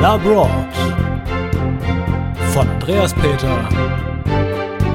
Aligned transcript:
Labroad 0.00 0.48
von 2.52 2.68
Andreas 2.68 3.12
Peter 3.14 3.68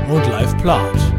und 0.09 0.25
Live 0.29 0.57
Plath. 0.59 1.13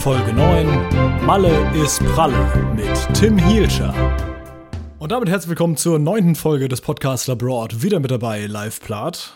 Folge 0.00 0.32
9 0.32 1.24
Malle 1.24 1.70
ist 1.80 2.04
Pralle 2.06 2.74
mit 2.74 2.90
Tim 3.14 3.38
Hielscher. 3.38 3.94
Und 4.98 5.12
damit 5.12 5.28
herzlich 5.28 5.50
willkommen 5.50 5.76
zur 5.76 6.00
neunten 6.00 6.34
Folge 6.34 6.66
des 6.66 6.80
Podcasts 6.80 7.28
Labroad. 7.28 7.84
Wieder 7.84 8.00
mit 8.00 8.10
dabei 8.10 8.46
Live 8.46 8.80
Plath. 8.80 9.32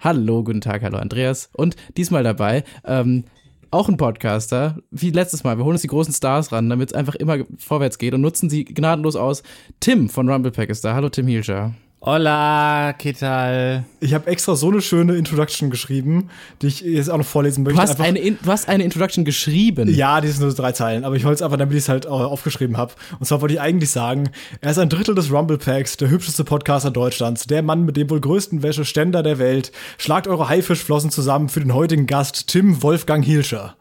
Hallo, 0.00 0.42
guten 0.42 0.60
Tag, 0.60 0.82
hallo 0.82 0.98
Andreas. 0.98 1.50
Und 1.52 1.76
diesmal 1.96 2.24
dabei, 2.24 2.64
ähm, 2.84 3.22
auch 3.70 3.88
ein 3.88 3.98
Podcaster, 3.98 4.78
wie 4.90 5.10
letztes 5.10 5.44
Mal. 5.44 5.58
Wir 5.58 5.64
holen 5.64 5.74
uns 5.74 5.82
die 5.82 5.88
großen 5.88 6.12
Stars 6.12 6.50
ran, 6.50 6.68
damit 6.68 6.90
es 6.90 6.94
einfach 6.96 7.14
immer 7.14 7.38
vorwärts 7.56 7.98
geht 7.98 8.14
und 8.14 8.20
nutzen 8.20 8.50
sie 8.50 8.64
gnadenlos 8.64 9.14
aus. 9.14 9.44
Tim 9.78 10.08
von 10.08 10.28
Rumblepack 10.28 10.70
ist 10.70 10.84
da. 10.84 10.96
Hallo, 10.96 11.08
Tim 11.08 11.28
Hielscher. 11.28 11.74
Hola, 12.00 12.92
¿qué 12.96 13.12
tal? 13.12 13.84
Ich 13.98 14.14
habe 14.14 14.28
extra 14.30 14.54
so 14.54 14.68
eine 14.70 14.80
schöne 14.80 15.16
Introduction 15.16 15.68
geschrieben, 15.68 16.30
die 16.62 16.68
ich 16.68 16.80
jetzt 16.80 17.10
auch 17.10 17.18
noch 17.18 17.26
vorlesen 17.26 17.64
möchte. 17.64 17.74
Du 17.76 17.82
hast, 17.82 18.00
eine, 18.00 18.20
du 18.20 18.50
hast 18.52 18.68
eine 18.68 18.84
Introduction 18.84 19.24
geschrieben. 19.24 19.92
Ja, 19.92 20.20
die 20.20 20.28
sind 20.28 20.40
nur 20.40 20.54
drei 20.54 20.70
Zeilen, 20.70 21.04
aber 21.04 21.16
ich 21.16 21.24
wollte 21.24 21.34
es 21.34 21.42
einfach, 21.42 21.56
damit 21.56 21.74
ich 21.74 21.82
es 21.82 21.88
halt 21.88 22.06
auch 22.06 22.20
aufgeschrieben 22.20 22.76
habe. 22.76 22.92
Und 23.18 23.26
zwar 23.26 23.40
wollte 23.40 23.54
ich 23.54 23.60
eigentlich 23.60 23.90
sagen, 23.90 24.30
er 24.60 24.70
ist 24.70 24.78
ein 24.78 24.88
Drittel 24.88 25.16
des 25.16 25.32
Rumble 25.32 25.58
Packs, 25.58 25.96
der 25.96 26.08
hübscheste 26.08 26.44
Podcaster 26.44 26.92
Deutschlands, 26.92 27.48
der 27.48 27.62
Mann 27.62 27.84
mit 27.84 27.96
dem 27.96 28.08
wohl 28.10 28.20
größten 28.20 28.62
Wäscheständer 28.62 29.24
der 29.24 29.40
Welt. 29.40 29.72
Schlagt 29.98 30.28
eure 30.28 30.48
Haifischflossen 30.48 31.10
zusammen 31.10 31.48
für 31.48 31.58
den 31.58 31.74
heutigen 31.74 32.06
Gast, 32.06 32.46
Tim 32.46 32.80
Wolfgang 32.80 33.24
Hielscher. 33.24 33.74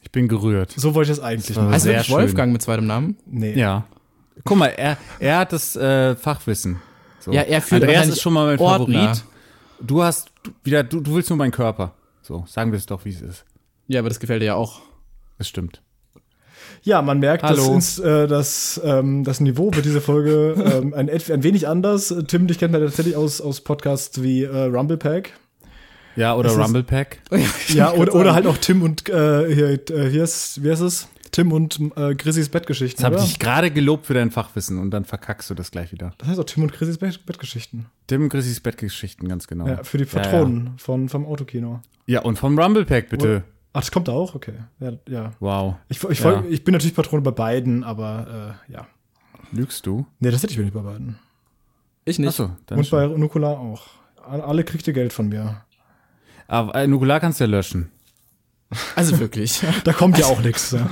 Ich 0.00 0.10
bin 0.10 0.28
gerührt. 0.28 0.72
So 0.74 0.94
wollte 0.94 1.12
ich 1.12 1.18
das 1.18 1.24
eigentlich 1.24 1.54
machen. 1.54 1.74
Also. 1.74 1.90
Wolfgang 2.08 2.54
mit 2.54 2.62
zweitem 2.62 2.86
Namen? 2.86 3.18
Nee. 3.26 3.52
Ja. 3.52 3.84
Guck 4.44 4.56
mal, 4.56 4.68
er, 4.68 4.96
er 5.18 5.40
hat 5.40 5.52
das 5.52 5.76
äh, 5.76 6.16
Fachwissen. 6.16 6.78
So. 7.20 7.32
Ja, 7.32 7.42
er 7.42 7.60
fühlt 7.62 7.82
Andreas 7.82 8.08
ist 8.08 8.20
schon 8.22 8.32
mal 8.32 8.46
mein 8.46 8.58
Ordner. 8.58 9.00
Favorit. 9.00 9.24
Du 9.80 10.02
hast 10.02 10.30
wieder, 10.64 10.82
du, 10.84 11.00
du 11.00 11.14
willst 11.14 11.30
nur 11.30 11.36
meinen 11.36 11.50
Körper. 11.52 11.94
So, 12.22 12.44
sagen 12.46 12.72
wir 12.72 12.76
es 12.78 12.86
doch, 12.86 13.04
wie 13.04 13.10
es 13.10 13.20
ist. 13.22 13.44
Ja, 13.86 14.00
aber 14.00 14.08
das 14.08 14.20
gefällt 14.20 14.42
dir 14.42 14.46
ja 14.46 14.54
auch. 14.54 14.80
Das 15.38 15.48
stimmt. 15.48 15.82
Ja, 16.82 17.02
man 17.02 17.18
merkt, 17.18 17.42
dass 17.42 17.50
Hallo. 17.58 17.74
ins, 17.74 17.98
äh, 17.98 18.26
das, 18.26 18.80
ähm, 18.84 19.24
das 19.24 19.40
Niveau 19.40 19.72
wird 19.74 19.84
diese 19.84 20.00
Folge 20.00 20.54
ähm, 20.82 20.94
ein, 20.94 21.08
ein 21.08 21.42
wenig 21.42 21.66
anders. 21.66 22.14
Tim, 22.26 22.46
dich 22.46 22.58
kennt 22.58 22.72
man 22.72 22.82
tatsächlich 22.82 23.16
aus, 23.16 23.40
aus 23.40 23.60
Podcasts 23.62 24.22
wie 24.22 24.44
äh, 24.44 24.64
Rumble 24.64 24.96
Pack. 24.96 25.32
Ja, 26.16 26.34
oder 26.34 26.50
Das 26.50 26.58
ist- 26.58 26.64
Rumble 26.64 26.82
Pack. 26.82 27.18
Ja, 27.68 27.92
oder, 27.92 28.14
oder 28.14 28.34
halt 28.34 28.46
auch 28.46 28.58
Tim 28.58 28.82
und 28.82 29.08
äh, 29.08 29.54
hier, 29.54 29.70
äh, 29.90 30.10
hier 30.10 30.24
ist, 30.24 30.62
wie 30.62 30.70
heißt 30.70 30.82
es? 30.82 31.08
Tim 31.30 31.52
und 31.52 31.78
äh, 31.96 32.14
Chrissys 32.14 32.48
Bettgeschichten. 32.48 33.02
Das 33.02 33.04
habe 33.04 33.16
ich 33.16 33.24
dich 33.30 33.38
gerade 33.38 33.70
gelobt 33.70 34.06
für 34.06 34.14
dein 34.14 34.30
Fachwissen 34.30 34.78
und 34.78 34.90
dann 34.90 35.04
verkackst 35.04 35.48
du 35.50 35.54
das 35.54 35.70
gleich 35.70 35.92
wieder. 35.92 36.12
Das 36.18 36.28
heißt 36.28 36.40
auch 36.40 36.44
Tim 36.44 36.62
und 36.64 36.72
Chrissys 36.72 36.98
Bett 36.98 37.24
Bettgeschichten. 37.26 37.86
Tim 38.06 38.28
Chrissys 38.28 38.60
Bettgeschichten, 38.60 39.28
ganz 39.28 39.46
genau. 39.46 39.66
Ja, 39.66 39.84
für 39.84 39.98
die 39.98 40.04
Ja, 40.04 40.10
Patronen 40.10 40.78
Von, 40.78 41.08
vom 41.08 41.26
Autokino. 41.26 41.80
Ja, 42.06 42.20
ja. 42.20 42.24
und 42.24 42.38
vom 42.38 42.58
Rumble 42.58 42.84
Pack, 42.84 43.08
bitte. 43.10 43.44
Ach, 43.72 43.80
das 43.80 43.90
kommt 43.90 44.08
da 44.08 44.12
auch? 44.12 44.34
Okay. 44.34 44.54
Ja, 44.80 44.92
ja. 45.08 45.32
Wow. 45.40 45.76
Ich, 45.88 46.02
ich, 46.02 46.20
Ja. 46.20 46.42
ich 46.48 46.64
bin 46.64 46.72
natürlich 46.72 46.94
Patrone 46.96 47.22
bei 47.22 47.30
beiden, 47.30 47.84
aber 47.84 48.56
äh, 48.68 48.72
ja. 48.72 48.86
Lügst 49.52 49.86
du? 49.86 50.06
Nee, 50.20 50.30
das 50.30 50.42
hätte 50.42 50.52
ich 50.52 50.58
mir 50.58 50.64
nicht 50.64 50.74
bei 50.74 50.80
beiden. 50.80 51.18
Ich 52.04 52.18
nicht. 52.18 52.28
Achso, 52.28 52.50
dann 52.66 52.78
Und 52.78 52.86
schon. 52.86 53.10
bei 53.10 53.18
Nukular 53.18 53.58
auch. 53.58 53.86
Alle 54.26 54.64
kriegt 54.64 54.86
ihr 54.86 54.92
Geld 54.94 55.12
von 55.12 55.28
mir. 55.28 55.62
Aber 56.46 56.74
äh, 56.74 56.86
Nukular 56.86 57.20
kannst 57.20 57.40
du 57.40 57.44
ja 57.44 57.50
löschen. 57.50 57.90
Also 58.96 59.18
wirklich. 59.18 59.62
Da 59.84 59.92
kommt 59.92 60.18
ja 60.18 60.26
auch 60.26 60.40
nichts. 60.40 60.72
Ja, 60.72 60.88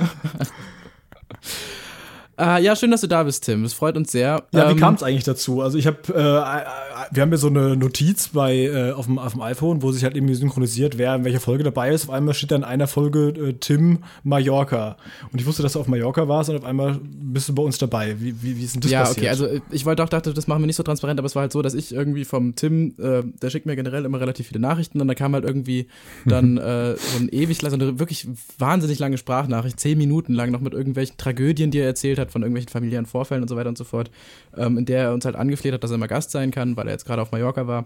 äh, 2.39 2.63
ja, 2.63 2.75
schön, 2.75 2.91
dass 2.91 3.01
du 3.01 3.07
da 3.07 3.23
bist, 3.23 3.45
Tim. 3.45 3.63
Es 3.63 3.73
freut 3.73 3.97
uns 3.97 4.11
sehr. 4.11 4.43
ja 4.51 4.67
wie 4.67 4.73
Ähm, 4.73 4.77
kam 4.77 4.93
es 4.93 5.01
eigentlich 5.01 5.23
dazu? 5.23 5.61
Also 5.61 5.77
ich 5.77 5.87
habe, 5.87 5.97
äh, 6.09 6.19
äh, 6.19 6.65
wir 7.11 7.23
haben 7.23 7.31
ja 7.31 7.37
so 7.37 7.47
eine 7.47 7.75
Notiz 7.75 8.29
bei 8.29 8.55
äh, 8.55 8.91
auf, 8.91 9.05
dem, 9.05 9.17
auf 9.17 9.33
dem 9.33 9.41
iPhone, 9.41 9.81
wo 9.81 9.91
sich 9.91 10.03
halt 10.03 10.15
irgendwie 10.15 10.35
synchronisiert, 10.35 10.97
wer 10.97 11.15
in 11.15 11.25
welcher 11.25 11.39
Folge 11.39 11.63
dabei 11.63 11.89
ist. 11.89 12.05
Auf 12.05 12.09
einmal 12.11 12.35
steht 12.35 12.51
da 12.51 12.55
in 12.55 12.63
einer 12.63 12.87
Folge 12.87 13.29
äh, 13.29 13.53
Tim 13.53 14.03
Mallorca. 14.23 14.97
Und 15.31 15.41
ich 15.41 15.47
wusste, 15.47 15.63
dass 15.63 15.73
du 15.73 15.79
auf 15.79 15.87
Mallorca 15.87 16.27
warst 16.27 16.51
und 16.51 16.57
auf 16.57 16.63
einmal 16.63 16.99
bist 17.01 17.49
du 17.49 17.55
bei 17.55 17.63
uns 17.63 17.79
dabei. 17.79 18.15
Wie, 18.19 18.35
wie, 18.43 18.57
wie 18.57 18.63
ist 18.63 18.75
denn 18.75 18.81
das 18.81 18.91
ja, 18.91 18.99
passiert? 19.01 19.17
okay, 19.17 19.29
also 19.29 19.45
äh, 19.47 19.61
ich 19.71 19.85
wollte 19.85 20.03
auch 20.03 20.09
dachte, 20.09 20.33
das 20.33 20.47
machen 20.47 20.61
wir 20.61 20.67
nicht 20.67 20.75
so 20.75 20.83
transparent, 20.83 21.19
aber 21.19 21.25
es 21.25 21.35
war 21.35 21.41
halt 21.41 21.51
so, 21.51 21.63
dass 21.63 21.73
ich 21.73 21.93
irgendwie 21.93 22.25
vom 22.25 22.55
Tim, 22.55 22.93
äh, 22.99 23.23
der 23.41 23.49
schickt 23.49 23.65
mir 23.65 23.75
generell 23.75 24.05
immer 24.05 24.19
relativ 24.19 24.47
viele 24.49 24.59
Nachrichten 24.59 25.01
und 25.01 25.07
da 25.07 25.15
kam 25.15 25.33
halt 25.33 25.43
irgendwie 25.43 25.87
dann 26.25 26.57
äh, 26.57 26.95
so 26.97 27.19
ein 27.19 27.29
ewig, 27.29 27.61
so 27.61 27.67
eine 27.67 27.99
wirklich 27.99 28.27
wahnsinnig 28.59 28.99
lange 28.99 29.17
Sprachnachricht, 29.17 29.79
zehn 29.79 29.97
Minuten 29.97 30.33
lang 30.33 30.51
noch 30.51 30.61
mit 30.61 30.73
irgendwelchen 30.73 31.17
Tragödien, 31.17 31.71
die 31.71 31.79
er 31.79 31.87
erzählt 31.87 32.19
hat, 32.19 32.26
von 32.31 32.41
irgendwelchen 32.41 32.69
familiären 32.69 33.05
Vorfällen 33.05 33.41
und 33.43 33.47
so 33.49 33.55
weiter 33.55 33.69
und 33.69 33.77
so 33.77 33.83
fort, 33.83 34.11
ähm, 34.55 34.77
in 34.77 34.85
der 34.85 35.03
er 35.03 35.13
uns 35.13 35.25
halt 35.25 35.35
angefleht 35.35 35.73
hat, 35.73 35.83
dass 35.83 35.91
er 35.91 35.97
mal 35.97 36.07
Gast 36.07 36.31
sein 36.31 36.51
kann, 36.51 36.75
weil 36.77 36.87
er 36.87 36.93
jetzt 36.93 37.05
gerade 37.05 37.21
auf 37.21 37.31
Mallorca 37.31 37.67
war 37.67 37.85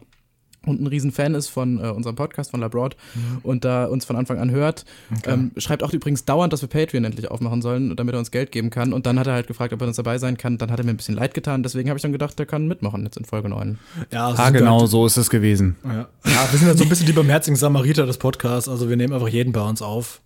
und 0.68 0.80
ein 0.80 0.86
riesen 0.86 1.12
Fan 1.12 1.34
ist 1.34 1.48
von 1.48 1.80
äh, 1.84 1.88
unserem 1.88 2.16
Podcast 2.16 2.52
von 2.52 2.60
Labroad 2.60 2.96
und 3.42 3.66
da 3.66 3.86
uns 3.86 4.06
von 4.06 4.16
Anfang 4.16 4.38
an 4.38 4.52
hört. 4.52 4.86
Ähm, 5.26 5.50
schreibt 5.58 5.82
auch 5.82 5.92
übrigens 5.92 6.24
dauernd, 6.24 6.54
dass 6.54 6.62
wir 6.62 6.70
Patreon 6.70 7.04
endlich 7.04 7.32
aufmachen 7.32 7.64
sollen, 7.64 7.96
damit 7.96 8.14
er 8.14 8.20
uns 8.20 8.30
Geld 8.30 8.52
geben 8.52 8.70
kann. 8.70 8.94
Und 8.94 9.08
dann 9.08 9.18
hat 9.18 9.26
er 9.26 9.34
halt 9.34 9.48
gefragt, 9.48 9.74
ob 9.74 9.82
er 9.82 9.88
uns 9.88 9.96
dabei 9.96 10.20
sein 10.20 10.38
kann. 10.38 10.60
Dann 10.60 10.70
hat 10.70 10.78
er 10.80 10.86
mir 10.86 10.92
ein 10.92 10.98
bisschen 10.98 11.16
leid 11.16 11.34
getan. 11.34 11.64
Deswegen 11.64 11.90
habe 11.90 11.98
ich 11.98 12.04
dann 12.04 12.12
gedacht, 12.12 12.38
der 12.38 12.46
kann 12.46 12.68
mitmachen 12.68 13.04
jetzt 13.06 13.18
in 13.18 13.26
Folge 13.26 13.50
9. 13.50 13.80
ja, 14.12 14.28
Ah, 14.38 14.52
genau, 14.52 14.82
halt- 14.82 14.90
so 14.92 15.08
ist 15.08 15.18
es 15.18 15.32
gewesen. 15.32 15.78
Ja. 15.84 16.08
ja, 16.26 16.48
wir 16.52 16.60
sind 16.60 16.68
halt 16.68 16.78
so 16.78 16.84
ein 16.84 16.90
bisschen 16.90 17.08
die 17.08 17.14
barmherzigen 17.14 17.56
Samariter 17.58 18.06
des 18.06 18.20
Podcasts. 18.20 18.70
Also 18.70 18.88
wir 18.88 18.98
nehmen 18.98 19.14
einfach 19.14 19.30
jeden 19.30 19.54
bei 19.54 19.62
uns 19.68 19.82
auf. 19.82 20.22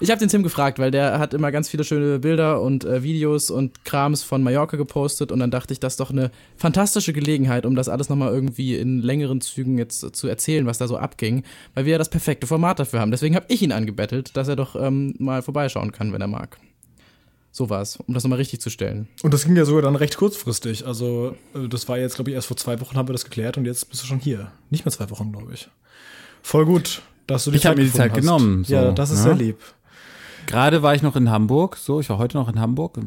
Ich 0.00 0.10
habe 0.10 0.18
den 0.18 0.28
Tim 0.28 0.42
gefragt, 0.42 0.78
weil 0.78 0.90
der 0.90 1.18
hat 1.18 1.34
immer 1.34 1.52
ganz 1.52 1.68
viele 1.68 1.84
schöne 1.84 2.18
Bilder 2.18 2.60
und 2.60 2.84
äh, 2.84 3.02
Videos 3.02 3.50
und 3.50 3.84
Krams 3.84 4.22
von 4.22 4.42
Mallorca 4.42 4.76
gepostet. 4.76 5.32
Und 5.32 5.40
dann 5.40 5.50
dachte 5.50 5.72
ich, 5.72 5.80
das 5.80 5.94
ist 5.94 6.00
doch 6.00 6.10
eine 6.10 6.30
fantastische 6.56 7.12
Gelegenheit, 7.12 7.66
um 7.66 7.76
das 7.76 7.88
alles 7.88 8.08
nochmal 8.08 8.32
irgendwie 8.32 8.76
in 8.76 9.00
längeren 9.00 9.40
Zügen 9.40 9.78
jetzt 9.78 10.16
zu 10.16 10.28
erzählen, 10.28 10.66
was 10.66 10.78
da 10.78 10.88
so 10.88 10.96
abging. 10.96 11.44
Weil 11.74 11.84
wir 11.84 11.92
ja 11.92 11.98
das 11.98 12.10
perfekte 12.10 12.46
Format 12.46 12.78
dafür 12.78 13.00
haben. 13.00 13.10
Deswegen 13.10 13.36
habe 13.36 13.46
ich 13.48 13.62
ihn 13.62 13.72
angebettelt, 13.72 14.36
dass 14.36 14.48
er 14.48 14.56
doch 14.56 14.76
ähm, 14.76 15.14
mal 15.18 15.42
vorbeischauen 15.42 15.92
kann, 15.92 16.12
wenn 16.12 16.20
er 16.20 16.28
mag. 16.28 16.58
So 17.56 17.70
war's, 17.70 17.96
um 18.06 18.12
das 18.12 18.22
nochmal 18.22 18.38
richtig 18.38 18.60
zu 18.60 18.68
stellen. 18.68 19.08
Und 19.22 19.32
das 19.32 19.46
ging 19.46 19.56
ja 19.56 19.64
sogar 19.64 19.80
dann 19.80 19.96
recht 19.96 20.18
kurzfristig. 20.18 20.86
Also, 20.86 21.34
äh, 21.54 21.68
das 21.68 21.88
war 21.88 21.96
jetzt, 21.96 22.16
glaube 22.16 22.30
ich, 22.30 22.34
erst 22.34 22.48
vor 22.48 22.58
zwei 22.58 22.82
Wochen 22.82 22.96
haben 22.96 23.08
wir 23.08 23.14
das 23.14 23.24
geklärt 23.24 23.56
und 23.56 23.64
jetzt 23.64 23.88
bist 23.88 24.02
du 24.02 24.06
schon 24.06 24.18
hier. 24.18 24.52
Nicht 24.68 24.84
mehr 24.84 24.92
zwei 24.92 25.08
Wochen, 25.08 25.32
glaube 25.32 25.54
ich. 25.54 25.66
Voll 26.42 26.66
gut, 26.66 27.00
dass 27.26 27.44
du 27.44 27.50
die 27.50 27.56
Ich 27.56 27.64
hab 27.64 27.76
mir 27.76 27.84
die 27.84 27.92
Zeit 27.92 28.12
genommen, 28.12 28.64
so, 28.64 28.74
ja, 28.74 28.92
das 28.92 29.10
ist 29.10 29.20
ne? 29.20 29.22
sehr 29.22 29.34
lieb. 29.34 29.56
Gerade 30.46 30.82
war 30.82 30.94
ich 30.94 31.02
noch 31.02 31.16
in 31.16 31.30
Hamburg, 31.30 31.76
so, 31.76 32.00
ich 32.00 32.08
war 32.08 32.18
heute 32.18 32.36
noch 32.36 32.48
in 32.48 32.60
Hamburg. 32.60 32.96
Wir 32.96 33.06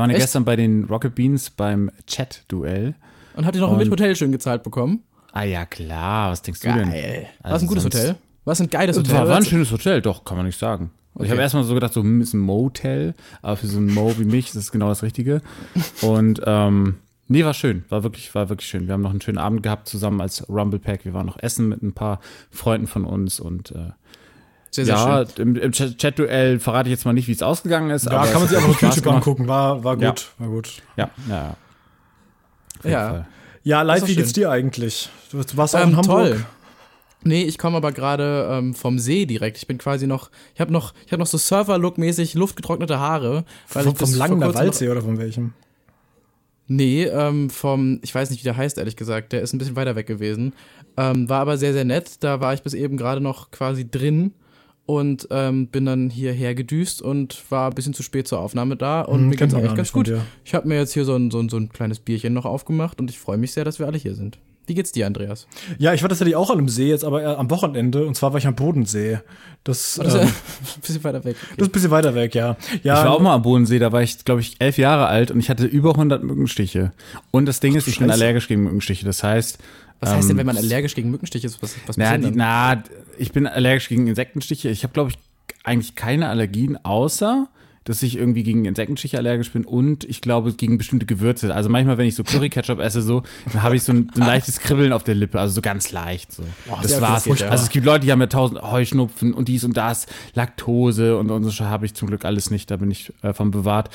waren 0.00 0.10
ja 0.10 0.16
Echt? 0.16 0.24
gestern 0.24 0.44
bei 0.44 0.56
den 0.56 0.84
Rocket 0.84 1.14
Beans 1.14 1.50
beim 1.50 1.90
Chat-Duell. 2.06 2.94
Und 3.34 3.46
habt 3.46 3.56
ihr 3.56 3.62
noch 3.62 3.70
Und- 3.72 3.78
mit 3.78 3.90
Hotel 3.90 4.14
schön 4.16 4.32
gezahlt 4.32 4.62
bekommen? 4.62 5.02
Ah 5.32 5.42
ja, 5.42 5.66
klar, 5.66 6.30
was 6.30 6.40
denkst 6.42 6.60
du 6.60 6.68
denn? 6.72 6.90
Geil. 6.90 7.26
War 7.42 7.52
Also 7.52 7.56
es 7.56 7.62
ein 7.62 7.68
gutes 7.68 7.84
Hotel? 7.84 8.16
War 8.44 8.52
es 8.52 8.60
ein 8.60 8.70
geiles 8.70 8.96
Hotel? 8.96 9.14
War, 9.14 9.28
war 9.28 9.36
ein 9.36 9.44
schönes 9.44 9.70
Hotel, 9.70 10.00
doch, 10.00 10.24
kann 10.24 10.36
man 10.36 10.46
nicht 10.46 10.58
sagen. 10.58 10.90
Ich 11.18 11.30
habe 11.30 11.40
erstmal 11.40 11.64
so 11.64 11.74
gedacht, 11.74 11.92
so 11.94 12.02
hm, 12.02 12.20
ist 12.20 12.34
ein 12.34 12.40
Motel, 12.40 13.14
aber 13.42 13.56
für 13.56 13.66
so 13.66 13.78
ein 13.78 13.92
Mo 13.92 14.14
wie 14.18 14.24
mich 14.24 14.46
ist 14.48 14.56
das 14.56 14.70
genau 14.72 14.88
das 14.88 15.02
Richtige. 15.02 15.40
Und 16.02 16.42
ähm, 16.44 16.96
nee, 17.26 17.42
war 17.44 17.54
schön, 17.54 17.84
war 17.88 18.02
wirklich, 18.02 18.34
war 18.34 18.48
wirklich 18.50 18.68
schön. 18.68 18.86
Wir 18.86 18.92
haben 18.94 19.00
noch 19.02 19.10
einen 19.10 19.22
schönen 19.22 19.38
Abend 19.38 19.62
gehabt 19.62 19.88
zusammen 19.88 20.20
als 20.20 20.46
Rumble 20.48 20.78
Pack. 20.78 21.04
Wir 21.06 21.14
waren 21.14 21.26
noch 21.26 21.38
essen 21.38 21.68
mit 21.70 21.82
ein 21.82 21.94
paar 21.94 22.20
Freunden 22.50 22.86
von 22.86 23.04
uns 23.06 23.40
und 23.40 23.70
äh, 23.72 23.90
Sehr, 24.76 24.84
sehr 24.84 24.94
ja, 24.94 25.26
schön. 25.26 25.42
im, 25.42 25.56
im 25.56 25.72
Chat- 25.72 25.96
Chat-Duell 25.98 26.60
verrate 26.60 26.88
ich 26.88 26.92
jetzt 26.92 27.04
mal 27.04 27.12
nicht, 27.12 27.26
wie 27.28 27.32
es 27.32 27.42
ausgegangen 27.42 27.90
ist. 27.90 28.06
Aber 28.08 28.26
kann 28.26 28.40
man 28.40 28.48
sich 28.48 28.56
einfach 28.58 28.70
auf 28.70 28.82
YouTube 28.82 29.06
angucken. 29.06 29.48
War, 29.48 29.82
war 29.82 29.94
gut, 29.96 30.04
Ja. 30.04 30.14
war 30.38 30.48
gut. 30.48 30.82
Ja, 30.96 31.10
ja, 31.28 31.56
ja. 32.84 32.90
Ja. 32.90 33.26
Ja, 33.64 33.82
doch 33.84 34.06
wie 34.06 34.14
geht's 34.14 34.28
schön. 34.28 34.34
dir 34.42 34.50
eigentlich? 34.50 35.08
Du, 35.32 35.38
warst 35.56 35.74
auch 35.74 35.80
Ähm, 35.80 35.90
in 35.90 35.96
Hamburg. 35.96 36.28
toll. 36.28 36.44
Nee, 37.24 37.42
ich 37.42 37.58
komme 37.58 37.78
aber 37.78 37.90
gerade 37.90 38.48
ähm, 38.52 38.74
vom 38.74 38.98
See 39.00 39.26
direkt. 39.26 39.56
Ich 39.56 39.66
bin 39.66 39.78
quasi 39.78 40.06
noch, 40.06 40.30
ich 40.54 40.60
habe 40.60 40.72
noch, 40.72 40.94
ich 41.06 41.10
habe 41.12 41.18
noch 41.20 41.26
so 41.26 41.38
Surfer-Look-mäßig 41.38 42.34
luftgetrocknete 42.34 43.00
Haare. 43.00 43.44
Weil 43.72 43.84
Vom, 43.84 43.96
vom 43.96 44.14
Langener 44.14 44.54
Waldsee 44.54 44.88
oder 44.90 45.02
von 45.02 45.18
welchem? 45.18 45.52
Nee, 46.68 47.04
ähm, 47.04 47.48
vom, 47.50 47.98
ich 48.02 48.14
weiß 48.14 48.30
nicht, 48.30 48.40
wie 48.40 48.44
der 48.44 48.56
heißt, 48.56 48.78
ehrlich 48.78 48.96
gesagt. 48.96 49.32
Der 49.32 49.40
ist 49.40 49.52
ein 49.52 49.58
bisschen 49.58 49.74
weiter 49.76 49.96
weg 49.96 50.06
gewesen. 50.06 50.52
Ähm, 50.96 51.28
war 51.28 51.40
aber 51.40 51.56
sehr, 51.58 51.72
sehr 51.72 51.84
nett. 51.84 52.22
Da 52.22 52.40
war 52.40 52.54
ich 52.54 52.62
bis 52.62 52.74
eben 52.74 52.96
gerade 52.96 53.20
noch 53.20 53.50
quasi 53.50 53.88
drin 53.90 54.32
und 54.86 55.26
ähm, 55.30 55.66
bin 55.66 55.84
dann 55.84 56.10
hierher 56.10 56.54
gedüst 56.54 57.02
und 57.02 57.42
war 57.50 57.70
ein 57.70 57.74
bisschen 57.74 57.92
zu 57.92 58.02
spät 58.02 58.28
zur 58.28 58.38
Aufnahme 58.38 58.76
da. 58.76 59.02
Und 59.02 59.20
Hm, 59.20 59.28
mir 59.28 59.36
geht's 59.36 59.54
eigentlich 59.54 59.74
ganz 59.74 59.92
gut. 59.92 60.12
Ich 60.44 60.54
habe 60.54 60.66
mir 60.68 60.76
jetzt 60.76 60.92
hier 60.92 61.04
so 61.04 61.14
ein, 61.16 61.30
so, 61.30 61.40
ein, 61.40 61.48
so 61.48 61.56
ein 61.56 61.68
kleines 61.68 61.98
Bierchen 61.98 62.32
noch 62.32 62.44
aufgemacht 62.44 63.00
und 63.00 63.10
ich 63.10 63.18
freue 63.18 63.36
mich 63.36 63.52
sehr, 63.52 63.64
dass 63.64 63.78
wir 63.78 63.86
alle 63.86 63.98
hier 63.98 64.14
sind. 64.14 64.38
Wie 64.68 64.74
geht's 64.74 64.90
dir, 64.90 65.06
Andreas? 65.06 65.46
Ja, 65.78 65.94
ich 65.94 66.02
war 66.02 66.08
tatsächlich 66.08 66.34
auch 66.34 66.50
an 66.50 66.58
einem 66.58 66.68
See, 66.68 66.88
jetzt 66.88 67.04
aber 67.04 67.22
eher 67.22 67.38
am 67.38 67.50
Wochenende. 67.50 68.04
Und 68.04 68.16
zwar 68.16 68.32
war 68.32 68.38
ich 68.38 68.48
am 68.48 68.56
Bodensee. 68.56 69.20
Das, 69.62 69.94
das 70.02 70.14
ist 70.14 70.14
ähm, 70.14 70.28
ein 70.28 70.80
bisschen 70.80 71.04
weiter 71.04 71.24
weg. 71.24 71.36
das 71.40 71.58
ist 71.58 71.68
ein 71.68 71.72
bisschen 71.72 71.90
weiter 71.92 72.14
weg, 72.16 72.34
ja. 72.34 72.56
ja 72.82 72.98
Ich 72.98 73.04
war 73.04 73.12
auch 73.12 73.20
mal 73.20 73.34
am 73.34 73.42
Bodensee, 73.42 73.78
da 73.78 73.92
war 73.92 74.02
ich, 74.02 74.24
glaube 74.24 74.40
ich, 74.40 74.56
elf 74.58 74.76
Jahre 74.76 75.06
alt 75.06 75.30
und 75.30 75.38
ich 75.38 75.50
hatte 75.50 75.66
über 75.66 75.90
100 75.90 76.24
Mückenstiche. 76.24 76.92
Und 77.30 77.46
das 77.46 77.60
Ding 77.60 77.76
ist, 77.76 77.86
ich 77.86 78.00
bin 78.00 78.10
allergisch 78.10 78.48
gegen 78.48 78.64
Mückenstiche. 78.64 79.06
Das 79.06 79.22
heißt, 79.22 79.58
Was 80.00 80.10
heißt 80.10 80.28
denn, 80.28 80.32
ähm, 80.32 80.38
wenn 80.38 80.46
man 80.46 80.56
allergisch 80.56 80.94
gegen 80.94 81.10
Mückenstiche 81.10 81.46
ist? 81.46 81.62
Was, 81.62 81.74
was 81.86 81.96
Na, 81.96 82.18
die, 82.18 82.30
na, 82.30 82.82
ich 83.18 83.32
bin 83.32 83.46
allergisch 83.46 83.88
gegen 83.88 84.06
Insektenstiche. 84.06 84.68
Ich 84.68 84.82
habe, 84.82 84.92
glaube 84.92 85.10
ich, 85.10 85.18
eigentlich 85.64 85.94
keine 85.94 86.28
Allergien, 86.28 86.78
außer 86.84 87.48
dass 87.86 88.02
ich 88.02 88.18
irgendwie 88.18 88.42
gegen 88.42 88.64
Insektenstiche 88.64 89.16
allergisch 89.16 89.52
bin 89.52 89.64
und 89.64 90.04
ich 90.04 90.20
glaube 90.20 90.52
gegen 90.52 90.76
bestimmte 90.76 91.06
Gewürze. 91.06 91.54
Also 91.54 91.68
manchmal, 91.68 91.96
wenn 91.98 92.06
ich 92.06 92.16
so 92.16 92.24
Curry-Ketchup 92.24 92.80
esse, 92.80 93.00
so, 93.00 93.22
dann 93.52 93.62
habe 93.62 93.76
ich 93.76 93.84
so 93.84 93.92
ein, 93.92 94.10
so 94.12 94.20
ein 94.20 94.26
leichtes 94.26 94.58
Kribbeln 94.58 94.92
auf 94.92 95.04
der 95.04 95.14
Lippe, 95.14 95.40
also 95.40 95.54
so 95.54 95.62
ganz 95.62 95.92
leicht. 95.92 96.32
So. 96.32 96.42
Boah, 96.66 96.80
das 96.82 97.00
war's. 97.00 97.24
geht, 97.24 97.44
Also 97.44 97.62
es 97.62 97.70
gibt 97.70 97.86
Leute, 97.86 98.04
die 98.04 98.12
haben 98.12 98.20
ja 98.20 98.26
tausend 98.26 98.60
Heuschnupfen 98.60 99.32
und 99.32 99.46
dies 99.46 99.62
und 99.62 99.76
das, 99.76 100.06
Laktose 100.34 101.16
und, 101.16 101.30
und 101.30 101.44
so 101.44 101.64
habe 101.64 101.86
ich 101.86 101.94
zum 101.94 102.08
Glück 102.08 102.24
alles 102.24 102.50
nicht, 102.50 102.72
da 102.72 102.76
bin 102.76 102.90
ich 102.90 103.12
äh, 103.22 103.32
von 103.32 103.52
bewahrt. 103.52 103.90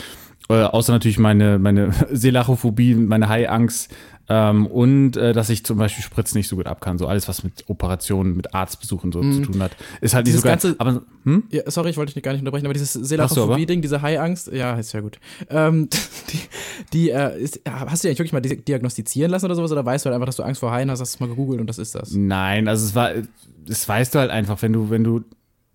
Äh, 0.50 0.64
außer 0.64 0.94
natürlich 0.94 1.20
meine, 1.20 1.60
meine 1.60 1.92
Selachophobie, 2.12 2.96
meine 2.96 3.28
Haiangst 3.28 3.94
ähm, 4.34 4.66
und 4.66 5.18
äh, 5.18 5.34
dass 5.34 5.50
ich 5.50 5.66
zum 5.66 5.78
Beispiel 5.78 6.04
Spritzen 6.04 6.38
nicht 6.38 6.48
so 6.48 6.56
gut 6.56 6.66
ab 6.68 6.80
kann. 6.80 6.98
So 6.98 7.06
alles, 7.08 7.28
was 7.28 7.44
mit 7.44 7.66
Operationen, 7.68 8.38
mit 8.38 8.54
Arztbesuchen 8.54 9.12
so 9.12 9.20
zu 9.22 9.42
tun 9.42 9.62
hat, 9.62 9.72
ist 10.00 10.14
halt 10.14 10.26
nicht 10.26 10.36
Mhm. 10.36 10.38
Dieses 10.38 10.42
so 10.42 10.48
geil. 10.48 10.52
ganze- 10.54 10.76
Aber 10.80 11.02
hm? 11.26 11.44
Ja, 11.50 11.70
sorry, 11.70 11.90
ich 11.90 11.98
wollte 11.98 12.14
dich 12.14 12.24
gar 12.24 12.32
nicht 12.32 12.40
unterbrechen, 12.42 12.66
aber 12.66 12.74
dieses 12.74 12.94
Selachophobie-Ding, 12.94 13.82
diese 13.82 14.02
Haiangst, 14.02 14.52
ja, 14.54 14.76
ist 14.80 14.94
ja 14.94 15.02
gut. 15.02 15.20
Ähm, 15.50 15.90
die, 16.32 16.40
die 16.94 17.10
äh, 17.10 17.42
ist, 17.42 17.60
hast 17.66 18.04
du 18.04 18.08
eigentlich 18.08 18.20
wirklich 18.20 18.34
mal 18.34 18.40
di- 18.42 18.62
diagnostizieren 18.62 19.32
lassen 19.32 19.46
oder 19.46 19.56
sowas? 19.56 19.72
Oder 19.74 19.86
weißt 19.86 20.06
du 20.06 20.10
halt 20.10 20.16
einfach, 20.16 20.28
dass 20.28 20.38
du 20.38 20.44
Angst 20.44 20.60
vor 20.62 20.72
Haien 20.72 20.90
hast, 20.90 21.02
hast 21.02 21.14
du 21.14 21.18
es 21.18 21.20
mal 21.20 21.28
gegoogelt 21.30 21.60
und 21.60 21.68
das 21.68 21.78
ist 21.80 21.96
das? 21.96 22.12
Nein, 22.14 22.68
also 22.68 22.86
es 22.86 22.96
war, 22.96 23.12
das 23.68 23.88
weißt 23.90 24.16
du 24.16 24.20
halt 24.20 24.32
einfach, 24.32 24.62
wenn 24.62 24.72
du, 24.74 24.90
wenn 24.90 25.04
du 25.04 25.22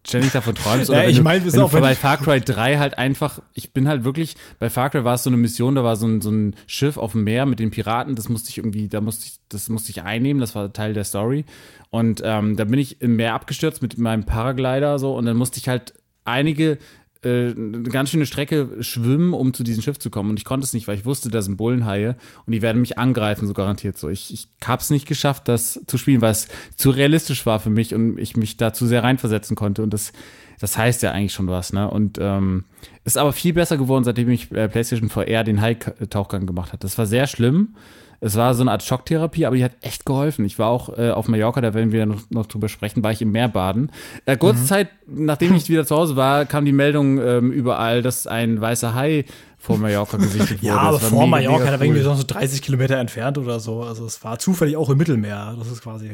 ständig 0.06 0.32
davon 0.32 0.54
träumst 0.54 0.90
oder 0.90 1.02
Ja, 1.02 1.08
ich 1.08 1.18
du, 1.18 1.22
mein, 1.22 1.40
es 1.40 1.48
ist 1.48 1.52
wenn 1.54 1.60
du 1.60 1.66
auch, 1.66 1.72
bei 1.72 1.94
Far 1.94 2.18
Cry 2.18 2.40
3 2.40 2.78
halt 2.78 2.98
einfach, 2.98 3.40
ich 3.54 3.72
bin 3.72 3.88
halt 3.88 4.04
wirklich, 4.04 4.36
bei 4.58 4.70
Far 4.70 4.90
Cry 4.90 5.04
war 5.04 5.14
es 5.14 5.24
so 5.24 5.30
eine 5.30 5.36
Mission, 5.36 5.74
da 5.74 5.84
war 5.84 5.96
so 5.96 6.06
ein, 6.06 6.20
so 6.20 6.30
ein 6.30 6.54
Schiff 6.66 6.96
auf 6.96 7.12
dem 7.12 7.24
Meer 7.24 7.46
mit 7.46 7.58
den 7.58 7.70
Piraten, 7.70 8.14
das 8.14 8.28
musste 8.28 8.50
ich 8.50 8.58
irgendwie, 8.58 8.88
da 8.88 9.00
musste 9.00 9.26
ich, 9.26 9.38
das 9.48 9.68
musste 9.68 9.90
ich 9.90 10.02
einnehmen, 10.02 10.40
das 10.40 10.54
war 10.54 10.72
Teil 10.72 10.94
der 10.94 11.04
Story. 11.04 11.44
Und 11.90 12.22
ähm, 12.24 12.56
da 12.56 12.64
bin 12.64 12.78
ich 12.78 13.00
im 13.00 13.16
Meer 13.16 13.34
abgestürzt 13.34 13.82
mit 13.82 13.98
meinem 13.98 14.24
Paraglider 14.24 14.98
so 14.98 15.16
und 15.16 15.26
dann 15.26 15.36
musste 15.36 15.58
ich 15.58 15.68
halt 15.68 15.94
einige 16.24 16.78
eine 17.24 17.82
ganz 17.84 18.10
schöne 18.10 18.26
Strecke 18.26 18.76
schwimmen, 18.80 19.32
um 19.32 19.54
zu 19.54 19.64
diesem 19.64 19.82
Schiff 19.82 19.98
zu 19.98 20.10
kommen. 20.10 20.30
Und 20.30 20.38
ich 20.38 20.44
konnte 20.44 20.64
es 20.64 20.72
nicht, 20.72 20.86
weil 20.86 20.96
ich 20.96 21.04
wusste, 21.04 21.30
da 21.30 21.42
sind 21.42 21.56
Bullenhaie 21.56 22.16
und 22.44 22.52
die 22.52 22.62
werden 22.62 22.80
mich 22.80 22.98
angreifen, 22.98 23.46
so 23.46 23.54
garantiert 23.54 23.98
so. 23.98 24.08
Ich, 24.08 24.32
ich 24.32 24.48
habe 24.64 24.82
es 24.82 24.90
nicht 24.90 25.06
geschafft, 25.06 25.48
das 25.48 25.80
zu 25.86 25.98
spielen, 25.98 26.20
weil 26.20 26.32
es 26.32 26.48
zu 26.76 26.90
realistisch 26.90 27.46
war 27.46 27.60
für 27.60 27.70
mich 27.70 27.94
und 27.94 28.18
ich 28.18 28.36
mich 28.36 28.56
da 28.56 28.72
zu 28.72 28.86
sehr 28.86 29.02
reinversetzen 29.02 29.56
konnte. 29.56 29.82
Und 29.82 29.92
das, 29.92 30.12
das 30.60 30.76
heißt 30.76 31.02
ja 31.02 31.12
eigentlich 31.12 31.32
schon 31.32 31.48
was, 31.48 31.72
ne? 31.72 31.90
Und 31.90 32.18
ähm, 32.20 32.64
ist 33.04 33.18
aber 33.18 33.32
viel 33.32 33.52
besser 33.52 33.76
geworden, 33.76 34.04
seitdem 34.04 34.30
ich 34.30 34.52
äh, 34.52 34.68
PlayStation 34.68 35.08
VR 35.08 35.44
den 35.44 35.60
Hai-Tauchgang 35.60 36.46
gemacht 36.46 36.72
hat. 36.72 36.84
Das 36.84 36.98
war 36.98 37.06
sehr 37.06 37.26
schlimm. 37.26 37.76
Es 38.20 38.36
war 38.36 38.54
so 38.54 38.62
eine 38.62 38.70
Art 38.72 38.82
Schocktherapie, 38.82 39.46
aber 39.46 39.56
die 39.56 39.64
hat 39.64 39.72
echt 39.82 40.06
geholfen. 40.06 40.44
Ich 40.44 40.58
war 40.58 40.68
auch 40.68 40.96
äh, 40.98 41.10
auf 41.10 41.28
Mallorca, 41.28 41.60
da 41.60 41.74
werden 41.74 41.92
wir 41.92 42.06
noch, 42.06 42.22
noch 42.30 42.46
drüber 42.46 42.68
sprechen, 42.68 43.02
war 43.04 43.12
ich 43.12 43.20
im 43.22 43.32
Meer 43.32 43.48
baden. 43.48 43.90
Äh, 44.24 44.36
kurze 44.36 44.60
Mhm. 44.62 44.66
Zeit, 44.66 44.88
nachdem 45.06 45.54
ich 45.54 45.68
wieder 45.68 45.86
zu 45.86 45.96
Hause 45.96 46.16
war, 46.16 46.44
kam 46.46 46.64
die 46.64 46.72
Meldung 46.72 47.18
ähm, 47.20 47.52
überall, 47.52 48.02
dass 48.02 48.26
ein 48.26 48.60
weißer 48.60 48.94
Hai 48.94 49.24
vor 49.58 49.78
Mallorca 49.78 50.16
gesichtet 50.18 50.58
wurde. 50.62 50.66
Ja, 50.66 50.76
aber 50.78 50.98
vor 51.00 51.20
mega, 51.26 51.26
Mallorca, 51.30 51.58
mega 51.58 51.70
da 51.72 51.78
war 51.80 51.86
irgendwie 51.86 52.06
cool. 52.06 52.16
so 52.16 52.24
30 52.26 52.62
Kilometer 52.62 52.96
entfernt 52.98 53.38
oder 53.38 53.60
so. 53.60 53.82
Also 53.82 54.06
es 54.06 54.22
war 54.24 54.38
zufällig 54.38 54.76
auch 54.76 54.90
im 54.90 54.98
Mittelmeer. 54.98 55.54
Das 55.58 55.70
ist 55.70 55.82
quasi. 55.82 56.10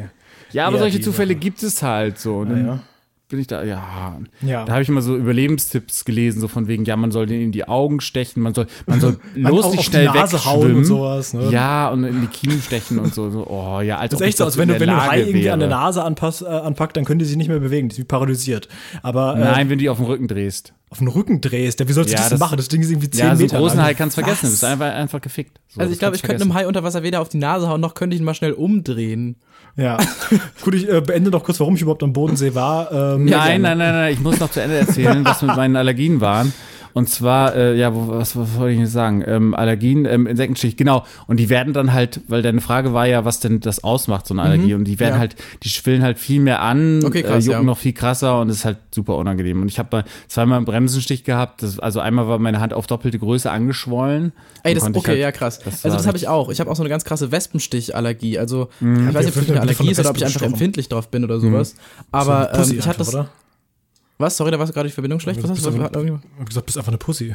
Ja, 0.52 0.66
aber 0.66 0.78
solche 0.78 1.00
Zufälle 1.00 1.34
gibt 1.34 1.62
es 1.62 1.82
halt 1.82 2.18
so. 2.18 2.38
Und 2.38 2.50
dann 2.50 2.66
ja. 2.66 2.80
Bin 3.32 3.40
ich 3.40 3.48
da, 3.48 3.64
ja. 3.64 4.20
Ja. 4.42 4.64
Da 4.64 4.72
habe 4.74 4.82
ich 4.82 4.88
immer 4.88 5.02
so 5.02 5.16
Überlebenstipps 5.16 6.04
gelesen, 6.04 6.40
so 6.40 6.46
von 6.46 6.68
wegen, 6.68 6.84
ja, 6.84 6.94
man 6.96 7.10
soll 7.10 7.26
denen 7.26 7.42
in 7.42 7.50
die 7.52 7.66
Augen 7.66 8.00
stechen, 8.00 8.40
man 8.42 8.54
soll, 8.54 8.68
man 8.86 9.00
soll 9.00 9.16
lustig 9.34 9.80
schnell 9.82 10.04
Nase 10.04 10.44
hauen 10.44 10.54
wegschwimmen. 10.60 10.76
und 10.78 10.84
sowas, 10.84 11.34
ne? 11.34 11.50
Ja, 11.50 11.88
und 11.88 12.04
in 12.04 12.20
die 12.20 12.26
Knie 12.28 12.60
stechen 12.60 13.00
und 13.00 13.12
so. 13.12 13.28
so 13.30 13.46
oh 13.48 13.80
ja, 13.80 13.98
als 13.98 14.12
Das 14.12 14.20
ist 14.20 14.26
echt 14.26 14.38
so, 14.38 14.44
als 14.44 14.56
wenn 14.56 14.68
du, 14.68 14.78
wenn 14.78 14.88
du 14.88 14.94
einen 14.96 15.10
Hai 15.10 15.20
irgendwie 15.22 15.50
an 15.50 15.58
der. 15.58 15.68
Nase 15.68 16.04
anpass, 16.04 16.42
äh, 16.42 16.46
anpackt, 16.46 16.96
dann 16.96 17.04
können 17.04 17.18
die 17.18 17.24
sich 17.24 17.36
nicht 17.36 17.48
mehr 17.48 17.58
bewegen. 17.58 17.88
Die 17.88 17.96
sind 17.96 18.06
paralysiert. 18.06 18.68
Aber 19.02 19.34
äh, 19.36 19.40
Nein, 19.40 19.70
wenn 19.70 19.78
du 19.78 19.82
die 19.82 19.88
auf 19.88 19.96
den 19.96 20.06
Rücken 20.06 20.28
drehst. 20.28 20.74
auf 20.90 20.98
den 20.98 21.08
Rücken 21.08 21.40
drehst, 21.40 21.80
der, 21.80 21.88
wie 21.88 21.92
sollst 21.94 22.10
du 22.10 22.14
Ja, 22.14 22.18
das 22.20 22.28
denn 22.28 22.38
das- 22.38 22.40
machen? 22.40 22.56
Das 22.58 22.68
Ding 22.68 22.82
ist 22.82 22.90
irgendwie 22.90 23.08
10 23.10 23.18
Ja, 23.18 23.24
so 23.26 23.30
einen 23.30 23.40
Meter 23.40 23.58
großen 23.58 23.78
lang. 23.78 23.86
Hai 23.86 23.94
kannst 23.94 24.16
du 24.18 24.20
vergessen. 24.22 24.40
Du 24.42 24.46
Was? 24.48 24.60
bist 24.60 24.64
einfach, 24.64 24.92
einfach 24.94 25.20
gefickt. 25.22 25.58
So, 25.68 25.80
Also 25.80 25.92
ich 25.92 25.98
glaube, 25.98 26.16
ich 26.16 26.22
du 26.22 26.28
könnte 26.28 26.42
einem. 26.44 26.52
Hai 26.54 26.66
unter 26.66 26.84
Wasser 26.84 27.02
weder 27.02 27.20
auf 27.22 27.30
die 27.30 27.38
Nase 27.38 27.68
hauen, 27.68 27.80
noch 27.80 27.94
könnte 27.94 28.14
ich 28.14 28.20
ihn 28.20 28.24
mal 28.26 28.34
schnell 28.34 28.52
umdrehen. 28.52 29.36
Ja. 29.76 29.96
Gut, 30.62 30.74
ich 30.74 30.88
äh, 30.88 31.00
beende 31.00 31.30
noch 31.30 31.44
kurz, 31.44 31.58
warum 31.60 31.74
ich 31.76 31.82
überhaupt 31.82 32.02
am 32.02 32.12
Bodensee 32.12 32.54
war. 32.54 32.92
Ähm, 32.92 33.24
Nein, 33.24 33.62
nein, 33.62 33.78
nein, 33.78 33.92
nein, 33.94 34.12
ich 34.12 34.20
muss 34.20 34.38
noch 34.38 34.50
zu 34.50 34.60
Ende 34.60 34.76
erzählen, 34.78 35.24
was 35.24 35.42
mit 35.42 35.56
meinen 35.56 35.76
Allergien 35.76 36.20
waren. 36.20 36.52
Und 36.94 37.08
zwar, 37.08 37.54
äh, 37.56 37.76
ja, 37.78 37.94
wo, 37.94 38.08
was, 38.08 38.36
was 38.36 38.56
wollte 38.56 38.74
ich 38.74 38.80
jetzt 38.80 38.92
sagen? 38.92 39.22
Ähm, 39.26 39.54
Allergien, 39.54 40.04
ähm, 40.04 40.26
Insektenstich, 40.26 40.76
genau. 40.76 41.04
Und 41.26 41.38
die 41.38 41.48
werden 41.48 41.72
dann 41.72 41.92
halt, 41.92 42.20
weil 42.28 42.42
deine 42.42 42.60
Frage 42.60 42.92
war 42.92 43.06
ja, 43.06 43.24
was 43.24 43.40
denn 43.40 43.60
das 43.60 43.82
ausmacht, 43.84 44.26
so 44.26 44.34
eine 44.34 44.42
Allergie. 44.42 44.74
Und 44.74 44.84
die 44.84 44.98
werden 45.00 45.14
ja. 45.14 45.18
halt, 45.20 45.36
die 45.62 45.68
schwillen 45.68 46.02
halt 46.02 46.18
viel 46.18 46.40
mehr 46.40 46.60
an, 46.62 47.02
Okay, 47.04 47.22
krass, 47.22 47.44
äh, 47.44 47.46
jucken 47.48 47.60
ja. 47.62 47.66
noch 47.66 47.78
viel 47.78 47.92
krasser 47.92 48.40
und 48.40 48.48
ist 48.50 48.64
halt 48.64 48.78
super 48.94 49.16
unangenehm. 49.16 49.62
Und 49.62 49.68
ich 49.68 49.78
habe 49.78 49.88
mal 49.98 50.04
zweimal 50.28 50.56
einen 50.58 50.66
Bremsenstich 50.66 51.24
gehabt. 51.24 51.62
Das, 51.62 51.78
also 51.78 52.00
einmal 52.00 52.28
war 52.28 52.38
meine 52.38 52.60
Hand 52.60 52.74
auf 52.74 52.86
doppelte 52.86 53.18
Größe 53.18 53.50
angeschwollen. 53.50 54.32
Ey, 54.62 54.74
das 54.74 54.86
ich 54.88 54.94
okay, 54.96 55.10
halt- 55.12 55.18
ja 55.20 55.32
krass. 55.32 55.58
das 55.60 55.84
also 55.84 55.96
das 55.96 56.06
habe 56.06 56.16
ich 56.16 56.28
auch. 56.28 56.50
Ich 56.50 56.60
habe 56.60 56.70
auch 56.70 56.76
so 56.76 56.82
eine 56.82 56.90
ganz 56.90 57.04
krasse 57.04 57.32
Wespenstichallergie. 57.32 58.38
Also 58.38 58.68
Mhm. 58.80 59.08
ich 59.08 59.14
weiß 59.14 59.26
nicht, 59.26 59.36
ob 59.36 59.42
es 59.42 59.50
eine 59.50 59.60
Allergie 59.60 59.90
ist 59.90 59.96
der 59.98 60.04
oder 60.04 60.10
ob 60.10 60.16
ich 60.16 60.24
einfach 60.24 60.42
empfindlich 60.42 60.88
drauf 60.88 61.08
bin 61.08 61.24
oder 61.24 61.40
sowas. 61.40 61.74
Aber 62.10 62.42
So 62.44 62.48
eine 62.48 62.58
Pussy 62.58 62.72
ähm, 62.74 62.78
ich 62.80 62.86
hatte 62.86 62.98
das. 62.98 63.14
oder? 63.14 63.28
Was? 64.22 64.36
Sorry, 64.38 64.50
da 64.50 64.58
war 64.58 64.66
gerade 64.66 64.88
die 64.88 64.94
Verbindung 64.94 65.20
schlecht. 65.20 65.42
Was 65.42 65.50
hast 65.50 65.64
du? 65.66 65.70
Irgendjemand- 65.70 66.24
Ich 66.34 66.40
hab 66.40 66.46
gesagt, 66.48 66.66
bist 66.66 66.78
einfach 66.78 66.88
eine 66.88 66.98
Pussy. 66.98 67.34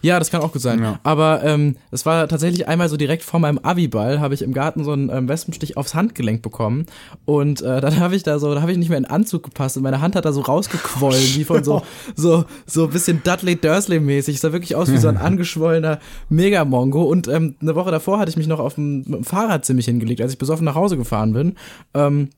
Ja, 0.00 0.20
das 0.20 0.30
kann 0.30 0.40
auch 0.42 0.52
gut 0.52 0.62
sein. 0.62 0.80
Ja. 0.80 1.00
Aber 1.02 1.42
ähm, 1.42 1.74
es 1.90 2.06
war 2.06 2.28
tatsächlich 2.28 2.68
einmal 2.68 2.88
so 2.88 2.96
direkt 2.96 3.24
vor 3.24 3.40
meinem 3.40 3.58
Abiball, 3.58 4.20
habe 4.20 4.32
ich 4.32 4.42
im 4.42 4.52
Garten 4.52 4.84
so 4.84 4.92
einen 4.92 5.10
ähm, 5.10 5.28
Wespenstich 5.28 5.76
aufs 5.76 5.92
Handgelenk 5.96 6.40
bekommen. 6.40 6.86
Und 7.24 7.62
äh, 7.62 7.80
dann 7.80 7.98
habe 7.98 8.14
ich 8.14 8.22
da 8.22 8.38
so, 8.38 8.54
da 8.54 8.60
habe 8.62 8.70
ich 8.70 8.78
nicht 8.78 8.90
mehr 8.90 8.98
in 8.98 9.02
den 9.02 9.10
Anzug 9.10 9.42
gepasst 9.42 9.76
und 9.76 9.82
meine 9.82 10.00
Hand 10.00 10.14
hat 10.14 10.24
da 10.24 10.32
so 10.32 10.40
rausgequollen, 10.42 11.20
wie 11.34 11.42
von 11.42 11.64
so, 11.64 11.82
so, 12.14 12.44
so 12.64 12.84
ein 12.84 12.90
bisschen 12.90 13.22
Dudley 13.24 13.56
Dursley-mäßig. 13.56 14.36
Es 14.36 14.40
sah 14.42 14.52
wirklich 14.52 14.76
aus 14.76 14.88
wie 14.92 14.98
so 14.98 15.08
ein 15.08 15.16
angeschwollener 15.18 15.98
Megamongo. 16.28 17.02
Und 17.02 17.26
ähm, 17.26 17.56
eine 17.60 17.74
Woche 17.74 17.90
davor 17.90 18.20
hatte 18.20 18.30
ich 18.30 18.36
mich 18.36 18.46
noch 18.46 18.60
auf 18.60 18.74
dem, 18.76 18.98
mit 18.98 19.08
dem 19.08 19.24
Fahrrad 19.24 19.64
ziemlich 19.64 19.86
hingelegt, 19.86 20.20
als 20.20 20.32
ich 20.32 20.38
besoffen 20.38 20.64
nach 20.64 20.76
Hause 20.76 20.96
gefahren 20.96 21.32
bin. 21.32 21.56
Ähm, 21.94 22.30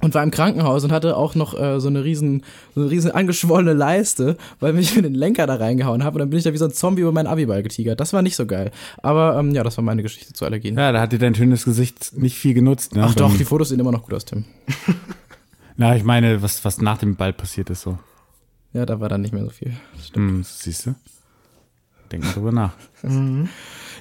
und 0.00 0.14
war 0.14 0.22
im 0.22 0.30
Krankenhaus 0.30 0.84
und 0.84 0.92
hatte 0.92 1.16
auch 1.16 1.34
noch 1.34 1.58
äh, 1.58 1.80
so 1.80 1.88
eine 1.88 2.04
riesen 2.04 2.44
so 2.74 2.82
eine 2.82 2.90
riesen 2.90 3.10
angeschwollene 3.10 3.72
Leiste, 3.72 4.36
weil 4.60 4.72
mich 4.72 4.94
mit 4.94 5.04
den 5.04 5.14
Lenker 5.14 5.46
da 5.46 5.56
reingehauen 5.56 6.04
habe 6.04 6.16
und 6.16 6.20
dann 6.20 6.30
bin 6.30 6.38
ich 6.38 6.44
da 6.44 6.52
wie 6.52 6.58
so 6.58 6.66
ein 6.66 6.72
Zombie 6.72 7.02
über 7.02 7.12
meinen 7.12 7.26
Abiball 7.26 7.62
getigert. 7.62 7.98
Das 8.00 8.12
war 8.12 8.22
nicht 8.22 8.36
so 8.36 8.46
geil. 8.46 8.70
Aber 9.02 9.36
ähm, 9.38 9.52
ja, 9.52 9.64
das 9.64 9.76
war 9.76 9.84
meine 9.84 10.02
Geschichte 10.02 10.32
zu 10.32 10.44
Allergien. 10.44 10.76
Ja, 10.76 10.92
da 10.92 11.00
hat 11.00 11.12
dir 11.12 11.18
dein 11.18 11.34
schönes 11.34 11.64
Gesicht 11.64 12.12
nicht 12.16 12.36
viel 12.36 12.54
genutzt. 12.54 12.94
Ne? 12.94 13.04
Ach 13.04 13.14
doch, 13.14 13.36
die 13.36 13.44
Fotos 13.44 13.70
sehen 13.70 13.80
immer 13.80 13.92
noch 13.92 14.02
gut 14.02 14.14
aus, 14.14 14.24
Tim. 14.24 14.44
Na, 15.76 15.96
ich 15.96 16.04
meine, 16.04 16.42
was, 16.42 16.64
was 16.64 16.80
nach 16.80 16.98
dem 16.98 17.16
Ball 17.16 17.32
passiert 17.32 17.70
ist 17.70 17.82
so. 17.82 17.98
Ja, 18.72 18.84
da 18.84 19.00
war 19.00 19.08
dann 19.08 19.22
nicht 19.22 19.32
mehr 19.32 19.44
so 19.44 19.50
viel. 19.50 19.72
Stimmt. 20.04 20.30
Hm, 20.30 20.44
siehst 20.44 20.86
du? 20.86 20.94
Denk 22.10 22.24
mal 22.24 22.32
drüber 22.32 22.52
nach. 22.52 22.72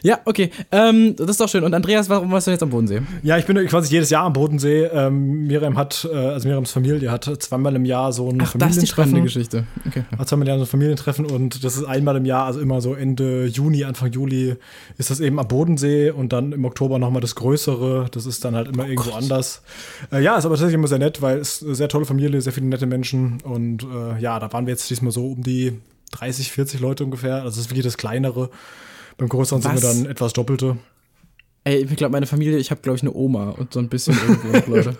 Ja, 0.07 0.21
okay. 0.23 0.51
Ähm, 0.71 1.17
das 1.17 1.31
ist 1.31 1.41
doch 1.41 1.49
schön. 1.49 1.65
Und 1.65 1.73
Andreas, 1.73 2.09
warum 2.09 2.31
warst 2.31 2.47
du 2.47 2.51
jetzt 2.51 2.63
am 2.63 2.69
Bodensee? 2.69 3.01
Ja, 3.23 3.37
ich 3.37 3.45
bin 3.45 3.57
quasi 3.67 3.91
jedes 3.91 4.09
Jahr 4.09 4.23
am 4.23 4.31
Bodensee. 4.31 4.85
Ähm, 4.85 5.47
Miriam 5.47 5.77
hat, 5.77 6.07
äh, 6.09 6.15
also 6.15 6.47
Miriams 6.47 6.71
Familie 6.71 7.11
hat 7.11 7.25
zweimal 7.25 7.75
im 7.75 7.83
Jahr 7.83 8.13
so 8.13 8.29
ein 8.29 8.41
Ach, 8.41 8.55
das 8.57 8.77
ist 8.77 8.83
die 8.83 8.87
spannende 8.87 9.21
Geschichte. 9.21 9.65
Okay. 9.85 10.05
Hat 10.17 10.29
zweimal 10.29 10.47
im 10.47 10.51
Jahr 10.51 10.57
so 10.59 10.63
ein 10.63 10.67
Familientreffen 10.67 11.25
und 11.25 11.61
das 11.61 11.75
ist 11.75 11.83
einmal 11.83 12.15
im 12.15 12.23
Jahr, 12.23 12.45
also 12.45 12.61
immer 12.61 12.79
so 12.79 12.93
Ende 12.93 13.47
Juni, 13.47 13.83
Anfang 13.83 14.09
Juli 14.13 14.55
ist 14.97 15.09
das 15.09 15.19
eben 15.19 15.39
am 15.39 15.47
Bodensee 15.49 16.11
und 16.11 16.31
dann 16.31 16.53
im 16.53 16.63
Oktober 16.63 16.99
nochmal 16.99 17.19
das 17.19 17.35
Größere. 17.35 18.07
Das 18.09 18.25
ist 18.25 18.45
dann 18.45 18.55
halt 18.55 18.69
immer 18.69 18.87
irgendwo 18.87 19.11
anders. 19.11 19.61
Äh, 20.13 20.23
ja, 20.23 20.37
ist 20.37 20.45
aber 20.45 20.53
tatsächlich 20.53 20.75
immer 20.75 20.87
sehr 20.87 20.99
nett, 20.99 21.21
weil 21.21 21.37
es 21.37 21.61
eine 21.61 21.75
sehr 21.75 21.89
tolle 21.89 22.05
Familie, 22.05 22.39
sehr 22.39 22.53
viele 22.53 22.67
nette 22.67 22.85
Menschen 22.85 23.39
und 23.43 23.83
äh, 23.83 24.21
ja, 24.21 24.39
da 24.39 24.53
waren 24.53 24.67
wir 24.67 24.71
jetzt 24.71 24.89
diesmal 24.89 25.11
so 25.11 25.27
um 25.31 25.43
die 25.43 25.73
30, 26.11 26.53
40 26.53 26.79
Leute 26.79 27.03
ungefähr. 27.03 27.35
Also 27.35 27.49
das 27.49 27.57
ist 27.57 27.69
wirklich 27.71 27.83
das 27.83 27.97
Kleinere. 27.97 28.49
Beim 29.17 29.29
Größeren 29.29 29.61
sind 29.61 29.73
wir 29.73 29.81
dann 29.81 30.05
etwas 30.05 30.33
Doppelte. 30.33 30.77
Ey, 31.63 31.83
ich 31.83 31.95
glaube, 31.97 32.11
meine 32.13 32.27
Familie, 32.27 32.57
ich 32.57 32.71
habe, 32.71 32.81
glaube 32.81 32.95
ich, 32.95 33.01
eine 33.01 33.13
Oma 33.13 33.49
und 33.49 33.73
so 33.73 33.79
ein 33.79 33.89
bisschen 33.89 34.17
irgendwo 34.27 34.71
Leute. 34.75 34.97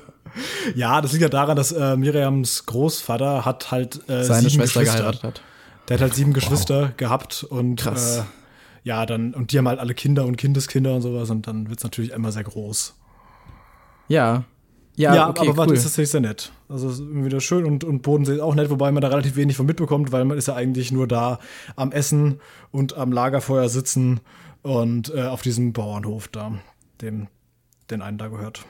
Ja, 0.75 1.01
das 1.01 1.13
liegt 1.13 1.21
ja 1.21 1.29
daran, 1.29 1.55
dass 1.55 1.71
äh, 1.71 1.95
Miriams 1.95 2.65
Großvater 2.65 3.45
hat 3.45 3.71
halt 3.71 4.07
äh, 4.09 4.23
Seine 4.23 4.49
Schwester 4.49 4.83
geheiratet 4.83 5.23
hat. 5.23 5.41
Der 5.87 5.95
hat 5.95 6.01
halt 6.01 6.15
sieben 6.15 6.33
Geschwister 6.33 6.93
gehabt 6.97 7.43
und 7.43 7.77
Krass. 7.77 8.17
Äh, 8.17 8.23
ja, 8.83 9.05
dann, 9.05 9.33
und 9.33 9.51
die 9.51 9.57
haben 9.57 9.67
halt 9.67 9.79
alle 9.79 9.93
Kinder 9.93 10.25
und 10.25 10.37
Kindeskinder 10.37 10.95
und 10.95 11.01
sowas 11.01 11.29
und 11.29 11.47
dann 11.47 11.69
wird's 11.69 11.83
natürlich 11.83 12.11
immer 12.11 12.31
sehr 12.31 12.43
groß. 12.43 12.95
Ja. 14.07 14.43
Ja, 14.97 15.13
Ja, 15.15 15.29
okay, 15.29 15.47
aber 15.49 15.67
cool. 15.67 15.73
ist 15.73 15.83
tatsächlich 15.83 16.09
sehr 16.09 16.21
nett. 16.21 16.51
Also 16.69 16.87
es 16.89 16.95
ist 16.95 16.99
immer 17.01 17.23
wieder 17.25 17.39
schön 17.39 17.65
und, 17.65 17.83
und 17.83 18.01
Bodensee 18.01 18.33
ist 18.33 18.41
auch 18.41 18.55
nett, 18.55 18.69
wobei 18.69 18.91
man 18.91 19.01
da 19.01 19.07
relativ 19.07 19.35
wenig 19.35 19.55
von 19.55 19.65
mitbekommt, 19.65 20.11
weil 20.11 20.25
man 20.25 20.37
ist 20.37 20.47
ja 20.47 20.55
eigentlich 20.55 20.91
nur 20.91 21.07
da 21.07 21.39
am 21.75 21.91
Essen 21.91 22.39
und 22.71 22.97
am 22.97 23.11
Lagerfeuer 23.11 23.69
sitzen 23.69 24.19
und 24.63 25.13
äh, 25.15 25.21
auf 25.21 25.41
diesem 25.43 25.71
Bauernhof 25.71 26.27
da, 26.27 26.51
dem 27.01 27.27
den 27.91 28.01
einen 28.01 28.17
da 28.17 28.27
gehört. 28.27 28.65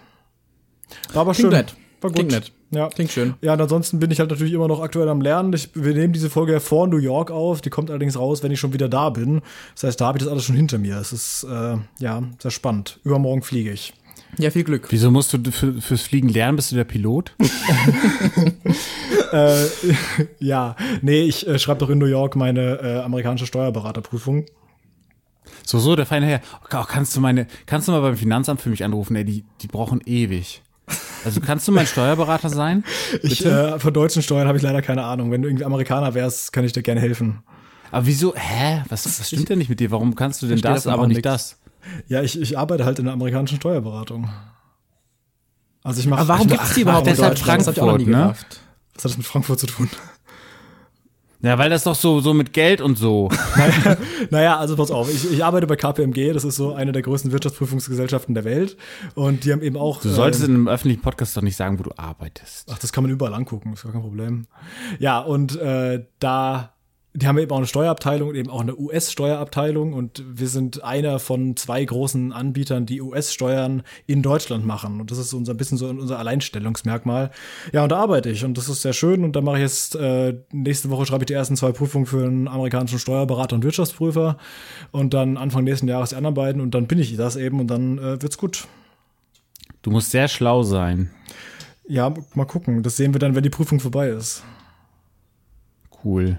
War 1.13 1.21
aber 1.21 1.31
Klingt 1.31 1.51
schön. 1.51 1.57
nett. 1.59 1.75
War 2.01 2.11
gut. 2.11 2.15
Klingt 2.17 2.31
nett. 2.31 2.51
Ja. 2.69 2.89
Klingt 2.89 3.11
schön. 3.11 3.33
Ja, 3.41 3.53
und 3.53 3.61
ansonsten 3.61 3.99
bin 3.99 4.11
ich 4.11 4.19
halt 4.19 4.29
natürlich 4.29 4.53
immer 4.53 4.67
noch 4.67 4.81
aktuell 4.81 5.07
am 5.09 5.21
Lernen. 5.21 5.53
Ich, 5.53 5.69
wir 5.73 5.93
nehmen 5.93 6.13
diese 6.13 6.29
Folge 6.29 6.51
ja 6.51 6.59
vor 6.59 6.85
New 6.87 6.97
York 6.97 7.31
auf. 7.31 7.61
Die 7.61 7.69
kommt 7.69 7.89
allerdings 7.89 8.19
raus, 8.19 8.43
wenn 8.43 8.51
ich 8.51 8.59
schon 8.59 8.73
wieder 8.73 8.89
da 8.89 9.09
bin. 9.09 9.41
Das 9.73 9.85
heißt, 9.85 10.01
da 10.01 10.07
habe 10.07 10.17
ich 10.17 10.23
das 10.23 10.31
alles 10.31 10.43
schon 10.43 10.55
hinter 10.55 10.77
mir. 10.77 10.97
Es 10.97 11.13
ist, 11.13 11.45
äh, 11.49 11.77
ja, 11.99 12.23
sehr 12.39 12.51
spannend. 12.51 12.99
Übermorgen 13.03 13.41
fliege 13.41 13.71
ich. 13.71 13.93
Ja, 14.37 14.51
viel 14.51 14.63
Glück. 14.63 14.87
Wieso 14.89 15.09
musst 15.09 15.33
du 15.33 15.51
für, 15.51 15.81
fürs 15.81 16.01
Fliegen 16.01 16.29
lernen? 16.29 16.57
Bist 16.57 16.71
du 16.71 16.75
der 16.75 16.83
Pilot? 16.83 17.33
äh, 19.31 19.65
ja, 20.39 20.75
nee, 21.01 21.21
ich 21.21 21.47
äh, 21.47 21.57
schreibe 21.57 21.79
doch 21.79 21.89
in 21.89 21.97
New 21.97 22.05
York 22.05 22.35
meine 22.35 22.79
äh, 22.81 22.99
amerikanische 22.99 23.47
Steuerberaterprüfung. 23.47 24.45
So, 25.65 25.79
so, 25.79 25.95
der 25.95 26.05
feine 26.05 26.27
Herr. 26.27 26.41
Oh, 26.73 26.83
kannst 26.87 27.15
du 27.15 27.21
meine, 27.21 27.47
kannst 27.65 27.87
du 27.87 27.91
mal 27.91 28.01
beim 28.01 28.17
Finanzamt 28.17 28.61
für 28.61 28.69
mich 28.69 28.83
anrufen? 28.83 29.15
Ey, 29.15 29.25
die, 29.25 29.43
die 29.61 29.67
brauchen 29.67 30.01
ewig. 30.05 30.61
Also 31.25 31.41
kannst 31.41 31.67
du 31.67 31.71
mein 31.71 31.87
Steuerberater 31.87 32.49
sein? 32.49 32.83
Ich, 33.23 33.45
äh, 33.45 33.79
von 33.79 33.93
deutschen 33.93 34.21
Steuern 34.21 34.47
habe 34.47 34.57
ich 34.57 34.63
leider 34.63 34.81
keine 34.81 35.03
Ahnung. 35.03 35.31
Wenn 35.31 35.41
du 35.41 35.47
irgendwie 35.47 35.65
Amerikaner 35.65 36.13
wärst, 36.13 36.53
kann 36.53 36.63
ich 36.63 36.73
dir 36.73 36.83
gerne 36.83 37.01
helfen. 37.01 37.39
Aber 37.91 38.05
wieso? 38.05 38.35
Hä? 38.35 38.83
Was, 38.89 39.05
was 39.05 39.27
stimmt 39.27 39.49
denn 39.49 39.57
nicht 39.57 39.69
mit 39.69 39.79
dir? 39.79 39.91
Warum 39.91 40.15
kannst 40.15 40.41
du 40.41 40.47
denn 40.47 40.61
das, 40.61 40.87
aber 40.87 41.07
nicht 41.07 41.25
das? 41.25 41.57
Ja, 42.07 42.21
ich, 42.21 42.39
ich 42.39 42.57
arbeite 42.57 42.85
halt 42.85 42.99
in 42.99 43.05
der 43.05 43.13
amerikanischen 43.13 43.57
Steuerberatung. 43.57 44.29
Also 45.83 45.99
ich 45.99 46.07
mache. 46.07 46.21
Aber 46.21 46.29
warum 46.29 46.47
gibt 46.47 46.63
es 46.63 46.73
die 46.73 46.81
überhaupt 46.81 47.07
Deutschland? 47.07 47.39
Frankfurt, 47.39 47.77
das 47.77 48.07
ne? 48.07 48.35
Was 48.93 49.03
hat 49.03 49.05
das 49.05 49.17
mit 49.17 49.25
Frankfurt 49.25 49.59
zu 49.59 49.67
tun? 49.67 49.89
Ja, 51.41 51.59
weil 51.59 51.69
das 51.69 51.83
doch 51.83 51.95
so, 51.95 52.19
so 52.19 52.33
mit 52.33 52.51
Geld 52.51 52.81
und 52.81 52.97
so. 52.97 53.29
naja, 53.55 53.97
naja, 54.31 54.57
also 54.57 54.75
pass 54.75 54.89
auf, 54.89 55.13
ich, 55.13 55.31
ich 55.31 55.45
arbeite 55.45 55.67
bei 55.67 55.75
KPMG, 55.75 56.33
das 56.33 56.43
ist 56.43 56.55
so 56.55 56.73
eine 56.73 56.91
der 56.91 57.03
größten 57.03 57.31
Wirtschaftsprüfungsgesellschaften 57.31 58.33
der 58.33 58.43
Welt. 58.43 58.75
Und 59.13 59.45
die 59.45 59.51
haben 59.51 59.61
eben 59.61 59.77
auch. 59.77 60.01
Du 60.01 60.09
solltest 60.09 60.43
ähm, 60.43 60.49
in 60.49 60.55
einem 60.55 60.67
öffentlichen 60.67 61.01
Podcast 61.01 61.37
doch 61.37 61.43
nicht 61.43 61.55
sagen, 61.55 61.77
wo 61.77 61.83
du 61.83 61.91
arbeitest. 61.95 62.69
Ach, 62.71 62.79
das 62.79 62.91
kann 62.91 63.03
man 63.03 63.11
überall 63.11 63.35
angucken, 63.35 63.73
ist 63.73 63.83
gar 63.83 63.91
kein 63.91 64.01
Problem. 64.01 64.47
Ja, 64.97 65.19
und 65.19 65.55
äh, 65.57 66.05
da 66.19 66.73
die 67.19 67.25
haben 67.25 67.39
eben 67.39 67.49
auch 67.49 67.57
eine 67.57 67.65
Steuerabteilung 67.65 68.29
und 68.29 68.35
eben 68.35 68.51
auch 68.51 68.61
eine 68.61 68.77
US-Steuerabteilung 68.77 69.93
und 69.93 70.23
wir 70.27 70.47
sind 70.47 70.83
einer 70.83 71.17
von 71.17 71.55
zwei 71.55 71.83
großen 71.83 72.31
Anbietern, 72.31 72.85
die 72.85 73.01
US-Steuern 73.01 73.81
in 74.05 74.21
Deutschland 74.21 74.67
machen 74.67 75.01
und 75.01 75.09
das 75.09 75.17
ist 75.17 75.33
unser 75.33 75.55
bisschen 75.55 75.79
so 75.79 75.87
unser 75.87 76.19
Alleinstellungsmerkmal. 76.19 77.31
Ja, 77.73 77.81
und 77.81 77.91
da 77.91 77.97
arbeite 77.97 78.29
ich 78.29 78.45
und 78.45 78.55
das 78.55 78.69
ist 78.69 78.83
sehr 78.83 78.93
schön 78.93 79.23
und 79.23 79.35
da 79.35 79.41
mache 79.41 79.55
ich 79.55 79.63
jetzt 79.63 79.95
äh, 79.95 80.35
nächste 80.51 80.91
Woche 80.91 81.07
schreibe 81.07 81.23
ich 81.23 81.25
die 81.25 81.33
ersten 81.33 81.55
zwei 81.55 81.71
Prüfungen 81.71 82.05
für 82.05 82.23
einen 82.23 82.47
amerikanischen 82.47 82.99
Steuerberater 82.99 83.55
und 83.55 83.63
Wirtschaftsprüfer 83.63 84.37
und 84.91 85.15
dann 85.15 85.37
Anfang 85.37 85.63
nächsten 85.63 85.87
Jahres 85.87 86.11
die 86.11 86.17
anderen 86.17 86.35
beiden 86.35 86.61
und 86.61 86.75
dann 86.75 86.85
bin 86.85 86.99
ich 86.99 87.17
das 87.17 87.35
eben 87.35 87.59
und 87.59 87.67
dann 87.67 87.97
äh, 87.97 88.21
wird's 88.21 88.37
gut. 88.37 88.67
Du 89.81 89.89
musst 89.89 90.11
sehr 90.11 90.27
schlau 90.27 90.61
sein. 90.61 91.09
Ja, 91.87 92.13
mal 92.35 92.45
gucken. 92.45 92.83
Das 92.83 92.95
sehen 92.95 93.15
wir 93.15 93.19
dann, 93.19 93.33
wenn 93.33 93.43
die 93.43 93.49
Prüfung 93.49 93.79
vorbei 93.79 94.09
ist. 94.09 94.43
Cool. 96.03 96.37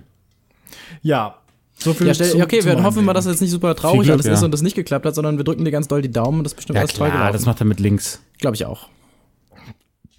Ja, 1.02 1.36
so 1.78 1.94
viel 1.94 2.08
ja, 2.08 2.14
stell, 2.14 2.30
zum, 2.30 2.42
okay, 2.42 2.64
wir 2.64 2.82
hoffen 2.82 3.04
mal, 3.04 3.14
dass 3.14 3.26
jetzt 3.26 3.40
nicht 3.40 3.52
super 3.52 3.74
traurig 3.76 4.02
Glück, 4.02 4.14
alles 4.14 4.26
ja. 4.26 4.32
ist 4.32 4.42
und 4.42 4.50
das 4.50 4.62
nicht 4.62 4.74
geklappt 4.74 5.06
hat, 5.06 5.14
sondern 5.14 5.36
wir 5.36 5.44
drücken 5.44 5.64
dir 5.64 5.70
ganz 5.70 5.86
doll 5.86 6.02
die 6.02 6.10
Daumen 6.10 6.38
und 6.38 6.44
das 6.44 6.54
bestimmt 6.54 6.74
ja, 6.74 6.80
alles 6.80 6.92
klar, 6.92 7.08
toll 7.08 7.18
gelaufen. 7.18 7.32
das 7.32 7.46
macht 7.46 7.60
er 7.60 7.66
mit 7.66 7.78
links. 7.78 8.20
Glaube 8.38 8.56
ich 8.56 8.64
auch. 8.66 8.88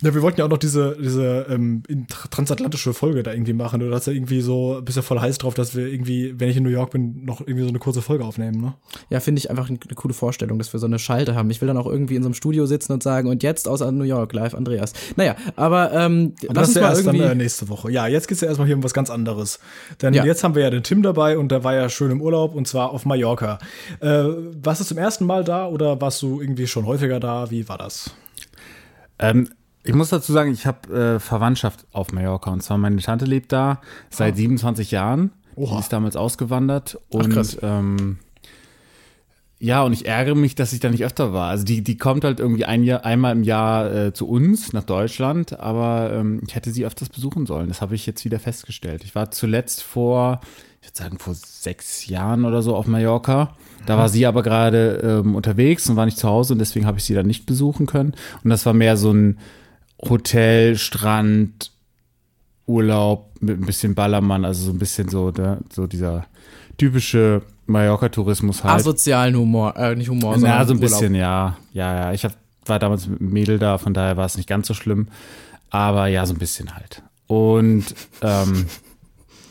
Ja, 0.02 0.14
wir 0.14 0.22
wollten 0.22 0.40
ja 0.40 0.46
auch 0.46 0.50
noch 0.50 0.58
diese, 0.58 0.96
diese 0.98 1.46
ähm, 1.50 1.84
transatlantische 2.32 2.94
Folge 2.94 3.22
da 3.22 3.34
irgendwie 3.34 3.52
machen. 3.52 3.82
Du 3.82 3.94
hast 3.94 4.08
ja 4.08 4.14
irgendwie 4.14 4.40
so, 4.40 4.82
bist 4.84 4.96
ja 4.96 5.02
voll 5.02 5.20
heiß 5.20 5.40
drauf, 5.40 5.56
dass 5.56 5.76
wir 5.76 5.88
irgendwie, 5.88 6.40
wenn 6.40 6.50
ich 6.50 6.56
in 6.56 6.64
New 6.64 6.70
York 6.70 6.92
bin, 6.92 7.26
noch 7.26 7.42
irgendwie 7.42 7.64
so 7.64 7.70
eine 7.70 7.80
kurze 7.80 8.02
Folge 8.02 8.24
aufnehmen, 8.24 8.62
ne? 8.62 8.76
Ja, 9.10 9.20
finde 9.20 9.40
ich 9.40 9.50
einfach 9.50 9.68
eine, 9.68 9.78
coole 9.96 10.14
Vorstellung, 10.14 10.58
dass 10.58 10.72
wir 10.72 10.80
so 10.80 10.86
eine 10.86 11.00
Schalte 11.00 11.36
haben. 11.36 11.50
Ich 11.50 11.60
will 11.60 11.68
dann 11.68 11.76
auch 11.76 11.86
irgendwie 11.86 12.16
in 12.16 12.24
so 12.24 12.28
einem 12.28 12.34
Studio 12.34 12.66
sitzen 12.66 12.94
und 12.94 13.04
sagen, 13.04 13.28
und 13.28 13.44
jetzt 13.44 13.68
aus 13.68 13.82
New 13.82 14.06
York, 14.06 14.32
live 14.32 14.54
Andreas. 14.54 14.94
Naja, 15.18 15.36
aber 15.58 15.92
ähm, 15.92 16.34
aber 16.48 16.62
lass 16.62 16.74
das 16.74 16.78
uns 16.78 16.82
mal 16.82 16.90
erst 16.90 17.08
dann, 17.08 17.32
äh, 17.32 17.36
nächste 17.36 17.68
Woche. 17.68 17.92
Ja, 17.92 18.08
jetzt 18.08 18.30
geht's 18.30 18.40
ja 18.40 18.48
erstmal 18.48 18.68
hier 18.68 18.78
um 18.78 18.84
was 18.84 18.94
ganz 18.94 19.10
anderes. 19.10 19.60
Denn 20.02 20.14
ja. 20.14 20.24
jetzt 20.24 20.46
haben 20.46 20.56
wir 20.56 20.64
ja 20.64 20.70
den 20.70 20.84
Tim 20.84 21.04
dabei 21.04 21.38
und 21.38 21.52
der 21.52 21.66
war 21.66 21.76
ja 21.76 21.90
schön 21.90 22.12
im 22.12 22.22
Urlaub 22.22 22.56
und 22.56 22.70
zwar 22.70 22.92
auf 22.92 23.06
Mallorca. 23.06 23.60
Äh, 24.00 24.24
warst 24.64 24.80
du 24.80 24.86
zum 24.86 24.98
ersten 24.98 25.26
Mal 25.26 25.44
da 25.44 25.68
oder 25.68 26.00
warst 26.00 26.22
du 26.22 26.40
irgendwie 26.40 26.68
schon 26.68 26.86
häufiger 26.86 27.20
da? 27.20 27.52
Wie 27.52 27.68
war 27.68 27.78
das? 27.78 28.12
Ähm, 29.20 29.50
ich 29.90 29.96
muss 29.96 30.10
dazu 30.10 30.32
sagen, 30.32 30.52
ich 30.52 30.68
habe 30.68 31.16
äh, 31.16 31.20
Verwandtschaft 31.20 31.88
auf 31.94 32.12
Mallorca 32.12 32.52
und 32.52 32.62
zwar 32.62 32.78
meine 32.78 33.02
Tante 33.02 33.26
lebt 33.26 33.52
da 33.52 33.82
seit 34.12 34.34
ah. 34.34 34.38
27 34.38 34.92
Jahren. 34.92 35.32
Oha. 35.56 35.74
Die 35.74 35.80
ist 35.80 35.92
damals 35.92 36.16
ausgewandert 36.16 37.00
und 37.10 37.36
Ach, 37.36 37.46
ähm, 37.64 38.20
ja, 39.58 39.82
und 39.82 39.92
ich 39.92 40.06
ärgere 40.06 40.36
mich, 40.36 40.54
dass 40.54 40.74
ich 40.74 40.80
da 40.80 40.90
nicht 40.90 41.04
öfter 41.04 41.34
war. 41.34 41.50
Also 41.50 41.66
die, 41.66 41.84
die 41.84 41.98
kommt 41.98 42.24
halt 42.24 42.40
irgendwie 42.40 42.66
ein 42.66 42.84
Jahr, 42.84 43.04
einmal 43.04 43.36
im 43.36 43.42
Jahr 43.42 43.92
äh, 43.92 44.14
zu 44.14 44.30
uns 44.30 44.74
nach 44.74 44.84
Deutschland, 44.84 45.60
aber 45.60 46.14
ähm, 46.14 46.42
ich 46.48 46.54
hätte 46.54 46.70
sie 46.70 46.86
öfters 46.86 47.10
besuchen 47.10 47.48
sollen. 47.48 47.68
Das 47.68 47.82
habe 47.82 47.96
ich 47.96 48.06
jetzt 48.06 48.24
wieder 48.24 48.40
festgestellt. 48.40 49.04
Ich 49.04 49.16
war 49.16 49.32
zuletzt 49.32 49.82
vor, 49.82 50.40
ich 50.82 50.88
würde 50.88 50.98
sagen, 50.98 51.18
vor 51.18 51.34
sechs 51.34 52.06
Jahren 52.06 52.46
oder 52.46 52.62
so 52.62 52.76
auf 52.76 52.86
Mallorca. 52.86 53.56
Da 53.88 53.98
war 53.98 54.08
sie 54.08 54.28
aber 54.28 54.44
gerade 54.44 55.22
ähm, 55.26 55.36
unterwegs 55.36 55.90
und 55.90 55.96
war 55.96 56.06
nicht 56.06 56.20
zu 56.20 56.30
Hause 56.30 56.54
und 56.54 56.60
deswegen 56.60 56.86
habe 56.86 57.00
ich 57.00 57.06
sie 57.06 57.16
dann 57.16 57.26
nicht 57.26 57.48
besuchen 57.48 57.88
können. 57.88 58.14
Und 58.44 58.52
das 58.52 58.68
war 58.68 58.74
mehr 58.74 58.96
so 58.96 59.12
ein 59.12 59.40
Hotel, 60.08 60.78
Strand, 60.78 61.72
Urlaub 62.66 63.30
mit 63.42 63.60
ein 63.60 63.66
bisschen 63.66 63.96
Ballermann, 63.96 64.46
also 64.46 64.66
so 64.66 64.72
ein 64.72 64.80
bisschen 64.80 65.10
so, 65.10 65.32
ne, 65.32 65.60
so 65.72 65.88
dieser 65.88 66.26
typische 66.78 67.42
Mallorca-Tourismus 67.66 68.64
halt. 68.64 68.76
Asozialen 68.76 69.36
Humor, 69.36 69.76
äh, 69.76 69.96
nicht 69.96 70.10
Humor, 70.10 70.34
sondern 70.34 70.60
Ja, 70.60 70.66
so 70.66 70.74
ein 70.74 70.80
bisschen, 70.80 71.16
ja. 71.16 71.58
Ja, 71.74 71.96
ja. 71.96 72.14
Ich 72.14 72.26
hab, 72.26 72.34
war 72.66 72.80
damals 72.80 73.08
mit 73.08 73.20
einem 73.20 73.32
Mädel 73.32 73.60
da, 73.60 73.78
von 73.78 73.94
daher 73.94 74.18
war 74.18 74.26
es 74.26 74.38
nicht 74.38 74.48
ganz 74.48 74.68
so 74.68 74.74
schlimm. 74.74 75.08
Aber 75.70 76.08
ja, 76.08 76.26
so 76.26 76.34
ein 76.34 76.40
bisschen 76.40 76.76
halt. 76.76 77.04
Und 77.28 77.86
ähm, 78.22 78.66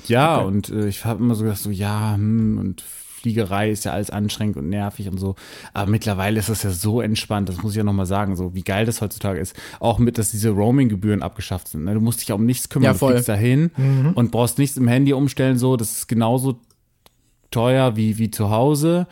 ja, 0.07 0.39
okay. 0.39 0.47
und 0.47 0.69
äh, 0.71 0.89
ich 0.89 1.05
habe 1.05 1.23
immer 1.23 1.35
so 1.35 1.45
gedacht, 1.45 1.61
so, 1.61 1.71
ja, 1.71 2.15
hm, 2.15 2.59
und 2.59 2.83
Fliegerei 3.19 3.71
ist 3.71 3.85
ja 3.85 3.93
alles 3.93 4.11
anstrengend 4.11 4.57
und 4.57 4.69
nervig 4.69 5.09
und 5.09 5.19
so. 5.19 5.35
Aber 5.75 5.91
mittlerweile 5.91 6.39
ist 6.39 6.49
das 6.49 6.63
ja 6.63 6.71
so 6.71 7.01
entspannt, 7.01 7.49
das 7.49 7.63
muss 7.63 7.73
ich 7.73 7.79
ja 7.79 7.85
nochmal 7.85 8.07
sagen, 8.07 8.37
so 8.37 8.55
wie 8.55 8.63
geil 8.63 8.87
das 8.87 9.01
heutzutage 9.01 9.41
ist. 9.41 9.55
Auch 9.81 9.99
mit, 9.99 10.19
dass 10.19 10.31
diese 10.31 10.51
Roaming-Gebühren 10.51 11.23
abgeschafft 11.23 11.69
sind. 11.69 11.85
Ne? 11.85 11.95
Du 11.95 12.01
musst 12.01 12.21
dich 12.21 12.29
ja 12.29 12.35
um 12.35 12.47
nichts 12.47 12.69
kümmern. 12.69 12.87
Ja, 12.87 12.95
voll. 12.95 13.11
Du 13.11 13.15
fliegst 13.17 13.29
dahin 13.29 13.71
mhm. 13.77 14.13
und 14.15 14.31
brauchst 14.31 14.59
nichts 14.59 14.77
im 14.77 14.89
Handy 14.89 15.13
umstellen, 15.13 15.59
so. 15.59 15.77
Das 15.77 15.93
ist 15.93 16.07
genauso 16.07 16.61
teuer 17.51 17.97
wie, 17.97 18.19
wie 18.19 18.31
zu 18.31 18.51
Hause 18.51 19.07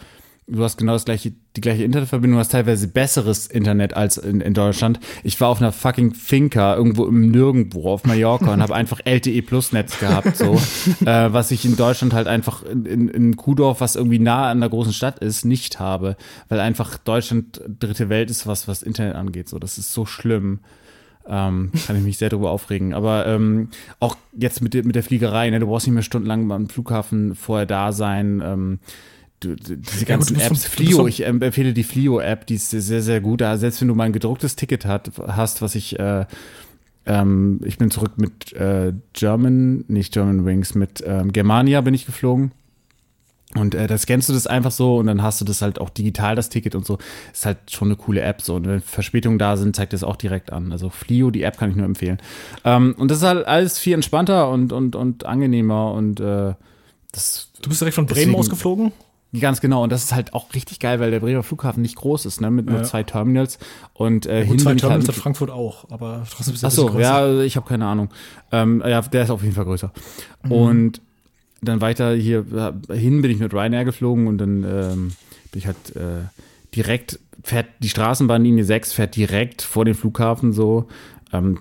du 0.47 0.63
hast 0.63 0.77
genau 0.77 0.93
das 0.93 1.05
gleiche, 1.05 1.33
die 1.57 1.61
gleiche 1.61 1.85
Internetverbindung, 1.85 2.37
du 2.37 2.41
hast 2.41 2.53
teilweise 2.53 2.87
besseres 2.87 3.47
Internet 3.47 3.95
als 3.95 4.19
in, 4.19 4.41
in 4.41 4.55
Deutschland. 4.55 5.01
Ich 5.25 5.41
war 5.41 5.49
auf 5.49 5.61
einer 5.61 5.73
fucking 5.73 6.15
Finca 6.15 6.77
irgendwo 6.77 7.07
im 7.07 7.31
Nirgendwo 7.31 7.91
auf 7.91 8.05
Mallorca 8.05 8.53
und 8.53 8.63
habe 8.63 8.75
einfach 8.75 9.01
LTE 9.05 9.43
Plus 9.43 9.73
Netz 9.73 9.99
gehabt, 9.99 10.37
so 10.37 10.55
äh, 11.07 11.33
was 11.33 11.51
ich 11.51 11.65
in 11.65 11.77
Deutschland 11.77 12.13
halt 12.13 12.27
einfach 12.27 12.63
in, 12.63 12.85
in, 12.85 13.09
in 13.09 13.37
Kuhdorf, 13.37 13.81
was 13.81 13.97
irgendwie 13.97 14.19
nah 14.19 14.51
an 14.51 14.61
der 14.61 14.69
großen 14.69 14.93
Stadt 14.93 15.19
ist, 15.21 15.45
nicht 15.45 15.81
habe, 15.81 16.17
weil 16.49 16.61
einfach 16.61 16.99
Deutschland 16.99 17.61
dritte 17.67 18.09
Welt 18.09 18.31
ist, 18.31 18.47
was 18.47 18.69
was 18.69 18.83
Internet 18.83 19.15
angeht. 19.15 19.49
So, 19.49 19.59
das 19.59 19.79
ist 19.79 19.93
so 19.93 20.05
schlimm. 20.05 20.61
Ähm, 21.29 21.73
kann 21.87 21.97
ich 21.97 22.05
mich 22.05 22.19
sehr 22.19 22.29
darüber 22.29 22.53
aufregen. 22.53 22.95
Aber 22.95 23.27
ähm, 23.27 23.71
auch 23.99 24.17
jetzt 24.37 24.63
mit, 24.63 24.75
der 24.75 24.85
mit 24.85 24.95
der 24.95 25.03
Fliegerei, 25.03 25.51
ne, 25.51 25.59
du 25.59 25.67
brauchst 25.67 25.87
nicht 25.87 25.95
mehr 25.95 26.05
stundenlang 26.05 26.47
beim 26.47 26.69
Flughafen 26.69 27.35
vorher 27.35 27.67
da 27.67 27.91
sein. 27.91 28.41
Ähm, 28.45 28.79
du, 29.40 29.55
diese 29.57 30.05
ganzen 30.05 30.38
ja, 30.38 30.47
Apps, 30.47 30.64
Flio, 30.64 31.07
ich 31.07 31.25
empfehle 31.25 31.73
die 31.73 31.85
Flio-App, 31.85 32.47
die 32.47 32.55
ist 32.55 32.71
sehr, 32.71 33.02
sehr 33.02 33.21
gut. 33.21 33.40
Da, 33.40 33.57
selbst 33.59 33.81
wenn 33.81 33.88
du 33.88 33.95
mal 33.95 34.05
ein 34.05 34.12
gedrucktes 34.12 34.57
Ticket 34.57 34.87
hat, 34.87 35.11
hast, 35.26 35.62
was 35.62 35.75
ich, 35.75 35.99
äh, 35.99 36.26
ähm, 37.07 37.61
ich 37.64 37.78
bin 37.78 37.90
zurück 37.90 38.12
mit 38.16 38.52
äh, 38.55 38.93
German, 39.12 39.85
nicht 39.88 40.12
German 40.12 40.45
Wings, 40.45 40.75
mit 40.75 41.02
ähm, 41.07 41.33
Germania 41.33 41.81
bin 41.81 41.95
ich 41.95 42.07
geflogen. 42.07 42.52
Und 43.55 43.75
äh, 43.75 43.87
da 43.87 43.97
scannst 43.97 44.28
du 44.28 44.33
das 44.33 44.47
einfach 44.47 44.73
so 44.73 44.99
und 44.99 45.07
dann 45.07 45.23
hast 45.23 45.40
du 45.40 45.45
das 45.45 45.62
halt 45.62 45.81
auch 45.81 45.88
digital, 45.88 46.35
das 46.35 46.49
Ticket 46.49 46.75
und 46.75 46.85
so. 46.85 46.99
Ist 47.33 47.47
halt 47.47 47.71
schon 47.71 47.88
eine 47.88 47.97
coole 47.97 48.21
App 48.21 48.43
so. 48.43 48.57
Und 48.57 48.66
wenn 48.66 48.81
Verspätungen 48.81 49.38
da 49.38 49.57
sind, 49.57 49.76
zeigt 49.76 49.93
das 49.93 50.05
auch 50.05 50.16
direkt 50.16 50.52
an. 50.52 50.73
Also 50.73 50.90
Flio, 50.90 51.31
die 51.31 51.43
App 51.43 51.57
kann 51.57 51.71
ich 51.71 51.76
nur 51.76 51.87
empfehlen. 51.87 52.19
Ähm, 52.64 52.95
und 52.99 53.11
das 53.11 53.19
ist 53.19 53.25
halt 53.25 53.47
alles 53.47 53.78
viel 53.78 53.95
entspannter 53.95 54.50
und, 54.50 54.73
und, 54.73 54.97
und 54.97 55.25
angenehmer 55.25 55.93
und 55.93 56.21
äh, 56.21 56.55
das. 57.12 57.50
Du 57.62 57.69
bist 57.69 57.81
direkt 57.81 57.95
von 57.95 58.07
Bremen 58.07 58.35
ausgeflogen? 58.35 58.93
Ganz 59.40 59.61
genau. 59.61 59.83
Und 59.83 59.90
das 59.90 60.05
ist 60.05 60.14
halt 60.14 60.35
auch 60.35 60.55
richtig 60.55 60.81
geil, 60.81 61.00
weil 61.00 61.11
der 61.11 61.21
Bremer 61.21 61.43
Flughafen 61.43 61.83
nicht 61.83 61.97
groß 61.97 62.26
ist, 62.26 62.40
ne? 62.40 62.50
Mit 62.50 62.66
nur 62.66 62.78
ja. 62.78 62.83
zwei 62.85 63.02
Terminals. 63.02 63.59
Und 63.95 64.26
äh, 64.26 64.40
ja, 64.40 64.47
gut, 64.47 64.61
zwei 64.61 64.75
Terminals 64.75 65.07
halt 65.07 65.16
hat 65.16 65.23
Frankfurt 65.23 65.50
auch, 65.50 65.90
aber 65.90 66.26
trotzdem 66.31 66.55
ist 66.55 66.62
er 66.62 66.69
Ach 66.69 66.73
so, 66.73 66.99
ja, 66.99 67.40
ich 67.40 67.57
habe 67.57 67.69
keine 67.69 67.87
Ahnung. 67.87 68.11
Ähm, 68.52 68.83
ja, 68.87 69.00
der 69.02 69.25
ist 69.25 69.31
auf 69.31 69.43
jeden 69.43 69.55
Fall 69.55 69.64
größer. 69.64 69.93
Mhm. 70.45 70.52
Und 70.52 71.00
dann 71.62 71.81
weiter 71.81 72.14
hier 72.14 72.45
hin 72.90 73.23
bin 73.23 73.31
ich 73.31 73.38
mit 73.38 73.52
Ryanair 73.52 73.85
geflogen 73.85 74.26
und 74.26 74.38
dann 74.38 74.64
ähm, 74.64 75.12
bin 75.50 75.59
ich 75.59 75.66
halt 75.66 75.97
äh, 75.97 76.25
direkt, 76.75 77.19
fährt 77.43 77.66
die 77.81 77.88
Straßenbahnlinie 77.88 78.64
6 78.64 78.93
fährt 78.93 79.16
direkt 79.16 79.62
vor 79.62 79.85
dem 79.85 79.95
Flughafen 79.95 80.52
so. 80.52 80.88
Ähm, 81.33 81.59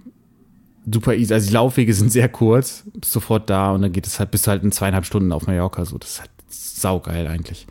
super 0.91 1.15
easy. 1.15 1.33
Also 1.33 1.47
die 1.47 1.53
Laufwege 1.53 1.93
sind 1.93 2.11
sehr 2.11 2.29
kurz, 2.29 2.83
bist 2.93 3.11
sofort 3.11 3.49
da 3.49 3.71
und 3.71 3.81
dann 3.81 3.91
geht 3.91 4.07
es 4.07 4.19
halt 4.19 4.31
bis 4.31 4.47
halt 4.47 4.63
in 4.63 4.71
zweieinhalb 4.71 5.05
Stunden 5.05 5.31
auf 5.31 5.47
Mallorca. 5.47 5.85
So, 5.85 5.97
das 5.97 6.11
ist 6.11 6.19
halt 6.21 6.31
saugeil 6.49 7.27
eigentlich. 7.27 7.67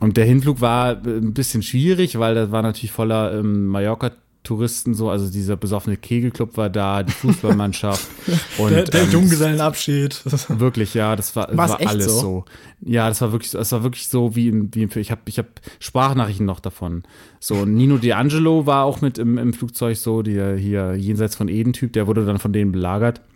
Und 0.00 0.16
der 0.16 0.24
Hinflug 0.24 0.60
war 0.60 1.06
äh, 1.06 1.18
ein 1.18 1.32
bisschen 1.32 1.62
schwierig, 1.62 2.18
weil 2.18 2.34
das 2.34 2.50
war 2.50 2.62
natürlich 2.62 2.92
voller 2.92 3.38
ähm, 3.38 3.66
Mallorca 3.66 4.10
Touristen 4.42 4.94
so, 4.94 5.08
also 5.08 5.30
dieser 5.30 5.56
besoffene 5.56 5.96
Kegelclub 5.96 6.56
war 6.56 6.68
da, 6.68 7.04
die 7.04 7.12
Fußballmannschaft 7.12 8.08
und 8.58 8.70
Der, 8.70 8.82
der 8.84 9.04
ähm, 9.04 9.10
Junggesellenabschied. 9.12 10.20
Wirklich, 10.48 10.94
ja, 10.94 11.14
das 11.14 11.36
war, 11.36 11.56
War's 11.56 11.70
war 11.70 11.80
alles 11.86 12.06
so? 12.06 12.20
so? 12.20 12.44
Ja, 12.80 13.08
das 13.08 13.20
war 13.20 13.30
wirklich, 13.30 13.52
das 13.52 13.70
war 13.70 13.84
wirklich 13.84 14.08
so 14.08 14.34
wie 14.34 14.48
im, 14.48 14.74
wie 14.74 14.82
im. 14.82 14.90
Ich 14.96 15.12
habe 15.12 15.20
ich 15.26 15.38
hab 15.38 15.46
Sprachnachrichten 15.78 16.44
noch 16.44 16.58
davon. 16.58 17.04
So, 17.38 17.64
Nino 17.64 17.94
D'Angelo 17.96 18.66
war 18.66 18.84
auch 18.84 19.00
mit 19.00 19.18
im, 19.18 19.38
im 19.38 19.52
Flugzeug 19.52 19.96
so, 19.96 20.22
der 20.22 20.56
hier 20.56 20.96
jenseits 20.96 21.36
von 21.36 21.46
Eden-Typ, 21.46 21.92
der 21.92 22.08
wurde 22.08 22.26
dann 22.26 22.40
von 22.40 22.52
denen 22.52 22.72
belagert. 22.72 23.20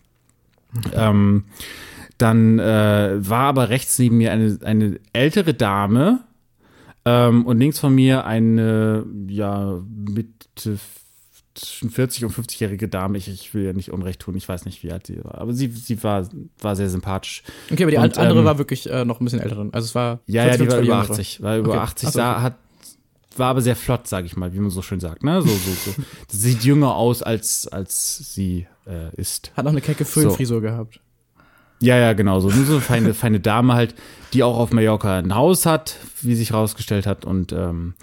Ähm, 0.92 1.44
dann 2.18 2.58
äh, 2.58 3.16
war 3.18 3.44
aber 3.44 3.68
rechts 3.68 3.98
neben 3.98 4.16
mir 4.16 4.32
eine, 4.32 4.58
eine 4.62 5.00
ältere 5.12 5.54
Dame 5.54 6.20
ähm, 7.04 7.46
und 7.46 7.58
links 7.58 7.78
von 7.78 7.94
mir 7.94 8.24
eine, 8.24 9.04
ja, 9.28 9.80
Mitte 9.88 10.78
zwischen 11.54 11.90
40 11.90 12.24
und 12.24 12.34
50-jährige 12.34 12.88
Dame. 12.88 13.18
Ich, 13.18 13.28
ich 13.28 13.54
will 13.54 13.64
ja 13.64 13.72
nicht 13.72 13.90
Unrecht 13.90 14.20
tun, 14.20 14.36
ich 14.36 14.48
weiß 14.48 14.64
nicht, 14.64 14.82
wie 14.82 14.92
alt 14.92 15.06
sie 15.06 15.22
war. 15.24 15.36
Aber 15.38 15.52
sie, 15.52 15.68
sie 15.68 16.02
war, 16.02 16.28
war 16.60 16.76
sehr 16.76 16.88
sympathisch. 16.88 17.42
Okay, 17.70 17.82
aber 17.84 17.90
die 17.90 17.96
Und, 17.98 18.18
andere 18.18 18.40
ähm, 18.40 18.44
war 18.44 18.58
wirklich 18.58 18.90
äh, 18.90 19.04
noch 19.04 19.20
ein 19.20 19.24
bisschen 19.24 19.40
älter. 19.40 19.58
Also 19.72 19.86
es 19.86 19.94
war 19.94 20.20
Ja, 20.26 20.44
ja, 20.46 20.54
40, 20.54 20.66
die 20.66 20.68
war 20.68 20.76
50 20.76 20.84
über 20.84 20.94
Jahre. 20.94 21.10
80. 21.10 21.42
War 21.42 21.58
über 21.58 21.70
Okay. 21.70 21.78
80, 21.78 22.08
Ach 22.08 22.12
so, 22.12 22.18
sah, 22.18 22.32
okay. 22.32 22.42
hat, 22.42 22.54
war 23.36 23.48
aber 23.48 23.62
sehr 23.62 23.76
flott, 23.76 24.08
sag 24.08 24.24
ich 24.24 24.36
mal, 24.36 24.52
wie 24.54 24.58
man 24.58 24.70
so 24.70 24.82
schön 24.82 25.00
sagt. 25.00 25.22
Ne? 25.22 25.40
So, 25.42 25.48
so, 25.48 25.92
so. 25.92 26.02
Sieht 26.28 26.64
jünger 26.64 26.94
aus, 26.94 27.22
als, 27.22 27.68
als 27.68 28.34
sie 28.34 28.66
äh, 28.86 29.14
ist. 29.16 29.52
Hat 29.56 29.64
noch 29.64 29.72
eine 29.72 29.80
kecke 29.80 30.04
Föhnfrisur 30.04 30.60
gehabt. 30.60 31.00
Ja, 31.80 31.96
ja, 31.96 32.12
genau. 32.14 32.40
So, 32.40 32.48
nur 32.48 32.64
so 32.64 32.72
eine 32.72 32.80
feine, 32.80 33.14
feine 33.14 33.40
Dame 33.40 33.74
halt, 33.74 33.94
die 34.32 34.42
auch 34.42 34.58
auf 34.58 34.72
Mallorca 34.72 35.18
ein 35.18 35.34
Haus 35.34 35.66
hat, 35.66 35.96
wie 36.22 36.34
sich 36.34 36.52
rausgestellt 36.52 37.06
hat 37.06 37.24
und 37.24 37.52
ähm, 37.52 37.94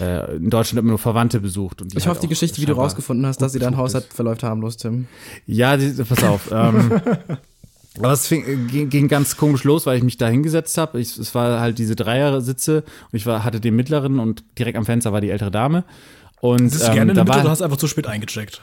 äh, 0.00 0.36
in 0.36 0.50
Deutschland 0.50 0.78
immer 0.80 0.90
nur 0.90 0.98
Verwandte 0.98 1.40
besucht. 1.40 1.82
Und 1.82 1.92
die 1.92 1.98
Ich 1.98 2.06
halt 2.06 2.16
hoffe, 2.16 2.20
die 2.22 2.28
Geschichte, 2.28 2.60
wie 2.60 2.66
du 2.66 2.74
rausgefunden 2.74 3.26
hast, 3.26 3.40
dass 3.42 3.52
sie 3.52 3.58
da 3.58 3.68
ein 3.68 3.76
Haus 3.76 3.90
ist. 3.90 3.96
hat, 3.96 4.12
verläuft 4.12 4.42
harmlos, 4.42 4.76
Tim. 4.76 5.06
Ja, 5.46 5.76
die, 5.76 5.90
pass 6.02 6.24
auf. 6.24 6.50
Ähm, 6.52 7.00
aber 7.98 8.12
es 8.12 8.26
fing, 8.26 8.68
ging, 8.68 8.88
ging 8.88 9.08
ganz 9.08 9.36
komisch 9.36 9.64
los, 9.64 9.86
weil 9.86 9.98
ich 9.98 10.04
mich 10.04 10.16
da 10.16 10.28
hingesetzt 10.28 10.78
habe. 10.78 11.00
Es 11.00 11.34
war 11.34 11.60
halt 11.60 11.78
diese 11.78 11.96
Dreiersitze 11.96 12.84
und 13.10 13.16
ich 13.16 13.26
war, 13.26 13.44
hatte 13.44 13.60
den 13.60 13.76
mittleren 13.76 14.20
und 14.20 14.44
direkt 14.58 14.78
am 14.78 14.84
Fenster 14.84 15.12
war 15.12 15.20
die 15.20 15.30
ältere 15.30 15.50
Dame. 15.50 15.84
Und 16.40 16.66
Das 16.66 16.82
ist 16.82 16.88
ähm, 16.88 16.94
gerne 16.94 17.12
in 17.12 17.16
da 17.16 17.24
der 17.24 17.24
Mitte, 17.24 17.36
war, 17.36 17.44
du 17.44 17.50
hast 17.50 17.62
einfach 17.62 17.78
zu 17.78 17.88
spät 17.88 18.06
eingecheckt. 18.06 18.62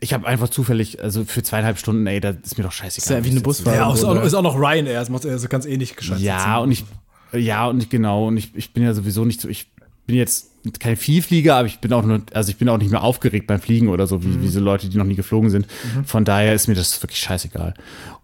Ich 0.00 0.14
habe 0.14 0.26
einfach 0.26 0.48
zufällig, 0.48 1.02
also 1.02 1.24
für 1.24 1.42
zweieinhalb 1.42 1.78
Stunden, 1.78 2.06
ey, 2.06 2.20
da 2.20 2.30
ist 2.30 2.56
mir 2.56 2.64
doch 2.64 2.70
Ist 2.70 2.76
scheißegal. 2.78 3.18
ja 3.18 3.24
wie 3.24 3.30
eine 3.30 3.40
Busfahrt. 3.40 3.76
Ja, 3.76 3.92
ist 3.92 4.02
auch, 4.04 4.12
Grunde. 4.12 4.26
ist 4.26 4.34
auch 4.34 4.42
noch 4.42 4.56
Ryanair, 4.56 5.00
das 5.00 5.10
macht 5.10 5.26
also 5.26 5.48
ganz 5.48 5.66
ähnlich 5.66 5.94
gescheit. 5.96 6.20
Ja, 6.20 6.38
sitzen. 6.38 6.62
und 6.62 6.70
ich, 6.72 6.84
ja, 7.44 7.66
und 7.66 7.82
ich, 7.82 7.88
genau, 7.90 8.28
und 8.28 8.36
ich, 8.36 8.54
ich 8.54 8.72
bin 8.72 8.82
ja 8.82 8.94
sowieso 8.94 9.24
nicht 9.24 9.40
so, 9.40 9.48
ich 9.48 9.66
bin 10.06 10.16
jetzt 10.16 10.50
kein 10.80 10.96
Vielflieger, 10.96 11.56
aber 11.56 11.66
ich 11.66 11.78
bin 11.80 11.92
auch 11.92 12.04
nur, 12.04 12.22
also 12.32 12.50
ich 12.50 12.56
bin 12.56 12.70
auch 12.70 12.78
nicht 12.78 12.90
mehr 12.90 13.02
aufgeregt 13.02 13.46
beim 13.46 13.60
Fliegen 13.60 13.88
oder 13.88 14.06
so, 14.06 14.24
wie, 14.24 14.40
wie 14.40 14.48
so 14.48 14.60
Leute, 14.60 14.88
die 14.88 14.96
noch 14.96 15.04
nie 15.04 15.14
geflogen 15.14 15.50
sind. 15.50 15.66
Von 16.06 16.24
daher 16.24 16.54
ist 16.54 16.68
mir 16.68 16.74
das 16.74 17.02
wirklich 17.02 17.20
scheißegal. 17.20 17.74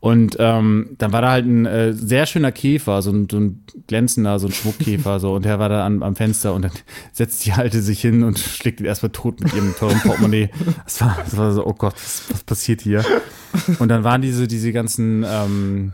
Und 0.00 0.36
ähm, 0.38 0.96
dann 0.96 1.12
war 1.12 1.20
da 1.20 1.32
halt 1.32 1.44
ein 1.44 1.66
äh, 1.66 1.92
sehr 1.92 2.24
schöner 2.24 2.50
Käfer, 2.50 3.02
so 3.02 3.10
ein, 3.10 3.28
so 3.30 3.38
ein 3.38 3.64
glänzender, 3.86 4.38
so 4.38 4.46
ein 4.46 4.52
Schmuckkäfer, 4.52 5.20
so, 5.20 5.34
und 5.34 5.44
der 5.44 5.58
war 5.58 5.68
da 5.68 5.84
am, 5.84 6.02
am 6.02 6.16
Fenster 6.16 6.54
und 6.54 6.62
dann 6.62 6.72
setzt 7.12 7.44
die 7.44 7.52
Alte 7.52 7.82
sich 7.82 8.00
hin 8.00 8.22
und 8.22 8.38
schlägt 8.38 8.80
ihn 8.80 8.86
erstmal 8.86 9.10
tot 9.10 9.40
mit 9.40 9.52
ihrem 9.52 9.74
teuren 9.76 10.00
Portemonnaie. 10.00 10.48
Das 10.84 11.00
war, 11.02 11.18
das 11.22 11.36
war 11.36 11.52
so, 11.52 11.66
oh 11.66 11.74
Gott, 11.74 11.94
was, 11.94 12.24
was 12.30 12.42
passiert 12.42 12.80
hier? 12.80 13.04
Und 13.78 13.88
dann 13.88 14.02
waren 14.02 14.22
diese, 14.22 14.48
diese 14.48 14.72
ganzen 14.72 15.24
ähm, 15.28 15.92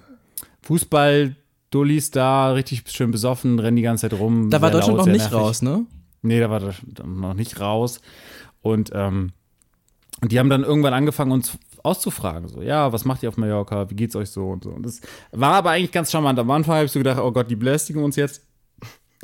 Fußball-Dullis 1.70 2.10
da, 2.10 2.52
richtig 2.52 2.84
schön 2.88 3.10
besoffen, 3.10 3.58
rennen 3.58 3.76
die 3.76 3.82
ganze 3.82 4.08
Zeit 4.08 4.18
rum. 4.18 4.50
Da 4.50 4.60
war 4.60 4.70
Deutschland 4.70 4.98
laut, 4.98 5.06
noch 5.06 5.12
nicht 5.12 5.30
nervig. 5.30 5.38
raus, 5.38 5.62
ne? 5.62 5.86
Nee, 6.22 6.40
da 6.40 6.50
war 6.50 6.60
das 6.60 6.76
noch 7.04 7.34
nicht 7.34 7.60
raus. 7.60 8.00
Und 8.62 8.90
ähm, 8.94 9.32
die 10.24 10.38
haben 10.38 10.50
dann 10.50 10.64
irgendwann 10.64 10.94
angefangen, 10.94 11.32
uns 11.32 11.58
auszufragen. 11.82 12.48
So, 12.48 12.62
ja, 12.62 12.92
was 12.92 13.04
macht 13.04 13.22
ihr 13.22 13.28
auf 13.28 13.36
Mallorca? 13.36 13.90
Wie 13.90 13.94
geht's 13.94 14.16
euch 14.16 14.30
so 14.30 14.48
und 14.48 14.64
so. 14.64 14.70
Und 14.70 14.84
das 14.84 15.00
war 15.30 15.54
aber 15.54 15.70
eigentlich 15.70 15.92
ganz 15.92 16.10
charmant. 16.10 16.38
Am 16.38 16.50
Anfang 16.50 16.76
habe 16.76 16.86
ich 16.86 16.92
so 16.92 16.98
gedacht, 16.98 17.20
oh 17.20 17.30
Gott, 17.30 17.50
die 17.50 17.56
belästigen 17.56 18.02
uns 18.02 18.16
jetzt. 18.16 18.42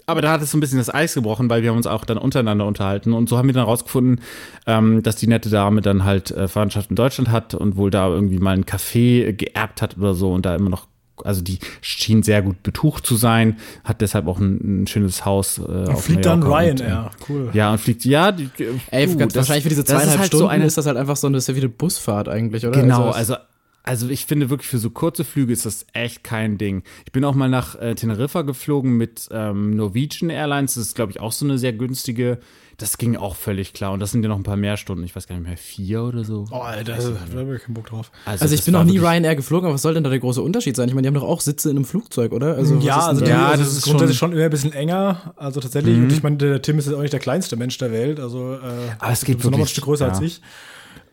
Aber 0.06 0.20
da 0.20 0.32
hat 0.32 0.42
es 0.42 0.50
so 0.50 0.58
ein 0.58 0.60
bisschen 0.60 0.78
das 0.78 0.92
Eis 0.92 1.14
gebrochen, 1.14 1.48
weil 1.48 1.62
wir 1.62 1.70
haben 1.70 1.76
uns 1.76 1.86
auch 1.86 2.04
dann 2.04 2.18
untereinander 2.18 2.66
unterhalten. 2.66 3.12
Und 3.12 3.28
so 3.28 3.38
haben 3.38 3.48
wir 3.48 3.52
dann 3.54 3.64
rausgefunden, 3.64 4.20
ähm, 4.66 5.02
dass 5.02 5.16
die 5.16 5.28
nette 5.28 5.48
Dame 5.48 5.80
dann 5.80 6.04
halt 6.04 6.30
äh, 6.30 6.48
Verwandtschaft 6.48 6.90
in 6.90 6.96
Deutschland 6.96 7.30
hat 7.30 7.54
und 7.54 7.76
wohl 7.76 7.90
da 7.90 8.08
irgendwie 8.08 8.38
mal 8.38 8.54
ein 8.54 8.64
Café 8.64 9.32
geerbt 9.32 9.80
hat 9.80 9.96
oder 9.96 10.14
so 10.14 10.32
und 10.32 10.44
da 10.44 10.54
immer 10.54 10.70
noch, 10.70 10.86
also 11.24 11.40
die 11.42 11.58
schien 11.80 12.22
sehr 12.22 12.42
gut 12.42 12.62
betucht 12.62 13.06
zu 13.06 13.16
sein, 13.16 13.56
hat 13.84 14.00
deshalb 14.00 14.26
auch 14.26 14.38
ein, 14.40 14.82
ein 14.82 14.86
schönes 14.86 15.24
Haus 15.24 15.58
äh, 15.58 15.62
Und 15.62 15.88
auf 15.90 16.04
fliegt 16.04 16.24
dann 16.26 16.42
Ryanair. 16.42 17.10
Cool. 17.28 17.50
ja, 17.52 17.72
und 17.72 17.78
fliegt, 17.78 18.04
ja, 18.04 18.32
die, 18.32 18.48
Ey, 18.90 19.06
du, 19.06 19.16
ganz 19.16 19.32
das- 19.34 19.42
wahrscheinlich 19.42 19.62
für 19.64 19.68
diese 19.68 19.84
das 19.84 19.90
ist 19.92 19.96
zweieinhalb 19.98 20.18
halt 20.20 20.26
Stunden 20.28 20.44
so 20.44 20.48
eine, 20.48 20.64
ist 20.66 20.76
das 20.78 20.86
halt 20.86 20.96
einfach 20.96 21.16
so 21.16 21.26
eine, 21.26 21.36
das 21.36 21.44
ist 21.44 21.48
ja 21.48 21.54
wie 21.56 21.60
eine 21.60 21.68
Busfahrt 21.68 22.28
eigentlich, 22.28 22.66
oder? 22.66 22.80
Genau, 22.80 23.10
es- 23.10 23.16
also, 23.16 23.36
also 23.84 24.08
ich 24.08 24.26
finde 24.26 24.48
wirklich 24.48 24.68
für 24.68 24.78
so 24.78 24.90
kurze 24.90 25.24
Flüge 25.24 25.52
ist 25.52 25.66
das 25.66 25.86
echt 25.92 26.22
kein 26.24 26.56
Ding. 26.56 26.82
Ich 27.04 27.12
bin 27.12 27.24
auch 27.24 27.34
mal 27.34 27.48
nach 27.48 27.74
äh, 27.80 27.94
Teneriffa 27.94 28.42
geflogen 28.42 28.96
mit 28.96 29.28
ähm, 29.32 29.70
Norwegian 29.76 30.30
Airlines. 30.30 30.74
Das 30.74 30.84
ist, 30.86 30.94
glaube 30.94 31.10
ich, 31.12 31.20
auch 31.20 31.32
so 31.32 31.44
eine 31.44 31.58
sehr 31.58 31.72
günstige. 31.72 32.38
Das 32.82 32.98
ging 32.98 33.16
auch 33.16 33.36
völlig 33.36 33.72
klar. 33.74 33.92
Und 33.92 34.00
das 34.00 34.10
sind 34.10 34.22
ja 34.24 34.28
noch 34.28 34.36
ein 34.36 34.42
paar 34.42 34.56
mehr 34.56 34.76
Stunden. 34.76 35.04
Ich 35.04 35.14
weiß 35.14 35.28
gar 35.28 35.36
nicht 35.36 35.46
mehr, 35.46 35.56
vier 35.56 36.02
oder 36.02 36.24
so. 36.24 36.46
Oh, 36.50 36.56
Alter, 36.56 36.96
da 36.96 37.38
habe 37.38 37.54
ich 37.56 37.62
keinen 37.62 37.74
Bock 37.74 37.86
drauf. 37.86 38.10
Also 38.26 38.44
ich 38.46 38.50
das 38.50 38.64
bin 38.64 38.72
noch 38.72 38.82
nie 38.82 38.98
Ryanair 38.98 39.36
geflogen, 39.36 39.66
aber 39.66 39.74
was 39.74 39.82
soll 39.82 39.94
denn 39.94 40.02
da 40.02 40.10
der 40.10 40.18
große 40.18 40.42
Unterschied 40.42 40.74
sein? 40.74 40.88
Ich 40.88 40.94
meine, 40.94 41.02
die 41.02 41.08
haben 41.08 41.14
doch 41.14 41.28
auch 41.28 41.40
Sitze 41.40 41.70
in 41.70 41.76
einem 41.76 41.84
Flugzeug, 41.84 42.32
oder? 42.32 42.56
Also 42.56 42.76
ja, 42.78 42.98
also, 43.06 43.20
da? 43.20 43.26
die, 43.26 43.30
Ja, 43.32 43.46
also 43.50 43.58
das 43.58 43.58
das 43.60 43.68
ist 43.72 43.78
ist 43.78 43.84
grundsätzlich 43.84 44.18
schon- 44.18 44.30
schon 44.30 44.36
immer 44.36 44.44
ein 44.46 44.50
bisschen 44.50 44.72
enger. 44.72 45.32
Also 45.36 45.60
tatsächlich, 45.60 45.96
und 45.96 46.12
ich 46.12 46.22
meine, 46.24 46.36
der 46.38 46.60
Tim 46.60 46.78
ist 46.78 46.86
jetzt 46.86 46.94
auch 46.96 47.00
nicht 47.02 47.12
der 47.12 47.20
kleinste 47.20 47.54
Mensch 47.56 47.78
der 47.78 47.92
Welt. 47.92 48.18
Also, 48.18 48.54
äh, 48.54 48.58
Aber 48.98 49.12
es 49.12 49.24
geht 49.24 49.34
du 49.34 49.38
bist 49.38 49.50
noch 49.52 49.58
mal 49.58 49.64
ein 49.64 49.68
Stück 49.68 49.84
größer 49.84 50.06
ja. 50.06 50.12
als 50.12 50.20
ich. 50.20 50.40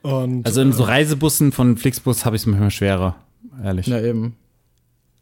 Und, 0.02 0.46
Also 0.48 0.62
in 0.62 0.74
so 0.74 0.84
Reisebussen 0.84 1.52
von 1.52 1.78
Flixbus 1.78 2.26
habe 2.26 2.36
ich 2.36 2.42
es 2.42 2.46
manchmal 2.48 2.72
schwerer. 2.72 3.16
Ehrlich. 3.64 3.88
ja, 3.88 4.02
eben. 4.02 4.36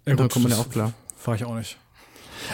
ja, 0.05 0.15
Da 0.15 0.27
kommt 0.27 0.43
man 0.43 0.51
ja 0.53 0.59
auch 0.59 0.69
klar. 0.69 0.93
Fahre 1.17 1.35
ich 1.37 1.43
auch 1.45 1.55
nicht. 1.55 1.77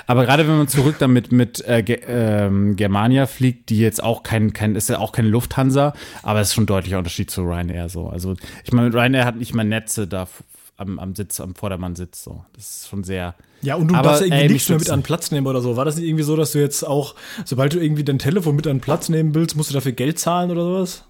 Aber 0.07 0.25
gerade 0.25 0.47
wenn 0.47 0.57
man 0.57 0.67
zurück 0.67 0.95
damit 0.99 1.31
mit 1.31 1.65
äh, 1.67 1.83
Ge 1.83 2.01
ähm, 2.07 2.75
Germania 2.75 3.25
fliegt, 3.25 3.69
die 3.69 3.79
jetzt 3.79 4.03
auch 4.03 4.23
kein, 4.23 4.53
kein, 4.53 4.75
ist 4.75 4.89
ja 4.89 4.99
auch 4.99 5.11
keine 5.11 5.29
Lufthansa, 5.29 5.93
aber 6.21 6.41
es 6.41 6.49
ist 6.49 6.53
schon 6.55 6.63
ein 6.63 6.67
deutlicher 6.67 6.97
Unterschied 6.97 7.29
zu 7.29 7.41
Ryanair 7.43 7.89
so. 7.89 8.07
Also 8.07 8.35
ich 8.63 8.71
meine, 8.71 8.89
mit 8.89 8.95
Ryanair 8.95 9.25
hat 9.25 9.35
nicht 9.35 9.53
mal 9.53 9.63
Netze 9.63 10.07
da 10.07 10.27
am, 10.77 10.99
am 10.99 11.15
Sitz, 11.15 11.39
am 11.39 11.55
Vordermann-Sitz 11.55 12.23
so. 12.23 12.45
Das 12.53 12.69
ist 12.69 12.89
schon 12.89 13.03
sehr. 13.03 13.35
Ja, 13.61 13.75
und 13.75 13.89
du 13.89 13.95
Aber, 13.95 14.09
darfst 14.09 14.21
ja 14.21 14.27
irgendwie 14.27 14.45
ey, 14.45 14.53
nichts 14.53 14.69
mehr 14.69 14.79
mit 14.79 14.89
an 14.89 15.03
Platz 15.03 15.31
nehmen 15.31 15.47
oder 15.47 15.61
so. 15.61 15.77
War 15.77 15.85
das 15.85 15.95
nicht 15.95 16.05
irgendwie 16.05 16.23
so, 16.23 16.35
dass 16.35 16.51
du 16.51 16.59
jetzt 16.59 16.85
auch, 16.85 17.15
sobald 17.45 17.73
du 17.73 17.79
irgendwie 17.79 18.03
dein 18.03 18.19
Telefon 18.19 18.55
mit 18.55 18.67
an 18.67 18.81
Platz 18.81 19.09
nehmen 19.09 19.35
willst, 19.35 19.55
musst 19.55 19.69
du 19.69 19.73
dafür 19.73 19.93
Geld 19.93 20.19
zahlen 20.19 20.51
oder 20.51 20.63
sowas? 20.63 21.05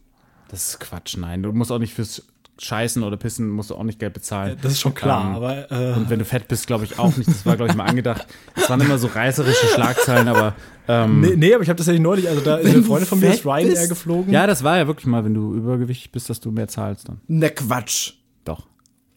Das 0.50 0.70
ist 0.70 0.80
Quatsch, 0.80 1.18
nein. 1.18 1.42
Du 1.42 1.52
musst 1.52 1.72
auch 1.72 1.80
nicht 1.80 1.94
fürs 1.94 2.24
Scheißen 2.60 3.02
oder 3.04 3.18
Pissen 3.18 3.50
musst 3.50 3.72
du 3.72 3.76
auch 3.76 3.84
nicht 3.84 3.98
Geld 4.00 4.14
bezahlen. 4.14 4.58
Das 4.62 4.74
ist 4.74 4.80
schon 4.82 4.94
klar, 4.94 5.26
Ähm, 5.30 5.36
aber 5.36 5.72
äh, 5.72 5.94
Und 5.96 6.10
wenn 6.10 6.20
du 6.20 6.26
fett 6.26 6.48
bist, 6.48 6.68
glaube 6.68 6.84
ich 6.86 7.00
auch 7.00 7.16
nicht. 7.18 7.28
Das 7.28 7.46
war, 7.46 7.56
glaube 7.56 7.72
ich, 7.72 7.76
mal 7.78 7.86
angedacht. 7.86 8.28
Das 8.56 8.70
waren 8.70 8.80
immer 8.80 8.98
so 9.00 9.08
reißerische 9.08 9.66
Schlagzeilen, 9.68 10.28
aber 10.28 10.56
ähm, 10.88 11.22
nee, 11.22 11.36
nee, 11.36 11.54
aber 11.54 11.64
ich 11.64 11.70
habe 11.70 11.78
das 11.78 11.88
ja 11.88 11.94
nicht 11.94 12.02
neulich, 12.04 12.28
also 12.30 12.42
da 12.42 12.58
ist 12.58 12.74
eine 12.74 12.84
Freundin 12.84 13.08
von 13.08 13.20
mir 13.20 13.34
ist 13.34 13.46
Ryanair 13.46 13.88
geflogen. 13.88 14.32
ja, 14.32 14.46
das 14.46 14.64
war 14.64 14.78
ja 14.78 14.86
wirklich 14.88 15.08
mal, 15.08 15.24
wenn 15.26 15.34
du 15.34 15.56
übergewichtig 15.56 16.12
bist, 16.12 16.30
dass 16.30 16.40
du 16.40 16.52
mehr 16.52 16.68
zahlst 16.68 17.08
dann. 17.10 17.22
Ne 17.28 17.50
Quatsch. 17.50 18.14
Doch. 18.46 18.68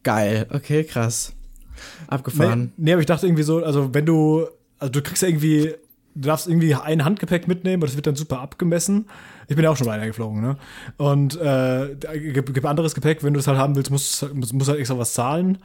Geil. 0.02 0.46
Okay, 0.50 0.84
krass. 0.84 1.32
Nee, 1.74 2.04
Abgefahren. 2.08 2.72
nee, 2.76 2.92
aber 2.92 3.00
ich 3.00 3.06
dachte 3.06 3.26
irgendwie 3.26 3.42
so, 3.42 3.62
also 3.62 3.92
wenn 3.92 4.06
du, 4.06 4.46
also 4.78 4.90
du 4.92 5.02
kriegst 5.02 5.22
ja 5.22 5.28
irgendwie, 5.28 5.74
du 6.16 6.28
darfst 6.28 6.48
irgendwie 6.48 6.74
ein 6.74 7.04
Handgepäck 7.04 7.46
mitnehmen, 7.46 7.80
aber 7.82 7.86
das 7.86 7.94
wird 7.96 8.06
dann 8.06 8.16
super 8.16 8.40
abgemessen. 8.40 9.06
Ich 9.48 9.54
bin 9.54 9.64
ja 9.64 9.70
auch 9.70 9.76
schon 9.76 9.86
Ryanair 9.88 10.08
geflogen, 10.08 10.40
ne? 10.40 10.56
Und 10.96 11.40
äh, 11.40 11.94
gibt, 12.32 12.52
gibt 12.52 12.66
anderes 12.66 12.94
Gepäck, 12.94 13.22
wenn 13.22 13.34
du 13.34 13.40
es 13.40 13.46
halt 13.46 13.58
haben 13.58 13.76
willst, 13.76 13.90
musst 13.90 14.22
du 14.22 14.34
musst, 14.34 14.68
halt 14.68 14.80
extra 14.80 14.98
was 14.98 15.12
zahlen. 15.14 15.58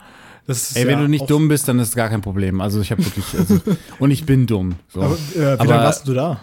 Das 0.47 0.71
ist 0.71 0.77
Ey, 0.77 0.85
wenn 0.85 0.93
ja 0.99 1.01
du 1.01 1.07
nicht 1.07 1.29
dumm 1.29 1.47
bist, 1.47 1.67
dann 1.67 1.79
ist 1.79 1.89
es 1.89 1.95
gar 1.95 2.09
kein 2.09 2.21
Problem. 2.21 2.61
Also 2.61 2.81
ich 2.81 2.91
habe 2.91 3.03
wirklich, 3.05 3.25
also, 3.37 3.59
und 3.99 4.11
ich 4.11 4.25
bin 4.25 4.45
dumm. 4.47 4.75
So. 4.89 5.01
Aber, 5.01 5.13
äh, 5.15 5.17
wie 5.35 5.43
Aber- 5.45 5.65
lange 5.65 5.83
warst 5.83 6.07
du 6.07 6.13
da? 6.13 6.39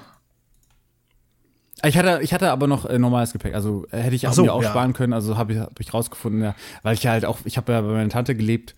Ich 1.85 1.97
hatte, 1.97 2.21
ich 2.23 2.33
hatte 2.33 2.51
aber 2.51 2.67
noch 2.67 2.87
äh, 2.87 2.99
normales 2.99 3.33
Gepäck. 3.33 3.55
Also 3.55 3.87
äh, 3.93 3.99
hätte 3.99 4.17
ich 4.17 4.27
auch 4.27 4.33
so, 4.33 4.43
mir 4.43 4.53
auch 4.53 4.63
ja. 4.63 4.71
sparen 4.71 4.95
können. 4.95 5.13
Also 5.13 5.37
habe 5.37 5.53
ich, 5.53 5.59
hab 5.61 5.79
ich 5.79 5.95
rausgefunden, 5.95 6.43
ja, 6.43 6.55
weil 6.83 6.95
ich 6.95 7.03
ja 7.05 7.13
halt 7.13 7.25
auch, 7.25 7.39
ich 7.45 7.57
habe 7.57 7.73
ja 7.73 7.81
bei 7.81 7.89
meiner 7.93 8.09
Tante 8.09 8.35
gelebt 8.35 8.75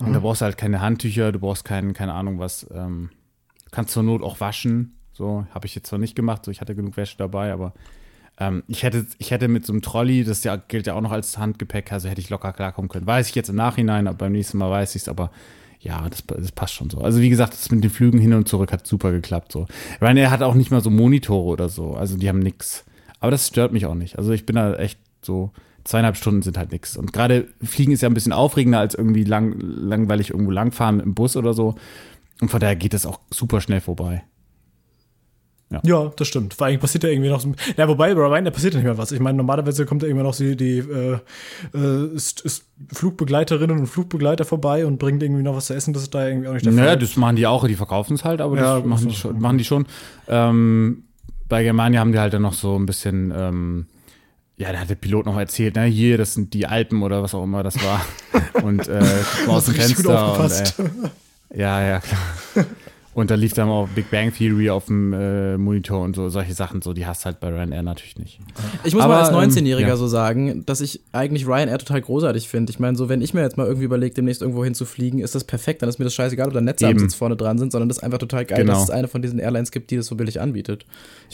und 0.00 0.10
Mhm. 0.10 0.12
da 0.12 0.18
brauchst 0.20 0.42
du 0.42 0.44
halt 0.44 0.56
keine 0.58 0.80
Handtücher, 0.80 1.32
du 1.32 1.38
brauchst 1.40 1.64
keinen, 1.64 1.92
keine 1.94 2.12
Ahnung 2.12 2.38
was. 2.38 2.66
Ähm, 2.72 3.10
kannst 3.70 3.92
zur 3.92 4.02
Not 4.02 4.22
auch 4.22 4.40
waschen. 4.40 4.96
So 5.12 5.46
habe 5.50 5.66
ich 5.66 5.74
jetzt 5.74 5.88
zwar 5.88 5.98
nicht 5.98 6.14
gemacht, 6.14 6.44
so 6.44 6.50
ich 6.50 6.60
hatte 6.60 6.74
genug 6.74 6.96
Wäsche 6.96 7.16
dabei, 7.16 7.52
aber 7.52 7.72
ähm, 8.38 8.62
ich 8.68 8.82
hätte, 8.82 9.06
ich 9.18 9.30
hätte 9.30 9.48
mit 9.48 9.64
so 9.64 9.72
einem 9.72 9.82
Trolley, 9.82 10.24
das 10.24 10.44
ja 10.44 10.56
gilt 10.56 10.86
ja 10.86 10.94
auch 10.94 11.00
noch 11.00 11.12
als 11.12 11.38
Handgepäck, 11.38 11.92
also 11.92 12.08
hätte 12.08 12.20
ich 12.20 12.28
locker 12.28 12.52
klarkommen 12.52 12.88
können. 12.88 13.06
Weiß 13.06 13.28
ich 13.28 13.34
jetzt 13.34 13.48
im 13.48 13.56
Nachhinein, 13.56 14.08
aber 14.08 14.18
beim 14.18 14.32
nächsten 14.32 14.58
Mal 14.58 14.70
weiß 14.70 14.94
ich 14.94 15.02
es, 15.02 15.08
aber 15.08 15.30
ja, 15.80 16.08
das, 16.08 16.24
das 16.26 16.52
passt 16.52 16.74
schon 16.74 16.90
so. 16.90 16.98
Also 16.98 17.20
wie 17.20 17.28
gesagt, 17.28 17.54
das 17.54 17.70
mit 17.70 17.82
den 17.82 17.90
Flügen 17.90 18.18
hin 18.18 18.34
und 18.34 18.48
zurück 18.48 18.72
hat 18.72 18.86
super 18.86 19.12
geklappt. 19.12 19.52
So. 19.52 19.66
Ryanair 20.00 20.30
hat 20.30 20.42
auch 20.42 20.54
nicht 20.54 20.70
mal 20.70 20.80
so 20.80 20.90
Monitore 20.90 21.46
oder 21.46 21.68
so, 21.68 21.94
also 21.94 22.16
die 22.16 22.28
haben 22.28 22.40
nix. 22.40 22.84
Aber 23.20 23.30
das 23.30 23.46
stört 23.46 23.72
mich 23.72 23.86
auch 23.86 23.94
nicht. 23.94 24.18
Also 24.18 24.32
ich 24.32 24.44
bin 24.44 24.56
da 24.56 24.74
echt 24.74 24.98
so, 25.22 25.52
zweieinhalb 25.84 26.16
Stunden 26.16 26.42
sind 26.42 26.58
halt 26.58 26.72
nix. 26.72 26.96
Und 26.96 27.12
gerade 27.12 27.46
Fliegen 27.62 27.92
ist 27.92 28.02
ja 28.02 28.08
ein 28.08 28.14
bisschen 28.14 28.32
aufregender 28.32 28.80
als 28.80 28.94
irgendwie 28.94 29.24
lang, 29.24 29.54
langweilig 29.58 30.30
irgendwo 30.30 30.50
langfahren 30.50 30.98
dem 30.98 31.14
Bus 31.14 31.36
oder 31.36 31.54
so. 31.54 31.76
Und 32.40 32.50
von 32.50 32.60
daher 32.60 32.76
geht 32.76 32.92
das 32.94 33.06
auch 33.06 33.20
super 33.30 33.60
schnell 33.60 33.80
vorbei. 33.80 34.24
Ja. 35.70 35.80
Ja, 35.84 36.12
das 36.16 36.28
stimmt. 36.28 36.58
Weil 36.60 36.68
eigentlich 36.68 36.80
passiert 36.80 37.02
ja 37.02 37.10
irgendwie 37.10 37.28
noch 37.28 37.40
so. 37.40 37.52
Ja, 37.76 37.88
wobei, 37.88 38.14
bei 38.14 38.20
Ryanair 38.20 38.52
passiert 38.52 38.74
ja 38.74 38.78
nicht 38.78 38.84
mehr 38.86 38.98
was. 38.98 39.10
Ich 39.10 39.18
meine, 39.18 39.36
normalerweise 39.36 39.84
kommt 39.84 40.02
ja 40.04 40.08
immer 40.08 40.22
noch 40.22 40.36
die, 40.36 40.56
die 40.56 40.78
äh, 40.78 41.18
äh, 41.76 42.18
Flugbegleiterinnen 42.92 43.76
und 43.80 43.86
Flugbegleiter 43.88 44.44
vorbei 44.44 44.86
und 44.86 44.98
bringt 44.98 45.22
irgendwie 45.24 45.42
noch 45.42 45.56
was 45.56 45.66
zu 45.66 45.74
essen. 45.74 45.92
Das 45.92 46.02
ist 46.04 46.14
da 46.14 46.28
irgendwie 46.28 46.48
auch 46.48 46.52
nicht 46.52 46.64
der 46.66 46.72
Naja, 46.72 46.88
Fall. 46.90 46.98
das 46.98 47.16
machen 47.16 47.34
die 47.36 47.46
auch, 47.48 47.66
die 47.66 47.74
verkaufen 47.74 48.14
es 48.14 48.24
halt, 48.24 48.40
aber 48.40 48.56
Ja, 48.56 48.76
das 48.78 48.86
machen, 48.86 49.02
so. 49.02 49.08
die 49.08 49.14
schon, 49.16 49.40
machen 49.40 49.58
die 49.58 49.64
schon. 49.64 49.86
Ähm, 50.28 51.02
bei 51.48 51.64
Germania 51.64 51.98
haben 52.00 52.12
die 52.12 52.18
halt 52.20 52.32
dann 52.32 52.42
noch 52.42 52.52
so 52.54 52.78
ein 52.78 52.86
bisschen, 52.86 53.32
ähm, 53.36 53.86
ja, 54.56 54.72
da 54.72 54.78
hat 54.78 54.88
der 54.90 54.94
Pilot 54.94 55.26
noch 55.26 55.36
erzählt, 55.36 55.74
ne, 55.74 55.84
hier, 55.84 56.16
das 56.16 56.34
sind 56.34 56.54
die 56.54 56.66
Alpen 56.66 57.02
oder 57.02 57.22
was 57.24 57.34
auch 57.34 57.42
immer 57.42 57.64
das 57.64 57.76
war. 57.84 58.02
und 58.62 58.86
äh, 58.86 59.00
guck 59.38 59.46
mal 59.48 59.54
aus 59.54 59.64
dem 59.64 59.74
Richtig 59.74 59.96
gut 59.96 60.06
Fenster. 60.06 60.22
Und, 60.22 60.30
aufgepasst. 60.30 60.78
äh, 60.78 60.84
ja, 61.54 61.80
ja, 61.80 62.00
klar. 62.00 62.66
Und 63.16 63.30
da 63.30 63.34
lief 63.34 63.54
dann 63.54 63.68
auch 63.70 63.88
Big 63.88 64.10
Bang 64.10 64.30
Theory 64.32 64.68
auf 64.68 64.84
dem 64.86 65.12
äh, 65.14 65.56
Monitor 65.56 66.02
und 66.02 66.14
so, 66.14 66.28
solche 66.28 66.52
Sachen, 66.52 66.82
so, 66.82 66.92
die 66.92 67.06
hast 67.06 67.24
halt 67.24 67.40
bei 67.40 67.48
Ryanair 67.48 67.82
natürlich 67.82 68.18
nicht. 68.18 68.40
Ich 68.84 68.92
muss 68.94 69.02
Aber, 69.02 69.14
mal 69.14 69.38
als 69.38 69.56
ähm, 69.56 69.64
19-Jähriger 69.64 69.88
ja. 69.88 69.96
so 69.96 70.06
sagen, 70.06 70.64
dass 70.66 70.82
ich 70.82 71.00
eigentlich 71.12 71.46
Ryanair 71.46 71.78
total 71.78 72.02
großartig 72.02 72.46
finde. 72.46 72.70
Ich 72.70 72.78
meine, 72.78 72.94
so 72.96 73.08
wenn 73.08 73.22
ich 73.22 73.32
mir 73.32 73.40
jetzt 73.40 73.56
mal 73.56 73.64
irgendwie 73.66 73.86
überlege, 73.86 74.14
demnächst 74.14 74.42
irgendwo 74.42 74.64
hinzufliegen, 74.64 75.20
ist 75.20 75.34
das 75.34 75.44
perfekt. 75.44 75.80
Dann 75.80 75.88
ist 75.88 75.98
mir 75.98 76.04
das 76.04 76.14
scheißegal, 76.14 76.46
ob 76.48 76.52
da 76.52 76.60
Netze 76.60 76.86
am. 76.88 76.98
Sitz 76.98 77.14
vorne 77.14 77.36
dran 77.36 77.56
sind, 77.56 77.72
sondern 77.72 77.88
das 77.88 77.98
ist 77.98 78.04
einfach 78.04 78.18
total 78.18 78.44
geil, 78.44 78.58
Genau. 78.58 78.74
dass 78.74 78.82
es 78.84 78.90
eine 78.90 79.08
von 79.08 79.22
diesen 79.22 79.38
Airlines 79.38 79.70
gibt, 79.70 79.90
die 79.90 79.96
das 79.96 80.06
so 80.06 80.14
billig 80.14 80.38
anbietet. 80.40 80.84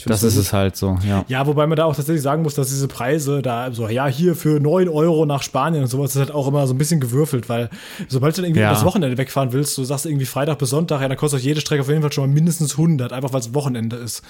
Das 0.05 0.21
so 0.21 0.27
ist 0.27 0.37
es 0.37 0.53
halt 0.53 0.77
so, 0.77 0.97
ja. 1.05 1.25
Ja, 1.27 1.45
wobei 1.47 1.67
man 1.67 1.75
da 1.75 1.83
auch 1.83 1.95
tatsächlich 1.95 2.21
sagen 2.23 2.43
muss, 2.43 2.55
dass 2.55 2.69
diese 2.69 2.87
Preise 2.87 3.41
da 3.41 3.73
so, 3.73 3.89
ja, 3.89 4.07
hier 4.07 4.35
für 4.35 4.61
9 4.61 4.87
Euro 4.87 5.25
nach 5.25 5.43
Spanien 5.43 5.83
und 5.83 5.89
sowas, 5.89 6.13
das 6.13 6.15
ist 6.15 6.27
halt 6.27 6.35
auch 6.35 6.47
immer 6.47 6.65
so 6.65 6.73
ein 6.73 6.77
bisschen 6.77 7.01
gewürfelt, 7.01 7.49
weil 7.49 7.69
sobald 8.07 8.37
du 8.37 8.41
dann 8.41 8.49
irgendwie 8.51 8.61
Ja. 8.61 8.71
das 8.71 8.85
Wochenende 8.85 9.17
wegfahren 9.17 9.51
willst, 9.51 9.77
du 9.77 9.83
sagst 9.83 10.05
irgendwie 10.05 10.25
Freitag 10.25 10.59
bis 10.59 10.69
Sonntag, 10.69 11.01
ja, 11.01 11.09
dann 11.09 11.17
kostet 11.17 11.41
auch 11.41 11.43
jede 11.43 11.59
Strecke 11.59 11.72
auf 11.81 11.89
jeden 11.89 12.01
Fall 12.01 12.11
schon 12.11 12.27
mal 12.29 12.33
mindestens 12.33 12.73
100, 12.77 13.13
einfach 13.13 13.33
weil 13.33 13.39
es 13.41 13.53
Wochenende 13.53 13.95
ist. 13.97 14.23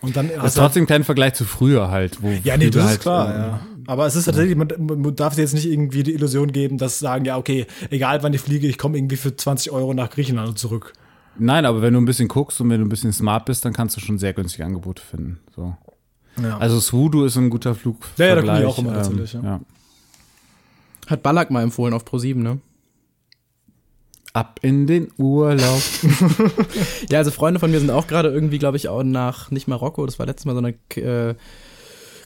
Und 0.00 0.16
dann 0.16 0.28
Das 0.28 0.36
ist 0.36 0.42
halt- 0.42 0.54
trotzdem 0.54 0.86
kein 0.86 1.04
Vergleich 1.04 1.34
zu 1.34 1.44
früher 1.44 1.90
halt. 1.90 2.22
Wo 2.22 2.30
Ja, 2.44 2.56
nee, 2.56 2.70
das 2.70 2.82
halt, 2.84 2.92
ist 2.94 3.00
klar, 3.00 3.34
ähm, 3.34 3.40
ja. 3.40 3.60
Aber 3.86 4.06
es 4.06 4.16
ist 4.16 4.24
tatsächlich, 4.24 4.56
man, 4.56 4.68
man 4.78 5.14
darf 5.14 5.36
jetzt 5.36 5.52
nicht 5.54 5.66
irgendwie 5.66 6.02
die 6.02 6.14
Illusion 6.14 6.52
geben, 6.52 6.78
dass 6.78 6.98
sagen, 6.98 7.24
ja, 7.26 7.36
okay, 7.36 7.66
egal 7.90 8.22
wann 8.22 8.32
ich 8.32 8.40
fliege, 8.40 8.66
ich 8.66 8.78
komme 8.78 8.96
irgendwie 8.96 9.16
für 9.16 9.36
20 9.36 9.72
Euro 9.72 9.92
nach 9.92 10.08
Griechenland 10.10 10.48
und 10.48 10.58
zurück. 10.58 10.92
Nein, 11.38 11.66
aber 11.66 11.82
wenn 11.82 11.92
du 11.92 12.00
ein 12.00 12.04
bisschen 12.04 12.28
guckst 12.28 12.60
und 12.60 12.70
wenn 12.70 12.80
du 12.80 12.86
ein 12.86 12.88
bisschen 12.88 13.12
smart 13.12 13.44
bist, 13.44 13.64
dann 13.64 13.72
kannst 13.72 13.96
du 13.96 14.00
schon 14.00 14.18
sehr 14.18 14.32
günstige 14.32 14.64
Angebote 14.64 15.02
finden. 15.02 15.40
So. 15.54 15.76
Ja. 16.42 16.58
Also 16.58 16.80
Swoodoo 16.80 17.24
ist 17.24 17.36
ein 17.36 17.50
guter 17.50 17.74
Flug. 17.74 17.98
Ja, 18.16 18.26
ja, 18.26 18.34
da 18.36 18.40
guck 18.42 18.58
ich 18.60 18.64
auch 18.66 18.78
immer 18.78 18.94
tatsächlich, 18.94 19.32
ja. 19.34 19.42
ja. 19.42 19.60
Hat 21.08 21.22
Ballack 21.22 21.50
mal 21.50 21.62
empfohlen 21.62 21.92
auf 21.92 22.04
Pro7, 22.04 22.36
ne? 22.36 22.58
Ab 24.34 24.58
in 24.62 24.86
den 24.86 25.08
Urlaub. 25.16 25.80
Ja, 27.10 27.18
also 27.18 27.30
Freunde 27.30 27.60
von 27.60 27.70
mir 27.70 27.78
sind 27.80 27.90
auch 27.90 28.06
gerade 28.06 28.28
irgendwie, 28.30 28.58
glaube 28.58 28.76
ich, 28.76 28.88
auch 28.88 29.02
nach, 29.02 29.50
nicht 29.50 29.68
Marokko, 29.68 30.04
das 30.06 30.18
war 30.18 30.26
letztes 30.26 30.44
Mal, 30.44 30.54
sondern 30.54 30.74
äh, 30.96 31.34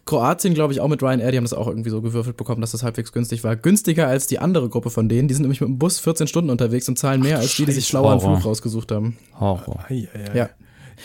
Kroatien, 0.06 0.54
glaube 0.54 0.72
ich, 0.72 0.80
auch 0.80 0.88
mit 0.88 1.02
Ryanair, 1.02 1.30
die 1.32 1.36
haben 1.36 1.44
das 1.44 1.52
auch 1.52 1.66
irgendwie 1.66 1.90
so 1.90 2.00
gewürfelt 2.00 2.36
bekommen, 2.38 2.62
dass 2.62 2.70
das 2.72 2.82
halbwegs 2.82 3.12
günstig 3.12 3.44
war. 3.44 3.56
Günstiger 3.56 4.08
als 4.08 4.26
die 4.26 4.38
andere 4.38 4.70
Gruppe 4.70 4.88
von 4.88 5.08
denen. 5.10 5.28
Die 5.28 5.34
sind 5.34 5.42
nämlich 5.42 5.60
mit 5.60 5.68
dem 5.68 5.78
Bus 5.78 5.98
14 5.98 6.26
Stunden 6.28 6.48
unterwegs 6.48 6.88
und 6.88 6.98
zahlen 6.98 7.20
mehr 7.20 7.38
als 7.38 7.56
die, 7.56 7.66
die 7.66 7.72
sich 7.72 7.86
schlauer 7.86 8.12
einen. 8.12 8.20
Flug 8.20 8.42
rausgesucht 8.44 8.90
haben. 8.90 9.18
Horror. 9.38 9.84
Ei, 9.90 10.08
ei, 10.14 10.30
ei. 10.32 10.36
Ja. 10.36 10.48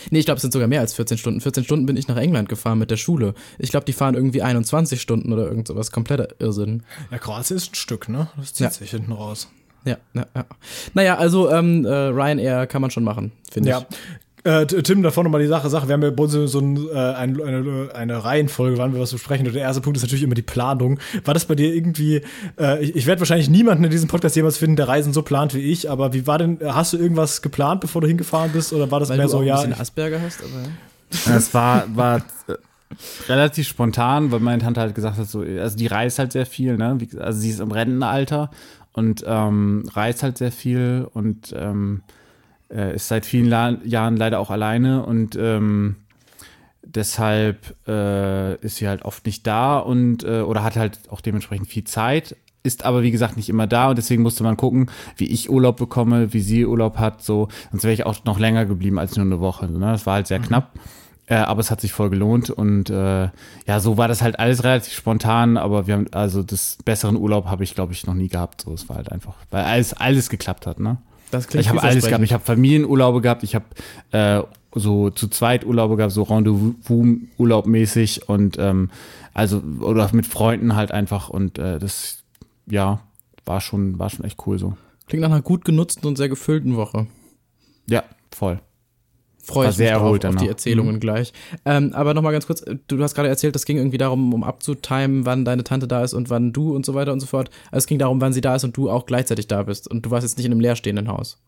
Nee, 0.09 0.19
ich 0.19 0.25
glaube, 0.25 0.37
es 0.37 0.41
sind 0.41 0.53
sogar 0.53 0.69
mehr 0.69 0.79
als 0.79 0.93
14 0.93 1.17
Stunden. 1.17 1.41
14 1.41 1.65
Stunden 1.65 1.85
bin 1.85 1.97
ich 1.97 2.07
nach 2.07 2.15
England 2.17 2.47
gefahren 2.47 2.79
mit 2.79 2.89
der 2.91 2.97
Schule. 2.97 3.33
Ich 3.59 3.71
glaube, 3.71 3.85
die 3.85 3.93
fahren 3.93 4.15
irgendwie 4.15 4.41
21 4.41 5.01
Stunden 5.01 5.33
oder 5.33 5.47
irgend 5.49 5.67
sowas. 5.67 5.91
Kompletter 5.91 6.29
Irrsinn. 6.39 6.83
ja, 7.11 7.17
Kroatien 7.17 7.57
ist 7.57 7.73
ein 7.73 7.75
Stück, 7.75 8.07
ne? 8.07 8.29
Das 8.37 8.53
zieht 8.53 8.63
Ja. 8.65 8.71
sich 8.71 8.91
hinten 8.91 9.11
raus. 9.11 9.49
Ja, 9.85 9.97
ja, 10.13 10.25
ja. 10.35 10.45
Naja, 10.93 11.17
also 11.17 11.49
ähm, 11.51 11.85
äh, 11.85 11.89
Ryanair 11.89 12.67
kann 12.67 12.81
man 12.81 12.91
schon 12.91 13.03
machen, 13.03 13.31
finde 13.51 13.69
Ja. 13.69 13.79
ich. 13.89 13.97
Äh, 14.45 14.65
Tim, 14.65 15.03
davor 15.03 15.23
nochmal 15.23 15.39
die 15.39 15.47
Sache, 15.47 15.69
Sache. 15.69 15.87
Wir 15.87 15.93
haben 15.93 16.03
ja 16.03 16.09
bei 16.09 16.21
uns 16.23 16.33
so 16.33 16.59
ein, 16.59 16.75
äh, 16.89 16.97
ein, 16.97 17.41
eine, 17.41 17.89
eine 17.93 18.25
Reihenfolge, 18.25 18.77
wann 18.77 18.93
wir 18.93 18.99
was 18.99 19.13
besprechen. 19.13 19.47
Und 19.47 19.53
der 19.53 19.61
erste 19.61 19.81
Punkt 19.81 19.95
ist 19.95 20.03
natürlich 20.03 20.23
immer 20.23 20.35
die 20.35 20.41
Planung. 20.41 20.99
War 21.23 21.33
das 21.33 21.45
bei 21.45 21.55
dir 21.55 21.73
irgendwie, 21.73 22.21
äh, 22.59 22.83
ich, 22.83 22.93
ich 22.93 23.05
werde 23.05 23.21
wahrscheinlich 23.21 23.49
niemanden 23.49 23.85
in 23.85 23.89
diesem 23.89 24.09
Podcast 24.09 24.35
jemals 24.35 24.57
finden, 24.57 24.75
der 24.75 24.89
Reisen 24.89 25.13
so 25.13 25.21
plant 25.21 25.53
wie 25.53 25.61
ich, 25.61 25.89
aber 25.89 26.11
wie 26.11 26.27
war 26.27 26.39
denn, 26.39 26.59
hast 26.61 26.91
du 26.91 26.97
irgendwas 26.97 27.41
geplant, 27.41 27.79
bevor 27.79 28.01
du 28.01 28.07
hingefahren 28.09 28.51
bist? 28.51 28.73
Oder 28.73 28.91
war 28.91 28.99
das 28.99 29.07
Weil 29.07 29.15
mehr 29.17 29.27
du 29.27 29.31
so, 29.31 29.37
auch 29.37 29.41
ein 29.43 29.47
ja, 29.47 29.55
bisschen 29.55 29.71
ich, 29.71 29.79
Asperger 29.79 30.21
hast, 30.21 30.41
aber. 30.41 31.37
Es 31.37 31.53
war, 31.53 31.85
war 31.95 32.21
relativ 33.29 33.67
spontan, 33.67 34.29
weil 34.31 34.41
meine 34.41 34.61
Tante 34.61 34.81
halt 34.81 34.93
gesagt 34.93 35.17
hat, 35.17 35.29
so, 35.29 35.39
also 35.39 35.77
die 35.77 35.87
reist 35.87 36.19
halt 36.19 36.33
sehr 36.33 36.45
viel, 36.45 36.75
ne? 36.75 36.97
Also 37.19 37.39
sie 37.39 37.49
ist 37.49 37.61
im 37.61 37.71
Rentenalter 37.71 38.49
und 38.93 39.23
ähm, 39.27 39.84
reist 39.93 40.23
halt 40.23 40.38
sehr 40.38 40.51
viel 40.51 41.08
und 41.13 41.53
ähm, 41.58 42.01
äh, 42.71 42.95
ist 42.95 43.08
seit 43.08 43.25
vielen 43.25 43.47
La 43.47 43.77
Jahren 43.84 44.17
leider 44.17 44.39
auch 44.39 44.49
alleine 44.49 45.06
und 45.06 45.36
ähm, 45.36 45.97
deshalb 46.84 47.75
äh, 47.88 48.56
ist 48.58 48.77
sie 48.77 48.88
halt 48.88 49.03
oft 49.03 49.25
nicht 49.25 49.45
da 49.47 49.79
und 49.79 50.23
äh, 50.23 50.41
oder 50.41 50.63
hat 50.63 50.75
halt 50.75 50.99
auch 51.10 51.21
dementsprechend 51.21 51.67
viel 51.67 51.84
Zeit, 51.84 52.36
ist 52.62 52.86
aber 52.86 53.03
wie 53.03 53.12
gesagt 53.12 53.36
nicht 53.36 53.49
immer 53.49 53.67
da 53.67 53.89
und 53.89 53.97
deswegen 53.97 54.21
musste 54.21 54.43
man 54.43 54.58
gucken, 54.58 54.89
wie 55.17 55.27
ich 55.27 55.49
Urlaub 55.49 55.77
bekomme, 55.77 56.34
wie 56.34 56.41
sie 56.41 56.65
Urlaub 56.65 56.97
hat, 56.97 57.23
so 57.23 57.49
sonst 57.71 57.84
wäre 57.84 57.93
ich 57.93 58.06
auch 58.06 58.23
noch 58.25 58.39
länger 58.39 58.65
geblieben 58.65 58.99
als 58.99 59.15
nur 59.15 59.25
eine 59.25 59.39
Woche. 59.39 59.67
Ne? 59.67 59.79
Das 59.79 60.06
war 60.06 60.15
halt 60.15 60.27
sehr 60.27 60.39
knapp. 60.39 60.71
Äh, 61.25 61.36
aber 61.36 61.62
es 61.62 61.71
hat 61.71 61.79
sich 61.79 61.93
voll 61.93 62.09
gelohnt 62.09 62.49
und 62.49 62.89
äh, 62.89 63.29
ja, 63.65 63.79
so 63.79 63.97
war 63.97 64.09
das 64.09 64.21
halt 64.21 64.39
alles 64.39 64.63
relativ 64.63 64.93
spontan, 64.93 65.55
aber 65.55 65.88
wir 65.88 65.95
haben, 65.95 66.07
also 66.12 66.43
das 66.43 66.77
besseren 66.83 67.15
Urlaub 67.15 67.45
habe 67.45 67.63
ich, 67.63 67.75
glaube 67.75 67.93
ich, 67.93 68.05
noch 68.05 68.13
nie 68.13 68.27
gehabt. 68.27 68.62
So, 68.62 68.73
es 68.73 68.89
war 68.89 68.97
halt 68.97 69.12
einfach, 69.12 69.36
weil 69.49 69.63
alles, 69.63 69.93
alles 69.93 70.29
geklappt 70.29 70.67
hat, 70.67 70.79
ne? 70.81 70.97
Das 71.31 71.47
klingt 71.47 71.65
Ich 71.65 71.69
habe 71.69 71.81
alles 71.81 72.05
gehabt. 72.05 72.23
Ich 72.23 72.33
habe 72.33 72.43
Familienurlaube 72.43 73.21
gehabt. 73.21 73.43
Ich 73.43 73.55
habe 73.55 73.65
äh, 74.12 74.43
so 74.75 75.09
zu 75.09 75.27
zweit 75.29 75.65
Urlaube 75.65 75.95
gehabt, 75.95 76.13
so 76.13 76.23
Rendezvous-Urlaub 76.23 77.67
mäßig 77.67 78.27
und 78.27 78.57
ähm, 78.59 78.91
also 79.33 79.63
oder 79.79 80.09
mit 80.13 80.27
Freunden 80.27 80.75
halt 80.75 80.91
einfach 80.91 81.29
und 81.29 81.57
äh, 81.57 81.79
das 81.79 82.23
ja 82.67 82.99
war 83.45 83.62
schon 83.62 83.97
war 83.97 84.09
schon 84.09 84.25
echt 84.25 84.45
cool 84.45 84.59
so. 84.59 84.77
Klingt 85.07 85.21
nach 85.21 85.31
einer 85.31 85.41
gut 85.41 85.65
genutzten 85.65 86.07
und 86.07 86.17
sehr 86.17 86.29
gefüllten 86.29 86.75
Woche. 86.75 87.07
Ja, 87.88 88.03
voll. 88.31 88.59
Freue 89.43 89.69
ich 89.69 89.75
sehr 89.75 89.88
mich 89.88 89.93
drauf, 89.93 90.03
erholt 90.03 90.25
auf 90.25 90.36
die. 90.38 90.47
Erzählungen 90.47 91.01
gleich. 91.01 91.34
Ähm, 91.65 91.91
aber 91.93 92.13
nochmal 92.13 92.32
ganz 92.32 92.47
kurz, 92.47 92.62
du, 92.62 92.77
du 92.95 93.03
hast 93.03 93.13
gerade 93.13 93.27
erzählt, 93.27 93.56
das 93.56 93.65
ging 93.65 93.77
irgendwie 93.77 93.97
darum, 93.97 94.34
um 94.34 94.43
abzutimen, 94.43 95.25
wann 95.25 95.43
deine 95.43 95.65
Tante 95.65 95.88
da 95.88 96.01
ist 96.01 96.13
und 96.13 96.29
wann 96.29 96.53
du 96.53 96.73
und 96.73 96.86
so 96.86 96.93
weiter 96.93 97.12
und 97.12 97.19
so 97.19 97.25
fort. 97.25 97.49
Also 97.65 97.84
es 97.84 97.88
ging 97.88 97.99
darum, 97.99 98.21
wann 98.21 98.32
sie 98.32 98.39
da 98.39 98.56
ist 98.56 98.63
und 98.63 98.77
du 98.77 98.89
auch 98.89 99.06
gleichzeitig 99.06 99.47
da 99.47 99.63
bist. 99.63 99.91
Und 99.91 100.06
du 100.06 100.12
warst 100.12 100.23
jetzt 100.23 100.38
nicht 100.38 100.45
in 100.45 100.53
einem 100.53 100.62
leerstehenden 100.62 101.10
Haus. 101.10 101.41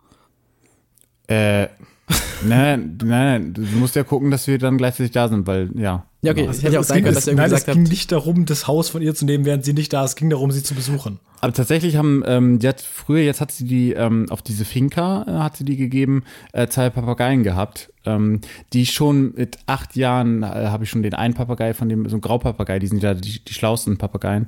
Äh, 1.28 1.68
nein, 2.44 2.98
nein, 3.02 3.08
nein, 3.08 3.54
du 3.54 3.62
musst 3.78 3.96
ja 3.96 4.04
gucken, 4.04 4.30
dass 4.30 4.46
wir 4.46 4.60
dann 4.60 4.78
gleichzeitig 4.78 5.12
da 5.14 5.30
sind, 5.30 5.48
weil 5.48 5.70
ja. 5.76 6.06
Ja, 6.22 6.34
okay, 6.34 6.48
es 6.50 6.64
hätte 6.64 6.74
ja 6.74 6.80
auch 6.80 6.82
es 6.82 6.90
sein 6.90 7.04
können, 7.04 7.16
es, 7.16 7.26
dass 7.26 7.28
ihr 7.28 7.36
nein, 7.36 7.46
irgendwie 7.46 7.56
es 7.56 7.62
gesagt 7.62 7.76
ging 7.78 7.84
habt, 7.86 7.92
nicht 7.92 8.12
darum, 8.12 8.46
das 8.46 8.68
Haus 8.68 8.90
von 8.90 9.02
ihr 9.02 9.16
zu 9.16 9.26
nehmen, 9.26 9.46
während 9.46 9.64
sie 9.64 9.74
nicht 9.74 9.94
da 9.94 10.04
ist. 10.04 10.12
Es 10.12 10.16
ging 10.18 10.30
darum, 10.30 10.52
sie 10.52 10.64
zu 10.64 10.76
besuchen. 10.76 11.20
Aber 11.46 11.54
tatsächlich 11.54 11.96
haben, 11.96 12.24
ähm, 12.26 12.58
die 12.58 12.68
hat 12.68 12.82
früher, 12.82 13.22
jetzt 13.22 13.40
hat 13.40 13.52
sie 13.52 13.66
die, 13.66 13.94
ähm, 13.94 14.26
auf 14.32 14.42
diese 14.42 14.66
Finca, 14.66 15.26
äh, 15.28 15.32
hat 15.44 15.56
sie 15.56 15.64
die 15.64 15.78
gegeben, 15.78 16.24
äh, 16.54 16.66
zwei 16.66 16.90
Papageien 16.90 17.44
gehabt, 17.44 17.94
ähm, 18.08 18.42
die 18.74 18.88
schon 18.88 19.34
mit 19.36 19.60
acht 19.68 19.96
Jahren, 19.96 20.42
äh, 20.42 20.46
habe 20.46 20.86
ich 20.86 20.90
schon 20.90 21.04
den 21.04 21.14
einen 21.14 21.36
Papagei 21.36 21.76
von 21.76 21.88
dem, 21.88 22.10
so 22.10 22.18
ein 22.18 22.22
Graupapagei, 22.22 22.80
die 22.80 22.88
sind 22.88 23.04
ja 23.04 23.14
die, 23.14 23.44
die 23.46 23.54
schlausten 23.54 23.98
Papageien, 23.98 24.48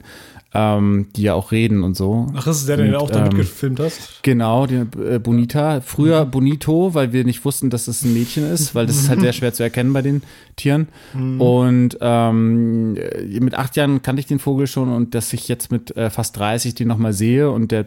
ähm, 0.53 1.07
die 1.15 1.23
ja 1.23 1.33
auch 1.33 1.51
reden 1.51 1.83
und 1.83 1.95
so. 1.95 2.27
Ach, 2.35 2.45
das 2.45 2.59
ist 2.59 2.69
der, 2.69 2.77
den 2.77 2.91
du 2.91 2.99
auch 2.99 3.09
da 3.09 3.19
ähm, 3.19 3.23
mitgefilmt 3.25 3.79
hast? 3.79 4.23
Genau, 4.23 4.65
die 4.65 4.85
äh, 4.99 5.19
Bonita. 5.19 5.81
Früher 5.81 6.25
Bonito, 6.25 6.93
weil 6.93 7.13
wir 7.13 7.25
nicht 7.25 7.43
wussten, 7.45 7.69
dass 7.69 7.87
es 7.87 8.03
ein 8.03 8.13
Mädchen 8.13 8.49
ist, 8.49 8.73
weil 8.73 8.85
das 8.85 8.97
ist 8.97 9.09
halt 9.09 9.19
sehr 9.19 9.33
schwer 9.33 9.53
zu 9.53 9.63
erkennen 9.63 9.93
bei 9.93 10.01
den 10.01 10.23
Tieren. 10.55 10.87
Und 11.39 11.97
ähm, 12.01 12.95
äh, 12.95 13.39
mit 13.39 13.55
acht 13.55 13.75
Jahren 13.75 14.01
kannte 14.01 14.19
ich 14.19 14.25
den 14.25 14.39
Vogel 14.39 14.67
schon 14.67 14.91
und 14.91 15.13
dass 15.13 15.33
ich 15.33 15.47
jetzt 15.47 15.71
mit 15.71 15.95
äh, 15.95 16.09
fast 16.09 16.37
30 16.37 16.75
den 16.75 16.86
nochmal 16.87 17.13
sehe 17.13 17.51
und 17.51 17.71
der 17.71 17.85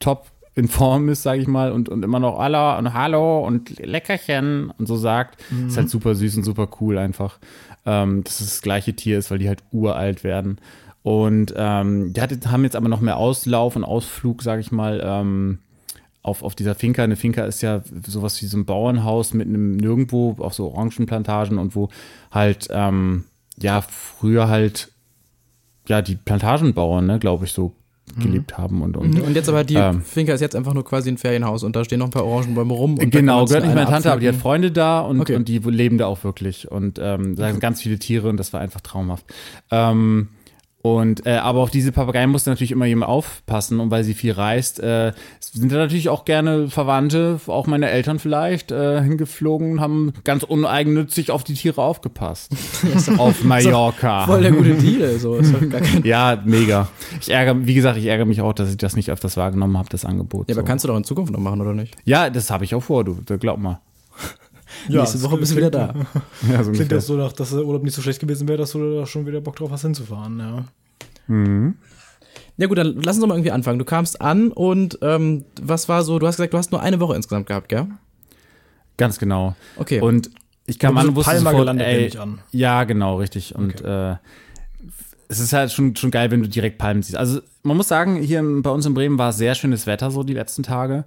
top 0.00 0.26
in 0.54 0.66
Form 0.66 1.08
ist, 1.08 1.22
sage 1.22 1.40
ich 1.40 1.46
mal, 1.46 1.70
und, 1.70 1.88
und 1.88 2.02
immer 2.02 2.18
noch 2.18 2.38
Hallo 2.38 2.76
und 2.78 2.92
Hallo 2.92 3.46
und 3.46 3.78
Leckerchen 3.78 4.72
und 4.76 4.86
so 4.88 4.96
sagt, 4.96 5.40
ist 5.68 5.76
halt 5.76 5.88
super 5.88 6.16
süß 6.16 6.36
und 6.38 6.42
super 6.42 6.68
cool 6.80 6.98
einfach, 6.98 7.38
ähm, 7.86 8.24
dass 8.24 8.40
es 8.40 8.48
das 8.48 8.62
gleiche 8.62 8.94
Tier 8.94 9.18
ist, 9.18 9.30
weil 9.30 9.38
die 9.38 9.46
halt 9.46 9.62
uralt 9.70 10.24
werden. 10.24 10.58
Und 11.04 11.54
ähm, 11.56 12.12
die 12.12 12.20
hat, 12.20 12.32
haben 12.48 12.64
jetzt 12.64 12.74
aber 12.74 12.88
noch 12.88 13.00
mehr 13.00 13.18
Auslauf 13.18 13.76
und 13.76 13.84
Ausflug, 13.84 14.42
sage 14.42 14.60
ich 14.60 14.72
mal, 14.72 15.00
ähm, 15.04 15.60
auf, 16.22 16.42
auf 16.42 16.56
dieser 16.56 16.74
Finca. 16.74 17.04
Eine 17.04 17.16
Finca 17.16 17.44
ist 17.44 17.62
ja 17.62 17.82
sowas 18.06 18.42
wie 18.42 18.46
so 18.46 18.58
ein 18.58 18.64
Bauernhaus 18.64 19.34
mitten 19.34 19.54
im 19.54 19.76
Nirgendwo, 19.76 20.36
auf 20.38 20.54
so 20.54 20.72
Orangenplantagen 20.72 21.58
und 21.58 21.76
wo 21.76 21.88
halt, 22.32 22.66
ähm, 22.70 23.24
ja, 23.56 23.80
früher 23.80 24.48
halt, 24.48 24.90
ja, 25.86 26.02
die 26.02 26.16
Plantagenbauern, 26.16 27.06
ne, 27.06 27.18
glaube 27.20 27.44
ich, 27.44 27.52
so 27.52 27.74
gelebt 28.16 28.56
haben 28.58 28.82
und, 28.82 28.96
und 28.96 29.20
und 29.20 29.34
jetzt 29.34 29.48
aber 29.48 29.64
die 29.64 29.74
Ähm. 29.76 30.02
Finca 30.02 30.32
ist 30.32 30.40
jetzt 30.40 30.56
einfach 30.56 30.74
nur 30.74 30.84
quasi 30.84 31.08
ein 31.10 31.18
Ferienhaus 31.18 31.62
und 31.62 31.76
da 31.76 31.84
stehen 31.84 31.98
noch 31.98 32.06
ein 32.06 32.10
paar 32.10 32.24
Orangenbäume 32.24 32.72
rum. 32.72 32.96
Genau, 32.96 33.44
gehört 33.44 33.64
nicht 33.64 33.74
meine 33.74 33.88
Tante, 33.90 34.10
aber 34.10 34.20
die 34.20 34.28
hat. 34.28 34.36
Freunde 34.36 34.70
da 34.70 35.00
und, 35.00 35.20
Okay. 35.20 35.36
und 35.36 35.48
die 35.48 35.58
leben 35.58 35.98
da 35.98 36.06
auch 36.06 36.24
wirklich. 36.24 36.70
Und 36.70 36.98
ähm, 37.02 37.36
da 37.36 37.50
sind 37.50 37.60
ganz 37.60 37.82
viele 37.82 37.98
Tiere 37.98 38.28
und 38.28 38.36
das 38.38 38.52
war 38.52 38.60
einfach 38.60 38.80
traumhaft. 38.80 39.24
Ähm, 39.70 40.28
Und 40.80 41.26
äh, 41.26 41.30
aber 41.30 41.60
auf 41.60 41.70
diese 41.70 41.90
Papageien 41.90 42.30
musste 42.30 42.50
natürlich 42.50 42.70
immer 42.70 42.86
jemand 42.86 43.10
aufpassen 43.10 43.80
und 43.80 43.90
weil 43.90 44.04
sie 44.04 44.14
viel 44.14 44.32
reist, 44.32 44.78
äh, 44.78 45.12
sind 45.40 45.72
da 45.72 45.76
natürlich 45.76 46.08
auch 46.08 46.24
gerne 46.24 46.68
Verwandte, 46.68 47.40
auch 47.48 47.66
meine 47.66 47.90
Eltern 47.90 48.20
vielleicht, 48.20 48.70
äh, 48.70 49.02
hingeflogen 49.02 49.72
und 49.72 49.80
haben 49.80 50.12
ganz 50.22 50.44
uneigennützig 50.44 51.32
auf 51.32 51.42
die 51.42 51.54
Tiere 51.54 51.82
aufgepasst. 51.82 52.52
auf 53.18 53.42
Mallorca. 53.42 54.26
Voll 54.26 54.42
der 54.42 54.52
gute 54.52 54.74
Deal, 54.74 55.18
so. 55.18 55.40
Ja, 56.04 56.40
mega. 56.44 56.88
Ich 57.20 57.30
ärgere, 57.30 57.66
wie 57.66 57.74
gesagt, 57.74 57.98
ich 57.98 58.06
ärgere 58.06 58.26
mich 58.26 58.40
auch, 58.40 58.52
dass 58.52 58.70
ich 58.70 58.76
das 58.76 58.94
nicht 58.94 59.10
öfters 59.10 59.36
wahrgenommen 59.36 59.76
habe, 59.76 59.88
das 59.90 60.04
Angebot. 60.04 60.48
ja, 60.48 60.54
aber 60.54 60.62
so. 60.62 60.66
kannst 60.66 60.84
du 60.84 60.88
doch 60.88 60.96
in 60.96 61.04
Zukunft 61.04 61.32
noch 61.32 61.40
machen, 61.40 61.60
oder 61.60 61.74
nicht? 61.74 61.96
ja, 62.04 62.30
das 62.30 62.50
habe 62.50 62.64
ich 62.64 62.74
auch 62.74 62.82
vor, 62.82 63.04
du, 63.04 63.16
glaub 63.38 63.58
mal. 63.58 63.80
Ja, 64.88 65.00
Nächste 65.00 65.22
Woche 65.22 65.36
bist 65.38 65.52
du 65.52 65.56
wieder 65.56 65.70
da. 65.70 65.94
Ja, 66.50 66.62
so 66.62 66.72
Klingt 66.72 66.92
das 66.92 67.06
so 67.06 67.16
nach, 67.16 67.32
dass 67.32 67.50
der 67.50 67.64
Urlaub 67.64 67.82
nicht 67.82 67.94
so 67.94 68.02
schlecht 68.02 68.20
gewesen 68.20 68.46
wäre, 68.48 68.58
dass 68.58 68.72
du 68.72 68.98
da 69.00 69.06
schon 69.06 69.26
wieder 69.26 69.40
Bock 69.40 69.56
drauf 69.56 69.70
hast 69.70 69.82
hinzufahren, 69.82 70.38
ja. 70.38 70.64
Ja 72.56 72.66
gut, 72.66 72.78
dann 72.78 73.00
lass 73.02 73.16
uns 73.16 73.20
doch 73.20 73.28
mal 73.28 73.34
irgendwie 73.34 73.52
anfangen. 73.52 73.78
Du 73.78 73.84
kamst 73.84 74.20
an 74.20 74.50
und 74.50 74.98
ähm, 75.02 75.44
was 75.60 75.88
war 75.88 76.02
so, 76.02 76.18
du 76.18 76.26
hast 76.26 76.36
gesagt, 76.36 76.52
du 76.52 76.58
hast 76.58 76.72
nur 76.72 76.82
eine 76.82 76.98
Woche 77.00 77.14
insgesamt 77.14 77.46
gehabt, 77.46 77.68
gell? 77.68 77.86
Ganz 78.96 79.18
genau. 79.18 79.54
Okay. 79.76 80.00
Und 80.00 80.30
ich 80.66 80.78
kam 80.78 80.96
an, 80.98 81.14
wusste 81.14 81.30
Palma 81.30 81.50
sofort, 81.50 81.62
gelandet, 81.62 81.86
ey, 81.86 82.18
an. 82.18 82.40
Ja, 82.50 82.84
genau, 82.84 83.16
richtig. 83.16 83.54
Und 83.54 83.80
äh, 83.82 84.16
es 85.28 85.38
ist 85.40 85.52
halt 85.52 85.70
schon, 85.70 85.94
schon 85.94 86.10
geil, 86.10 86.30
wenn 86.30 86.42
du 86.42 86.48
direkt 86.48 86.78
Palmen 86.78 87.02
siehst. 87.02 87.16
Also 87.16 87.40
man 87.62 87.76
muss 87.76 87.88
sagen, 87.88 88.16
hier 88.16 88.42
bei 88.62 88.70
uns 88.70 88.84
in 88.86 88.94
Bremen 88.94 89.18
war 89.18 89.32
sehr 89.32 89.54
schönes 89.54 89.86
Wetter 89.86 90.10
so 90.10 90.24
die 90.24 90.34
letzten 90.34 90.62
Tage. 90.62 91.04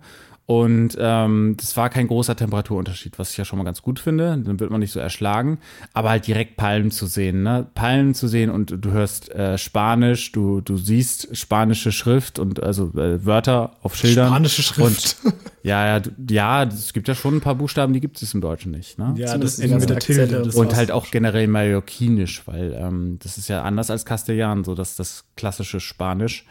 Und 0.52 0.98
ähm, 1.00 1.56
das 1.58 1.78
war 1.78 1.90
kein 1.90 2.08
großer 2.08 2.36
Temperaturunterschied, 2.36 3.18
was 3.18 3.32
ich 3.32 3.38
ja 3.38 3.46
schon 3.46 3.58
mal 3.58 3.64
ganz 3.64 3.82
gut 3.82 4.00
finde. 4.02 4.38
Dann 4.38 4.60
wird 4.60 4.70
man 4.70 4.82
nicht 4.82 4.92
so 4.92 5.00
erschlagen. 5.00 5.60
Aber 5.94 6.10
halt 6.10 6.28
direkt 6.28 6.58
Palmen 6.58 6.92
zu 6.92 7.06
sehen, 7.06 7.44
ne? 7.44 7.68
Palmen 7.74 8.14
zu 8.14 8.28
sehen 8.28 8.50
und 8.50 8.76
du 8.84 8.92
hörst 8.92 9.32
äh, 9.32 9.58
Spanisch, 9.58 10.34
du, 10.34 10.60
du 10.60 10.76
siehst 10.76 11.38
spanische 11.38 11.94
Schrift 11.94 12.38
und 12.38 12.62
also 12.62 12.88
äh, 12.98 13.26
Wörter 13.26 13.78
auf 13.82 13.96
Schildern. 13.96 14.28
Spanische 14.28 14.62
Schrift. 14.62 15.16
Und, 15.24 15.34
ja, 15.64 15.86
ja, 15.88 16.00
du- 16.02 16.12
ja, 16.30 16.64
es 16.64 16.92
gibt 16.92 17.08
ja 17.08 17.16
schon 17.16 17.36
ein 17.38 17.42
paar 17.42 17.56
Buchstaben, 17.56 17.94
die 17.94 18.02
gibt 18.02 18.22
es 18.22 18.34
im 18.34 18.42
Deutschen 18.42 18.72
nicht. 18.74 19.00
Ne? 19.00 19.14
Ja, 19.16 19.28
Zumindest 19.28 19.60
das 19.60 19.64
Ende 19.64 19.78
mit 19.80 19.90
der 19.90 20.00
Tilde. 20.00 20.52
Und 20.54 20.76
halt 20.76 20.92
auch 20.92 21.12
generell 21.12 21.48
Mallorquinisch, 21.48 22.42
weil 22.46 22.74
ähm, 22.78 23.20
das 23.24 23.38
ist 23.38 23.48
ja 23.48 23.62
anders 23.62 23.90
als 23.90 24.04
Castellan, 24.04 24.66
so 24.66 24.76
dass 24.76 24.98
das 24.98 25.24
klassische 25.38 25.80
Spanisch, 25.80 26.46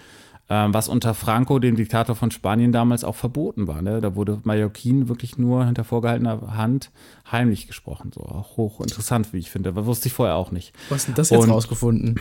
was 0.73 0.89
unter 0.89 1.15
Franco, 1.15 1.59
dem 1.61 1.77
Diktator 1.77 2.17
von 2.17 2.31
Spanien 2.31 2.73
damals 2.73 3.05
auch 3.05 3.15
verboten 3.17 3.69
war. 3.69 3.83
Ne? 3.83 4.01
Da 4.01 4.17
wurde 4.17 4.41
Mallorquin 4.45 5.09
wirklich 5.09 5.39
nur 5.39 5.65
hinter 5.65 5.85
vorgehaltener 5.85 6.57
Hand 6.57 6.91
heimlich 7.31 7.67
gesprochen. 7.69 8.11
So 8.15 8.23
auch 8.23 8.57
hochinteressant, 8.57 9.33
wie 9.33 9.39
ich 9.39 9.51
finde. 9.51 9.69
Aber 9.71 9.87
wusste 9.87 10.09
ich 10.09 10.13
vorher 10.13 10.35
auch 10.37 10.51
nicht. 10.51 10.75
was 10.89 11.03
ist 11.03 11.07
denn 11.09 11.15
das 11.15 11.31
jetzt 11.31 11.45
und- 11.45 11.51
rausgefunden? 11.51 12.19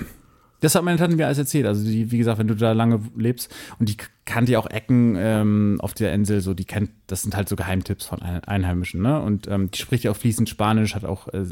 Das 0.62 0.76
hat 0.76 0.84
meine 0.84 0.98
Tante 0.98 1.16
mir 1.16 1.26
alles 1.26 1.38
erzählt. 1.38 1.66
Also 1.66 1.86
die, 1.86 2.12
wie 2.12 2.18
gesagt, 2.18 2.38
wenn 2.38 2.50
du 2.50 2.54
da 2.54 2.74
lange 2.74 3.00
lebst 3.16 3.50
und 3.80 3.88
die 3.88 3.96
kannte 4.26 4.52
ja 4.52 4.60
auch 4.60 4.70
Ecken 4.70 5.16
ähm, 5.18 5.78
auf 5.82 5.94
der 5.94 6.12
Insel, 6.14 6.42
so 6.42 6.54
die 6.54 6.66
kennt, 6.66 6.92
das 7.08 7.22
sind 7.22 7.34
halt 7.34 7.48
so 7.48 7.56
Geheimtipps 7.56 8.06
von 8.06 8.22
Ein- 8.22 8.44
Einheimischen, 8.44 9.02
ne? 9.02 9.22
Und 9.22 9.48
ähm, 9.48 9.72
die 9.72 9.78
spricht 9.80 10.04
ja 10.04 10.12
auch 10.12 10.18
fließend 10.18 10.50
Spanisch, 10.50 10.96
hat 10.96 11.06
auch 11.06 11.30
äh, 11.30 11.46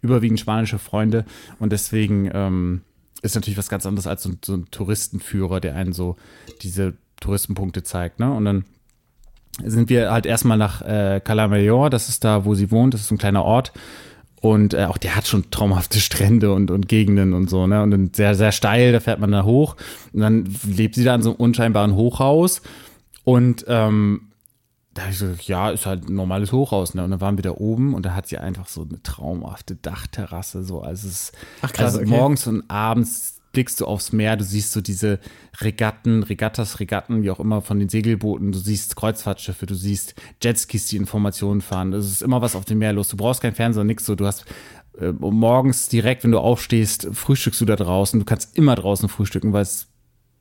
überwiegend 0.00 0.40
spanische 0.40 0.78
Freunde 0.78 1.26
und 1.58 1.72
deswegen 1.72 2.30
ähm, 2.32 2.80
ist 3.24 3.34
natürlich 3.34 3.58
was 3.58 3.68
ganz 3.68 3.86
anderes 3.86 4.06
als 4.06 4.22
so, 4.22 4.28
ein- 4.30 4.38
so 4.44 4.54
ein 4.54 4.66
Touristenführer, 4.70 5.60
der 5.60 5.74
einen 5.76 5.92
so 5.92 6.16
diese 6.62 6.94
Touristenpunkte 7.20 7.82
zeigt, 7.82 8.20
ne? 8.20 8.32
Und 8.32 8.44
dann 8.44 8.64
sind 9.64 9.88
wir 9.88 10.10
halt 10.12 10.26
erstmal 10.26 10.58
nach 10.58 10.82
äh, 10.82 11.20
Calamayor, 11.24 11.88
das 11.90 12.08
ist 12.08 12.24
da, 12.24 12.44
wo 12.44 12.54
sie 12.54 12.70
wohnt, 12.70 12.92
das 12.92 13.02
ist 13.02 13.10
ein 13.10 13.18
kleiner 13.18 13.44
Ort. 13.44 13.72
Und 14.40 14.74
äh, 14.74 14.84
auch 14.84 14.98
der 14.98 15.16
hat 15.16 15.26
schon 15.26 15.50
traumhafte 15.50 16.00
Strände 16.00 16.52
und, 16.52 16.70
und 16.70 16.86
Gegenden 16.88 17.32
und 17.32 17.48
so, 17.48 17.66
ne? 17.66 17.82
Und 17.82 17.90
dann 17.92 18.10
sehr, 18.12 18.34
sehr 18.34 18.52
steil, 18.52 18.92
da 18.92 19.00
fährt 19.00 19.20
man 19.20 19.32
da 19.32 19.44
hoch. 19.44 19.76
Und 20.12 20.20
dann 20.20 20.44
lebt 20.66 20.96
sie 20.96 21.04
da 21.04 21.14
in 21.14 21.22
so 21.22 21.30
einem 21.30 21.36
unscheinbaren 21.40 21.94
Hochhaus. 21.94 22.60
Und 23.24 23.64
ähm, 23.68 24.28
da 24.94 25.02
habe 25.02 25.12
ich 25.12 25.18
so, 25.18 25.26
ja, 25.42 25.70
ist 25.70 25.86
halt 25.86 26.08
ein 26.08 26.14
normales 26.14 26.52
Hochhaus, 26.52 26.94
ne? 26.94 27.04
Und 27.04 27.10
dann 27.10 27.20
waren 27.20 27.36
wir 27.36 27.42
da 27.42 27.50
oben 27.52 27.94
und 27.94 28.06
da 28.06 28.14
hat 28.14 28.28
sie 28.28 28.38
einfach 28.38 28.68
so 28.68 28.82
eine 28.82 29.02
traumhafte 29.02 29.74
Dachterrasse, 29.74 30.62
so. 30.62 30.80
Also 30.80 31.08
es 31.08 31.32
Ach, 31.62 31.72
krass, 31.72 31.94
also 31.94 31.98
okay. 32.00 32.10
morgens 32.10 32.46
und 32.46 32.70
abends 32.70 33.40
blickst 33.52 33.80
du 33.80 33.86
aufs 33.86 34.12
Meer, 34.12 34.36
du 34.36 34.44
siehst 34.44 34.72
so 34.72 34.80
diese 34.80 35.18
Regatten, 35.60 36.22
Regattas, 36.22 36.80
Regatten, 36.80 37.22
wie 37.22 37.30
auch 37.30 37.40
immer 37.40 37.62
von 37.62 37.78
den 37.78 37.88
Segelbooten, 37.88 38.52
du 38.52 38.58
siehst 38.58 38.96
Kreuzfahrtschiffe, 38.96 39.66
du 39.66 39.74
siehst 39.74 40.14
Jetskis, 40.42 40.86
die 40.86 40.96
Informationen 40.96 41.60
fahren. 41.60 41.92
Es 41.92 42.06
ist 42.06 42.22
immer 42.22 42.42
was 42.42 42.56
auf 42.56 42.64
dem 42.64 42.78
Meer 42.78 42.92
los. 42.92 43.08
Du 43.08 43.16
brauchst 43.16 43.40
kein 43.40 43.54
Fernseher, 43.54 43.84
nix 43.84 44.06
so. 44.06 44.14
Du 44.14 44.26
hast 44.26 44.44
äh, 45.00 45.12
morgens 45.12 45.88
direkt, 45.88 46.24
wenn 46.24 46.32
du 46.32 46.38
aufstehst, 46.38 47.08
frühstückst 47.12 47.60
du 47.60 47.64
da 47.64 47.76
draußen. 47.76 48.20
Du 48.20 48.26
kannst 48.26 48.56
immer 48.56 48.74
draußen 48.74 49.08
frühstücken, 49.08 49.52
weil 49.52 49.62
es 49.62 49.88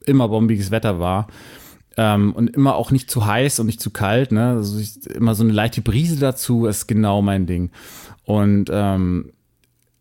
immer 0.05 0.27
bombiges 0.27 0.71
Wetter 0.71 0.99
war. 0.99 1.27
Ähm, 1.95 2.33
und 2.33 2.49
immer 2.49 2.75
auch 2.75 2.91
nicht 2.91 3.11
zu 3.11 3.25
heiß 3.25 3.59
und 3.59 3.67
nicht 3.67 3.81
zu 3.81 3.91
kalt, 3.91 4.31
ne? 4.31 4.49
Also 4.49 4.79
ich, 4.79 5.05
immer 5.07 5.35
so 5.35 5.43
eine 5.43 5.53
leichte 5.53 5.81
Brise 5.81 6.19
dazu 6.19 6.65
ist 6.65 6.87
genau 6.87 7.21
mein 7.21 7.45
Ding. 7.45 7.71
Und 8.25 8.69
ähm, 8.71 9.31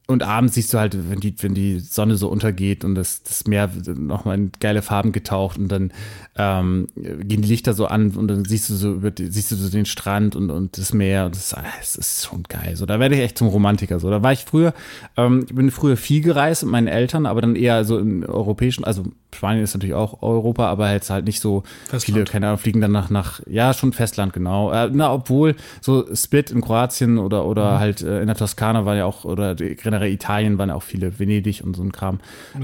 und 0.09 0.23
abends 0.25 0.55
siehst 0.55 0.75
du 0.75 0.79
halt, 0.79 0.97
wenn 1.11 1.21
die, 1.21 1.35
wenn 1.41 1.55
die 1.55 1.79
Sonne 1.79 2.17
so 2.17 2.29
untergeht 2.29 2.85
und 2.85 2.95
das, 2.97 3.23
das 3.23 3.47
Meer 3.47 3.71
nochmal 3.95 4.37
in 4.37 4.51
geile 4.61 4.83
Farben 4.83 5.13
getaucht 5.13 5.59
und 5.59 5.69
dann 5.69 5.93
ähm, 6.37 6.89
gehen 6.97 7.43
die 7.43 7.49
Lichter 7.49 7.73
so 7.73 7.87
an 7.87 8.11
und 8.11 8.29
dann 8.29 8.45
siehst 8.45 8.69
du 8.69 8.75
so 8.75 8.93
über 8.95 9.11
die, 9.11 9.27
siehst 9.29 9.53
du 9.53 9.57
so 9.57 9.71
den 9.71 9.87
Strand 9.87 10.35
und, 10.35 10.51
und 10.51 10.77
das 10.77 10.93
Meer 10.93 11.27
und 11.27 11.37
das, 11.37 11.55
ah, 11.55 11.63
das 11.79 11.95
ist 11.97 12.27
schon 12.27 12.43
geil. 12.45 12.75
So, 12.77 12.85
da 12.85 12.99
werde 13.01 13.15
ich 13.15 13.21
echt 13.23 13.39
zum 13.39 13.49
Romantiker. 13.49 14.01
So, 14.01 14.11
da 14.11 14.23
war 14.23 14.33
ich 14.33 14.41
früher, 14.45 14.75
ähm, 15.17 15.45
ich 15.49 15.55
bin 15.55 15.71
früher 15.71 15.97
viel 15.97 16.21
gereist 16.21 16.63
mit 16.65 16.73
meinen 16.73 16.89
Eltern, 16.89 17.25
aber 17.27 17.41
dann 17.41 17.55
eher 17.55 17.85
so 17.85 17.99
im 17.99 18.23
europäischen, 18.25 18.85
also 18.85 19.05
Spanien 19.35 19.65
ist 19.65 19.73
natürlich 19.75 19.95
auch 19.95 20.21
Europa, 20.23 20.67
aber 20.69 20.93
jetzt 20.93 21.09
halt 21.11 21.25
nicht 21.25 21.41
so 21.41 21.63
Festland. 21.89 22.05
viele, 22.05 22.25
keine 22.25 22.49
Ahnung, 22.49 22.59
fliegen 22.59 22.81
dann 22.83 22.93
nach, 22.93 23.09
nach, 23.09 23.41
ja, 23.47 23.73
schon 23.73 23.93
Festland, 23.93 24.33
genau. 24.35 24.71
Äh, 24.73 24.91
na, 24.93 25.13
obwohl 25.13 25.55
so 25.81 26.05
Split 26.15 26.51
in 26.51 26.61
Kroatien 26.61 27.19
oder, 27.19 27.43
Mhm. 27.45 27.49
oder 27.49 27.79
halt 27.79 28.03
äh, 28.03 28.21
in 28.21 28.27
der 28.27 28.37
Toskana 28.37 28.85
war 28.85 28.97
ja 28.97 29.07
auch, 29.07 29.25
oder 29.25 29.55
die- 29.55 29.75
generell 29.93 30.11
Italien 30.11 30.59
waren 30.59 30.71
auch 30.71 30.83
viele, 30.83 31.19
Venedig 31.19 31.63
und 31.63 31.77
so 31.77 31.83
ein 31.83 31.93
Kram. 31.93 32.21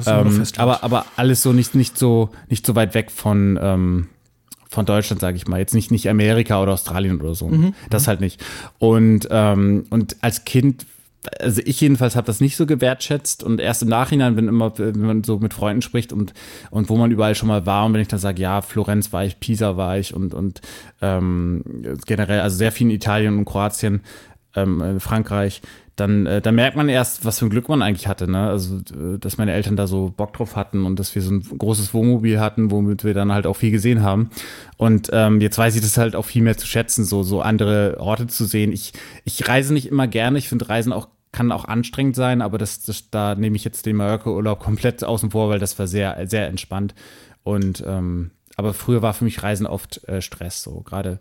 Ähm, 0.07 0.43
aber, 0.57 0.83
aber 0.83 1.05
alles 1.17 1.43
so 1.43 1.53
nicht, 1.53 1.75
nicht 1.75 1.99
so, 1.99 2.31
nicht 2.49 2.65
so 2.65 2.75
weit 2.75 2.95
weg 2.95 3.11
von, 3.11 3.59
ähm, 3.61 4.09
von 4.71 4.87
Deutschland, 4.87 5.21
sage 5.21 5.37
ich 5.37 5.47
mal. 5.47 5.59
Jetzt 5.59 5.75
nicht, 5.75 5.91
nicht 5.91 6.09
Amerika 6.09 6.63
oder 6.63 6.73
Australien 6.73 7.21
oder 7.21 7.35
so. 7.35 7.49
Mhm. 7.49 7.75
Das 7.91 8.09
halt 8.09 8.21
nicht. 8.21 8.43
Und, 8.79 9.29
ähm, 9.31 9.85
und 9.91 10.17
als 10.23 10.45
Kind, 10.45 10.87
also 11.39 11.61
ich 11.65 11.81
jedenfalls 11.83 12.17
habe 12.17 12.27
das 12.27 12.41
nicht 12.41 12.57
so 12.57 12.65
gewertschätzt 12.65 13.43
und 13.43 13.61
erst 13.61 13.83
im 13.83 13.89
Nachhinein, 13.89 14.37
wenn 14.37 14.49
immer, 14.49 14.79
wenn 14.79 15.01
man 15.01 15.25
so 15.25 15.39
mit 15.39 15.53
Freunden 15.53 15.83
spricht 15.83 16.13
und, 16.13 16.33
und 16.71 16.89
wo 16.89 16.97
man 16.97 17.11
überall 17.11 17.35
schon 17.35 17.49
mal 17.49 17.67
war 17.67 17.85
und 17.85 17.93
wenn 17.93 18.01
ich 18.01 18.09
dann 18.09 18.21
sage, 18.21 18.41
ja, 18.41 18.63
Florenz 18.63 19.13
war 19.13 19.25
ich, 19.25 19.39
Pisa 19.39 19.77
war 19.77 19.99
ich 19.99 20.15
und, 20.15 20.33
und 20.33 20.63
ähm, 21.03 21.63
generell, 22.07 22.41
also 22.41 22.57
sehr 22.57 22.73
viel 22.73 22.87
in 22.87 22.95
Italien 22.95 23.37
und 23.37 23.45
Kroatien, 23.45 24.01
ähm, 24.55 24.81
äh, 24.81 25.01
Frankreich, 25.01 25.61
dann, 26.01 26.27
äh, 26.27 26.41
dann 26.41 26.55
merkt 26.55 26.77
man 26.77 26.89
erst, 26.89 27.25
was 27.25 27.39
für 27.39 27.47
ein 27.47 27.51
Glück 27.51 27.69
man 27.69 27.83
eigentlich 27.83 28.07
hatte, 28.07 28.31
ne? 28.31 28.49
Also, 28.49 28.77
äh, 28.77 29.19
dass 29.19 29.37
meine 29.37 29.53
Eltern 29.53 29.77
da 29.77 29.87
so 29.87 30.13
Bock 30.17 30.33
drauf 30.33 30.57
hatten 30.57 30.85
und 30.85 30.99
dass 30.99 31.15
wir 31.15 31.23
so 31.23 31.33
ein 31.33 31.43
großes 31.43 31.93
Wohnmobil 31.93 32.41
hatten, 32.41 32.71
womit 32.71 33.05
wir 33.05 33.15
dann 33.15 33.33
halt 33.33 33.47
auch 33.47 33.57
viel 33.57 33.71
gesehen 33.71 34.03
haben. 34.03 34.31
Und 34.77 35.11
ähm, 35.13 35.41
jetzt 35.41 35.59
weiß 35.59 35.75
ich 35.75 35.83
das 35.83 35.99
halt 35.99 36.15
auch 36.15 36.25
viel 36.25 36.43
mehr 36.43 36.57
zu 36.57 36.67
schätzen, 36.67 37.05
so, 37.05 37.23
so 37.23 37.41
andere 37.41 37.97
Orte 37.99 38.29
zu 38.29 38.45
sehen. 38.45 38.73
Ich, 38.73 38.93
ich 39.25 39.49
reise 39.49 39.73
nicht 39.73 39.89
immer 39.89 40.07
gerne. 40.07 40.39
Ich 40.39 40.49
finde 40.49 40.69
Reisen 40.69 40.93
auch 40.93 41.09
kann 41.31 41.53
auch 41.53 41.67
anstrengend 41.67 42.17
sein, 42.17 42.41
aber 42.41 42.57
das, 42.57 42.83
das 42.83 43.11
da 43.11 43.35
nehme 43.35 43.55
ich 43.55 43.63
jetzt 43.63 43.85
den 43.85 43.97
Mallorca-Urlaub 43.97 44.61
komplett 44.61 45.05
außen 45.05 45.31
vor, 45.31 45.51
weil 45.51 45.59
das 45.59 45.79
war 45.79 45.87
sehr, 45.87 46.27
sehr 46.27 46.49
entspannt. 46.49 46.95
Und 47.43 47.85
ähm, 47.87 48.31
aber 48.57 48.73
früher 48.73 49.03
war 49.03 49.15
für 49.15 49.25
mich 49.25 49.43
Reisen 49.43 49.67
oft 49.67 50.09
äh, 50.09 50.23
Stress, 50.23 50.63
so 50.63 50.81
gerade 50.81 51.21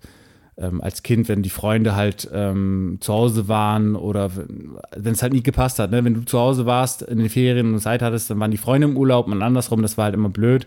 ähm, 0.57 0.81
als 0.81 1.03
Kind, 1.03 1.29
wenn 1.29 1.43
die 1.43 1.49
Freunde 1.49 1.95
halt 1.95 2.27
ähm, 2.33 2.97
zu 3.01 3.13
Hause 3.13 3.47
waren 3.47 3.95
oder 3.95 4.31
wenn 4.35 5.13
es 5.13 5.21
halt 5.21 5.33
nie 5.33 5.43
gepasst 5.43 5.77
hat. 5.79 5.91
Ne? 5.91 6.03
Wenn 6.03 6.13
du 6.15 6.21
zu 6.25 6.39
Hause 6.39 6.65
warst, 6.65 7.03
in 7.03 7.19
den 7.19 7.29
Ferien 7.29 7.73
und 7.73 7.79
Zeit 7.79 8.01
hattest, 8.01 8.29
dann 8.29 8.39
waren 8.39 8.51
die 8.51 8.57
Freunde 8.57 8.87
im 8.87 8.97
Urlaub 8.97 9.27
und 9.27 9.41
andersrum, 9.41 9.81
das 9.81 9.97
war 9.97 10.05
halt 10.05 10.15
immer 10.15 10.29
blöd. 10.29 10.65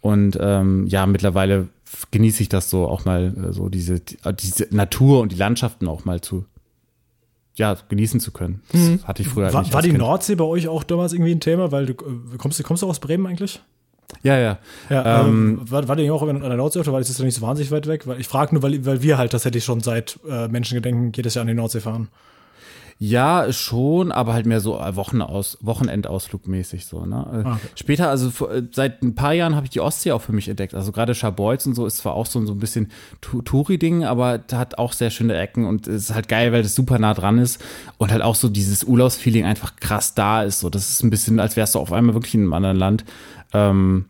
Und 0.00 0.36
ähm, 0.40 0.86
ja, 0.86 1.06
mittlerweile 1.06 1.68
genieße 2.10 2.42
ich 2.42 2.48
das 2.48 2.70
so 2.70 2.88
auch 2.88 3.04
mal 3.04 3.34
äh, 3.50 3.52
so 3.52 3.68
diese, 3.68 4.00
die, 4.00 4.16
diese 4.40 4.66
Natur 4.74 5.20
und 5.20 5.30
die 5.32 5.36
Landschaften 5.36 5.86
auch 5.88 6.04
mal 6.04 6.20
zu 6.20 6.46
ja, 7.54 7.76
genießen 7.90 8.18
zu 8.18 8.30
können. 8.32 8.62
Das 8.72 9.06
hatte 9.06 9.20
ich 9.20 9.28
früher 9.28 9.44
halt 9.44 9.54
War, 9.54 9.60
nicht 9.62 9.74
war 9.74 9.82
die 9.82 9.90
kind. 9.90 9.98
Nordsee 10.00 10.36
bei 10.36 10.44
euch 10.44 10.68
auch 10.68 10.84
damals 10.84 11.12
irgendwie 11.12 11.32
ein 11.32 11.40
Thema? 11.40 11.70
Weil 11.70 11.84
du 11.84 11.92
äh, 11.92 12.38
kommst, 12.38 12.58
du- 12.58 12.62
kommst 12.62 12.82
du 12.82 12.88
aus 12.88 12.98
Bremen 12.98 13.26
eigentlich? 13.26 13.60
Ja, 14.22 14.38
ja. 14.38 14.58
Ja, 14.90 15.20
Ähm, 15.22 15.60
ähm, 15.60 15.70
war, 15.70 15.88
war 15.88 15.96
die 15.96 16.10
auch 16.10 16.22
an 16.22 16.40
der 16.40 16.56
Nordsee 16.56 16.80
oder 16.80 16.92
war 16.92 17.00
das 17.00 17.08
jetzt 17.08 17.20
nicht 17.20 17.34
so 17.34 17.42
wahnsinnig 17.42 17.70
weit 17.70 17.86
weg? 17.86 18.06
Weil 18.06 18.20
ich 18.20 18.28
frage 18.28 18.54
nur, 18.54 18.62
weil, 18.62 18.84
weil 18.84 19.02
wir 19.02 19.18
halt 19.18 19.32
tatsächlich 19.32 19.64
schon 19.64 19.80
seit 19.80 20.18
äh, 20.28 20.48
Menschengedenken 20.48 21.12
jedes 21.14 21.34
Jahr 21.34 21.42
an 21.42 21.48
die 21.48 21.54
Nordsee 21.54 21.80
fahren. 21.80 22.08
Ja, 23.04 23.52
schon, 23.52 24.12
aber 24.12 24.32
halt 24.32 24.46
mehr 24.46 24.60
so 24.60 24.74
Wochenaus 24.74 25.58
Wochenendausflug 25.60 26.46
mäßig 26.46 26.86
so. 26.86 27.04
Ne? 27.04 27.26
Äh, 27.32 27.48
okay. 27.48 27.58
Später, 27.74 28.08
also 28.08 28.46
äh, 28.46 28.62
seit 28.70 29.02
ein 29.02 29.16
paar 29.16 29.32
Jahren 29.32 29.56
habe 29.56 29.66
ich 29.66 29.70
die 29.70 29.80
Ostsee 29.80 30.12
auch 30.12 30.22
für 30.22 30.30
mich 30.30 30.48
entdeckt. 30.48 30.72
Also 30.72 30.92
gerade 30.92 31.16
Scharbeutz 31.16 31.66
und 31.66 31.74
so 31.74 31.84
ist 31.84 31.96
zwar 31.96 32.14
auch 32.14 32.26
so, 32.26 32.46
so 32.46 32.52
ein 32.52 32.60
bisschen 32.60 32.92
Touri-Ding, 33.20 34.04
aber 34.04 34.44
hat 34.52 34.78
auch 34.78 34.92
sehr 34.92 35.10
schöne 35.10 35.36
Ecken 35.36 35.66
und 35.66 35.88
ist 35.88 36.14
halt 36.14 36.28
geil, 36.28 36.52
weil 36.52 36.62
das 36.62 36.76
super 36.76 37.00
nah 37.00 37.12
dran 37.12 37.38
ist 37.38 37.60
und 37.98 38.12
halt 38.12 38.22
auch 38.22 38.36
so 38.36 38.48
dieses 38.48 38.84
Urlaubsfeeling 38.84 39.44
einfach 39.44 39.74
krass 39.74 40.14
da 40.14 40.44
ist. 40.44 40.60
So, 40.60 40.70
das 40.70 40.88
ist 40.88 41.02
ein 41.02 41.10
bisschen, 41.10 41.40
als 41.40 41.56
wärst 41.56 41.74
du 41.74 41.80
auf 41.80 41.92
einmal 41.92 42.14
wirklich 42.14 42.36
in 42.36 42.42
einem 42.42 42.52
anderen 42.52 42.76
Land. 42.76 43.04
Ähm, 43.52 44.04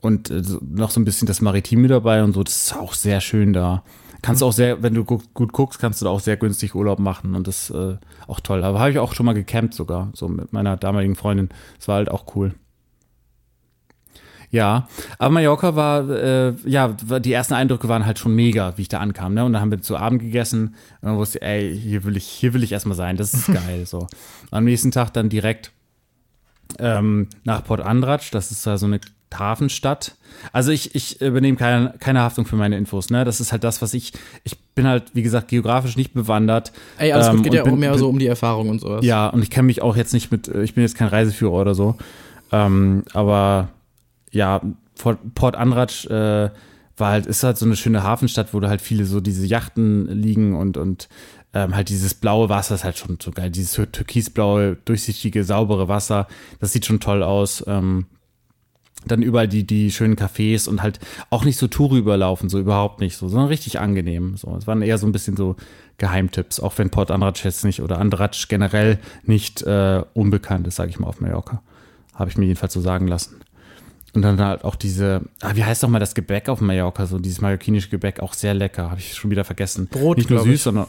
und 0.00 0.28
äh, 0.30 0.42
noch 0.60 0.90
so 0.90 0.98
ein 0.98 1.04
bisschen 1.04 1.28
das 1.28 1.40
Maritime 1.40 1.86
dabei 1.86 2.24
und 2.24 2.32
so, 2.32 2.42
das 2.42 2.56
ist 2.56 2.76
auch 2.76 2.94
sehr 2.94 3.20
schön 3.20 3.52
da. 3.52 3.84
Kannst 4.22 4.42
du 4.42 4.46
auch 4.46 4.52
sehr, 4.52 4.82
wenn 4.82 4.94
du 4.94 5.04
gu 5.04 5.18
gut 5.34 5.52
guckst, 5.52 5.78
kannst 5.78 6.00
du 6.00 6.04
da 6.04 6.10
auch 6.10 6.20
sehr 6.20 6.36
günstig 6.36 6.74
Urlaub 6.74 6.98
machen 6.98 7.34
und 7.34 7.46
das 7.46 7.70
äh, 7.70 7.96
auch 8.26 8.40
toll. 8.40 8.64
Aber 8.64 8.80
habe 8.80 8.90
ich 8.90 8.98
auch 8.98 9.14
schon 9.14 9.26
mal 9.26 9.34
gecampt 9.34 9.74
sogar, 9.74 10.10
so 10.12 10.28
mit 10.28 10.52
meiner 10.52 10.76
damaligen 10.76 11.14
Freundin. 11.14 11.50
Das 11.78 11.88
war 11.88 11.96
halt 11.96 12.10
auch 12.10 12.34
cool. 12.34 12.54
Ja, 14.50 14.88
aber 15.18 15.30
Mallorca 15.34 15.76
war, 15.76 16.08
äh, 16.08 16.54
ja, 16.64 16.88
die 16.88 17.32
ersten 17.32 17.52
Eindrücke 17.52 17.88
waren 17.88 18.06
halt 18.06 18.18
schon 18.18 18.34
mega, 18.34 18.72
wie 18.76 18.82
ich 18.82 18.88
da 18.88 18.98
ankam, 18.98 19.34
ne? 19.34 19.44
Und 19.44 19.52
dann 19.52 19.60
haben 19.60 19.70
wir 19.70 19.82
zu 19.82 19.96
Abend 19.96 20.22
gegessen 20.22 20.74
und 21.02 21.08
dann 21.08 21.16
wusste 21.18 21.38
ich, 21.38 21.44
ey, 21.44 21.78
hier 21.78 22.04
will 22.04 22.16
ich, 22.16 22.24
hier 22.24 22.54
will 22.54 22.62
ich 22.62 22.72
erstmal 22.72 22.96
sein, 22.96 23.18
das 23.18 23.34
ist 23.34 23.46
geil, 23.52 23.84
so. 23.84 24.06
Am 24.50 24.64
nächsten 24.64 24.90
Tag 24.90 25.12
dann 25.12 25.28
direkt 25.28 25.72
ähm, 26.78 27.28
nach 27.44 27.62
Port 27.62 27.80
Andratx, 27.80 28.30
das 28.30 28.50
ist 28.50 28.66
da 28.66 28.78
so 28.78 28.86
eine 28.86 29.00
Hafenstadt. 29.36 30.14
Also 30.52 30.70
ich, 30.70 30.94
ich 30.94 31.20
übernehme 31.20 31.56
keine, 31.56 31.94
keine 31.98 32.20
Haftung 32.20 32.46
für 32.46 32.56
meine 32.56 32.76
Infos, 32.76 33.10
ne? 33.10 33.24
Das 33.24 33.40
ist 33.40 33.52
halt 33.52 33.64
das, 33.64 33.82
was 33.82 33.94
ich, 33.94 34.12
ich 34.44 34.58
bin 34.74 34.86
halt, 34.86 35.14
wie 35.14 35.22
gesagt, 35.22 35.48
geografisch 35.48 35.96
nicht 35.96 36.14
bewandert. 36.14 36.72
Ey, 36.98 37.12
alles 37.12 37.26
Ähm, 37.28 37.36
gut, 37.36 37.44
geht 37.44 37.54
ja 37.54 37.62
bin- 37.64 37.72
auch 37.74 37.76
mehr 37.78 37.90
bin- 37.90 37.98
so 37.98 38.08
um 38.08 38.18
die 38.18 38.26
Erfahrung 38.26 38.68
und 38.68 38.80
sowas. 38.80 39.04
Ja, 39.04 39.28
und 39.28 39.42
ich 39.42 39.50
kenne 39.50 39.66
mich 39.66 39.82
auch 39.82 39.96
jetzt 39.96 40.12
nicht 40.12 40.30
mit, 40.30 40.48
äh, 40.48 40.62
ich 40.62 40.74
bin 40.74 40.82
jetzt 40.82 40.96
kein 40.96 41.08
Reiseführer 41.08 41.52
oder 41.54 41.74
so. 41.74 41.96
Ähm, 42.52 43.02
aber 43.12 43.68
ja, 44.30 44.60
Port, 45.34 45.56
Andratx 45.56 46.04
äh, 46.06 46.50
war 46.96 47.10
halt, 47.10 47.26
ist 47.26 47.42
halt 47.44 47.56
so 47.58 47.66
eine 47.66 47.76
schöne 47.76 48.02
Hafenstadt, 48.02 48.52
wo 48.54 48.60
da 48.60 48.68
halt 48.68 48.80
viele 48.80 49.04
so 49.04 49.20
diese 49.20 49.46
Yachten 49.46 50.08
liegen 50.08 50.56
und, 50.56 50.76
und 50.76 51.08
ähm, 51.54 51.74
halt 51.74 51.88
dieses 51.88 52.14
blaue 52.14 52.48
Wasser 52.48 52.74
ist 52.74 52.84
halt 52.84 52.98
schon 52.98 53.18
so 53.22 53.30
geil. 53.30 53.50
Dieses 53.50 53.72
türkisblaue, 53.92 54.76
durchsichtige, 54.84 55.44
saubere 55.44 55.88
Wasser, 55.88 56.26
das 56.60 56.72
sieht 56.72 56.84
schon 56.86 57.00
toll 57.00 57.22
aus. 57.22 57.64
Ähm, 57.66 58.06
dann 59.06 59.22
überall 59.22 59.48
die, 59.48 59.64
die 59.64 59.90
schönen 59.90 60.16
Cafés 60.16 60.68
und 60.68 60.82
halt 60.82 60.98
auch 61.30 61.44
nicht 61.44 61.56
so 61.56 61.66
Touri 61.68 61.98
überlaufen, 61.98 62.48
so 62.48 62.58
überhaupt 62.58 63.00
nicht 63.00 63.16
so, 63.16 63.28
sondern 63.28 63.48
richtig 63.48 63.78
angenehm. 63.78 64.36
So, 64.36 64.54
es 64.56 64.66
waren 64.66 64.82
eher 64.82 64.98
so 64.98 65.06
ein 65.06 65.12
bisschen 65.12 65.36
so 65.36 65.56
Geheimtipps, 65.98 66.60
auch 66.60 66.76
wenn 66.78 66.90
Port 66.90 67.10
Andratx 67.10 67.42
jetzt 67.44 67.64
nicht 67.64 67.80
oder 67.82 67.98
Andratx 67.98 68.48
generell 68.48 68.98
nicht 69.24 69.62
äh, 69.62 70.02
unbekannt 70.14 70.66
ist, 70.66 70.76
sage 70.76 70.90
ich 70.90 70.98
mal, 70.98 71.06
auf 71.08 71.20
Mallorca. 71.20 71.62
Habe 72.14 72.30
ich 72.30 72.36
mir 72.36 72.46
jedenfalls 72.46 72.72
so 72.72 72.80
sagen 72.80 73.06
lassen. 73.06 73.36
Und 74.14 74.22
dann 74.22 74.40
halt 74.40 74.64
auch 74.64 74.74
diese, 74.74 75.22
ah, 75.42 75.52
wie 75.54 75.64
heißt 75.64 75.82
doch 75.82 75.88
mal 75.88 75.98
das 75.98 76.14
Gebäck 76.14 76.48
auf 76.48 76.60
Mallorca, 76.60 77.06
so 77.06 77.18
dieses 77.18 77.40
mallorquinische 77.40 77.90
Gebäck, 77.90 78.20
auch 78.20 78.32
sehr 78.34 78.54
lecker, 78.54 78.90
habe 78.90 79.00
ich 79.00 79.14
schon 79.14 79.30
wieder 79.30 79.44
vergessen. 79.44 79.86
Brot, 79.86 80.16
Nicht 80.16 80.30
nur 80.30 80.40
süß, 80.40 80.54
ich. 80.54 80.62
sondern 80.62 80.86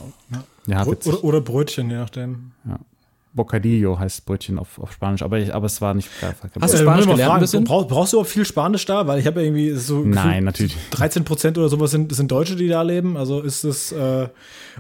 ja, 0.68 0.82
Oder, 0.82 0.92
witzig. 0.92 1.14
oder, 1.14 1.24
oder 1.24 1.42
Brötchen, 1.42 1.90
je 1.90 1.98
nachdem. 1.98 2.52
Bocadillo 3.34 4.00
heißt 4.00 4.26
Brötchen 4.26 4.58
auf, 4.58 4.80
auf 4.80 4.92
Spanisch, 4.92 5.22
aber, 5.22 5.38
ich, 5.40 5.54
aber 5.54 5.68
es 5.68 5.80
war 5.82 5.94
nicht. 5.94 6.10
Hast 6.22 6.74
du 6.74 6.78
Äh, 6.78 6.82
Spanisch 6.82 7.06
mal 7.06 7.12
gelernt 7.14 7.34
ein 7.36 7.40
bisschen? 7.42 7.64
Brauch, 7.64 7.88
brauchst 7.88 8.12
du 8.14 8.18
überhaupt 8.18 8.32
viel 8.32 8.44
Spanisch 8.46 8.86
da? 8.86 9.06
Weil 9.06 9.20
ich 9.20 9.28
habe 9.28 9.40
ja 9.42 9.46
irgendwie 9.46 9.72
so 9.72 10.00
Nein, 10.04 10.44
natürlich. 10.46 10.76
13 10.92 11.24
Prozent 11.26 11.58
oder 11.58 11.70
sowas 11.70 11.92
sind, 11.92 12.14
sind 12.14 12.32
Deutsche, 12.32 12.56
die 12.56 12.68
da 12.68 12.82
leben. 12.82 13.18
Also 13.18 13.42
ist 13.42 13.64
es 13.64 13.92
äh, 13.92 14.28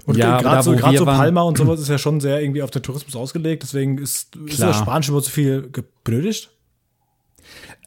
und 0.05 0.17
Ja, 0.17 0.41
gerade 0.41 0.63
so, 0.63 0.75
grad 0.75 0.97
so 0.97 1.05
waren- 1.05 1.17
Palma 1.17 1.41
und 1.43 1.57
sowas 1.57 1.79
ist 1.79 1.89
ja 1.89 1.97
schon 1.99 2.19
sehr 2.19 2.41
irgendwie 2.41 2.63
auf 2.63 2.71
den 2.71 2.81
Tourismus 2.81 3.15
ausgelegt. 3.15 3.61
Deswegen 3.63 3.97
ist, 3.99 4.35
ist 4.35 4.55
Klar. 4.57 4.69
das 4.69 4.79
Spanisch 4.79 5.09
immer 5.09 5.21
zu 5.21 5.29
viel 5.31 5.69
benötigt. 6.03 6.49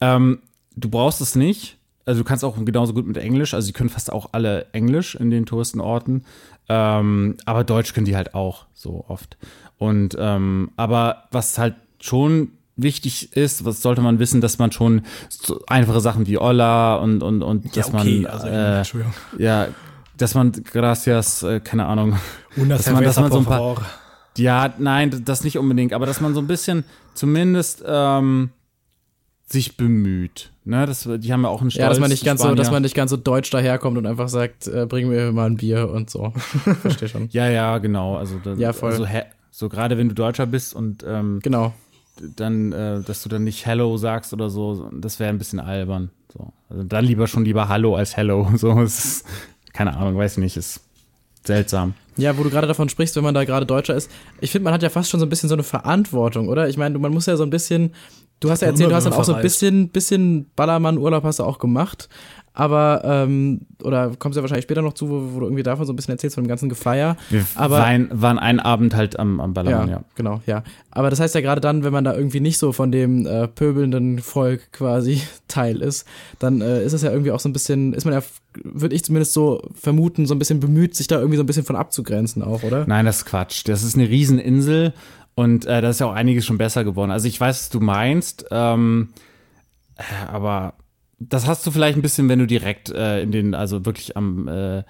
Ähm, 0.00 0.40
du 0.76 0.88
brauchst 0.90 1.20
es 1.20 1.34
nicht. 1.34 1.78
Also 2.04 2.22
du 2.22 2.24
kannst 2.24 2.44
auch 2.44 2.56
genauso 2.64 2.94
gut 2.94 3.06
mit 3.06 3.16
Englisch. 3.16 3.54
Also 3.54 3.66
die 3.66 3.72
können 3.72 3.90
fast 3.90 4.12
auch 4.12 4.30
alle 4.32 4.66
Englisch 4.72 5.14
in 5.14 5.30
den 5.30 5.46
Touristenorten. 5.46 6.24
Ähm, 6.68 7.36
aber 7.44 7.64
Deutsch 7.64 7.92
können 7.94 8.06
die 8.06 8.16
halt 8.16 8.34
auch 8.34 8.66
so 8.74 9.04
oft. 9.08 9.36
Und 9.78 10.16
ähm, 10.18 10.70
aber 10.76 11.24
was 11.30 11.58
halt 11.58 11.74
schon 12.00 12.52
wichtig 12.76 13.36
ist, 13.36 13.64
was 13.64 13.82
sollte 13.82 14.00
man 14.00 14.18
wissen, 14.18 14.40
dass 14.40 14.58
man 14.58 14.72
schon 14.72 15.02
so 15.28 15.60
einfache 15.66 16.00
Sachen 16.00 16.26
wie 16.26 16.38
Hola 16.38 16.96
und 16.96 17.22
und 17.22 17.42
und 17.42 17.76
dass 17.76 17.92
man 17.92 18.26
also, 18.26 18.46
äh, 18.46 18.78
Entschuldigung. 18.78 19.14
ja, 19.38 19.68
dass 20.16 20.34
man 20.34 20.52
gracias, 20.52 21.42
äh, 21.42 21.60
keine 21.60 21.86
Ahnung, 21.86 22.18
Una 22.56 22.76
dass 22.76 22.90
man, 22.90 23.04
dass 23.04 23.18
man 23.18 23.30
so 23.30 23.38
ein 23.38 23.44
paar, 23.44 23.76
ja, 24.36 24.72
nein, 24.78 25.22
das 25.24 25.44
nicht 25.44 25.58
unbedingt, 25.58 25.92
aber 25.92 26.06
dass 26.06 26.20
man 26.20 26.34
so 26.34 26.40
ein 26.40 26.46
bisschen 26.46 26.84
zumindest 27.14 27.84
ähm, 27.86 28.50
sich 29.46 29.76
bemüht. 29.76 30.50
Ne, 30.64 30.86
das, 30.86 31.08
die 31.18 31.32
haben 31.32 31.42
ja 31.42 31.48
auch 31.48 31.60
einen 31.60 31.70
Stolz. 31.70 31.82
Ja, 31.82 31.88
dass 31.88 31.98
man 31.98 32.08
nicht 32.08 32.24
ganz 32.24 32.40
so, 32.40 32.46
Spanier. 32.46 32.56
dass 32.56 32.70
man 32.70 32.82
nicht 32.82 32.94
ganz 32.94 33.10
so 33.10 33.16
deutsch 33.16 33.50
daherkommt 33.50 33.98
und 33.98 34.06
einfach 34.06 34.28
sagt, 34.28 34.68
äh, 34.68 34.86
bring 34.86 35.08
mir 35.08 35.32
mal 35.32 35.46
ein 35.46 35.56
Bier 35.56 35.90
und 35.90 36.08
so. 36.08 36.32
Verstehe 36.82 37.08
schon. 37.08 37.28
Ja, 37.32 37.48
ja, 37.48 37.78
genau. 37.78 38.16
Also, 38.16 38.38
da, 38.42 38.54
Ja, 38.54 38.72
voll. 38.72 38.92
Also, 38.92 39.06
so 39.54 39.68
gerade 39.68 39.98
wenn 39.98 40.08
du 40.08 40.14
Deutscher 40.14 40.46
bist 40.46 40.74
und 40.74 41.04
ähm, 41.06 41.38
Genau. 41.42 41.72
dann, 42.36 42.72
äh, 42.72 43.02
dass 43.02 43.22
du 43.22 43.28
dann 43.28 43.44
nicht 43.44 43.66
Hello 43.66 43.96
sagst 43.98 44.32
oder 44.32 44.48
so, 44.50 44.90
das 44.92 45.20
wäre 45.20 45.28
ein 45.30 45.38
bisschen 45.38 45.60
albern. 45.60 46.10
So. 46.32 46.52
Also 46.70 46.82
dann 46.84 47.04
lieber 47.04 47.26
schon 47.26 47.44
lieber 47.44 47.68
Hallo 47.68 47.94
als 47.94 48.16
Hello. 48.16 48.50
So, 48.56 48.80
ist, 48.80 49.24
keine 49.74 49.96
Ahnung, 49.96 50.16
weiß 50.16 50.38
nicht, 50.38 50.56
ist 50.56 50.80
seltsam. 51.44 51.92
Ja, 52.16 52.36
wo 52.38 52.42
du 52.42 52.50
gerade 52.50 52.66
davon 52.66 52.88
sprichst, 52.88 53.14
wenn 53.16 53.24
man 53.24 53.34
da 53.34 53.44
gerade 53.44 53.66
Deutscher 53.66 53.94
ist. 53.94 54.10
Ich 54.40 54.50
finde, 54.50 54.64
man 54.64 54.72
hat 54.74 54.82
ja 54.82 54.88
fast 54.90 55.10
schon 55.10 55.20
so 55.20 55.26
ein 55.26 55.28
bisschen 55.28 55.48
so 55.48 55.54
eine 55.54 55.62
Verantwortung, 55.64 56.48
oder? 56.48 56.68
Ich 56.68 56.76
meine, 56.78 56.98
man 56.98 57.12
muss 57.12 57.26
ja 57.26 57.36
so 57.36 57.42
ein 57.42 57.50
bisschen, 57.50 57.94
du 58.40 58.50
hast 58.50 58.62
ja 58.62 58.68
erzählt, 58.68 58.90
du 58.90 58.94
hast 58.94 59.04
dann 59.04 59.12
auch 59.12 59.24
so 59.24 59.34
ein 59.34 59.42
bisschen, 59.42 59.88
bisschen 59.90 60.50
Ballermann-Urlaub 60.56 61.24
hast 61.24 61.40
du 61.40 61.44
auch 61.44 61.58
gemacht. 61.58 62.08
Aber, 62.54 63.00
ähm, 63.04 63.62
oder 63.82 64.12
kommst 64.18 64.36
du 64.36 64.40
ja 64.40 64.42
wahrscheinlich 64.42 64.64
später 64.64 64.82
noch 64.82 64.92
zu, 64.92 65.08
wo, 65.08 65.34
wo 65.34 65.40
du 65.40 65.46
irgendwie 65.46 65.62
davon 65.62 65.86
so 65.86 65.92
ein 65.92 65.96
bisschen 65.96 66.12
erzählst, 66.12 66.34
von 66.34 66.44
dem 66.44 66.48
ganzen 66.48 66.68
Gefeier. 66.68 67.16
Wir 67.30 67.46
Aber- 67.54 67.78
waren, 67.78 68.08
waren 68.12 68.38
einen 68.38 68.60
Abend 68.60 68.94
halt 68.94 69.18
am, 69.18 69.40
am 69.40 69.54
Ballermann, 69.54 69.88
ja, 69.88 69.94
ja. 69.96 70.04
genau, 70.16 70.42
ja. 70.46 70.62
Aber 70.90 71.08
das 71.08 71.18
heißt 71.18 71.34
ja 71.34 71.40
gerade 71.40 71.62
dann, 71.62 71.82
wenn 71.82 71.94
man 71.94 72.04
da 72.04 72.14
irgendwie 72.14 72.40
nicht 72.40 72.58
so 72.58 72.72
von 72.72 72.92
dem 72.92 73.26
äh, 73.26 73.48
pöbelnden 73.48 74.18
Volk 74.18 74.70
quasi 74.72 75.22
Teil 75.48 75.80
ist, 75.80 76.06
dann 76.40 76.60
äh, 76.60 76.84
ist 76.84 76.92
es 76.92 77.00
ja 77.00 77.10
irgendwie 77.10 77.30
auch 77.30 77.40
so 77.40 77.48
ein 77.48 77.54
bisschen, 77.54 77.94
ist 77.94 78.04
man 78.04 78.12
ja, 78.12 78.22
würde 78.62 78.94
ich 78.94 79.02
zumindest 79.04 79.32
so 79.32 79.62
vermuten, 79.74 80.26
so 80.26 80.34
ein 80.34 80.38
bisschen 80.38 80.60
bemüht, 80.60 80.94
sich 80.94 81.06
da 81.06 81.16
irgendwie 81.16 81.38
so 81.38 81.42
ein 81.42 81.46
bisschen 81.46 81.64
von 81.64 81.76
abzugrenzen 81.76 82.42
auch, 82.42 82.62
oder? 82.64 82.84
Nein, 82.86 83.06
das 83.06 83.18
ist 83.18 83.24
Quatsch. 83.24 83.66
Das 83.66 83.82
ist 83.82 83.94
eine 83.96 84.08
Rieseninsel 84.10 84.92
und 85.34 85.64
äh, 85.64 85.80
da 85.80 85.88
ist 85.88 86.00
ja 86.00 86.06
auch 86.06 86.12
einiges 86.12 86.44
schon 86.44 86.58
besser 86.58 86.84
geworden. 86.84 87.10
Also 87.10 87.28
ich 87.28 87.40
weiß, 87.40 87.60
was 87.62 87.68
du 87.70 87.80
meinst, 87.80 88.44
ähm, 88.50 89.08
äh, 89.96 90.02
aber 90.30 90.74
das 91.28 91.46
hast 91.46 91.66
du 91.66 91.70
vielleicht 91.70 91.96
ein 91.96 92.02
bisschen, 92.02 92.28
wenn 92.28 92.38
du 92.38 92.46
direkt 92.46 92.90
äh, 92.90 93.22
in 93.22 93.32
den, 93.32 93.54
also 93.54 93.84
wirklich 93.84 94.16
am 94.16 94.48
äh, 94.48 94.82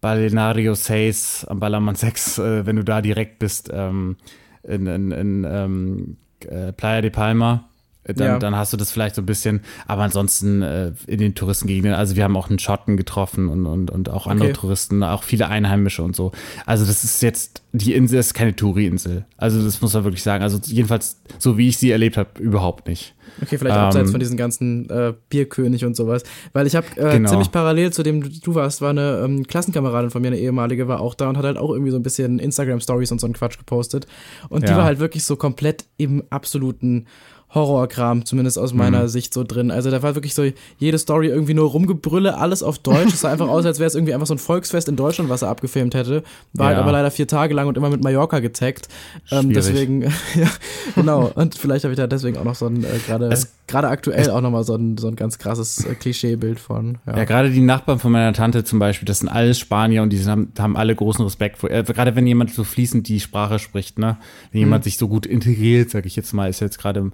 Balenario 0.00 0.74
6, 0.74 1.46
am 1.46 1.60
Ballermann 1.60 1.94
6, 1.94 2.38
äh, 2.38 2.66
wenn 2.66 2.76
du 2.76 2.84
da 2.84 3.00
direkt 3.02 3.38
bist, 3.38 3.70
ähm, 3.72 4.16
in, 4.62 4.86
in, 4.86 5.10
in 5.12 5.46
ähm, 5.48 6.16
äh, 6.46 6.72
Playa 6.72 7.00
de 7.00 7.10
Palma. 7.10 7.68
Dann, 8.08 8.26
Ja. 8.26 8.38
dann 8.38 8.56
hast 8.56 8.72
du 8.72 8.76
das 8.78 8.90
vielleicht 8.90 9.14
so 9.14 9.22
ein 9.22 9.26
bisschen, 9.26 9.60
aber 9.86 10.02
ansonsten 10.02 10.62
äh, 10.62 10.92
in 11.06 11.18
den 11.18 11.34
Touristengegenden, 11.34 11.92
also 11.92 12.16
wir 12.16 12.24
haben 12.24 12.36
auch 12.36 12.48
einen 12.48 12.58
Schotten 12.58 12.96
getroffen 12.96 13.48
und, 13.48 13.66
und, 13.66 13.90
und 13.90 14.08
auch 14.08 14.26
andere 14.26 14.48
Okay. 14.48 14.58
Touristen, 14.58 15.02
auch 15.02 15.22
viele 15.22 15.48
Einheimische 15.48 16.02
und 16.02 16.16
so. 16.16 16.32
Also 16.64 16.86
das 16.86 17.04
ist 17.04 17.22
jetzt, 17.22 17.62
die 17.72 17.92
Insel 17.94 18.18
ist 18.18 18.32
keine 18.32 18.56
Touri-Insel. 18.56 19.26
Also 19.36 19.62
das 19.62 19.80
muss 19.82 19.92
man 19.92 20.04
wirklich 20.04 20.22
sagen. 20.22 20.42
Also 20.42 20.58
jedenfalls, 20.64 21.20
so 21.38 21.58
wie 21.58 21.68
ich 21.68 21.76
sie 21.76 21.90
erlebt 21.90 22.16
habe, 22.16 22.30
überhaupt 22.40 22.88
nicht. 22.88 23.14
Okay, 23.42 23.56
vielleicht 23.58 23.76
Ähm, 23.76 23.82
abseits 23.82 24.10
von 24.10 24.18
diesen 24.18 24.36
ganzen 24.36 24.88
äh, 24.90 25.12
Bierkönig 25.28 25.84
und 25.84 25.94
sowas. 25.94 26.24
Weil 26.54 26.66
ich 26.66 26.74
habe 26.74 26.86
äh, 26.96 27.12
Genau. 27.18 27.28
ziemlich 27.30 27.52
parallel 27.52 27.92
zu 27.92 28.02
dem 28.02 28.22
du 28.40 28.54
warst, 28.54 28.80
war 28.80 28.90
eine 28.90 29.20
ähm, 29.24 29.46
Klassenkameradin 29.46 30.10
von 30.10 30.22
mir, 30.22 30.28
eine 30.28 30.38
ehemalige, 30.38 30.88
war 30.88 31.00
auch 31.00 31.14
da 31.14 31.28
und 31.28 31.36
hat 31.36 31.44
halt 31.44 31.56
auch 31.58 31.70
irgendwie 31.70 31.90
so 31.92 31.98
ein 31.98 32.02
bisschen 32.02 32.38
Instagram-Stories 32.40 33.12
und 33.12 33.20
so 33.20 33.26
einen 33.28 33.34
Quatsch 33.34 33.58
gepostet. 33.58 34.06
Und 34.48 34.62
die 34.66 34.72
Ja. 34.72 34.78
war 34.78 34.84
halt 34.86 34.98
wirklich 34.98 35.24
so 35.24 35.36
komplett 35.36 35.84
im 35.98 36.24
absoluten 36.30 37.06
Horrorkram, 37.54 38.24
zumindest 38.24 38.58
aus 38.58 38.72
Mhm. 38.72 38.78
meiner 38.78 39.08
Sicht 39.08 39.32
so 39.32 39.42
drin. 39.44 39.70
Also 39.70 39.90
da 39.90 40.02
war 40.02 40.14
wirklich 40.14 40.34
so 40.34 40.44
jede 40.78 40.98
Story 40.98 41.28
irgendwie 41.28 41.54
nur 41.54 41.68
Rumgebrülle, 41.70 42.36
alles 42.36 42.62
auf 42.62 42.78
Deutsch. 42.78 43.14
Es 43.14 43.20
sah 43.20 43.30
einfach 43.30 43.48
aus, 43.48 43.64
als 43.64 43.78
wäre 43.78 43.86
es 43.86 43.94
irgendwie 43.94 44.12
einfach 44.14 44.26
so 44.26 44.34
ein 44.34 44.38
Volksfest 44.38 44.88
in 44.88 44.96
Deutschland, 44.96 45.30
was 45.30 45.42
er 45.42 45.48
abgefilmt 45.48 45.94
hätte. 45.94 46.22
War 46.52 46.66
halt 46.68 46.76
Ja. 46.76 46.82
aber 46.82 46.92
leider 46.92 47.10
vier 47.10 47.26
Tage 47.26 47.54
lang 47.54 47.66
und 47.66 47.76
immer 47.76 47.88
mit 47.90 48.02
Mallorca 48.04 48.40
getaggt. 48.40 48.88
Ähm, 49.30 49.52
deswegen, 49.52 50.02
ja, 50.34 50.48
genau. 50.94 51.30
Und 51.34 51.54
vielleicht 51.54 51.84
habe 51.84 51.92
ich 51.92 51.98
da 51.98 52.06
deswegen 52.06 52.36
auch 52.36 52.44
noch 52.44 52.54
so 52.54 52.66
ein, 52.66 52.84
äh, 52.84 52.88
gerade 53.06 53.34
gerade 53.66 53.88
aktuell 53.88 54.30
auch 54.30 54.40
nochmal 54.40 54.64
so 54.64 54.74
ein, 54.76 54.96
so 54.96 55.08
ein 55.08 55.16
ganz 55.16 55.38
krasses 55.38 55.84
äh, 55.84 55.94
Klischeebild 55.94 56.58
von. 56.60 56.98
Ja. 57.06 57.18
Ja, 57.18 57.24
gerade 57.24 57.50
die 57.50 57.60
Nachbarn 57.60 57.98
von 57.98 58.12
meiner 58.12 58.32
Tante 58.32 58.64
zum 58.64 58.78
Beispiel, 58.78 59.04
das 59.06 59.18
sind 59.18 59.28
alles 59.28 59.58
Spanier 59.58 60.02
und 60.02 60.10
die 60.10 60.24
haben, 60.24 60.52
haben 60.58 60.76
alle 60.76 60.94
großen 60.94 61.22
Respekt 61.24 61.58
vor. 61.58 61.70
Äh, 61.70 61.82
gerade 61.84 62.14
wenn 62.16 62.26
jemand 62.26 62.52
so 62.54 62.64
fließend 62.64 63.08
die 63.08 63.20
Sprache 63.20 63.58
spricht, 63.58 63.98
ne? 63.98 64.16
Wenn 64.52 64.60
jemand 64.60 64.84
sich 64.84 64.96
so 64.98 65.08
gut 65.08 65.26
integriert, 65.26 65.90
sag 65.90 66.06
ich 66.06 66.16
jetzt 66.16 66.32
mal, 66.32 66.48
ist 66.48 66.60
jetzt 66.60 66.78
gerade 66.78 67.10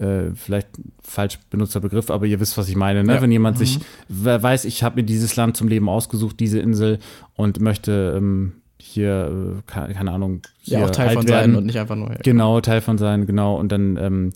äh, 0.00 0.34
vielleicht 0.34 0.68
falsch 1.02 1.38
benutzter 1.50 1.80
Begriff, 1.80 2.10
aber 2.10 2.26
ihr 2.26 2.40
wisst, 2.40 2.56
was 2.56 2.68
ich 2.68 2.76
meine. 2.76 3.04
Ne? 3.04 3.14
Ja. 3.14 3.22
Wenn 3.22 3.30
jemand 3.32 3.58
sich 3.58 3.80
wer 4.08 4.42
weiß, 4.42 4.64
ich 4.64 4.82
habe 4.82 4.96
mir 4.96 5.04
dieses 5.04 5.36
Land 5.36 5.56
zum 5.56 5.68
Leben 5.68 5.88
ausgesucht, 5.88 6.40
diese 6.40 6.58
Insel 6.58 6.98
und 7.36 7.60
möchte 7.60 8.14
ähm, 8.16 8.52
hier, 8.78 9.58
äh, 9.58 9.70
keine, 9.70 9.94
keine 9.94 10.12
Ahnung, 10.12 10.42
Ja, 10.64 10.84
auch 10.86 10.90
Teil 10.90 11.10
von 11.10 11.28
werden. 11.28 11.52
sein 11.52 11.56
und 11.56 11.66
nicht 11.66 11.78
einfach 11.78 11.96
nur. 11.96 12.10
Genau, 12.22 12.60
Teil 12.60 12.80
von 12.80 12.98
sein, 12.98 13.26
genau. 13.26 13.56
Und 13.58 13.70
dann, 13.70 13.96
ähm, 13.96 14.32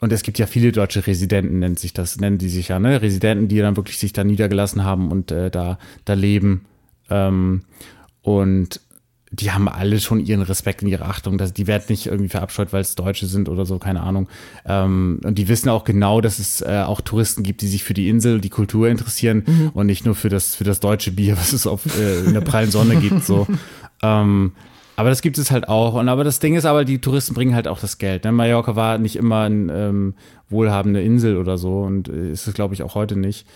und 0.00 0.12
es 0.12 0.22
gibt 0.22 0.38
ja 0.38 0.46
viele 0.46 0.70
deutsche 0.70 1.06
Residenten, 1.06 1.58
nennt 1.58 1.78
sich 1.78 1.92
das, 1.92 2.18
nennen 2.18 2.38
die 2.38 2.48
sich 2.48 2.68
ja, 2.68 2.78
ne? 2.78 3.02
Residenten, 3.02 3.48
die 3.48 3.58
dann 3.58 3.76
wirklich 3.76 3.98
sich 3.98 4.12
da 4.12 4.22
niedergelassen 4.22 4.84
haben 4.84 5.10
und 5.10 5.32
äh, 5.32 5.50
da, 5.50 5.78
da 6.04 6.14
leben. 6.14 6.64
Ähm, 7.10 7.62
und 8.22 8.80
die 9.30 9.52
haben 9.52 9.68
alle 9.68 10.00
schon 10.00 10.20
ihren 10.20 10.42
Respekt 10.42 10.82
und 10.82 10.88
ihre 10.88 11.04
Achtung. 11.04 11.38
Das, 11.38 11.52
die 11.52 11.66
werden 11.66 11.84
nicht 11.88 12.06
irgendwie 12.06 12.28
verabscheut, 12.28 12.72
weil 12.72 12.80
es 12.80 12.94
Deutsche 12.94 13.26
sind 13.26 13.48
oder 13.48 13.66
so, 13.66 13.78
keine 13.78 14.02
Ahnung. 14.02 14.28
Ähm, 14.64 15.20
und 15.24 15.36
die 15.36 15.48
wissen 15.48 15.68
auch 15.68 15.84
genau, 15.84 16.20
dass 16.20 16.38
es 16.38 16.62
äh, 16.62 16.82
auch 16.86 17.00
Touristen 17.00 17.42
gibt, 17.42 17.62
die 17.62 17.68
sich 17.68 17.84
für 17.84 17.94
die 17.94 18.08
Insel, 18.08 18.40
die 18.40 18.48
Kultur 18.48 18.88
interessieren 18.88 19.70
und 19.74 19.86
nicht 19.86 20.06
nur 20.06 20.14
für 20.14 20.28
das, 20.28 20.54
für 20.54 20.64
das 20.64 20.80
deutsche 20.80 21.12
Bier, 21.12 21.36
was 21.38 21.52
es 21.52 21.66
auf, 21.66 21.84
äh, 21.98 22.20
in 22.24 22.34
der 22.34 22.40
prallen 22.40 22.70
Sonne 22.70 22.96
gibt. 22.96 23.24
So. 23.24 23.46
Ähm, 24.00 24.52
aber 24.98 25.10
das 25.10 25.22
gibt 25.22 25.38
es 25.38 25.50
halt 25.50 25.68
auch. 25.68 25.94
Und 25.94 26.08
aber 26.08 26.24
das 26.24 26.40
Ding 26.40 26.54
ist 26.54 26.64
aber, 26.64 26.84
die 26.84 27.00
Touristen 27.00 27.34
bringen 27.34 27.54
halt 27.54 27.68
auch 27.68 27.78
das 27.80 27.98
Geld. 27.98 28.24
Ne? 28.24 28.32
Mallorca 28.32 28.76
war 28.76 28.98
nicht 28.98 29.16
immer 29.16 29.42
eine 29.42 29.72
ähm, 29.72 30.14
wohlhabende 30.50 31.02
Insel 31.02 31.36
oder 31.36 31.58
so 31.58 31.82
und 31.82 32.08
äh, 32.08 32.30
ist 32.30 32.46
es, 32.46 32.54
glaube 32.54 32.74
ich, 32.74 32.82
auch 32.82 32.94
heute 32.94 33.16
nicht. 33.16 33.46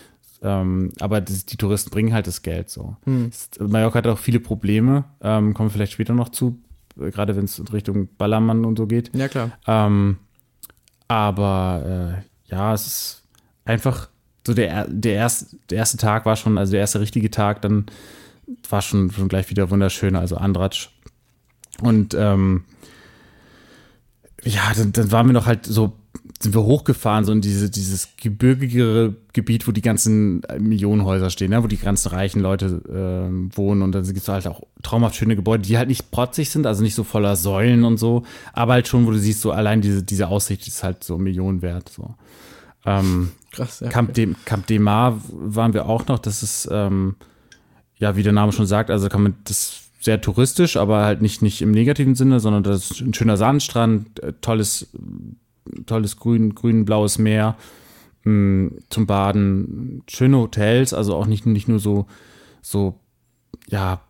Ähm, 0.45 0.91
aber 0.99 1.21
das, 1.21 1.45
die 1.45 1.55
Touristen 1.57 1.89
bringen 1.89 2.13
halt 2.13 2.27
das 2.27 2.41
Geld 2.41 2.69
so. 2.69 2.97
Ist- 3.29 3.59
Mallorca 3.61 3.99
hat 3.99 4.07
auch 4.07 4.17
viele 4.19 4.39
Probleme, 4.41 5.05
ähm, 5.21 5.53
kommen 5.53 5.69
wir 5.69 5.73
vielleicht 5.73 5.93
später 5.93 6.13
noch 6.13 6.29
zu, 6.29 6.59
äh, 6.99 7.11
gerade 7.11 7.35
wenn 7.37 7.45
es 7.45 7.57
in 7.59 7.67
Richtung 7.69 8.09
Ballermann 8.17 8.65
und 8.65 8.77
so 8.77 8.85
geht. 8.85 9.09
Ja, 9.15 9.27
klar. 9.29 9.51
Ähm, 9.67 10.17
aber 11.07 12.21
äh, 12.49 12.51
ja, 12.51 12.73
es 12.73 12.85
ist 12.87 13.23
einfach 13.65 14.09
so 14.45 14.53
der, 14.53 14.69
er- 14.69 14.87
der, 14.89 15.13
erste, 15.13 15.55
der 15.69 15.77
erste 15.77 15.97
Tag 15.97 16.25
war 16.25 16.35
schon, 16.35 16.57
also 16.57 16.71
der 16.71 16.81
erste 16.81 16.99
richtige 16.99 17.31
Tag, 17.31 17.61
dann 17.61 17.85
war 18.69 18.81
schon, 18.81 19.09
schon 19.11 19.29
gleich 19.29 19.49
wieder 19.49 19.69
wunderschön, 19.69 20.17
also 20.17 20.35
Andratsch. 20.35 20.89
Und 21.81 22.13
ähm, 22.13 22.65
ja, 24.43 24.61
dann, 24.75 24.91
dann 24.91 25.11
waren 25.11 25.27
wir 25.27 25.33
noch 25.33 25.45
halt 25.45 25.65
so, 25.65 25.93
sind 26.43 26.53
wir 26.53 26.63
hochgefahren, 26.63 27.25
so 27.25 27.31
in 27.31 27.41
diese, 27.41 27.69
dieses 27.69 28.09
gebirgigere 28.17 29.15
Gebiet, 29.33 29.67
wo 29.67 29.71
die 29.71 29.81
ganzen 29.81 30.43
äh, 30.43 30.59
Millionenhäuser 30.59 31.29
stehen, 31.29 31.51
ne? 31.51 31.63
wo 31.63 31.67
die 31.67 31.77
ganzen 31.77 32.09
reichen 32.09 32.41
Leute 32.41 32.81
ähm, 32.93 33.49
wohnen. 33.55 33.81
Und 33.81 33.93
dann 33.93 34.03
gibt 34.03 34.17
es 34.17 34.27
halt 34.27 34.45
auch 34.47 34.61
traumhaft 34.81 35.15
schöne 35.15 35.35
Gebäude, 35.35 35.63
die 35.63 35.77
halt 35.77 35.87
nicht 35.87 36.11
protzig 36.11 36.49
sind, 36.49 36.67
also 36.67 36.83
nicht 36.83 36.95
so 36.95 37.03
voller 37.03 37.35
Säulen 37.35 37.83
und 37.85 37.97
so, 37.97 38.23
aber 38.51 38.73
halt 38.73 38.87
schon, 38.87 39.07
wo 39.07 39.11
du 39.11 39.17
siehst, 39.17 39.41
so 39.41 39.51
allein 39.51 39.81
diese, 39.81 40.03
diese 40.03 40.27
Aussicht 40.27 40.67
ist 40.67 40.83
halt 40.83 41.03
so 41.03 41.17
Millionen 41.17 41.61
wert. 41.61 41.89
So. 41.89 42.15
Ähm, 42.85 43.31
Krass, 43.51 43.79
ja. 43.79 43.89
Camp, 43.89 44.13
de, 44.13 44.35
Camp 44.45 44.67
de 44.67 44.79
Mar 44.79 45.19
waren 45.29 45.73
wir 45.73 45.87
auch 45.87 46.07
noch. 46.07 46.19
Das 46.19 46.43
ist, 46.43 46.67
ähm, 46.71 47.15
ja, 47.97 48.15
wie 48.15 48.23
der 48.23 48.33
Name 48.33 48.51
schon 48.51 48.65
sagt, 48.65 48.89
also 48.89 49.07
kann 49.09 49.23
man 49.23 49.35
das 49.45 49.83
sehr 50.03 50.19
touristisch, 50.19 50.75
aber 50.75 51.05
halt 51.05 51.21
nicht, 51.21 51.41
nicht 51.41 51.61
im 51.61 51.71
negativen 51.71 52.15
Sinne, 52.15 52.41
sondern 52.41 52.63
das 52.63 52.91
ist 52.91 53.01
ein 53.01 53.13
schöner 53.13 53.37
Sandstrand, 53.37 54.21
äh, 54.21 54.33
tolles, 54.41 54.89
tolles 55.85 56.17
grün, 56.17 56.55
grün-blaues 56.55 57.17
Meer 57.17 57.57
mh, 58.23 58.71
zum 58.89 59.05
Baden, 59.05 60.03
schöne 60.07 60.37
Hotels, 60.37 60.93
also 60.93 61.15
auch 61.15 61.25
nicht, 61.25 61.45
nicht 61.45 61.67
nur 61.67 61.79
so, 61.79 62.07
so, 62.61 62.99
ja, 63.67 64.01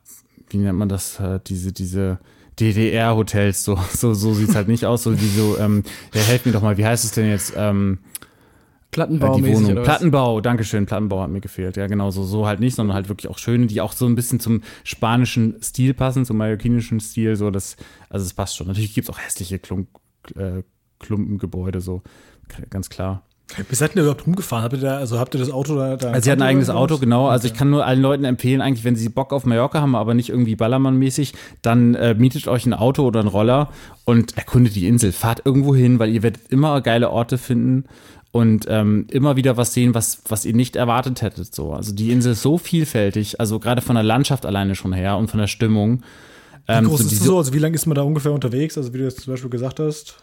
wie 0.50 0.58
nennt 0.58 0.78
man 0.78 0.90
das, 0.90 1.20
äh, 1.20 1.40
diese, 1.46 1.72
diese 1.72 2.20
DDR-Hotels, 2.60 3.64
so, 3.64 3.78
so, 3.94 4.14
so 4.14 4.34
sieht's 4.34 4.56
halt 4.56 4.68
nicht 4.68 4.86
aus, 4.86 5.04
so 5.04 5.20
wie 5.20 5.28
so, 5.28 5.58
ähm, 5.58 5.84
ja, 6.14 6.22
helft 6.22 6.46
mir 6.46 6.52
doch 6.52 6.62
mal, 6.62 6.78
wie 6.78 6.86
heißt 6.86 7.04
es 7.04 7.12
denn 7.12 7.30
jetzt, 7.30 7.54
ähm, 7.56 8.00
äh, 8.96 9.08
die 9.08 9.20
Wohnung. 9.20 9.84
Plattenbau, 9.84 10.40
Dankeschön, 10.40 10.86
Plattenbau 10.86 11.24
hat 11.24 11.32
mir 11.32 11.42
gefehlt. 11.42 11.78
Ja, 11.78 11.88
genau, 11.88 12.12
so, 12.12 12.24
so 12.24 12.46
halt 12.46 12.60
nicht, 12.60 12.76
sondern 12.76 12.94
halt 12.94 13.10
wirklich 13.10 13.28
auch 13.28 13.40
schöne, 13.40 13.66
die 13.66 13.82
auch 13.82 13.92
so 13.92 14.06
ein 14.06 14.14
bisschen 14.14 14.40
zum 14.40 14.62
spanischen 14.84 15.60
Stil 15.64 15.96
passen, 15.96 16.26
zum 16.26 16.38
mallorquinischen 16.38 17.00
Stil, 17.00 17.36
so 17.36 17.50
das, 17.50 17.76
also 18.10 18.24
es 18.24 18.36
passt 18.36 18.56
schon. 18.56 18.68
Natürlich 18.68 18.94
gibt's 18.94 19.10
auch 19.10 19.18
hässliche 19.18 19.58
Klump, 19.58 19.88
äh, 20.36 20.62
Klumpengebäude, 21.04 21.82
so, 21.82 22.02
ganz 22.70 22.90
klar. 22.90 23.22
Wie 23.70 23.76
seid 23.76 23.96
ihr 23.96 24.02
überhaupt 24.02 24.26
rumgefahren? 24.26 24.64
Habt 24.64 24.74
ihr 24.74 24.80
da, 24.80 24.98
also 24.98 25.20
habt 25.20 25.36
ihr 25.36 25.40
das 25.40 25.52
Auto 25.52 25.76
da? 25.76 25.96
da 25.96 26.10
Also 26.10 26.22
sie 26.24 26.32
hat 26.32 26.40
ein 26.40 26.44
eigenes 26.44 26.70
Auto, 26.70 26.98
genau. 26.98 27.28
Also 27.28 27.48
ich 27.48 27.54
kann 27.54 27.70
nur 27.70 27.86
allen 27.86 28.02
Leuten 28.02 28.24
empfehlen, 28.24 28.62
eigentlich, 28.62 28.84
wenn 28.84 28.96
sie 28.96 29.10
Bock 29.10 29.32
auf 29.32 29.46
Mallorca 29.46 29.82
haben, 29.82 29.96
aber 29.96 30.14
nicht 30.16 30.30
irgendwie 30.30 30.56
Ballermann-mäßig, 30.56 31.34
dann 31.62 31.94
äh, 31.94 32.16
mietet 32.16 32.48
euch 32.48 32.66
ein 32.66 32.74
Auto 32.74 33.06
oder 33.06 33.20
einen 33.20 33.30
Roller 33.30 33.70
und 34.06 34.38
erkundet 34.38 34.76
die 34.76 34.88
Insel. 34.88 35.12
Fahrt 35.12 35.46
irgendwo 35.46 35.76
hin, 35.76 36.00
weil 36.00 36.10
ihr 36.10 36.24
werdet 36.24 36.48
immer 36.50 36.82
geile 36.82 37.12
Orte 37.12 37.38
finden 37.38 37.86
und 38.32 38.66
ähm, 38.70 39.06
immer 39.12 39.36
wieder 39.36 39.58
was 39.58 39.74
sehen, 39.74 39.94
was, 39.94 40.24
was 40.28 40.46
ihr 40.46 40.56
nicht 40.56 40.76
erwartet 40.76 41.22
hättet. 41.22 41.54
So. 41.54 41.74
Also 41.74 41.94
die 41.94 42.12
Insel 42.12 42.32
ist 42.32 42.42
so 42.42 42.58
vielfältig, 42.58 43.40
also 43.40 43.60
gerade 43.60 43.82
von 43.82 43.96
der 43.96 44.04
Landschaft 44.04 44.48
alleine 44.48 44.74
schon 44.74 44.94
her 44.94 45.18
und 45.18 45.30
von 45.30 45.40
der 45.40 45.48
Stimmung. 45.48 46.02
Wie 46.66 46.72
Ähm, 46.72 46.86
groß 46.88 47.02
so 47.02 47.06
ist 47.06 47.20
das 47.20 47.28
so? 47.28 47.38
Also 47.38 47.54
wie 47.54 47.60
lange 47.60 47.76
ist 47.76 47.86
man 47.86 47.94
da 47.94 48.02
ungefähr 48.02 48.32
unterwegs? 48.32 48.78
Also 48.78 48.94
wie 48.94 48.98
du 48.98 49.04
jetzt 49.04 49.22
zum 49.22 49.34
Beispiel 49.34 49.52
gesagt 49.52 49.80
hast. 49.80 50.23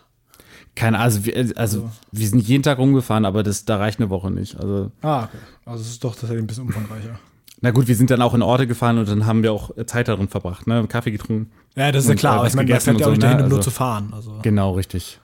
Keine 0.80 0.98
also, 0.98 1.24
wir, 1.26 1.52
also 1.56 1.90
wir 2.10 2.26
sind 2.26 2.40
jeden 2.40 2.62
Tag 2.62 2.78
rumgefahren, 2.78 3.24
aber 3.26 3.42
das, 3.42 3.64
da 3.66 3.76
reicht 3.76 4.00
eine 4.00 4.08
Woche 4.08 4.30
nicht. 4.30 4.56
Also 4.58 4.90
Ah, 5.02 5.24
okay. 5.24 5.36
Also 5.66 5.82
es 5.82 5.90
ist 5.90 6.04
doch 6.04 6.12
tatsächlich 6.14 6.38
ein 6.42 6.46
bisschen 6.46 6.64
umfangreicher. 6.64 7.18
Na 7.60 7.70
gut, 7.70 7.86
wir 7.86 7.94
sind 7.94 8.10
dann 8.10 8.22
auch 8.22 8.32
in 8.32 8.40
Orte 8.40 8.66
gefahren 8.66 8.96
und 8.96 9.06
dann 9.08 9.26
haben 9.26 9.42
wir 9.42 9.52
auch 9.52 9.70
Zeit 9.84 10.08
darin 10.08 10.28
verbracht, 10.28 10.66
ne? 10.66 10.86
Kaffee 10.88 11.10
getrunken. 11.10 11.50
Ja, 11.76 11.92
das 11.92 12.04
ist 12.04 12.08
ja 12.08 12.14
klar. 12.16 12.44
äh, 12.44 12.48
ich 12.48 12.54
meine, 12.54 12.70
man 12.70 12.80
fährt 12.80 12.98
ja 12.98 13.06
auch 13.06 13.10
nicht 13.10 13.20
so, 13.20 13.26
ne? 13.26 13.32
dahin, 13.34 13.42
um 13.44 13.48
nur 13.50 13.58
Also- 13.58 13.70
zu 13.70 13.76
fahren. 13.76 14.10
Also. 14.14 14.38
Genau, 14.42 14.72
richtig. 14.72 15.20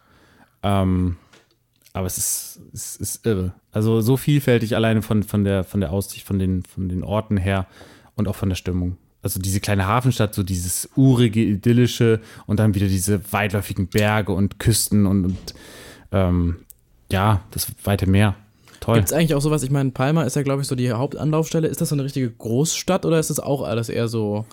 Ähm, 0.63 1.17
aber 1.95 2.07
es 2.07 2.19
ist, 2.19 2.61
es 2.75 2.97
ist 2.97 3.25
irre. 3.27 3.55
Also 3.73 4.03
so 4.03 4.19
vielfältig 4.19 4.77
alleine 4.77 5.01
von, 5.01 5.23
von, 5.23 5.45
der, 5.45 5.65
von 5.65 5.81
der 5.81 5.91
Aussicht, 5.93 6.27
von 6.27 6.39
den, 6.39 6.63
von 6.65 6.91
den 6.91 7.03
Orten 7.03 7.39
her 7.39 7.67
und 8.17 8.29
auch 8.29 8.35
von 8.37 8.51
der 8.51 8.57
Stimmung. 8.57 8.99
Also 9.27 9.41
diese 9.41 9.61
kleine 9.61 9.87
Hafenstadt, 9.87 10.35
so 10.35 10.43
dieses 10.43 10.89
urige, 10.97 11.41
idyllische 11.43 12.21
und 12.47 12.61
dann 12.61 12.75
wieder 12.75 12.87
diese 12.87 13.21
weitläufigen 13.33 13.89
Berge 13.89 14.33
und 14.33 14.61
Küsten 14.61 15.07
und, 15.07 15.25
und 15.25 15.55
ähm, 16.13 16.57
ja, 17.11 17.43
das 17.51 17.67
weite 17.85 18.07
Meer. 18.09 18.37
Toll. 18.81 18.97
Gibt 18.97 19.09
es 19.09 19.13
eigentlich 19.13 19.35
auch 19.35 19.41
sowas, 19.41 19.63
ich 19.63 19.71
meine, 19.71 19.91
Palma 19.91 20.23
ist 20.23 20.37
ja, 20.37 20.43
glaube 20.43 20.63
ich, 20.63 20.69
so 20.69 20.77
die 20.77 20.93
Hauptanlaufstelle. 20.93 21.67
Ist 21.67 21.81
das 21.81 21.89
so 21.89 21.97
eine 21.97 22.05
richtige 22.05 22.31
Großstadt 22.31 23.05
oder 23.05 23.19
ist 23.19 23.31
das 23.31 23.41
auch 23.41 23.63
alles 23.63 23.89
eher 23.89 24.07
so, 24.07 24.47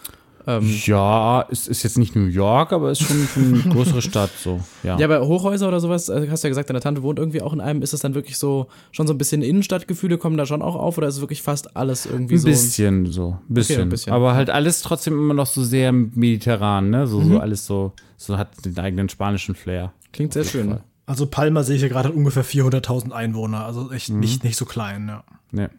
ähm, 0.47 0.69
Ja, 0.85 1.45
es 1.49 1.67
ist 1.67 1.83
jetzt 1.83 1.97
nicht 1.97 2.15
New 2.15 2.25
York, 2.25 2.73
aber 2.73 2.91
es 2.91 3.01
ist 3.01 3.07
schon, 3.07 3.27
eine 3.43 3.59
größere 3.73 4.01
Stadt 4.01 4.31
so. 4.37 4.59
Ja. 4.83 4.97
ja, 4.97 5.05
aber 5.05 5.25
Hochhäuser 5.27 5.67
oder 5.67 5.79
sowas, 5.79 6.09
also 6.09 6.29
hast 6.29 6.43
du 6.43 6.47
ja 6.47 6.49
gesagt, 6.49 6.69
deine 6.69 6.79
Tante 6.79 7.03
wohnt 7.03 7.19
irgendwie 7.19 7.41
auch 7.41 7.53
in 7.53 7.61
einem, 7.61 7.81
ist 7.81 7.93
das 7.93 8.01
dann 8.01 8.13
wirklich 8.15 8.37
so, 8.37 8.67
schon 8.91 9.07
so 9.07 9.13
ein 9.13 9.17
bisschen 9.17 9.41
Innenstadtgefühle 9.41 10.17
kommen 10.17 10.37
da 10.37 10.45
schon 10.45 10.61
auch 10.61 10.75
auf 10.75 10.97
oder 10.97 11.07
ist 11.07 11.15
es 11.15 11.21
wirklich 11.21 11.41
fast 11.41 11.75
alles 11.77 12.05
irgendwie 12.05 12.35
Ein 12.35 12.39
so? 12.39 12.47
bisschen 12.47 13.05
so, 13.11 13.37
ein 13.49 13.53
bisschen. 13.53 13.81
ein 13.81 13.89
bisschen. 13.89 14.13
Aber 14.13 14.33
halt 14.35 14.49
alles 14.49 14.81
trotzdem 14.81 15.13
immer 15.13 15.33
noch 15.33 15.47
so 15.47 15.63
sehr 15.63 15.91
mediterran, 15.91 16.89
ne? 16.89 17.07
So, 17.07 17.21
so 17.21 17.39
alles 17.39 17.65
so, 17.65 17.93
so 18.17 18.37
hat 18.37 18.49
den 18.65 18.77
eigenen 18.77 19.09
spanischen 19.09 19.55
Flair. 19.55 19.93
Klingt 20.11 20.33
sehr 20.33 20.43
schön. 20.45 20.77
Also 21.05 21.25
Palma 21.25 21.63
sehe 21.63 21.75
ich 21.75 21.81
ja 21.81 21.89
gerade 21.89 22.09
hat 22.09 22.15
ungefähr 22.15 22.45
400.000 22.45 23.11
Einwohner. 23.11 23.65
Also 23.65 23.91
echt 23.91 24.09
Mhm. 24.09 24.19
nicht, 24.21 24.43
nicht 24.43 24.55
so 24.57 24.63
klein. 24.65 25.07
Ja. 25.09 25.23
Ne. 25.51 25.69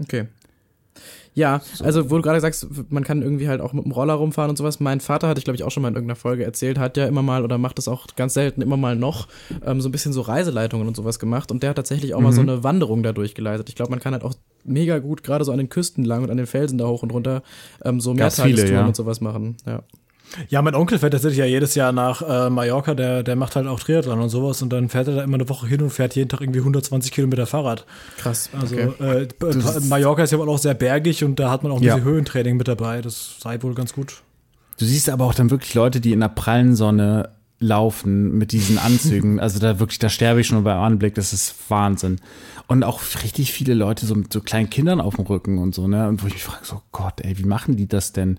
Okay. 0.00 0.26
Ja, 1.34 1.62
also 1.80 2.10
wo 2.10 2.16
du 2.16 2.22
gerade 2.22 2.40
sagst, 2.40 2.66
man 2.90 3.04
kann 3.04 3.22
irgendwie 3.22 3.48
halt 3.48 3.62
auch 3.62 3.72
mit 3.72 3.84
dem 3.84 3.92
Roller 3.92 4.14
rumfahren 4.14 4.50
und 4.50 4.56
sowas. 4.56 4.80
Mein 4.80 5.00
Vater 5.00 5.28
hatte 5.28 5.38
ich, 5.38 5.44
glaube 5.44 5.56
ich, 5.56 5.64
auch 5.64 5.70
schon 5.70 5.82
mal 5.82 5.88
in 5.88 5.94
irgendeiner 5.94 6.16
Folge 6.16 6.44
erzählt, 6.44 6.78
hat 6.78 6.96
ja 6.98 7.06
immer 7.06 7.22
mal 7.22 7.42
oder 7.42 7.56
macht 7.56 7.78
es 7.78 7.88
auch 7.88 8.06
ganz 8.16 8.34
selten 8.34 8.60
immer 8.60 8.76
mal 8.76 8.96
noch 8.96 9.28
ähm, 9.64 9.80
so 9.80 9.88
ein 9.88 9.92
bisschen 9.92 10.12
so 10.12 10.20
Reiseleitungen 10.20 10.86
und 10.86 10.94
sowas 10.94 11.18
gemacht. 11.18 11.50
Und 11.50 11.62
der 11.62 11.70
hat 11.70 11.76
tatsächlich 11.76 12.14
auch 12.14 12.20
mal 12.20 12.32
so 12.32 12.42
eine 12.42 12.62
Wanderung 12.64 13.02
da 13.02 13.12
durchgeleitet. 13.12 13.70
Ich 13.70 13.76
glaube, 13.76 13.90
man 13.90 14.00
kann 14.00 14.12
halt 14.12 14.24
auch 14.24 14.34
mega 14.64 14.98
gut 14.98 15.22
gerade 15.22 15.44
so 15.44 15.52
an 15.52 15.58
den 15.58 15.70
Küsten 15.70 16.04
lang 16.04 16.22
und 16.22 16.30
an 16.30 16.36
den 16.36 16.46
Felsen 16.46 16.76
da 16.76 16.86
hoch 16.86 17.02
und 17.02 17.12
runter 17.12 17.42
ähm, 17.82 18.00
so 18.00 18.12
Mehrtagestouren 18.12 18.74
ja. 18.74 18.86
und 18.86 18.96
sowas 18.96 19.20
machen. 19.20 19.56
Ja. 19.66 19.82
Ja, 20.48 20.62
mein 20.62 20.74
Onkel 20.74 20.98
fährt 20.98 21.12
tatsächlich 21.12 21.38
ja 21.38 21.44
jedes 21.44 21.74
Jahr 21.74 21.92
nach 21.92 22.22
äh, 22.22 22.50
Mallorca. 22.50 22.94
Der, 22.94 23.22
der 23.22 23.36
macht 23.36 23.56
halt 23.56 23.66
auch 23.66 23.80
Triathlon 23.80 24.20
und 24.20 24.28
sowas. 24.28 24.62
Und 24.62 24.70
dann 24.72 24.88
fährt 24.88 25.08
er 25.08 25.16
da 25.16 25.22
immer 25.24 25.34
eine 25.34 25.48
Woche 25.48 25.66
hin 25.66 25.82
und 25.82 25.90
fährt 25.90 26.14
jeden 26.16 26.28
Tag 26.28 26.40
irgendwie 26.40 26.60
120 26.60 27.12
Kilometer 27.12 27.46
Fahrrad. 27.46 27.84
Krass. 28.18 28.50
Also 28.58 28.76
okay. 28.76 29.26
äh, 29.40 29.80
Mallorca 29.88 30.22
ist 30.22 30.30
ja 30.32 30.38
wohl 30.38 30.48
auch 30.48 30.58
sehr 30.58 30.74
bergig 30.74 31.24
und 31.24 31.38
da 31.38 31.50
hat 31.50 31.62
man 31.62 31.72
auch 31.72 31.78
ein 31.78 31.82
Ja. 31.82 31.94
bisschen 31.96 32.08
Höhentraining 32.10 32.56
mit 32.56 32.68
dabei. 32.68 33.00
Das 33.02 33.36
sei 33.40 33.62
wohl 33.62 33.74
ganz 33.74 33.92
gut. 33.94 34.22
Du 34.78 34.84
siehst 34.84 35.08
aber 35.10 35.24
auch 35.26 35.34
dann 35.34 35.50
wirklich 35.50 35.74
Leute, 35.74 36.00
die 36.00 36.12
in 36.12 36.20
der 36.20 36.28
prallen 36.28 36.74
Sonne 36.74 37.30
laufen 37.60 38.36
mit 38.38 38.52
diesen 38.52 38.78
Anzügen. 38.78 39.38
Also 39.38 39.60
da 39.60 39.78
wirklich, 39.78 39.98
da 40.00 40.08
sterbe 40.08 40.40
ich 40.40 40.48
schon 40.48 40.64
beim 40.64 40.78
Anblick, 40.80 41.14
das 41.14 41.32
ist 41.32 41.54
Wahnsinn. 41.68 42.20
Und 42.66 42.82
auch 42.84 43.00
richtig 43.22 43.52
viele 43.52 43.74
Leute 43.74 44.06
so 44.06 44.14
mit 44.14 44.32
so 44.32 44.40
kleinen 44.40 44.70
Kindern 44.70 45.00
auf 45.00 45.16
dem 45.16 45.26
Rücken 45.26 45.58
und 45.58 45.74
so, 45.74 45.86
ne? 45.88 46.08
Und 46.08 46.22
wo 46.22 46.26
ich 46.26 46.32
mich 46.34 46.42
frage, 46.42 46.64
so 46.64 46.80
Gott, 46.90 47.20
ey, 47.20 47.38
wie 47.38 47.44
machen 47.44 47.76
die 47.76 47.86
das 47.86 48.12
denn? 48.12 48.38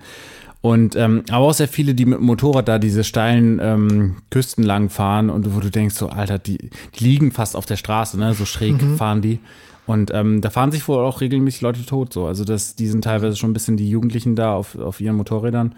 Und 0.64 0.96
ähm, 0.96 1.24
aber 1.30 1.48
auch 1.48 1.54
sehr 1.54 1.68
viele, 1.68 1.94
die 1.94 2.06
mit 2.06 2.20
dem 2.20 2.26
Motorrad 2.26 2.70
da 2.70 2.80
diese 2.80 3.04
steilen 3.04 3.60
ähm, 3.62 4.16
Küsten 4.30 4.64
lang 4.64 4.90
fahren 4.90 5.30
und 5.30 5.54
wo 5.54 5.60
du 5.60 5.70
denkst, 5.70 5.96
so, 5.96 6.08
Alter, 6.08 6.40
die, 6.40 6.70
die 6.96 7.04
liegen 7.04 7.34
fast 7.34 7.58
auf 7.58 7.66
der 7.66 7.76
Straße, 7.76 8.18
ne? 8.18 8.34
So 8.34 8.46
schräg 8.46 8.82
fahren 8.98 9.22
die. 9.22 9.40
Und 9.88 10.12
ähm, 10.14 10.40
da 10.40 10.50
fahren 10.50 10.72
sich 10.72 10.88
wohl 10.88 11.00
auch 11.00 11.20
regelmäßig 11.20 11.60
Leute 11.60 11.86
tot 11.86 12.14
so. 12.14 12.28
Also 12.28 12.46
das, 12.46 12.76
die 12.76 12.88
sind 12.88 13.04
teilweise 13.04 13.36
schon 13.36 13.50
ein 13.50 13.54
bisschen 13.54 13.76
die 13.76 13.90
Jugendlichen 13.90 14.38
da 14.38 14.56
auf, 14.56 14.78
auf 14.78 15.02
ihren 15.02 15.18
Motorrädern. 15.18 15.76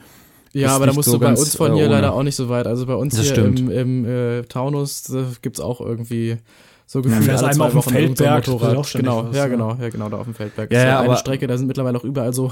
Ja, 0.54 0.68
ist 0.68 0.74
aber 0.74 0.86
da 0.86 0.94
musst 0.94 1.10
so 1.10 1.14
du 1.14 1.20
bei 1.20 1.30
uns 1.30 1.56
von 1.56 1.72
äh, 1.72 1.76
hier 1.78 1.86
ohne. 1.86 1.96
leider 1.96 2.14
auch 2.14 2.22
nicht 2.22 2.36
so 2.36 2.48
weit. 2.50 2.68
Also 2.68 2.86
bei 2.86 2.94
uns 2.94 3.16
Das 3.16 3.26
hier 3.26 3.34
stimmt. 3.34 3.60
im, 3.60 3.72
im 3.72 4.06
äh, 4.06 4.44
Taunus 4.44 5.10
äh, 5.10 5.24
gibt's 5.42 5.60
auch 5.60 5.82
irgendwie 5.82 6.38
So 6.88 7.02
gefühlt 7.02 7.24
fährst 7.24 7.44
alle 7.44 7.54
einmal 7.54 7.72
zwei 7.72 7.78
auf 7.80 7.86
dem 7.86 7.94
so 7.94 8.00
Feldberg, 8.00 8.44
das 8.44 8.54
Motorrad. 8.54 8.94
Genau, 8.94 9.28
was, 9.28 9.36
ja, 9.36 9.42
ja. 9.44 9.48
genau, 9.48 9.78
ja, 9.82 9.90
genau, 9.90 10.10
da 10.10 10.18
auf 10.18 10.26
dem 10.26 10.36
Feldberg. 10.36 10.72
Ja, 10.72 10.78
ja, 10.80 10.86
halt 10.86 10.98
eine 11.00 11.08
aber- 11.10 11.18
Strecke, 11.18 11.48
da 11.48 11.58
sind 11.58 11.66
mittlerweile 11.68 11.98
auch 11.98 12.04
überall 12.04 12.32
so, 12.32 12.52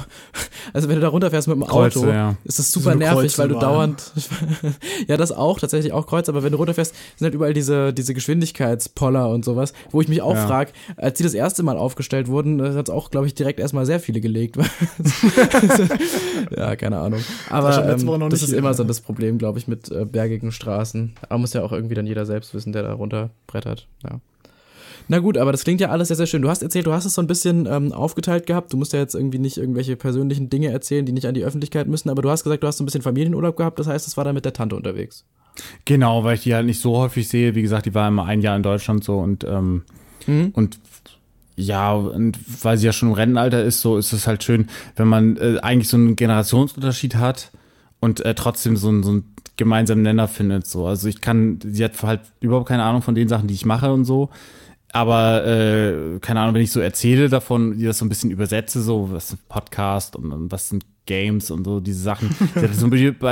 also 0.73 0.89
wenn 0.89 0.95
du 0.95 1.01
da 1.01 1.09
runterfährst 1.09 1.47
mit 1.47 1.55
dem 1.57 1.65
Kreuze, 1.67 1.99
Auto, 1.99 2.09
ja. 2.09 2.35
ist 2.43 2.57
das 2.57 2.71
So 2.71 2.79
super 2.79 2.91
eine 2.93 3.01
nervig, 3.05 3.37
weil 3.37 3.49
du 3.49 3.59
dauernd, 3.59 4.11
ja, 5.07 5.17
das 5.17 5.31
auch, 5.31 5.59
tatsächlich 5.59 5.93
auch 5.93 6.07
Kreuz, 6.07 6.29
aber 6.29 6.41
wenn 6.43 6.51
du 6.51 6.57
runterfährst, 6.57 6.95
sind 7.15 7.25
halt 7.25 7.35
überall 7.35 7.53
diese, 7.53 7.93
diese 7.93 8.15
Geschwindigkeitspoller 8.15 9.29
und 9.29 9.45
sowas, 9.45 9.73
wo 9.91 10.01
ich 10.01 10.07
mich 10.07 10.23
auch 10.23 10.33
Ja. 10.35 10.47
frage, 10.47 10.71
als 10.97 11.17
die 11.17 11.23
das 11.23 11.35
erste 11.35 11.61
Mal 11.61 11.77
aufgestellt 11.77 12.27
wurden, 12.27 12.59
hat 12.75 12.89
es 12.89 12.93
auch, 12.93 13.11
glaube 13.11 13.27
ich, 13.27 13.35
direkt 13.35 13.59
erstmal 13.59 13.85
sehr 13.85 13.99
viele 13.99 14.19
gelegt. 14.19 14.57
ja, 16.57 16.75
keine 16.75 16.99
Ahnung. 16.99 17.19
Aber 17.49 17.69
letzte 17.85 18.07
ähm, 18.11 18.29
das 18.29 18.41
ist 18.41 18.49
hier. 18.49 18.57
immer 18.57 18.73
so 18.73 18.83
das 18.83 19.01
Problem, 19.01 19.37
glaube 19.37 19.59
ich, 19.59 19.67
mit 19.67 19.91
äh, 19.91 20.05
bergigen 20.05 20.51
Straßen. 20.51 21.13
Aber 21.29 21.37
muss 21.39 21.53
ja 21.53 21.63
auch 21.63 21.71
irgendwie 21.71 21.95
dann 21.95 22.07
jeder 22.07 22.25
selbst 22.25 22.53
wissen, 22.53 22.73
der 22.73 22.83
da 22.83 22.93
runterbrettert. 22.93 23.87
Ja. 24.03 24.19
Na 25.09 25.19
gut, 25.19 25.37
aber 25.37 25.51
das 25.51 25.63
klingt 25.63 25.81
ja 25.81 25.89
alles 25.89 26.07
sehr, 26.07 26.17
sehr 26.17 26.27
schön. 26.27 26.41
Du 26.41 26.49
hast 26.49 26.63
erzählt, 26.63 26.85
du 26.87 26.93
hast 26.93 27.05
es 27.05 27.13
so 27.13 27.21
ein 27.21 27.27
bisschen 27.27 27.65
ähm, 27.69 27.91
aufgeteilt 27.91 28.45
gehabt. 28.47 28.71
Du 28.73 28.77
musst 28.77 28.93
ja 28.93 28.99
jetzt 28.99 29.15
irgendwie 29.15 29.37
nicht 29.39 29.57
irgendwelche 29.57 29.95
persönlichen 29.95 30.49
Dinge 30.49 30.69
erzählen, 30.69 31.05
die 31.05 31.11
nicht 31.11 31.25
an 31.27 31.33
die 31.33 31.43
Öffentlichkeit 31.43 31.87
müssen, 31.87 32.09
aber 32.09 32.21
du 32.21 32.29
hast 32.29 32.43
gesagt, 32.43 32.63
du 32.63 32.67
hast 32.67 32.77
so 32.77 32.83
ein 32.83 32.85
bisschen 32.85 33.01
Familienurlaub 33.01 33.57
gehabt. 33.57 33.79
Das 33.79 33.87
heißt, 33.87 34.07
es 34.07 34.15
war 34.17 34.23
dann 34.23 34.35
mit 34.35 34.45
der 34.45 34.53
Tante 34.53 34.75
unterwegs. 34.75 35.25
Genau, 35.85 36.23
weil 36.23 36.35
ich 36.35 36.43
die 36.43 36.55
halt 36.55 36.65
nicht 36.65 36.79
so 36.81 36.97
häufig 36.97 37.27
sehe. 37.27 37.53
Wie 37.53 37.61
gesagt, 37.61 37.85
die 37.85 37.93
war 37.93 38.07
immer 38.07 38.25
ein 38.25 38.41
Jahr 38.41 38.55
in 38.55 38.63
Deutschland 38.63 39.03
so 39.03 39.19
und 39.19 39.43
ähm, 39.43 39.83
Mhm. 40.25 40.51
und 40.53 40.79
ja, 41.55 41.93
und 41.93 42.39
weil 42.63 42.77
sie 42.77 42.85
ja 42.85 42.93
schon 42.93 43.09
im 43.09 43.13
Rentenalter 43.15 43.61
ist, 43.63 43.81
so 43.81 43.97
ist 43.97 44.13
es 44.13 44.25
halt 44.25 44.41
schön, 44.43 44.67
wenn 44.95 45.07
man 45.07 45.37
äh, 45.37 45.59
eigentlich 45.61 45.89
so 45.89 45.97
einen 45.97 46.15
Generationsunterschied 46.15 47.15
hat 47.17 47.51
und 47.99 48.25
äh, 48.25 48.33
trotzdem 48.33 48.75
so, 48.77 48.87
einen- 48.89 49.03
so 49.03 49.11
einen 49.11 49.35
gemeinsamen 49.57 50.01
Nenner 50.01 50.27
findet. 50.27 50.65
So. 50.65 50.87
Also 50.87 51.07
ich 51.09 51.21
kann, 51.21 51.59
sie 51.63 51.83
hat 51.83 52.01
halt 52.01 52.21
überhaupt 52.39 52.69
keine 52.69 52.83
Ahnung 52.83 53.01
von 53.03 53.13
den 53.15 53.27
Sachen, 53.27 53.47
die 53.47 53.53
ich 53.53 53.65
mache 53.65 53.91
und 53.93 54.05
so. 54.05 54.29
Aber 54.93 55.45
äh, 55.45 56.19
keine 56.19 56.39
Ahnung, 56.41 56.53
wenn 56.53 56.61
ich 56.61 56.71
so 56.71 56.79
erzähle 56.79 57.27
davon, 57.27 57.79
die 57.79 57.85
das 57.85 57.97
so 57.97 58.05
ein 58.05 58.09
bisschen 58.09 58.29
übersetze, 58.29 58.79
so 58.79 59.11
was 59.11 59.33
ein 59.33 59.39
Podcast 59.49 60.15
und, 60.15 60.31
und 60.31 60.51
was 60.51 60.69
sind 60.69 60.85
Games 61.07 61.49
und 61.49 61.65
so 61.65 61.79
diese 61.79 61.99
Sachen. 61.99 62.29
So 62.73 62.89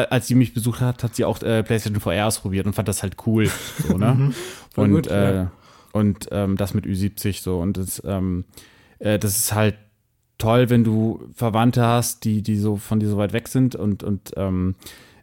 als 0.09 0.27
sie 0.27 0.33
mich 0.33 0.55
besucht 0.55 0.81
hat, 0.81 1.03
hat 1.03 1.15
sie 1.15 1.23
auch 1.23 1.41
äh, 1.43 1.61
PlayStation 1.61 2.01
VR 2.01 2.25
ausprobiert 2.25 2.65
und 2.65 2.73
fand 2.73 2.87
das 2.87 3.03
halt 3.03 3.15
cool. 3.27 3.47
So, 3.87 3.95
ne? 3.95 4.31
Voll 4.73 4.85
und 4.85 4.91
gut, 4.91 5.07
äh, 5.07 5.35
ja. 5.35 5.51
und 5.93 6.29
ähm, 6.31 6.57
das 6.57 6.73
mit 6.73 6.85
Ü70 6.85 7.41
so 7.41 7.59
und 7.59 7.77
das, 7.77 8.01
ähm, 8.05 8.45
äh, 8.97 9.19
das 9.19 9.37
ist 9.37 9.53
halt 9.53 9.75
toll, 10.39 10.71
wenn 10.71 10.83
du 10.83 11.29
Verwandte 11.35 11.85
hast, 11.85 12.25
die 12.25 12.41
die 12.41 12.57
so 12.57 12.77
von 12.77 12.99
dir 12.99 13.07
so 13.07 13.17
weit 13.17 13.33
weg 13.33 13.47
sind 13.47 13.75
und 13.75 14.03
und 14.03 14.31
ähm, 14.35 14.73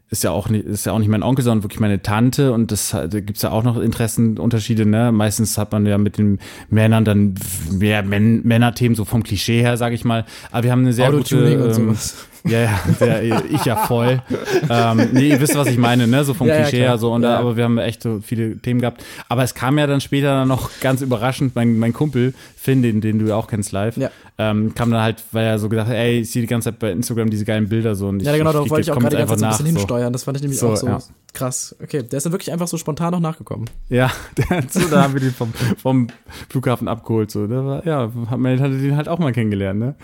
ist 0.09 0.23
ja 0.23 0.31
auch 0.31 0.49
nicht 0.49 0.65
ist 0.65 0.85
ja 0.85 0.93
auch 0.93 0.99
nicht 0.99 1.09
mein 1.09 1.23
Onkel, 1.23 1.43
sondern 1.43 1.63
wirklich 1.63 1.79
meine 1.79 2.01
Tante 2.01 2.51
und 2.51 2.71
das 2.71 2.89
da 2.91 3.07
gibt's 3.07 3.41
ja 3.43 3.51
auch 3.51 3.63
noch 3.63 3.77
Interessenunterschiede, 3.77 4.85
ne? 4.85 5.11
Meistens 5.11 5.57
hat 5.57 5.71
man 5.71 5.85
ja 5.85 5.97
mit 5.97 6.17
den 6.17 6.39
Männern 6.69 7.05
dann 7.05 7.35
mehr 7.71 8.01
Män 8.03 8.41
Männerthemen 8.43 8.95
so 8.95 9.05
vom 9.05 9.23
Klischee 9.23 9.61
her, 9.61 9.77
sage 9.77 9.95
ich 9.95 10.05
mal. 10.05 10.25
Aber 10.51 10.63
wir 10.63 10.71
haben 10.71 10.81
eine 10.81 10.93
sehr 10.93 11.11
gute 11.11 11.35
Autotuning 11.35 11.61
und 11.61 11.67
ähm, 11.67 11.73
sowas. 11.73 12.28
Ja, 12.45 12.59
ja, 12.61 12.79
der, 12.99 13.23
ich 13.45 13.65
ja 13.65 13.75
voll. 13.75 14.21
ähm, 14.69 15.09
nee, 15.13 15.29
ihr 15.29 15.39
wisst, 15.41 15.55
was 15.55 15.67
ich 15.67 15.77
meine, 15.77 16.07
ne? 16.07 16.23
So 16.23 16.33
vom 16.33 16.47
Ja, 16.47 16.61
Klischee 16.61 16.79
her 16.79 16.97
so. 16.97 17.13
Und 17.13 17.23
da, 17.23 17.37
aber 17.37 17.57
wir 17.57 17.63
haben 17.63 17.77
echt 17.77 18.03
so 18.03 18.19
viele 18.21 18.57
Themen 18.57 18.79
gehabt. 18.81 19.03
Aber 19.27 19.43
es 19.43 19.53
kam 19.53 19.77
ja 19.77 19.87
dann 19.87 20.01
später 20.01 20.27
dann 20.27 20.47
noch 20.47 20.69
ganz 20.81 21.01
überraschend, 21.01 21.55
mein, 21.55 21.77
mein 21.79 21.93
Kumpel, 21.93 22.33
Finn, 22.55 22.81
den, 22.81 23.01
den 23.01 23.19
du 23.19 23.27
ja 23.27 23.35
auch 23.35 23.47
kennst 23.47 23.71
live, 23.71 23.95
ähm, 24.37 24.73
kam 24.75 24.91
dann 24.91 25.01
halt, 25.01 25.23
weil 25.31 25.45
er 25.45 25.59
so 25.59 25.69
gedacht 25.69 25.87
hat, 25.87 25.95
ey, 25.95 26.19
ich 26.19 26.31
sehe 26.31 26.41
die 26.41 26.47
ganze 26.47 26.71
Zeit 26.71 26.79
bei 26.79 26.91
Instagram 26.91 27.29
diese 27.29 27.45
geilen 27.45 27.67
Bilder 27.67 27.95
so. 27.95 28.07
Und 28.07 28.21
Ja, 28.21 28.35
genau, 28.37 28.51
darauf 28.51 28.65
ich, 28.67 28.71
wollte 28.71 28.81
ich 28.83 28.91
auch 28.91 28.99
gerade 28.99 29.15
die 29.15 29.19
ganze 29.19 29.33
Zeit 29.35 29.39
so 29.39 29.45
ein 29.45 29.49
bisschen 29.51 29.65
nach, 29.65 29.79
hinsteuern. 29.79 30.13
Das 30.13 30.23
fand 30.23 30.37
ich 30.37 30.43
nämlich 30.43 30.59
So, 30.59 30.69
auch 30.69 30.77
so 30.77 30.87
ja. 30.87 30.99
krass. 31.33 31.75
Okay, 31.83 32.03
der 32.03 32.17
ist 32.17 32.25
dann 32.25 32.31
wirklich 32.31 32.51
einfach 32.51 32.67
so 32.67 32.77
spontan 32.77 33.11
noch 33.11 33.19
nachgekommen. 33.19 33.69
Ja, 33.89 34.11
so, 34.69 34.81
da 34.89 35.03
haben 35.03 35.13
wir 35.13 35.21
den 35.21 35.33
vom, 35.33 35.53
vom 35.81 36.07
Flughafen 36.49 36.87
abgeholt. 36.87 37.31
So. 37.31 37.47
Der 37.47 37.65
war, 37.65 37.85
ja, 37.85 38.11
hat 38.29 38.39
man 38.39 38.59
hatte 38.59 38.77
den 38.77 38.95
halt 38.95 39.09
auch 39.09 39.19
mal 39.19 39.33
kennengelernt, 39.33 39.79
ne? 39.79 39.95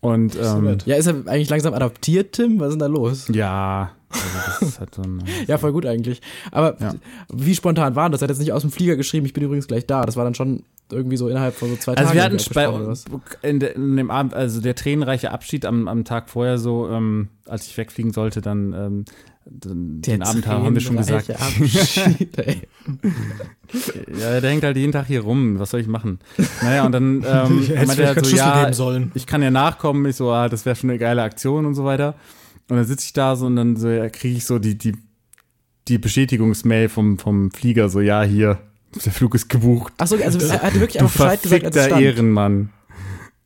Und 0.00 0.36
ähm. 0.36 0.78
Ja, 0.86 0.96
ist 0.96 1.06
er 1.06 1.26
eigentlich 1.26 1.49
langsam 1.50 1.74
adaptiert, 1.74 2.32
Tim? 2.32 2.58
Was 2.60 2.68
ist 2.68 2.72
denn 2.74 2.78
da 2.80 2.86
los? 2.86 3.28
ja, 3.32 3.90
also 4.10 4.80
halt 4.80 4.94
so 4.94 5.02
ein, 5.02 5.22
Ja, 5.46 5.58
voll 5.58 5.72
gut 5.72 5.86
eigentlich. 5.86 6.20
Aber 6.50 6.76
Ja. 6.80 6.94
wie 7.32 7.54
spontan 7.54 7.94
war 7.96 8.08
das? 8.10 8.20
Er 8.22 8.24
hat 8.24 8.30
jetzt 8.30 8.38
nicht 8.40 8.52
aus 8.52 8.62
dem 8.62 8.70
Flieger 8.70 8.96
geschrieben, 8.96 9.26
ich 9.26 9.32
bin 9.32 9.44
übrigens 9.44 9.66
gleich 9.68 9.86
da. 9.86 10.04
Das 10.04 10.16
war 10.16 10.24
dann 10.24 10.34
schon 10.34 10.62
irgendwie 10.90 11.16
so 11.16 11.28
innerhalb 11.28 11.54
von 11.54 11.68
so 11.70 11.76
zwei 11.76 11.92
Also 11.92 12.12
Tagen. 12.12 12.16
wir 12.16 12.24
hatten 12.24 12.54
bei 13.42 13.48
in, 13.48 13.60
de, 13.60 13.74
in 13.74 13.96
dem 13.96 14.10
Abend, 14.10 14.34
also 14.34 14.60
der 14.60 14.74
tränenreiche 14.74 15.30
Abschied 15.30 15.64
am, 15.64 15.86
am 15.86 16.04
Tag 16.04 16.28
vorher 16.30 16.58
so, 16.58 16.88
ähm, 16.88 17.28
als 17.46 17.66
ich 17.68 17.76
wegfliegen 17.76 18.12
sollte, 18.12 18.40
dann 18.40 18.72
ähm, 18.72 19.04
den, 19.44 20.02
den 20.02 20.22
Abend 20.22 20.46
haben 20.46 20.74
wir 20.74 20.80
schon 20.80 20.96
gesagt. 20.96 21.30
Abschied. 21.30 22.36
Ja, 24.18 24.40
der 24.40 24.50
hängt 24.50 24.64
halt 24.64 24.76
jeden 24.76 24.90
Tag 24.90 25.06
hier 25.06 25.20
rum. 25.20 25.60
Was 25.60 25.70
soll 25.70 25.80
ich 25.80 25.86
machen? 25.86 26.18
Naja, 26.60 26.84
und 26.84 26.90
dann 26.92 27.24
ähm, 27.26 27.68
meinte 27.86 28.02
er 28.02 28.14
keinen 28.14 28.24
so, 28.24 28.36
ja, 28.36 28.62
geben 28.62 28.74
sollen. 28.74 29.12
ich 29.14 29.28
kann 29.28 29.42
ja 29.42 29.50
nachkommen. 29.52 30.04
Ich 30.06 30.16
so, 30.16 30.32
ah, 30.32 30.48
das 30.48 30.66
wäre 30.66 30.74
schon 30.74 30.90
eine 30.90 30.98
geile 30.98 31.22
Aktion 31.22 31.66
und 31.66 31.76
so 31.76 31.84
weiter. 31.84 32.14
Und 32.68 32.76
dann 32.76 32.84
sitze 32.84 33.04
ich 33.06 33.12
da 33.12 33.36
so 33.36 33.46
und 33.46 33.54
dann 33.54 33.76
so, 33.76 33.88
ja, 33.88 34.08
kriege 34.08 34.36
ich 34.36 34.44
so 34.44 34.58
die, 34.58 34.76
die, 34.76 34.96
die 35.86 35.98
Bestätigungsmail 35.98 36.88
vom, 36.88 37.18
vom 37.18 37.52
Flieger, 37.52 37.88
so, 37.88 38.00
ja, 38.00 38.22
hier, 38.22 38.58
der 39.04 39.12
Flug 39.12 39.36
ist 39.36 39.48
gebucht. 39.48 39.92
Achso, 39.98 40.16
also 40.16 40.38
er 40.44 40.62
hatte 40.62 40.80
wirklich 40.80 41.00
einfach 41.00 41.12
Bescheid 41.16 41.42
gesagt, 41.42 41.64
als 41.64 41.86
stand. 41.86 42.02
Ehrenmann. 42.02 42.70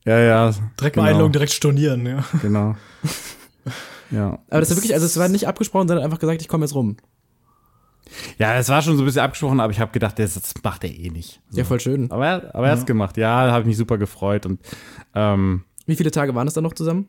Ja, 0.05 0.19
ja, 0.19 0.51
Direkt 0.79 0.95
Genau. 0.95 1.05
mal 1.05 1.11
einloggen, 1.13 1.33
direkt 1.33 1.51
stornieren, 1.51 2.05
ja. 2.05 2.23
genau. 2.41 2.75
Ja. 4.11 4.39
Aber 4.49 4.59
das 4.59 4.69
ist 4.71 4.77
wirklich, 4.77 4.93
also 4.93 5.05
es 5.05 5.17
war 5.17 5.27
nicht 5.29 5.47
abgesprochen, 5.47 5.87
sondern 5.87 6.05
einfach 6.05 6.19
gesagt, 6.19 6.41
ich 6.41 6.47
komme 6.47 6.65
jetzt 6.65 6.75
rum. 6.75 6.97
Ja, 8.37 8.53
es 8.55 8.69
war 8.69 8.81
schon 8.81 8.95
so 8.97 9.03
ein 9.03 9.05
bisschen 9.05 9.21
abgesprochen, 9.23 9.59
aber 9.59 9.71
ich 9.71 9.79
habe 9.79 9.91
gedacht, 9.91 10.19
das, 10.19 10.35
das 10.35 10.53
macht 10.63 10.83
er 10.83 10.91
eh 10.91 11.09
nicht. 11.09 11.41
So. 11.49 11.57
Ja, 11.57 11.63
voll 11.65 11.79
schön. 11.79 12.11
Aber 12.11 12.25
er, 12.27 12.55
aber 12.55 12.67
er 12.67 12.73
hat's 12.73 12.85
gemacht. 12.85 13.17
Ja, 13.17 13.51
habe 13.51 13.61
ich 13.61 13.67
mich 13.67 13.77
super 13.77 13.97
gefreut 13.97 14.45
und 14.45 14.59
ähm, 15.15 15.63
Wie 15.87 15.95
viele 15.95 16.11
Tage 16.11 16.35
waren 16.35 16.47
es 16.47 16.53
dann 16.53 16.63
noch 16.63 16.73
zusammen? 16.73 17.07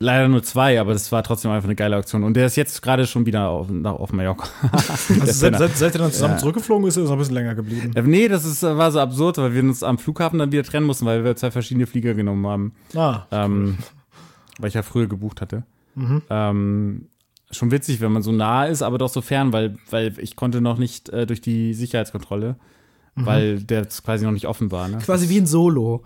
leider 0.00 0.26
nur 0.28 0.42
zwei, 0.42 0.78
aber 0.80 0.92
das 0.92 1.12
war 1.12 1.22
trotzdem 1.22 1.52
einfach 1.52 1.66
eine 1.68 1.76
geile 1.76 1.96
Aktion. 1.96 2.24
Und 2.24 2.34
der 2.34 2.46
ist 2.46 2.56
jetzt 2.56 2.82
gerade 2.82 3.06
schon 3.06 3.24
wieder 3.24 3.48
auf, 3.48 3.70
nach- 3.70 3.92
auf 3.94 4.12
Mallorca. 4.12 4.48
Also 4.72 5.32
seit, 5.32 5.56
seit, 5.56 5.76
seit 5.76 5.94
ihr 5.94 5.98
dann 6.00 6.10
zusammen 6.12 6.34
Ja. 6.34 6.38
zurückgeflogen 6.38 6.86
ist, 6.88 6.96
ist 6.96 7.04
er 7.04 7.06
noch 7.06 7.12
ein 7.12 7.18
bisschen 7.18 7.34
länger 7.34 7.54
geblieben. 7.54 7.92
Äh, 7.94 8.02
nee, 8.02 8.26
das 8.28 8.44
ist, 8.44 8.62
war 8.64 8.90
so 8.90 8.98
absurd, 9.00 9.38
weil 9.38 9.54
wir 9.54 9.62
uns 9.62 9.82
am 9.84 9.96
Flughafen 9.96 10.40
dann 10.40 10.50
wieder 10.52 10.64
trennen 10.64 10.84
mussten, 10.86 11.06
weil 11.06 11.24
wir 11.24 11.36
zwei 11.36 11.52
verschiedene 11.52 11.86
Flieger 11.86 12.12
genommen 12.14 12.46
haben. 12.46 12.72
Ah, 12.94 13.22
Ähm, 13.30 13.78
weil 14.58 14.68
ich 14.68 14.74
ja 14.74 14.82
früher 14.82 15.06
gebucht 15.06 15.40
hatte. 15.40 15.62
Ähm, 16.28 17.08
schon 17.50 17.70
witzig, 17.70 18.00
wenn 18.00 18.12
man 18.12 18.22
so 18.22 18.32
nah 18.32 18.66
ist, 18.66 18.82
aber 18.82 18.98
doch 18.98 19.08
so 19.08 19.20
fern, 19.20 19.52
weil, 19.52 19.76
weil 19.90 20.18
ich 20.18 20.36
konnte 20.36 20.60
noch 20.60 20.78
nicht 20.78 21.08
äh, 21.10 21.26
durch 21.26 21.40
die 21.40 21.74
Sicherheitskontrolle, 21.74 22.56
weil 23.14 23.60
der 23.60 23.86
quasi 23.86 24.24
noch 24.24 24.32
nicht 24.32 24.46
offen 24.46 24.72
war. 24.72 24.88
Ne? 24.88 24.98
Quasi 24.98 25.28
wie 25.28 25.38
ein 25.38 25.46
Solo. 25.46 26.02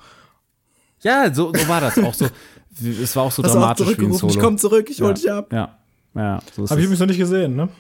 Ja, 1.01 1.33
so, 1.33 1.53
so 1.55 1.69
war 1.69 1.81
das 1.81 1.99
auch 1.99 2.15
so. 2.15 2.27
Es 2.81 3.17
war 3.17 3.25
auch 3.25 3.33
so 3.33 3.43
Hast 3.43 3.55
du 3.55 3.59
auch 3.59 3.63
dramatisch 3.63 3.87
wie 3.87 3.91
ein 3.91 3.97
zurückgerufen, 3.97 4.29
Solo. 4.29 4.33
ich 4.35 4.39
komm 4.39 4.59
zurück, 4.59 4.89
ich 4.89 5.01
hol 5.01 5.09
ja. 5.09 5.15
dich 5.15 5.33
ab. 5.33 5.53
Ja, 5.53 5.79
ja, 6.15 6.39
so 6.55 6.63
ist 6.63 6.71
habe 6.71 6.81
ich 6.81 6.85
übrigens 6.85 7.01
noch 7.01 7.09
nicht 7.09 7.19
gesehen, 7.19 7.57
ne? 7.57 7.71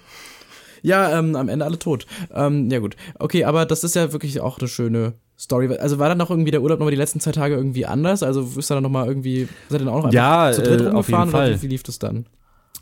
Ja, 0.83 1.17
ähm, 1.17 1.37
am 1.37 1.49
Ende 1.49 1.65
alle 1.65 1.79
tot. 1.79 2.07
Ähm, 2.35 2.69
ja 2.69 2.81
gut. 2.81 2.97
Okay, 3.17 3.45
aber 3.45 3.65
das 3.65 3.85
ist 3.85 3.95
ja 3.95 4.13
wirklich 4.13 4.41
auch 4.41 4.59
eine 4.59 4.67
schöne 4.67 5.15
Story. 5.39 5.77
Also 5.77 5.99
war 5.99 6.09
dann 6.09 6.19
noch 6.19 6.31
irgendwie 6.31 6.51
der 6.51 6.63
Urlaub 6.63 6.81
nochmal 6.81 6.91
die 6.91 6.97
letzten 6.97 7.21
zwei 7.21 7.33
Tage 7.33 7.55
irgendwie 7.55 7.87
anders? 7.87 8.23
Also 8.23 8.43
ist 8.59 8.71
dann 8.71 8.83
nochmal 8.83 9.07
irgendwie, 9.07 9.49
seid 9.69 9.81
ihr 9.81 9.85
dann 9.85 9.95
auch 9.95 10.05
noch 10.05 10.13
Ja, 10.13 10.51
zu 10.53 10.63
dritt 10.63 10.81
äh, 10.81 10.85
rumgefahren 10.89 11.29
oder 11.29 11.55
wie, 11.55 11.63
wie 11.63 11.69
lief 11.69 11.85
das 11.85 11.99
dann? 11.99 12.27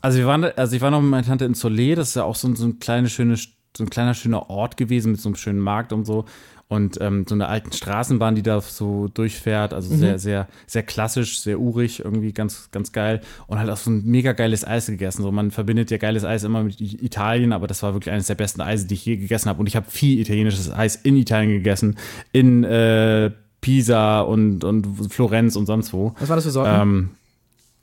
Also 0.01 0.19
wir 0.19 0.27
waren, 0.27 0.45
also 0.45 0.75
ich 0.75 0.83
war 0.83 0.91
noch 0.91 1.01
mit 1.03 1.11
meiner 1.11 1.27
Tante 1.27 1.45
in 1.45 1.55
Soleil, 1.55 1.97
das 1.97 2.09
ist 2.11 2.15
ja 2.17 2.25
auch 2.25 2.35
so 2.35 2.49
ein, 2.49 2.57
so 2.57 2.67
ein 2.67 2.79
kleines 2.79 3.13
schönes, 3.13 3.49
so 3.77 3.85
ein 3.85 3.91
kleiner 3.91 4.15
schöner 4.15 4.49
Ort 4.49 4.77
gewesen 4.77 5.13
mit 5.13 5.21
so 5.21 5.29
einem 5.29 5.37
schönen 5.37 5.59
Markt 5.59 5.93
und 5.93 6.05
so. 6.07 6.25
Und 6.69 7.01
ähm, 7.01 7.25
so 7.29 7.35
eine 7.37 7.47
alten 7.47 7.71
Straßenbahn, 7.71 8.35
die 8.35 8.43
da 8.43 8.61
so 8.61 9.07
durchfährt, 9.07 9.73
also 9.73 9.95
sehr, 9.95 10.19
sehr, 10.19 10.49
sehr 10.67 10.83
klassisch, 10.83 11.39
sehr 11.39 11.61
urig, 11.61 12.05
irgendwie 12.05 12.33
ganz, 12.33 12.71
ganz 12.73 12.91
geil. 12.91 13.21
Und 13.47 13.61
halt 13.61 13.71
auch 13.71 13.77
so 13.77 13.91
ein 13.91 14.05
mega 14.05 14.33
geiles 14.33 14.67
Eis 14.67 14.87
gegessen. 14.87 15.23
So, 15.23 15.31
man 15.31 15.53
verbindet 15.53 15.93
ja 15.93 15.99
geiles 15.99 16.25
Eis 16.25 16.43
immer 16.43 16.65
mit 16.65 16.81
Italien, 16.81 17.53
aber 17.53 17.69
das 17.69 17.85
war 17.85 17.95
wirklich 17.95 18.13
eines 18.13 18.27
der 18.27 18.35
besten 18.35 18.63
Eise, 18.63 18.89
die 18.89 18.95
ich 18.95 19.07
je 19.07 19.17
gegessen 19.17 19.49
habe. 19.49 19.61
Und 19.61 19.69
ich 19.69 19.77
habe 19.77 19.89
viel 19.89 20.19
italienisches 20.19 20.73
Eis 20.73 20.97
in 20.97 21.17
Italien 21.17 21.51
gegessen, 21.51 21.99
in 22.33 22.65
äh, 22.65 23.31
Pisa 23.61 24.23
und, 24.23 24.65
und 24.65 25.13
Florenz 25.13 25.55
und 25.55 25.67
sonst 25.67 25.93
wo. 25.93 26.15
Was 26.19 26.29
war 26.29 26.37
das 26.37 26.45
für 26.45 26.51
Sorten? 26.51 26.81
Ähm, 26.81 27.11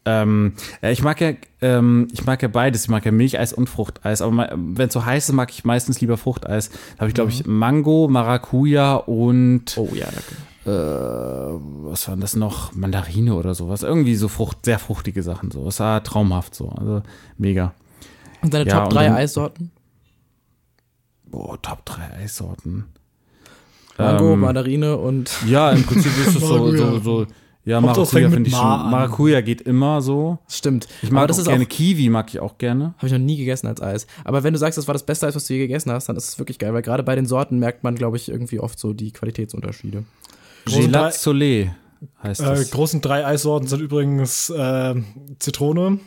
ähm, 0.05 0.53
ich 0.81 1.01
mag 1.01 1.21
ja, 1.21 1.31
ähm, 1.61 2.07
ich 2.11 2.25
mag 2.25 2.41
ja 2.41 2.47
beides. 2.49 2.83
Ich 2.83 2.89
mag 2.89 3.05
ja 3.05 3.11
Milcheis 3.11 3.53
und 3.53 3.69
Fruchteis. 3.69 4.21
Aber 4.21 4.49
wenn 4.55 4.87
es 4.87 4.93
so 4.93 5.05
heiß 5.05 5.29
ist, 5.29 5.35
mag 5.35 5.49
ich 5.51 5.63
meistens 5.63 6.01
lieber 6.01 6.17
Fruchteis. 6.17 6.69
Da 6.95 6.99
habe 6.99 7.07
ich, 7.09 7.13
glaube 7.15 7.31
ich, 7.31 7.45
Mango, 7.45 8.07
Maracuja 8.09 8.95
und 8.95 9.77
oh 9.77 9.89
ja, 9.93 10.05
danke. 10.05 10.35
äh, 10.65 11.59
was 11.89 12.07
war 12.07 12.15
denn 12.15 12.21
das 12.21 12.35
noch? 12.35 12.73
Mandarine 12.73 13.35
oder 13.35 13.55
sowas. 13.55 13.83
Irgendwie 13.83 14.15
so 14.15 14.27
Frucht, 14.27 14.65
sehr 14.65 14.79
fruchtige 14.79 15.23
Sachen. 15.23 15.51
So. 15.51 15.63
Das 15.65 15.79
war 15.79 16.03
traumhaft 16.03 16.53
so. 16.55 16.69
Also 16.69 17.01
mega. 17.37 17.73
Und 18.41 18.53
deine 18.53 18.67
Ja, 18.69 18.75
Top 18.79 18.83
und 18.89 18.93
3 18.95 19.05
dann- 19.05 19.15
Eissorten? 19.15 19.71
Boah, 21.25 21.59
Top 21.61 21.85
3 21.85 22.13
Eissorten. 22.23 22.85
Mango, 23.97 24.33
Ähm, 24.33 24.39
Mandarine 24.41 24.97
und 24.97 25.31
Ja, 25.47 25.71
im 25.71 25.83
Prinzip 25.83 26.11
ist 26.27 26.35
es 26.35 26.41
so, 26.41 26.71
so, 26.75 26.99
so, 26.99 27.25
Ja, 27.66 27.80
Maracuja 27.80 28.30
finde 28.30 28.49
ich 28.49 28.55
schon. 28.55 28.61
Maracuja 28.61 29.39
geht 29.41 29.61
immer 29.61 30.01
so. 30.01 30.38
Stimmt. 30.49 30.88
Ich 31.01 31.11
mag 31.11 31.20
Aber 31.22 31.28
das 31.28 31.38
auch 31.38 31.41
ist 31.43 31.47
gerne 31.47 31.64
auch, 31.64 31.70
Kiwi, 31.70 32.09
mag 32.09 32.30
ich 32.30 32.39
auch 32.41 32.57
gerne. 32.57 32.93
habe 32.97 33.07
ich 33.07 33.14
noch 33.14 33.20
nie 33.20 33.38
gegessen 33.38 33.68
als 33.68 33.82
Eis. 33.82 34.05
Aber 34.26 34.43
wenn 34.43 34.51
du 34.53 34.59
sagst, 34.59 34.78
das 34.78 34.88
war 34.88 34.93
das 34.93 35.03
beste 35.05 35.28
Eis, 35.28 35.36
was 35.36 35.47
du 35.47 35.53
je 35.53 35.59
gegessen 35.59 35.91
hast, 35.91 36.09
dann 36.09 36.18
ist 36.18 36.28
es 36.28 36.39
wirklich 36.39 36.59
geil, 36.59 36.74
weil 36.74 36.82
gerade 36.82 37.03
bei 37.03 37.16
den 37.16 37.26
Sorten 37.26 37.59
merkt 37.59 37.84
man, 37.86 37.95
glaube 37.95 38.18
ich, 38.18 38.28
irgendwie 38.30 38.59
oft 38.59 38.78
so 38.78 38.91
die 38.93 39.11
Qualitätsunterschiede. 39.11 40.03
Gelat 40.66 41.14
Soleil 41.14 41.76
heißt 42.22 42.41
Äh, 42.41 42.45
das. 42.45 42.72
großen 42.72 42.99
drei 43.01 43.26
Eissorten 43.26 43.68
sind 43.68 43.82
übrigens 43.82 44.49
äh, 44.49 44.95
Zitrone, 45.39 45.99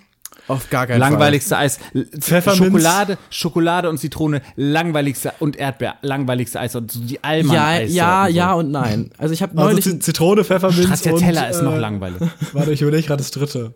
Auf 0.49 0.70
gar 0.70 0.87
keinen 0.87 1.01
Langweiligste 1.01 1.57
Eis. 1.57 1.78
Pfefferminz. 2.20 2.64
Schokolade, 2.66 3.18
Schokolade 3.30 3.91
und 3.91 3.99
Zitrone, 3.99 4.43
langweiligste 4.55 5.32
und 5.41 5.57
Erdbeer, 5.57 5.97
langweiligste 6.03 6.61
Eis 6.61 6.76
und 6.76 6.91
so 6.93 7.01
die 7.01 7.14
Fall. 7.16 7.30
Allmann 7.30 7.55
Ja, 7.57 7.82
ja, 7.87 8.26
so. 8.28 8.32
ja 8.37 8.53
und 8.55 8.70
nein. 8.70 9.11
Also 9.18 9.34
ich 9.34 9.43
habe 9.43 9.57
also 9.59 9.68
neulich 9.70 9.84
Z 9.84 10.03
Zitrone, 10.03 10.45
Pfefferminz 10.45 10.78
und 10.78 10.97
Stracciatella 10.99 11.47
ist 11.49 11.62
noch 11.62 11.74
äh, 11.74 11.78
langweilig. 11.78 12.20
Warte, 12.53 12.72
ich 12.72 12.82
überlege 12.82 13.07
gerade 13.07 13.22
das 13.22 13.30
dritte. 13.32 13.74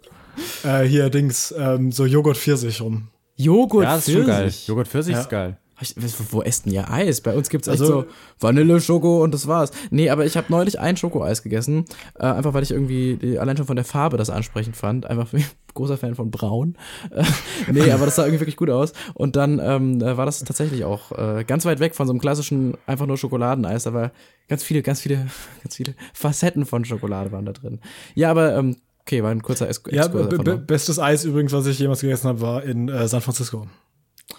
Äh, 0.65 0.85
hier, 0.85 1.11
Dings, 1.11 1.53
ähm, 1.59 1.91
so 1.93 2.07
Joghurt 2.07 2.37
Pfirsich 2.37 2.81
rum. 2.81 3.09
Joghurt 3.37 3.85
Ja, 3.85 3.97
das 3.97 4.07
ist 4.07 4.15
schon 4.15 4.27
geil. 4.27 4.43
Pfirsich. 4.45 4.69
Joghurt 4.69 4.89
Pfirsich 4.89 5.15
Ja. 5.15 5.21
ist 5.21 5.29
geil. 5.29 5.57
Ich, 5.83 5.95
wo 6.31 6.43
essen 6.43 6.71
ihr 6.73 6.91
Eis? 6.91 7.23
Bei 7.23 7.35
uns 7.35 7.49
gibt's 7.49 7.67
echt 7.67 7.81
Also- 7.81 8.03
so 8.03 8.07
Vanille, 8.39 8.83
Schoko 8.83 9.25
und 9.25 9.33
das 9.33 9.47
war's. 9.47 9.71
Nee, 9.91 10.11
aber 10.11 10.27
ich 10.27 10.37
habe 10.37 10.47
neulich 10.51 10.79
ein 10.79 10.99
Schokoeis 10.99 11.43
gegessen, 11.43 11.87
äh, 12.19 12.27
einfach 12.27 12.53
weil 12.53 12.63
ich 12.63 12.71
irgendwie 12.71 13.17
die, 13.17 13.39
allein 13.39 13.57
schon 13.57 13.65
von 13.65 13.77
der 13.77 13.87
Farbe 13.87 14.19
das 14.19 14.29
ansprechend 14.29 14.77
fand. 14.77 15.07
Einfach 15.07 15.29
großer 15.75 15.97
Fan 15.97 16.15
von 16.15 16.31
Braun. 16.31 16.77
Äh, 17.11 17.25
nee, 17.73 17.91
aber 17.91 18.05
das 18.05 18.17
sah 18.17 18.25
irgendwie 18.25 18.41
wirklich 18.41 18.57
gut 18.57 18.71
aus. 18.71 18.93
Und 19.15 19.37
dann 19.37 19.59
ähm, 19.59 20.01
äh, 20.01 20.17
war 20.17 20.27
das 20.27 20.41
tatsächlich 20.41 20.85
auch 20.85 21.13
äh, 21.13 21.45
ganz 21.45 21.65
weit 21.65 21.81
weg 21.81 21.95
von 21.95 22.07
so 22.07 22.13
einem 22.13 22.21
klassischen 22.21 22.77
einfach 22.87 23.07
nur 23.07 23.17
Schokoladeneis. 23.17 23.91
War 23.93 24.13
ganz 24.49 24.63
viele, 24.63 24.83
ganz 24.83 25.01
viele, 25.01 25.27
ganz 25.63 25.77
viele 25.77 25.95
Facetten 26.13 26.67
von 26.67 26.85
Schokolade 26.85 27.33
waren 27.33 27.47
da 27.47 27.53
drin. 27.53 27.81
Ja, 28.15 28.31
aber 28.31 28.57
ähm, 28.57 28.77
okay, 29.01 29.23
war 29.23 29.31
ein 29.31 29.43
kurzer 29.43 29.69
Es 29.69 29.83
Ja, 29.91 30.09
nur. 30.09 30.59
bestes 30.59 30.99
Eis 30.99 31.25
übrigens, 31.25 31.53
was 31.53 31.67
ich 31.67 31.79
jemals 31.79 32.01
gegessen 32.01 32.29
habe, 32.29 32.41
war 32.41 32.63
in 32.63 32.89
äh, 32.89 33.09
San 33.09 33.21
Francisco. 33.21 33.67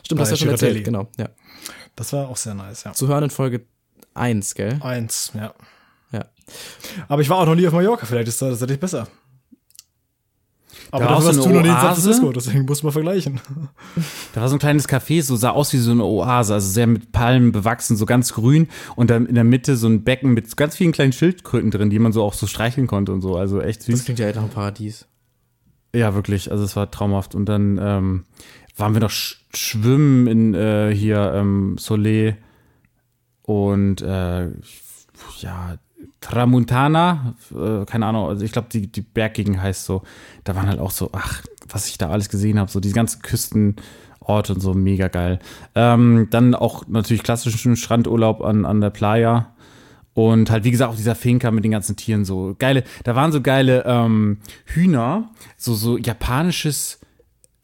Stimmt, 0.03 0.21
das 0.21 0.31
hast 0.31 0.39
du 0.41 0.45
schon 0.45 0.51
erzählt, 0.51 0.83
genau. 0.83 1.07
Ja. 1.17 1.29
Das 1.95 2.13
war 2.13 2.29
auch 2.29 2.37
sehr 2.37 2.53
nice, 2.53 2.83
ja. 2.85 2.93
Zu 2.93 3.07
hören 3.07 3.25
in 3.25 3.29
Folge 3.29 3.65
1, 4.13 4.55
gell? 4.55 4.79
Eins, 4.81 5.31
ja. 5.35 5.53
Ja. 6.11 6.25
Aber 7.07 7.21
ich 7.21 7.29
war 7.29 7.37
auch 7.37 7.45
noch 7.45 7.55
nie 7.55 7.67
auf 7.67 7.73
Mallorca, 7.73 8.05
vielleicht 8.05 8.27
ist 8.27 8.41
das 8.41 8.51
tatsächlich 8.51 8.79
besser. 8.79 9.07
Aber 10.91 11.05
Da 11.05 11.11
dafür 11.11 11.25
warst 11.25 11.37
warst 11.37 11.49
du 11.49 11.53
noch 11.53 11.61
nie 11.61 11.69
in 11.69 11.73
San 11.73 11.85
Oase? 11.85 12.01
Francisco, 12.01 12.31
deswegen 12.33 12.65
muss 12.65 12.83
man 12.83 12.91
vergleichen. 12.91 13.39
Da 14.33 14.41
war 14.41 14.49
so 14.49 14.55
ein 14.55 14.59
kleines 14.59 14.89
Café, 14.89 15.21
so 15.23 15.35
sah 15.37 15.51
aus 15.51 15.71
wie 15.73 15.77
so 15.77 15.91
eine 15.91 16.03
Oase, 16.03 16.53
also 16.53 16.67
sehr 16.69 16.85
mit 16.87 17.11
Palmen 17.13 17.51
bewachsen, 17.53 17.95
so 17.95 18.05
ganz 18.05 18.33
grün 18.33 18.67
und 18.97 19.09
dann 19.09 19.25
in 19.25 19.35
der 19.35 19.43
Mitte 19.45 19.77
so 19.77 19.87
ein 19.87 20.03
Becken 20.03 20.33
mit 20.33 20.55
ganz 20.57 20.75
vielen 20.75 20.91
kleinen 20.91 21.13
Schildkröten 21.13 21.71
drin, 21.71 21.89
die 21.89 21.99
man 21.99 22.11
so 22.11 22.23
auch 22.23 22.33
so 22.33 22.45
streicheln 22.45 22.87
konnte 22.87 23.13
und 23.13 23.21
so, 23.21 23.37
also 23.37 23.61
echt 23.61 23.79
Das 23.81 23.85
süß. 23.87 24.03
klingt 24.05 24.19
ja 24.19 24.27
echt 24.27 24.35
nach 24.35 24.43
einem 24.43 24.51
Paradies. 24.51 25.07
Ja, 25.95 26.13
wirklich, 26.13 26.51
also 26.51 26.63
es 26.63 26.75
war 26.75 26.91
traumhaft 26.91 27.35
und 27.35 27.45
dann 27.47 27.77
ähm, 27.81 28.25
waren 28.77 28.93
wir 28.93 29.01
noch 29.01 29.09
sch 29.11 29.45
schwimmen 29.53 30.27
in 30.27 30.53
äh, 30.53 30.93
hier 30.95 31.33
ähm, 31.35 31.75
Soleil 31.77 32.37
und 33.43 34.01
äh, 34.01 34.47
ja, 35.39 35.75
Tramuntana, 36.21 37.35
äh, 37.51 37.85
keine 37.85 38.05
Ahnung, 38.05 38.29
also 38.29 38.45
ich 38.45 38.51
glaube, 38.51 38.69
die, 38.71 38.91
die 38.91 39.01
Berggegend 39.01 39.61
heißt 39.61 39.85
so. 39.85 40.03
Da 40.43 40.55
waren 40.55 40.67
halt 40.67 40.79
auch 40.79 40.91
so, 40.91 41.09
ach, 41.13 41.41
was 41.67 41.87
ich 41.87 41.97
da 41.97 42.09
alles 42.09 42.29
gesehen 42.29 42.59
habe, 42.59 42.71
so 42.71 42.79
diese 42.79 42.93
ganzen 42.93 43.21
Küstenorte 43.21 44.53
und 44.53 44.61
so, 44.61 44.73
mega 44.73 45.07
geil. 45.07 45.39
Ähm, 45.75 46.27
dann 46.29 46.55
auch 46.55 46.87
natürlich 46.87 47.23
klassischen 47.23 47.75
Strandurlaub 47.75 48.41
an, 48.41 48.65
an 48.65 48.81
der 48.81 48.91
Playa. 48.91 49.53
Und 50.13 50.51
halt, 50.51 50.63
wie 50.63 50.71
gesagt, 50.71 50.91
auch 50.91 50.97
dieser 50.97 51.15
Finca 51.15 51.51
mit 51.51 51.63
den 51.63 51.71
ganzen 51.71 51.95
Tieren, 51.95 52.25
so 52.25 52.55
geile, 52.59 52.83
da 53.03 53.15
waren 53.15 53.31
so 53.31 53.41
geile 53.41 53.83
ähm, 53.85 54.39
Hühner, 54.65 55.31
so, 55.57 55.73
so 55.73 55.97
japanisches 55.97 56.99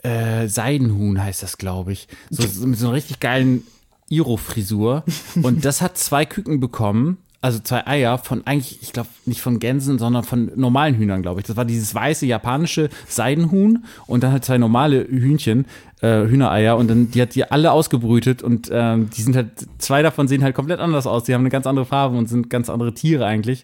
äh, 0.02 0.48
Seidenhuhn 0.48 1.22
heißt 1.22 1.44
das, 1.44 1.58
glaube 1.58 1.92
ich. 1.92 2.08
So, 2.30 2.48
so 2.48 2.66
mit 2.66 2.80
so 2.80 2.88
einer 2.88 2.96
richtig 2.96 3.20
geilen 3.20 3.64
Iro-Frisur. 4.10 5.04
Und 5.42 5.66
das 5.66 5.82
hat 5.82 5.98
zwei 5.98 6.26
Küken 6.26 6.60
bekommen, 6.60 7.18
also 7.40 7.60
zwei 7.60 7.86
Eier 7.86 8.18
von 8.18 8.46
eigentlich, 8.48 8.80
ich 8.82 8.94
glaube, 8.94 9.10
nicht 9.26 9.42
von 9.42 9.60
Gänsen, 9.60 10.00
sondern 10.00 10.24
von 10.24 10.52
normalen 10.56 10.96
Hühnern, 10.96 11.22
glaube 11.22 11.40
ich. 11.40 11.46
Das 11.48 11.56
war 11.56 11.66
dieses 11.66 11.94
weiße 11.94 12.26
japanische 12.26 12.90
Seidenhuhn 13.08 13.86
und 14.08 14.24
dann 14.24 14.32
halt 14.32 14.44
zwei 14.44 14.58
normale 14.58 15.08
Hühnchen, 15.08 15.66
äh, 16.02 16.26
Hühnereier 16.26 16.78
und 16.78 16.88
dann 16.90 17.12
die 17.12 17.22
hat 17.22 17.36
die 17.36 17.50
alle 17.50 17.72
ausgebrütet 17.72 18.42
und 18.42 18.70
ähm, 18.72 19.10
die 19.16 19.22
sind 19.22 19.36
halt, 19.36 19.50
zwei 19.78 20.02
davon 20.02 20.28
sehen 20.28 20.44
halt 20.44 20.56
komplett 20.56 20.80
anders 20.80 21.06
aus. 21.06 21.26
Die 21.26 21.34
haben 21.34 21.42
eine 21.42 21.50
ganz 21.50 21.68
andere 21.68 21.86
Farbe 21.86 22.18
und 22.18 22.28
sind 22.28 22.50
ganz 22.50 22.70
andere 22.70 22.94
Tiere 22.94 23.26
eigentlich. 23.26 23.64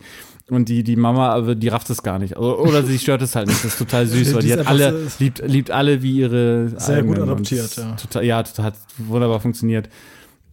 Und 0.49 0.67
die, 0.67 0.83
die 0.83 0.97
Mama, 0.97 1.29
aber 1.29 1.55
die 1.55 1.69
rafft 1.69 1.89
es 1.89 2.03
gar 2.03 2.19
nicht. 2.19 2.35
Oder, 2.37 2.59
oder 2.59 2.83
sie 2.83 2.99
stört 2.99 3.21
es 3.21 3.33
halt 3.35 3.47
nicht. 3.47 3.63
Das 3.63 3.71
ist 3.73 3.79
total 3.79 4.05
süß, 4.05 4.33
weil 4.35 4.41
Die 4.43 4.51
hat 4.53 4.67
alle, 4.67 5.07
so- 5.09 5.23
liebt, 5.23 5.41
liebt 5.47 5.71
alle 5.71 6.01
wie 6.03 6.17
ihre 6.17 6.67
Sehr 6.77 7.01
gut 7.01 7.13
eigenen 7.15 7.29
adoptiert, 7.29 7.75
ja. 7.77 7.93
Total, 7.95 8.25
ja, 8.25 8.43
total, 8.43 8.65
hat 8.65 8.75
wunderbar 8.97 9.39
funktioniert. 9.39 9.87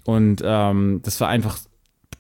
Und 0.05 0.43
ähm, 0.45 1.01
das 1.03 1.21
war 1.21 1.29
einfach 1.29 1.59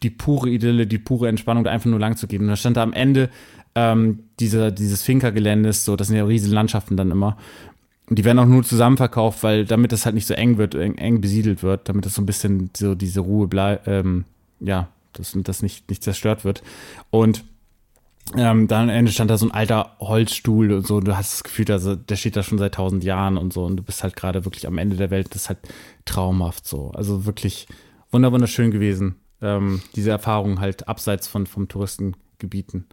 die 0.02 0.10
pure 0.10 0.48
Idylle, 0.48 0.86
die 0.86 0.98
pure 0.98 1.28
Entspannung, 1.28 1.66
einfach 1.66 1.90
nur 1.90 1.98
lang 1.98 2.16
zu 2.16 2.26
gehen. 2.26 2.42
Und 2.42 2.48
da 2.48 2.56
stand 2.56 2.76
da 2.76 2.82
am 2.82 2.92
Ende 2.92 3.30
ähm, 3.74 4.20
dieser, 4.40 4.70
dieses 4.70 5.02
Finca-Geländes, 5.02 5.84
so, 5.84 5.96
das 5.96 6.08
sind 6.08 6.16
ja 6.16 6.24
riesige 6.24 6.54
Landschaften 6.54 6.96
dann 6.96 7.10
immer. 7.10 7.36
Und 8.08 8.18
die 8.18 8.24
werden 8.24 8.38
auch 8.38 8.46
nur 8.46 8.64
zusammen 8.64 8.96
verkauft, 8.96 9.42
weil 9.42 9.64
damit 9.64 9.92
das 9.92 10.04
halt 10.04 10.14
nicht 10.14 10.26
so 10.26 10.34
eng 10.34 10.58
wird, 10.58 10.74
eng, 10.74 10.96
eng 10.96 11.20
besiedelt 11.20 11.62
wird, 11.62 11.88
damit 11.88 12.06
das 12.06 12.14
so 12.14 12.22
ein 12.22 12.26
bisschen 12.26 12.70
so 12.76 12.94
diese 12.94 13.20
Ruhe 13.20 13.46
bleibt, 13.46 13.86
ähm, 13.86 14.24
ja, 14.58 14.88
dass 15.12 15.36
das 15.44 15.62
nicht, 15.62 15.88
nicht 15.88 16.02
zerstört 16.02 16.44
wird. 16.44 16.62
Und 17.10 17.44
ähm, 18.36 18.68
dann 18.68 18.90
am 18.90 18.94
Ende 18.94 19.12
stand 19.12 19.30
da 19.30 19.38
so 19.38 19.46
ein 19.46 19.52
alter 19.52 19.96
Holzstuhl 20.00 20.72
und 20.72 20.86
so, 20.86 20.96
und 20.96 21.06
du 21.06 21.16
hast 21.16 21.32
das 21.32 21.44
Gefühl, 21.44 21.70
also, 21.70 21.96
der 21.96 22.16
steht 22.16 22.36
da 22.36 22.42
schon 22.42 22.58
seit 22.58 22.74
tausend 22.74 23.04
Jahren 23.04 23.36
und 23.36 23.52
so, 23.52 23.64
und 23.64 23.76
du 23.76 23.82
bist 23.82 24.02
halt 24.02 24.16
gerade 24.16 24.44
wirklich 24.44 24.66
am 24.66 24.78
Ende 24.78 24.96
der 24.96 25.10
Welt, 25.10 25.28
das 25.30 25.42
ist 25.42 25.48
halt 25.48 25.58
traumhaft 26.04 26.66
so. 26.66 26.90
Also 26.92 27.26
wirklich 27.26 27.66
wunder 28.10 28.32
wunderschön 28.32 28.70
gewesen, 28.70 29.16
ähm, 29.42 29.82
diese 29.94 30.10
Erfahrung 30.10 30.60
halt 30.60 30.88
abseits 30.88 31.28
von 31.28 31.46
vom 31.46 31.68
Touristengebieten. 31.68 32.86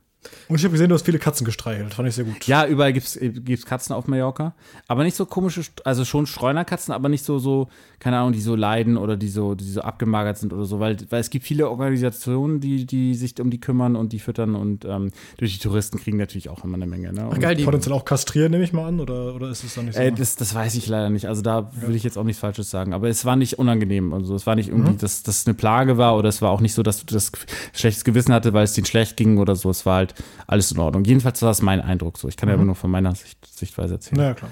Und 0.50 0.56
ich 0.58 0.64
habe 0.64 0.72
gesehen, 0.72 0.90
du 0.90 0.96
hast 0.96 1.06
viele 1.06 1.20
Katzen 1.20 1.46
gestreichelt. 1.46 1.94
Fand 1.94 2.08
ich 2.08 2.16
sehr 2.16 2.26
gut. 2.26 2.46
Ja, 2.48 2.66
überall 2.66 2.94
gibt's 2.94 3.18
gibt's 3.20 3.66
Katzen 3.66 3.94
auf 3.96 4.08
Mallorca. 4.08 4.54
Aber 4.88 5.04
nicht 5.04 5.16
so 5.16 5.26
komische, 5.26 5.62
also 5.84 6.06
schon 6.06 6.26
Streunerkatzen, 6.26 6.94
aber 6.94 7.10
nicht 7.10 7.26
so, 7.26 7.40
so, 7.40 7.68
keine 8.00 8.18
Ahnung, 8.18 8.32
die 8.34 8.42
so 8.42 8.56
leiden 8.56 8.98
oder 8.98 9.18
die 9.18 9.30
so, 9.30 9.56
die 9.56 9.64
so 9.70 9.82
abgemagert 9.82 10.38
sind 10.38 10.54
oder 10.54 10.66
so. 10.66 10.80
Weil, 10.80 10.98
weil 11.10 11.20
es 11.20 11.30
gibt 11.30 11.46
viele 11.46 11.70
Organisationen, 11.70 12.60
die, 12.60 12.86
die 12.86 13.16
sich 13.16 13.40
um 13.42 13.50
die 13.50 13.60
kümmern 13.60 13.96
und 13.96 14.14
die 14.14 14.20
füttern 14.20 14.56
und 14.56 14.86
ähm, 14.86 15.12
durch 15.38 15.54
die 15.54 15.60
Touristen 15.60 16.00
kriegen 16.00 16.18
natürlich 16.18 16.50
auch 16.50 16.64
immer 16.64 16.76
eine 16.76 16.86
Menge. 16.88 17.12
Ne? 17.14 17.26
Ach 17.30 17.34
Und, 17.34 17.40
geil, 17.40 17.56
die, 17.56 17.64
Potenziell 17.64 17.94
auch 17.96 18.06
kastrieren, 18.06 18.52
nehme 18.52 18.64
ich 18.64 18.74
mal 18.74 18.88
an, 18.88 19.00
oder, 19.00 19.36
oder 19.36 19.50
ist 19.50 19.64
es 19.64 19.76
dann 19.76 19.86
nicht 19.86 19.96
so? 19.96 20.02
Äh, 20.02 20.12
das, 20.12 20.36
das 20.36 20.54
weiß 20.56 20.76
ich 20.76 20.88
leider 20.88 21.10
nicht. 21.10 21.28
Also 21.28 21.42
da 21.42 21.72
will 21.82 21.96
ich 21.96 22.04
jetzt 22.04 22.18
auch 22.18 22.24
nichts 22.24 22.40
Falsches 22.40 22.70
sagen. 22.70 22.94
Aber 22.94 23.10
es 23.10 23.26
war 23.26 23.36
nicht 23.36 23.60
unangenehm. 23.60 24.14
Also 24.14 24.36
es 24.36 24.46
war 24.48 24.56
nicht 24.56 24.70
irgendwie, 24.70 24.92
Mhm. 24.92 24.98
dass 25.00 25.24
das 25.24 25.46
eine 25.48 25.54
Plage 25.56 25.98
war 25.98 26.16
oder 26.16 26.30
es 26.30 26.42
war 26.42 26.52
auch 26.52 26.62
nicht 26.62 26.74
so, 26.74 26.84
dass 26.84 27.04
du 27.04 27.14
das 27.14 27.32
schlechtes 27.74 28.04
Gewissen 28.04 28.34
hatte, 28.34 28.54
weil 28.54 28.64
es 28.64 28.74
denen 28.74 28.86
schlecht 28.86 29.18
ging 29.18 29.38
oder 29.38 29.56
so. 29.56 29.70
Es 29.70 29.86
war 29.86 29.96
halt 29.96 30.14
alles 30.48 30.72
in 30.72 30.80
Ordnung. 30.80 31.04
Jedenfalls 31.04 31.42
war 31.42 31.50
das 31.50 31.62
mein 31.62 31.82
Eindruck 31.82 32.18
so. 32.18 32.28
Ich 32.28 32.38
kann 32.38 32.50
ja 32.50 32.56
aber 32.56 32.66
nur 32.66 32.76
von 32.76 32.92
meiner 32.92 33.14
Sicht, 33.16 33.46
Sichtweise 33.46 33.96
erzählen. 33.96 34.22
ja, 34.22 34.34
klar. 34.34 34.52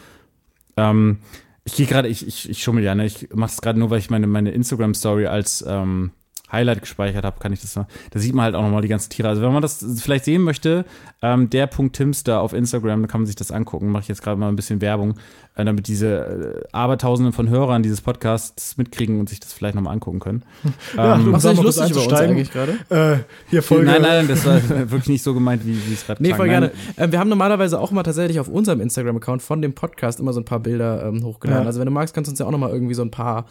Ähm, 0.77 1.19
ich 1.63 1.75
gehe 1.75 1.87
gerade, 1.87 2.07
ich, 2.07 2.27
ich, 2.27 2.49
ich 2.49 2.61
schummel 2.61 2.83
ja, 2.83 2.93
ne? 2.93 3.05
Ich 3.05 3.29
mache 3.33 3.51
das 3.51 3.61
gerade 3.61 3.79
nur, 3.79 3.89
weil 3.89 3.99
ich 3.99 4.09
meine, 4.09 4.27
meine 4.27 4.51
Instagram-Story 4.51 5.27
als 5.27 5.63
ähm, 5.67 6.11
Highlight 6.55 6.81
gespeichert 6.81 7.23
habe, 7.25 7.39
kann 7.39 7.53
ich 7.53 7.61
das 7.61 7.75
mal. 7.75 7.85
Da 8.11 8.19
sieht 8.19 8.33
man 8.33 8.45
halt 8.45 8.55
auch 8.55 8.61
nochmal 8.63 8.81
die 8.81 8.87
ganzen 8.87 9.09
Tiere. 9.11 9.27
Also 9.29 9.41
wenn 9.41 9.53
man 9.53 9.61
das 9.61 9.85
vielleicht 10.01 10.25
sehen 10.25 10.41
möchte, 10.41 10.85
ähm, 11.21 11.49
der 11.49 11.67
Punkt 11.67 11.95
Tims 11.95 12.23
da 12.23 12.39
auf 12.39 12.53
Instagram, 12.53 13.01
da 13.03 13.07
kann 13.07 13.21
man 13.21 13.25
sich 13.27 13.35
das 13.35 13.51
angucken. 13.51 13.89
Mache 13.91 14.03
ich 14.03 14.07
jetzt 14.09 14.21
gerade 14.23 14.39
mal 14.39 14.47
ein 14.49 14.55
bisschen 14.55 14.81
Werbung, 14.81 15.15
äh, 15.55 15.63
damit 15.65 15.87
diese 15.87 16.63
äh, 16.63 16.67
Abertausenden 16.71 17.33
von 17.33 17.49
Hörern 17.49 17.83
dieses 17.83 18.01
Podcasts 18.01 18.77
mitkriegen 18.77 19.19
und 19.19 19.29
sich 19.29 19.39
das 19.39 19.53
vielleicht 19.53 19.75
nochmal 19.75 19.93
angucken 19.93 20.19
können. 20.19 20.43
Ja, 20.95 21.15
ähm, 21.15 21.25
du- 21.25 21.31
machst 21.31 21.45
dich 21.45 21.55
mal 21.57 21.63
lustig 21.63 21.91
über 21.91 22.03
uns 22.03 22.13
eigentlich 22.13 22.51
gerade? 22.51 22.73
Äh, 22.89 23.17
hier 23.49 23.61
Folge. 23.63 23.85
nein, 23.85 24.01
nein, 24.01 24.27
das 24.27 24.45
war 24.45 24.61
wirklich 24.69 25.07
nicht 25.09 25.23
so 25.23 25.33
gemeint, 25.33 25.65
wie, 25.65 25.77
es 25.93 26.05
gerade 26.05 26.21
Nee, 26.23 26.29
klang. 26.29 26.37
voll 26.37 26.49
gerne. 26.49 26.71
Ähm, 26.97 27.11
wir 27.11 27.19
haben 27.19 27.29
normalerweise 27.29 27.79
auch 27.79 27.91
immer 27.91 28.03
tatsächlich 28.03 28.39
auf 28.39 28.47
unserem 28.47 28.79
Instagram-Account 28.81 29.41
von 29.41 29.61
dem 29.61 29.73
Podcast 29.73 30.19
immer 30.19 30.31
so 30.33 30.39
ein 30.39 30.45
paar 30.45 30.59
Bilder 30.59 31.05
ähm, 31.05 31.23
hochgeladen. 31.23 31.63
Ja. 31.63 31.67
Also 31.67 31.79
wenn 31.79 31.85
du 31.87 31.91
magst, 31.91 32.13
kannst 32.13 32.29
du 32.29 32.31
uns 32.31 32.39
ja 32.39 32.45
auch 32.45 32.51
nochmal 32.51 32.69
irgendwie 32.71 32.93
so 32.93 33.01
ein 33.01 33.11
paar 33.11 33.45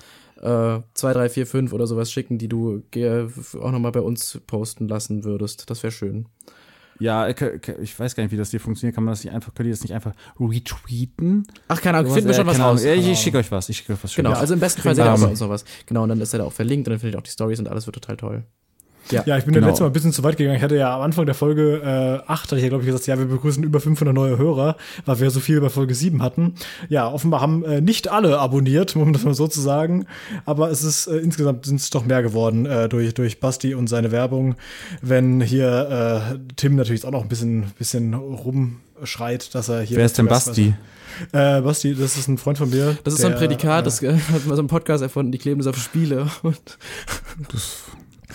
äh, 0.45 0.81
zwei, 0.95 1.13
drei, 1.13 1.29
vier, 1.29 1.47
fünf 1.47 1.73
oder 1.73 1.87
sowas 1.87 2.13
schicken, 2.13 2.39
die 2.39 2.49
du 2.49 2.83
ge- 2.91 3.29
auch 3.61 3.71
nochmal 3.73 3.93
bei 3.93 4.01
uns 4.01 4.41
posten 4.47 4.87
lassen 4.89 5.25
würdest. 5.25 5.69
Das 5.71 5.83
wäre 5.83 5.91
schön. 5.91 6.27
Ja, 7.01 7.29
ich, 7.29 7.99
weiß 7.99 8.15
gar 8.15 8.23
nicht, 8.23 8.31
wie 8.33 8.37
das 8.37 8.51
hier 8.53 8.61
funktioniert. 8.61 8.95
Kann 8.95 9.03
man 9.03 9.13
das 9.13 9.25
nicht 9.25 9.33
einfach, 9.35 9.53
könnt 9.53 9.67
ihr 9.67 9.73
das 9.73 9.83
nicht 9.83 9.95
einfach 9.95 10.13
retweeten? 10.39 11.45
Ach, 11.67 11.81
keine 11.81 11.99
Ahnung, 11.99 12.13
finden 12.13 12.29
wir 12.29 12.35
schon 12.35 12.45
äh, 12.45 12.47
was 12.51 12.55
keine 12.57 12.65
Ahnung. 12.67 12.77
raus. 12.79 12.85
Ja, 12.85 12.95
ich, 12.95 13.09
ich 13.09 13.19
schicke 13.19 13.39
euch 13.39 13.51
was. 13.51 13.69
Ich 13.69 13.79
schicke 13.79 13.95
euch 13.95 13.99
was 14.05 14.15
Genau, 14.15 14.33
also 14.33 14.55
im 14.55 14.61
besten 14.61 14.83
Fall 14.83 14.95
seht 14.95 15.05
ihr 15.05 15.13
auch 15.13 15.29
uns 15.29 15.41
noch 15.41 15.49
was. 15.49 15.65
Genau, 15.87 16.05
und 16.05 16.11
dann 16.11 16.21
ist 16.21 16.33
er 16.33 16.39
da 16.39 16.45
auch 16.45 16.53
verlinkt 16.53 16.87
und 16.87 16.93
dann 16.93 17.01
findet 17.01 17.15
ihr 17.17 17.19
auch 17.19 17.23
die 17.25 17.31
Stories 17.33 17.59
und 17.59 17.69
alles 17.69 17.87
wird 17.87 17.95
total 17.97 18.17
toll. 18.17 18.45
Ja, 19.11 19.23
ja 19.27 19.39
ich 19.39 19.45
bin 19.45 19.55
genau. 19.55 19.67
letztes 19.67 19.81
Mal 19.81 19.87
ein 19.87 19.93
bisschen 19.93 20.13
zu 20.13 20.23
weit 20.23 20.37
gegangen. 20.37 20.57
Ich 20.57 20.63
hatte 20.63 20.77
ja 20.77 20.95
am 20.95 21.03
Anfang 21.03 21.27
der 21.27 21.35
Folge 21.35 22.23
äh, 22.27 22.31
8, 22.31 22.45
hatte 22.45 22.57
ich 22.57 22.63
ja, 22.63 22.69
glaube 22.69 22.83
ich, 22.83 22.87
gesagt, 22.87 23.07
ja, 23.07 23.19
wir 23.19 23.27
begrüßen 23.27 23.63
über 23.63 23.81
500 23.81 24.15
neue 24.15 24.39
Hörer, 24.39 24.77
weil 25.05 25.21
wir 25.21 25.31
so 25.31 25.41
viel 25.41 25.61
bei 25.61 25.69
Folge 25.69 25.95
7 25.95 26.23
hatten. 26.23 26.55
Ja, 26.89 27.11
offenbar 27.11 27.41
haben 27.41 27.65
äh, 27.65 27.81
nicht 27.81 28.09
alle 28.09 28.39
abonniert, 28.39 28.97
um 28.97 29.13
das 29.13 29.25
mal 29.25 29.35
so 29.35 29.47
zu 29.49 29.61
sagen. 29.61 30.07
Aber 30.45 30.71
es 30.71 30.83
ist 30.83 31.07
äh, 31.07 31.19
insgesamt 31.19 31.67
sind 31.67 31.81
es 31.81 31.91
doch 31.91 32.05
mehr 32.05 32.23
geworden 32.23 32.67
äh, 32.67 32.89
durch, 32.89 33.15
durch 33.15 33.41
Basti 33.41 33.75
und 33.75 33.89
seine 33.89 34.13
Werbung. 34.13 34.57
Wenn 35.03 35.41
hier 35.41 36.35
äh, 36.35 36.39
Tim 36.57 36.77
natürlich 36.77 37.05
auch 37.05 37.11
noch 37.11 37.23
ein 37.23 37.29
bisschen, 37.29 37.67
bisschen 37.79 38.15
rumschreit, 38.15 39.55
dass 39.55 39.69
er 39.69 39.83
hier. 39.83 39.97
Wer 39.97 40.07
ist 40.07 40.19
denn 40.19 40.27
Basti? 40.27 40.75
Äh, 41.33 41.61
Basti, 41.61 41.95
das 41.95 42.17
ist 42.17 42.29
ein 42.29 42.39
Freund 42.39 42.59
von 42.59 42.71
mir. 42.71 42.97
Das 43.05 43.15
ist 43.15 43.23
der, 43.23 43.31
so 43.31 43.35
ein 43.35 43.39
Prädikat, 43.39 43.83
äh, 43.83 43.85
das 43.85 44.03
hat 44.03 44.47
mal 44.47 44.57
so 44.57 44.63
ein 44.63 44.67
Podcast 44.67 45.03
erfunden, 45.03 45.33
die 45.33 45.39
kleben 45.39 45.59
das 45.59 45.67
auf 45.69 45.77
Spiele. 45.77 46.29
das 47.53 47.83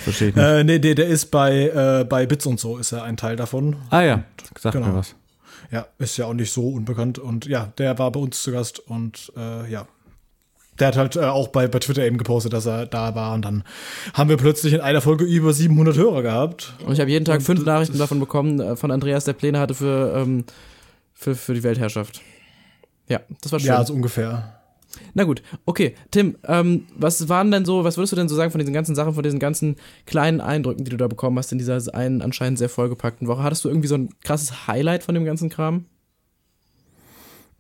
verstehe 0.04 0.30
ich 0.30 0.36
nicht. 0.36 0.46
Äh, 0.46 0.64
nee, 0.64 0.80
der, 0.80 0.96
der 0.96 1.08
ist 1.08 1.28
bei, 1.28 1.70
äh, 1.70 2.04
bei 2.04 2.26
Bits 2.26 2.46
und 2.46 2.60
so, 2.60 2.78
ist 2.78 2.92
er 2.92 3.04
ein 3.04 3.18
Teil 3.18 3.36
davon. 3.36 3.76
Ah 3.90 4.02
ja, 4.02 4.24
sag 4.58 4.74
genau. 4.74 4.88
mir 4.88 4.96
was. 4.96 5.16
Ja, 5.72 5.88
ist 6.00 6.18
ja 6.18 6.26
auch 6.26 6.34
nicht 6.34 6.52
so 6.52 6.70
unbekannt. 6.70 7.20
Und 7.20 7.46
ja, 7.46 7.72
der 7.78 8.00
war 8.00 8.12
bei 8.12 8.20
uns 8.20 8.42
zu 8.42 8.52
Gast 8.52 8.80
und 8.80 9.32
äh, 9.38 9.70
ja, 9.72 9.88
der 10.80 10.88
hat 10.88 10.98
halt 10.98 11.16
äh, 11.16 11.22
auch 11.22 11.50
bei, 11.50 11.68
bei 11.68 11.80
Twitter 11.80 12.04
eben 12.04 12.18
gepostet, 12.18 12.54
dass 12.54 12.66
er 12.66 12.86
da 12.86 13.14
war. 13.16 13.34
Und 13.34 13.44
dann 13.44 13.64
haben 14.14 14.30
wir 14.30 14.38
plötzlich 14.38 14.74
in 14.74 14.82
einer 14.82 15.02
Folge 15.02 15.26
über 15.26 15.54
700 15.54 15.98
Hörer 15.98 16.22
gehabt. 16.22 16.74
Und 16.86 16.94
ich 16.94 17.00
habe 17.00 17.12
jeden 17.12 17.26
Tag 17.26 17.40
und 17.40 17.46
fünf 17.46 17.66
Nachrichten 17.66 17.98
davon 17.98 18.20
bekommen, 18.20 18.60
äh, 18.60 18.76
von 18.76 18.92
Andreas, 18.92 19.26
der 19.26 19.34
Pläne 19.34 19.60
hatte 19.60 19.74
für, 19.74 20.14
ähm, 20.16 20.46
für, 21.14 21.36
für 21.36 21.54
die 21.54 21.64
Weltherrschaft. 21.64 22.22
Ja, 23.08 23.20
das 23.42 23.52
war 23.52 23.60
schön. 23.60 23.68
Ja, 23.68 23.84
so 23.84 23.94
ungefähr. 23.94 24.59
Na 25.14 25.24
gut, 25.24 25.42
okay. 25.66 25.96
Tim, 26.12 26.38
ähm, 26.46 26.86
was 26.96 27.30
waren 27.30 27.52
denn 27.52 27.66
so, 27.66 27.84
was 27.84 27.98
würdest 27.98 28.14
du 28.14 28.18
denn 28.18 28.30
so 28.30 28.36
sagen 28.36 28.52
von 28.52 28.60
diesen 28.60 28.74
ganzen 28.74 28.96
Sachen, 28.96 29.14
von 29.14 29.24
diesen 29.24 29.40
ganzen 29.40 29.76
kleinen 30.06 30.42
Eindrücken, 30.42 30.84
die 30.84 30.92
du 30.92 30.98
da 30.98 31.08
bekommen 31.08 31.38
hast 31.38 31.52
in 31.52 31.58
dieser 31.58 31.80
einen 31.94 32.22
anscheinend 32.22 32.60
sehr 32.60 32.70
vollgepackten 32.70 33.28
Woche? 33.28 33.44
Hattest 33.44 33.66
du 33.66 33.70
irgendwie 33.70 33.88
so 33.88 33.96
ein 33.96 34.10
krasses 34.24 34.68
Highlight 34.68 35.04
von 35.04 35.16
dem 35.16 35.26
ganzen 35.26 35.50
Kram? 35.50 35.86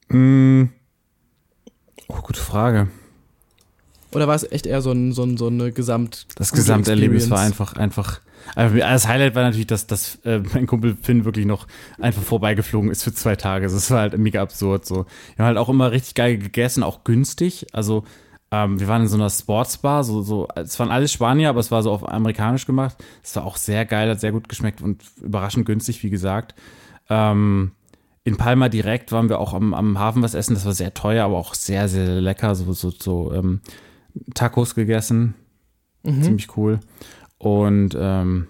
Mm. 0.09 0.65
Oh, 2.07 2.21
gute 2.21 2.41
Frage. 2.41 2.87
Oder 4.11 4.27
war 4.27 4.35
es 4.35 4.49
echt 4.51 4.65
eher 4.65 4.81
so, 4.81 4.91
ein, 4.91 5.11
so, 5.11 5.23
ein, 5.23 5.37
so 5.37 5.47
eine 5.47 5.71
Gesamt. 5.71 6.27
Das 6.35 6.51
Gesamterlebnis 6.51 7.29
war 7.29 7.39
einfach, 7.39 7.73
einfach. 7.73 8.21
Also 8.55 8.77
das 8.77 9.07
Highlight 9.07 9.35
war 9.35 9.43
natürlich, 9.43 9.67
dass, 9.67 9.85
dass 9.85 10.15
äh, 10.23 10.39
mein 10.53 10.65
Kumpel 10.65 10.97
Finn 10.99 11.25
wirklich 11.25 11.45
noch 11.45 11.67
einfach 11.99 12.21
vorbeigeflogen 12.21 12.89
ist 12.89 13.03
für 13.03 13.13
zwei 13.13 13.35
Tage. 13.35 13.67
Das 13.67 13.91
war 13.91 13.99
halt 13.99 14.17
mega 14.17 14.41
absurd. 14.41 14.85
So. 14.85 15.05
Wir 15.35 15.45
haben 15.45 15.45
halt 15.45 15.57
auch 15.57 15.69
immer 15.69 15.91
richtig 15.91 16.15
geil 16.15 16.37
gegessen, 16.37 16.81
auch 16.81 17.03
günstig. 17.03 17.67
Also 17.73 18.03
ähm, 18.51 18.79
wir 18.79 18.87
waren 18.87 19.03
in 19.03 19.07
so 19.07 19.17
einer 19.17 19.29
Sportsbar, 19.29 20.03
so, 20.03 20.23
so, 20.23 20.47
es 20.55 20.79
waren 20.79 20.89
alles 20.89 21.11
Spanier, 21.11 21.49
aber 21.49 21.59
es 21.59 21.69
war 21.69 21.83
so 21.83 21.91
auf 21.91 22.07
amerikanisch 22.07 22.65
gemacht. 22.65 22.97
Es 23.23 23.35
war 23.35 23.45
auch 23.45 23.57
sehr 23.57 23.85
geil, 23.85 24.09
hat 24.09 24.19
sehr 24.19 24.31
gut 24.31 24.49
geschmeckt 24.49 24.81
und 24.81 25.03
überraschend 25.21 25.67
günstig, 25.67 26.01
wie 26.03 26.09
gesagt. 26.09 26.55
Ähm, 27.09 27.73
in 28.23 28.37
Palma 28.37 28.69
direkt 28.69 29.11
waren 29.11 29.29
wir 29.29 29.39
auch 29.39 29.53
am, 29.53 29.73
am 29.73 29.99
Hafen 29.99 30.23
was 30.23 30.33
essen. 30.33 30.55
Das 30.55 30.65
war 30.65 30.73
sehr 30.73 30.93
teuer, 30.93 31.25
aber 31.25 31.37
auch 31.37 31.53
sehr, 31.53 31.87
sehr 31.87 32.21
lecker. 32.21 32.55
So, 32.55 32.73
so, 32.73 32.91
so 32.91 33.33
ähm, 33.33 33.61
Tacos 34.33 34.75
gegessen. 34.75 35.35
Mhm. 36.03 36.23
Ziemlich 36.23 36.57
cool. 36.57 36.79
Und 37.37 37.95
ähm, 37.99 38.47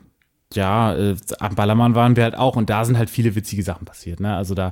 ja, 0.53 0.95
äh, 0.95 1.15
am 1.39 1.55
Ballermann 1.55 1.95
waren 1.95 2.15
wir 2.15 2.23
halt 2.23 2.35
auch 2.35 2.55
und 2.55 2.69
da 2.69 2.85
sind 2.85 2.97
halt 2.97 3.09
viele 3.09 3.35
witzige 3.35 3.63
Sachen 3.63 3.85
passiert. 3.85 4.19
Ne? 4.19 4.35
Also 4.35 4.55
da, 4.55 4.71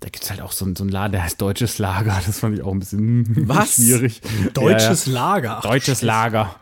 da 0.00 0.08
gibt 0.08 0.24
es 0.24 0.30
halt 0.30 0.40
auch 0.40 0.52
so, 0.52 0.66
so 0.74 0.82
einen 0.82 0.90
Laden, 0.90 1.12
der 1.12 1.22
heißt 1.22 1.40
Deutsches 1.40 1.78
Lager. 1.78 2.20
Das 2.26 2.40
fand 2.40 2.56
ich 2.56 2.62
auch 2.62 2.72
ein 2.72 2.80
bisschen 2.80 3.48
Was? 3.48 3.74
schwierig. 3.74 4.20
Deutsches 4.54 5.06
ja, 5.06 5.12
ja. 5.12 5.18
Lager. 5.18 5.60
Deutsches 5.62 6.02
Lager. 6.02 6.56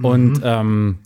Und 0.00 0.38
mhm. 0.38 0.42
ähm, 0.44 0.98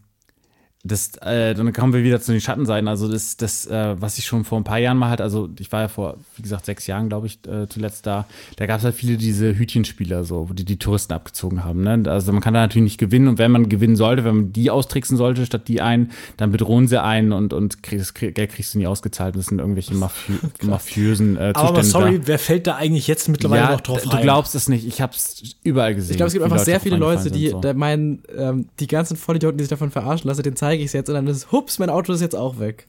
das, 0.87 1.17
äh, 1.19 1.55
dann 1.55 1.73
kommen 1.73 1.93
wir 1.93 2.03
wieder 2.03 2.21
zu 2.21 2.33
den 2.33 2.41
Schattenseiten. 2.41 2.89
Also 2.89 3.11
das, 3.11 3.37
das, 3.37 3.67
äh, 3.67 4.01
was 4.01 4.19
ich 4.19 4.25
schon 4.25 4.45
vor 4.45 4.59
ein 4.59 4.65
paar 4.65 4.79
Jahren 4.79 4.99
mal 4.99 5.11
hatte, 5.11 5.23
also 5.23 5.49
ich 5.59 5.71
war 5.73 5.83
ja 5.83 5.89
vor, 5.89 6.17
wie 6.37 6.43
gesagt, 6.43 6.67
sechs 6.67 6.87
Jahren, 6.87 7.09
glaube 7.09 7.27
ich, 7.27 7.39
äh, 7.47 7.69
zuletzt 7.69 8.07
da. 8.07 8.27
Da 8.57 8.67
gab 8.67 8.79
es 8.79 8.85
halt 8.85 8.95
viele 8.95 9.17
diese 9.17 9.57
Hütchenspieler, 9.57 10.25
so, 10.25 10.49
wo 10.49 10.53
die 10.53 10.65
die 10.65 10.79
Touristen 10.79 11.13
abgezogen 11.13 11.65
haben. 11.65 11.83
Ne? 11.83 12.03
Also 12.11 12.33
man 12.33 12.41
kann 12.41 12.55
da 12.55 12.61
natürlich 12.61 12.85
nicht 12.85 12.99
gewinnen 12.99 13.29
und 13.29 13.39
wenn 13.39 13.51
man 13.51 13.69
gewinnen 13.69 13.97
sollte, 13.97 14.25
wenn 14.25 14.37
man 14.37 14.53
die 14.53 14.71
austricksen 14.71 15.17
sollte 15.17 15.47
statt 15.47 15.69
die 15.69 15.81
einen, 15.81 16.11
dann 16.37 16.53
bedrohen 16.53 16.89
sie 16.89 17.03
einen 17.03 17.33
und 17.33 17.53
und 17.53 17.83
krieg, 17.83 17.99
das 17.99 18.15
Geld 18.15 18.37
kriegst 18.37 18.75
du 18.75 18.79
nie 18.79 18.87
ausgezahlt. 18.87 19.37
Das 19.37 19.47
sind 19.47 19.59
irgendwelche 19.59 19.95
Mafi 19.95 20.33
mafiösen 20.63 21.37
äh, 21.37 21.53
Zustände. 21.53 21.59
Aber 21.59 21.85
sorry, 21.85 22.19
da. 22.19 22.27
wer 22.27 22.39
fällt 22.39 22.67
da 22.67 22.77
eigentlich 22.77 23.07
jetzt 23.07 23.29
mittlerweile 23.29 23.63
ja, 23.63 23.73
noch 23.73 23.81
drauf 23.81 24.07
rein? 24.07 24.17
Du 24.17 24.23
glaubst 24.23 24.55
es 24.55 24.69
nicht. 24.69 24.87
Ich 24.87 25.01
habe 25.01 25.13
es 25.15 25.57
überall 25.63 25.95
gesehen. 25.95 26.13
Ich 26.13 26.17
glaube, 26.17 26.29
es 26.29 26.33
gibt 26.33 26.45
einfach 26.45 26.57
Leute 26.57 26.65
sehr 26.65 26.81
viele 26.81 26.97
Leute, 26.97 27.31
die 27.31 27.49
so. 27.49 27.61
meinen, 27.75 28.23
ähm, 28.37 28.67
die 28.79 28.87
ganzen 28.87 29.17
Vollidioten, 29.17 29.59
die 29.59 29.65
sich 29.65 29.71
davon 29.71 29.91
verarschen 29.91 30.29
lassen, 30.29 30.43
den 30.43 30.57
zeige 30.77 30.85
ich 30.85 30.89
es 30.89 30.93
jetzt 30.93 31.09
und 31.09 31.15
dann 31.15 31.27
ist 31.27 31.37
es 31.37 31.53
hups, 31.53 31.79
mein 31.79 31.91
Auto 31.91 32.13
ist 32.13 32.21
jetzt 32.21 32.37
auch 32.37 32.59
weg. 32.59 32.87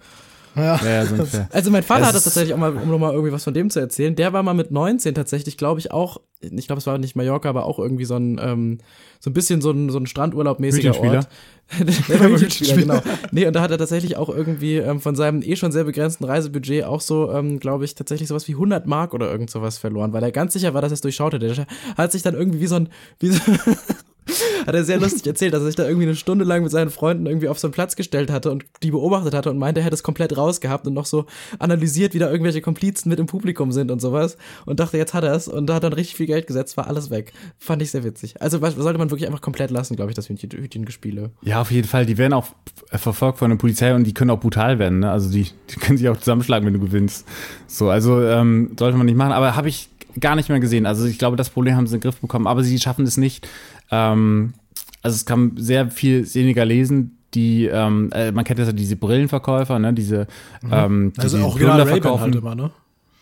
Ja. 0.55 0.79
ja 0.83 1.05
so 1.05 1.27
also 1.51 1.69
mein 1.69 1.83
Vater 1.83 2.01
es 2.01 2.07
hat 2.07 2.15
das 2.15 2.23
tatsächlich 2.23 2.53
auch 2.55 2.57
mal, 2.57 2.75
um 2.75 2.89
nochmal 2.89 3.13
irgendwie 3.13 3.31
was 3.31 3.43
von 3.43 3.53
dem 3.53 3.69
zu 3.69 3.79
erzählen, 3.79 4.15
der 4.15 4.33
war 4.33 4.41
mal 4.41 4.55
mit 4.55 4.71
19 4.71 5.13
tatsächlich, 5.13 5.55
glaube 5.55 5.79
ich, 5.79 5.91
auch, 5.91 6.19
ich 6.41 6.65
glaube, 6.65 6.79
es 6.79 6.87
war 6.87 6.97
nicht 6.97 7.15
Mallorca, 7.15 7.47
aber 7.47 7.65
auch 7.65 7.77
irgendwie 7.77 8.05
so 8.05 8.15
ein, 8.15 8.39
ähm, 8.41 8.79
so 9.19 9.29
ein 9.29 9.33
bisschen 9.33 9.61
so 9.61 9.69
ein, 9.69 9.89
so 9.89 9.99
ein 9.99 10.07
Strandurlaub-mäßiger 10.07 10.99
Ort. 10.99 11.27
der 12.09 12.19
war 12.19 12.29
Hütchenspieler, 12.29 13.01
genau. 13.01 13.01
Nee, 13.31 13.45
und 13.45 13.53
da 13.53 13.61
hat 13.61 13.69
er 13.69 13.77
tatsächlich 13.77 14.17
auch 14.17 14.29
irgendwie 14.29 14.77
ähm, 14.77 14.99
von 14.99 15.15
seinem 15.15 15.43
eh 15.43 15.55
schon 15.55 15.71
sehr 15.71 15.83
begrenzten 15.83 16.25
Reisebudget 16.25 16.85
auch 16.85 17.01
so, 17.01 17.31
ähm, 17.31 17.59
glaube 17.59 17.85
ich, 17.85 17.93
tatsächlich 17.93 18.27
sowas 18.27 18.47
wie 18.47 18.53
100 18.53 18.87
Mark 18.87 19.13
oder 19.13 19.29
irgend 19.29 19.51
sowas 19.51 19.77
verloren, 19.77 20.11
weil 20.11 20.23
er 20.23 20.31
ganz 20.31 20.53
sicher 20.53 20.73
war, 20.73 20.81
dass 20.81 20.91
er 20.91 20.95
es 20.95 21.01
durchschaut 21.01 21.33
hätte. 21.33 21.53
Der 21.53 21.67
hat 21.95 22.11
sich 22.11 22.23
dann 22.23 22.33
irgendwie 22.33 22.61
wie 22.61 22.67
so 22.67 22.75
ein, 22.75 22.89
wie 23.19 23.29
so 23.29 23.41
hat 24.65 24.75
er 24.75 24.83
sehr 24.83 24.99
lustig 24.99 25.25
erzählt, 25.27 25.53
dass 25.53 25.61
er 25.61 25.67
sich 25.67 25.75
da 25.75 25.85
irgendwie 25.85 26.07
eine 26.07 26.15
Stunde 26.15 26.45
lang 26.45 26.63
mit 26.63 26.71
seinen 26.71 26.89
Freunden 26.89 27.25
irgendwie 27.25 27.49
auf 27.49 27.59
so 27.59 27.67
einen 27.67 27.73
Platz 27.73 27.95
gestellt 27.95 28.31
hatte 28.31 28.51
und 28.51 28.65
die 28.83 28.91
beobachtet 28.91 29.33
hatte 29.33 29.49
und 29.49 29.57
meinte, 29.57 29.81
er 29.81 29.85
hätte 29.85 29.95
es 29.95 30.03
komplett 30.03 30.37
rausgehabt 30.37 30.87
und 30.87 30.93
noch 30.93 31.05
so 31.05 31.25
analysiert, 31.59 32.13
wie 32.13 32.19
da 32.19 32.29
irgendwelche 32.29 32.61
Komplizen 32.61 33.09
mit 33.09 33.19
im 33.19 33.25
Publikum 33.25 33.71
sind 33.71 33.91
und 33.91 34.01
sowas 34.01 34.37
und 34.65 34.79
dachte, 34.79 34.97
jetzt 34.97 35.13
hat 35.13 35.23
er 35.23 35.33
es 35.33 35.47
und 35.47 35.67
da 35.67 35.75
hat 35.75 35.83
dann 35.83 35.93
richtig 35.93 36.15
viel 36.15 36.27
Geld 36.27 36.47
gesetzt, 36.47 36.77
war 36.77 36.87
alles 36.87 37.09
weg. 37.09 37.33
Fand 37.57 37.81
ich 37.81 37.91
sehr 37.91 38.03
witzig. 38.03 38.41
Also 38.41 38.59
sollte 38.59 38.97
man 38.97 39.09
wirklich 39.09 39.27
einfach 39.27 39.41
komplett 39.41 39.71
lassen, 39.71 39.95
glaube 39.95 40.11
ich, 40.11 40.15
das 40.15 40.29
Hütchen, 40.29 40.51
Hütchengespiele. 40.51 41.31
Ja, 41.41 41.61
auf 41.61 41.71
jeden 41.71 41.87
Fall. 41.87 42.05
Die 42.05 42.17
werden 42.17 42.33
auch 42.33 42.47
verfolgt 42.91 43.39
von 43.39 43.49
der 43.49 43.57
Polizei 43.57 43.93
und 43.93 44.05
die 44.05 44.13
können 44.13 44.31
auch 44.31 44.39
brutal 44.39 44.79
werden. 44.79 44.99
Ne? 44.99 45.11
Also 45.11 45.29
die, 45.29 45.47
die 45.69 45.79
können 45.79 45.97
sich 45.97 46.09
auch 46.09 46.17
zusammenschlagen, 46.17 46.65
wenn 46.65 46.73
du 46.73 46.79
gewinnst. 46.79 47.27
So, 47.67 47.89
also 47.89 48.21
ähm, 48.21 48.71
sollte 48.77 48.97
man 48.97 49.05
nicht 49.05 49.17
machen. 49.17 49.31
Aber 49.31 49.55
habe 49.55 49.69
ich 49.69 49.89
gar 50.19 50.35
nicht 50.35 50.49
mehr 50.49 50.59
gesehen. 50.59 50.85
Also 50.85 51.05
ich 51.05 51.17
glaube, 51.17 51.37
das 51.37 51.49
Problem 51.49 51.75
haben 51.75 51.87
sie 51.87 51.95
in 51.95 51.99
den 52.01 52.09
Griff 52.09 52.19
bekommen, 52.19 52.47
aber 52.47 52.63
sie 52.63 52.79
schaffen 52.79 53.05
es 53.05 53.17
nicht, 53.17 53.47
ähm, 53.91 54.53
also 55.01 55.15
es 55.15 55.25
kann 55.25 55.53
sehr 55.57 55.89
viel 55.89 56.33
weniger 56.33 56.65
lesen, 56.65 57.17
die, 57.33 57.65
ähm, 57.65 58.09
äh, 58.13 58.31
man 58.31 58.43
kennt 58.43 58.59
ja 58.59 58.71
diese 58.71 58.95
Brillenverkäufer, 58.95 59.79
ne, 59.79 59.93
diese, 59.93 60.27
mhm. 60.61 60.69
ähm, 60.71 61.13
die 61.15 61.21
also 61.21 61.37
auch 61.39 61.57
genau 61.57 61.85
verkaufen. 61.85 62.21
Halt 62.21 62.35
immer, 62.35 62.55
ne? 62.55 62.71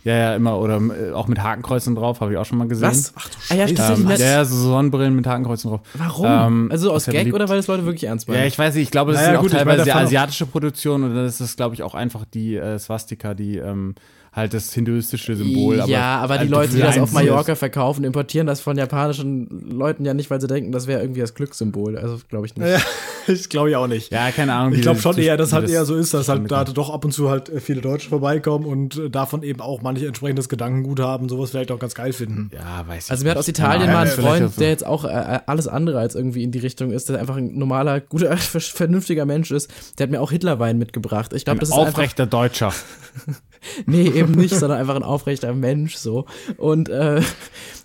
Ja, 0.05 0.15
ja, 0.15 0.35
immer. 0.35 0.59
Oder 0.59 0.77
äh, 0.77 1.11
auch 1.13 1.27
mit 1.27 1.41
Hakenkreuzen 1.41 1.95
drauf, 1.95 2.21
habe 2.21 2.31
ich 2.31 2.37
auch 2.37 2.45
schon 2.45 2.59
mal 2.59 2.67
gesehen. 2.67 2.89
Was? 2.89 3.11
Ach 3.15 3.27
du 3.27 3.39
Scheiße. 3.39 3.81
Ah, 3.81 3.87
ja, 3.87 3.95
ähm, 3.95 4.09
ja, 4.09 4.15
ja, 4.17 4.45
so 4.45 4.55
Sonnenbrillen 4.55 5.15
mit 5.15 5.25
Hakenkreuzen 5.25 5.71
drauf. 5.71 5.81
Warum? 5.95 6.25
Ähm, 6.27 6.67
also 6.71 6.93
aus 6.93 7.07
Gag 7.07 7.33
oder 7.33 7.49
weil 7.49 7.57
das 7.57 7.65
Leute 7.65 7.85
wirklich 7.85 8.03
ernst 8.03 8.27
meinen? 8.27 8.37
Ja, 8.37 8.45
ich 8.45 8.57
weiß 8.57 8.75
nicht. 8.75 8.83
Ich 8.83 8.91
glaube, 8.91 9.13
das 9.13 9.21
naja, 9.21 9.33
ist 9.33 9.37
auch 9.39 9.41
gut, 9.41 9.51
teilweise 9.53 9.95
asiatische 9.95 10.45
Produktion 10.45 11.03
und 11.03 11.15
das 11.15 11.41
ist, 11.41 11.57
glaube 11.57 11.73
ich, 11.73 11.81
auch 11.81 11.95
einfach 11.95 12.23
die 12.31 12.55
äh, 12.55 12.77
Swastika, 12.77 13.33
die 13.33 13.57
ähm, 13.57 13.95
halt 14.35 14.53
das 14.53 14.73
hinduistische 14.73 15.35
Symbol. 15.35 15.79
Aber 15.79 15.89
ja, 15.89 16.17
aber 16.19 16.37
die 16.39 16.47
Leute, 16.47 16.73
die 16.73 16.81
das 16.81 16.97
auf 16.97 17.13
Mallorca 17.13 17.55
verkaufen, 17.55 18.03
importieren 18.03 18.47
das 18.47 18.59
von 18.59 18.77
japanischen 18.77 19.47
Leuten 19.71 20.03
ja 20.03 20.13
nicht, 20.13 20.29
weil 20.29 20.41
sie 20.41 20.47
denken, 20.47 20.73
das 20.73 20.87
wäre 20.87 21.01
irgendwie 21.01 21.21
das 21.21 21.33
Glückssymbol. 21.35 21.97
Also 21.97 22.19
glaube 22.27 22.45
ich 22.45 22.55
nicht. 22.55 22.67
Ja, 22.67 22.79
ich 23.33 23.47
glaube 23.47 23.71
ja 23.71 23.79
auch 23.79 23.87
nicht. 23.87 24.11
Ja, 24.11 24.31
keine 24.31 24.53
Ahnung. 24.53 24.73
Ich 24.73 24.81
glaube 24.81 24.99
schon 24.99 25.17
eher, 25.17 25.37
dass 25.37 25.53
halt 25.53 25.69
eher 25.69 25.85
so 25.85 25.95
ist, 25.95 26.13
dass 26.13 26.27
halt 26.27 26.51
da 26.51 26.65
doch 26.65 26.89
ab 26.89 27.05
und 27.05 27.11
zu 27.11 27.29
halt 27.29 27.49
viele 27.59 27.79
Deutsche 27.79 28.09
vorbeikommen 28.09 28.65
und 28.65 29.01
davon 29.09 29.41
eben 29.41 29.61
auch 29.61 29.81
manche 29.81 30.05
entsprechendes 30.05 30.49
Gedankengut 30.49 30.99
haben, 30.99 31.29
sowas 31.29 31.51
vielleicht 31.51 31.71
auch 31.71 31.79
ganz 31.79 31.95
geil 31.95 32.11
finden. 32.11 32.51
Ja, 32.53 32.85
weiß 32.85 33.05
ich 33.05 33.11
Also 33.11 33.23
mir 33.23 33.31
hat 33.31 33.37
aus 33.37 33.47
Italien 33.47 33.89
mal 33.89 34.05
ein 34.05 34.07
Freund, 34.07 34.59
der 34.59 34.67
jetzt 34.67 34.85
auch 34.85 35.05
äh, 35.05 35.39
alles 35.45 35.69
andere 35.69 35.99
als 35.99 36.13
irgendwie 36.13 36.43
in 36.43 36.51
die 36.51 36.59
Richtung 36.59 36.91
ist, 36.91 37.07
der 37.07 37.19
einfach 37.19 37.37
ein 37.37 37.57
normaler, 37.57 38.01
guter, 38.01 38.35
vernünftiger 38.37 39.25
Mensch 39.25 39.51
ist, 39.51 39.71
der 39.97 40.07
hat 40.07 40.11
mir 40.11 40.19
auch 40.19 40.31
Hitlerwein 40.31 40.77
mitgebracht. 40.77 41.31
Ich 41.31 41.45
glaube, 41.45 41.61
das 41.61 41.69
ist 41.69 41.75
aufrechter 41.75 42.25
Deutscher. 42.25 42.73
nee, 43.85 44.07
eben 44.07 44.33
nicht, 44.33 44.55
sondern 44.55 44.79
einfach 44.79 44.95
ein 44.95 45.03
aufrechter 45.03 45.53
Mensch 45.53 45.95
so. 45.95 46.25
Und 46.57 46.89
äh, 46.89 47.21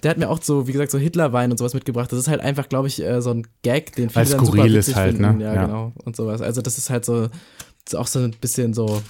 der 0.02 0.10
hat 0.10 0.18
mir 0.18 0.28
auch 0.28 0.42
so, 0.42 0.66
wie 0.66 0.72
gesagt, 0.72 0.90
so 0.90 0.98
Hitlerwein 0.98 1.50
und 1.50 1.58
sowas 1.58 1.74
mitgebracht. 1.74 2.10
Das 2.12 2.18
ist 2.18 2.28
halt 2.28 2.40
einfach, 2.40 2.68
glaube 2.68 2.88
ich, 2.88 3.02
äh, 3.02 3.20
so 3.22 3.30
ein 3.30 3.46
Gag, 3.62 3.94
den 3.96 4.10
viele 4.10 4.24
dann 4.26 4.44
super 4.44 4.64
witzig 4.64 4.96
halt, 4.96 5.16
finden. 5.16 5.38
Ne? 5.38 5.44
Ja, 5.44 5.54
ja, 5.54 5.66
genau. 5.66 5.92
Und 6.04 6.16
sowas. 6.16 6.40
Also 6.40 6.62
das 6.62 6.78
ist 6.78 6.90
halt 6.90 7.04
so, 7.04 7.28
ist 7.86 7.96
auch 7.96 8.06
so 8.06 8.20
ein 8.20 8.32
bisschen 8.40 8.74
so 8.74 9.02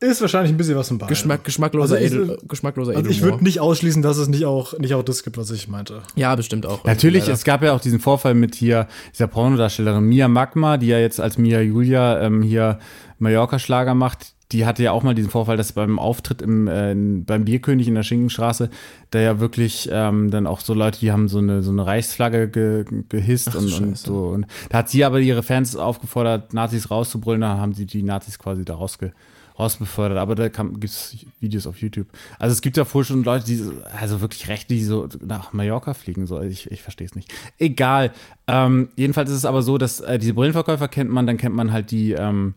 Ist 0.00 0.20
wahrscheinlich 0.20 0.52
ein 0.52 0.56
bisschen 0.56 0.76
was 0.76 0.90
im 0.90 0.98
Bein. 0.98 1.08
Geschmack, 1.08 1.44
geschmackloser, 1.44 1.96
Also 1.96 2.06
Edel, 2.06 2.38
geschmackloser 2.46 2.94
Also 2.96 3.08
ich 3.08 3.22
würde 3.22 3.42
nicht 3.42 3.60
ausschließen, 3.60 4.02
dass 4.02 4.16
es 4.16 4.28
nicht 4.28 4.44
auch, 4.44 4.78
nicht 4.78 4.94
auch 4.94 5.02
das 5.02 5.22
gibt, 5.22 5.38
was 5.38 5.50
ich 5.50 5.68
meinte. 5.68 6.02
Ja, 6.14 6.34
bestimmt 6.34 6.66
auch. 6.66 6.84
Natürlich, 6.84 7.28
es 7.28 7.44
gab 7.44 7.62
ja 7.62 7.72
auch 7.72 7.80
diesen 7.80 8.00
Vorfall 8.00 8.34
mit 8.34 8.54
hier 8.54 8.86
dieser 9.12 9.28
Pornodarstellerin 9.28 10.04
Mia 10.04 10.28
Magma, 10.28 10.76
die 10.76 10.88
ja 10.88 10.98
jetzt 10.98 11.20
als 11.20 11.38
Mia 11.38 11.60
Julia 11.60 12.20
ähm, 12.20 12.42
hier 12.42 12.78
Mallorca-Schlager 13.18 13.94
macht. 13.94 14.33
Die 14.52 14.66
hatte 14.66 14.82
ja 14.82 14.92
auch 14.92 15.02
mal 15.02 15.14
diesen 15.14 15.30
Vorfall, 15.30 15.56
dass 15.56 15.72
beim 15.72 15.98
Auftritt 15.98 16.42
im, 16.42 16.68
äh, 16.68 16.94
beim 16.94 17.44
Bierkönig 17.46 17.88
in 17.88 17.94
der 17.94 18.02
Schinkenstraße, 18.02 18.68
da 19.10 19.18
ja 19.18 19.40
wirklich 19.40 19.88
ähm, 19.90 20.30
dann 20.30 20.46
auch 20.46 20.60
so 20.60 20.74
Leute, 20.74 21.00
die 21.00 21.10
haben 21.12 21.28
so 21.28 21.38
eine, 21.38 21.62
so 21.62 21.70
eine 21.70 21.86
Reichsflagge 21.86 22.48
ge, 22.48 22.84
gehisst 23.08 23.54
und, 23.56 23.64
und 23.64 23.70
Scheiße. 23.70 24.06
so. 24.06 24.26
Und 24.28 24.46
da 24.68 24.78
hat 24.78 24.90
sie 24.90 25.02
aber 25.04 25.18
ihre 25.20 25.42
Fans 25.42 25.76
aufgefordert, 25.76 26.52
Nazis 26.52 26.90
rauszubrüllen, 26.90 27.40
da 27.40 27.56
haben 27.58 27.72
sie 27.72 27.86
die 27.86 28.02
Nazis 28.02 28.38
quasi 28.38 28.64
da 28.66 28.74
rausge, 28.74 29.12
rausbefördert. 29.58 30.18
Aber 30.18 30.34
da 30.34 30.48
gibt 30.48 30.84
es 30.84 31.16
Videos 31.40 31.66
auf 31.66 31.78
YouTube. 31.78 32.08
Also 32.38 32.52
es 32.52 32.60
gibt 32.60 32.76
ja 32.76 32.84
wohl 32.92 33.04
schon 33.04 33.24
Leute, 33.24 33.46
die 33.46 33.56
so- 33.56 33.72
also 33.98 34.20
wirklich 34.20 34.48
recht, 34.48 34.68
die 34.68 34.84
so 34.84 35.08
nach 35.24 35.52
Mallorca 35.54 35.94
fliegen. 35.94 36.26
So. 36.26 36.40
Ich, 36.42 36.70
ich 36.70 36.82
verstehe 36.82 37.06
es 37.06 37.14
nicht. 37.14 37.32
Egal. 37.58 38.12
Ähm, 38.46 38.88
jedenfalls 38.96 39.30
ist 39.30 39.38
es 39.38 39.44
aber 39.46 39.62
so, 39.62 39.78
dass 39.78 40.00
äh, 40.00 40.18
diese 40.18 40.34
Brillenverkäufer 40.34 40.88
kennt 40.88 41.10
man, 41.10 41.26
dann 41.26 41.38
kennt 41.38 41.54
man 41.56 41.72
halt 41.72 41.90
die 41.90 42.12
ähm, 42.12 42.54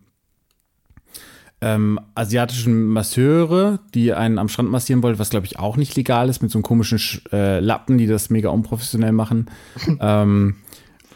ähm, 1.61 1.99
asiatischen 2.15 2.85
Masseure, 2.87 3.79
die 3.95 4.13
einen 4.13 4.37
am 4.37 4.47
Strand 4.49 4.69
massieren 4.69 5.01
wollten, 5.01 5.17
was 5.19 5.29
glaube 5.31 5.45
ich 5.47 5.57
auch 5.59 5.75
nicht 5.77 5.95
legal 5.95 6.29
ist, 6.29 6.41
mit 6.41 6.51
so 6.51 6.57
einem 6.59 6.63
komischen 6.63 6.99
Sch- 6.99 7.21
äh, 7.33 7.59
Lappen, 7.59 7.97
die 7.97 8.05
das 8.07 8.29
mega 8.29 8.49
unprofessionell 8.49 9.11
machen. 9.11 9.49
ähm, 9.99 10.55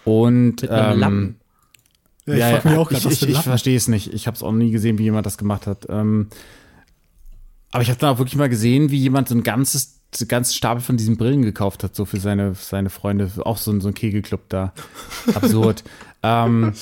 und 0.03 0.61
Mit 0.63 0.69
einem 0.71 0.93
ähm, 0.93 0.99
Lappen. 0.99 1.35
Ja, 2.25 2.57
ich 2.57 2.63
mich 2.63 2.75
auch 2.77 2.91
ich, 2.91 3.01
gerade, 3.03 3.13
ich, 3.13 3.21
ich 3.29 3.37
verstehe 3.37 3.75
es 3.77 3.87
nicht. 3.87 4.13
Ich 4.13 4.25
habe 4.27 4.35
es 4.35 4.41
auch 4.43 4.51
nie 4.51 4.71
gesehen, 4.71 4.97
wie 4.97 5.03
jemand 5.03 5.25
das 5.25 5.37
gemacht 5.37 5.67
hat. 5.67 5.85
Ähm, 5.89 6.27
aber 7.71 7.83
ich 7.83 7.89
habe 7.89 7.99
dann 7.99 8.09
auch 8.13 8.17
wirklich 8.19 8.35
mal 8.35 8.49
gesehen, 8.49 8.89
wie 8.91 8.97
jemand 8.97 9.29
so 9.29 9.35
ein 9.35 9.43
ganzes 9.43 9.97
so 10.13 10.25
ein 10.25 10.27
ganzes 10.27 10.55
Stapel 10.55 10.81
von 10.81 10.97
diesen 10.97 11.15
Brillen 11.15 11.41
gekauft 11.41 11.85
hat, 11.85 11.95
so 11.95 12.03
für 12.03 12.19
seine, 12.19 12.53
seine 12.53 12.89
Freunde. 12.89 13.31
Auch 13.45 13.57
so, 13.57 13.71
ein- 13.71 13.79
so 13.79 13.87
ein 13.87 13.93
Kegelclub 13.93 14.41
da. 14.49 14.73
Absurd. 15.35 15.83
ähm, 16.21 16.73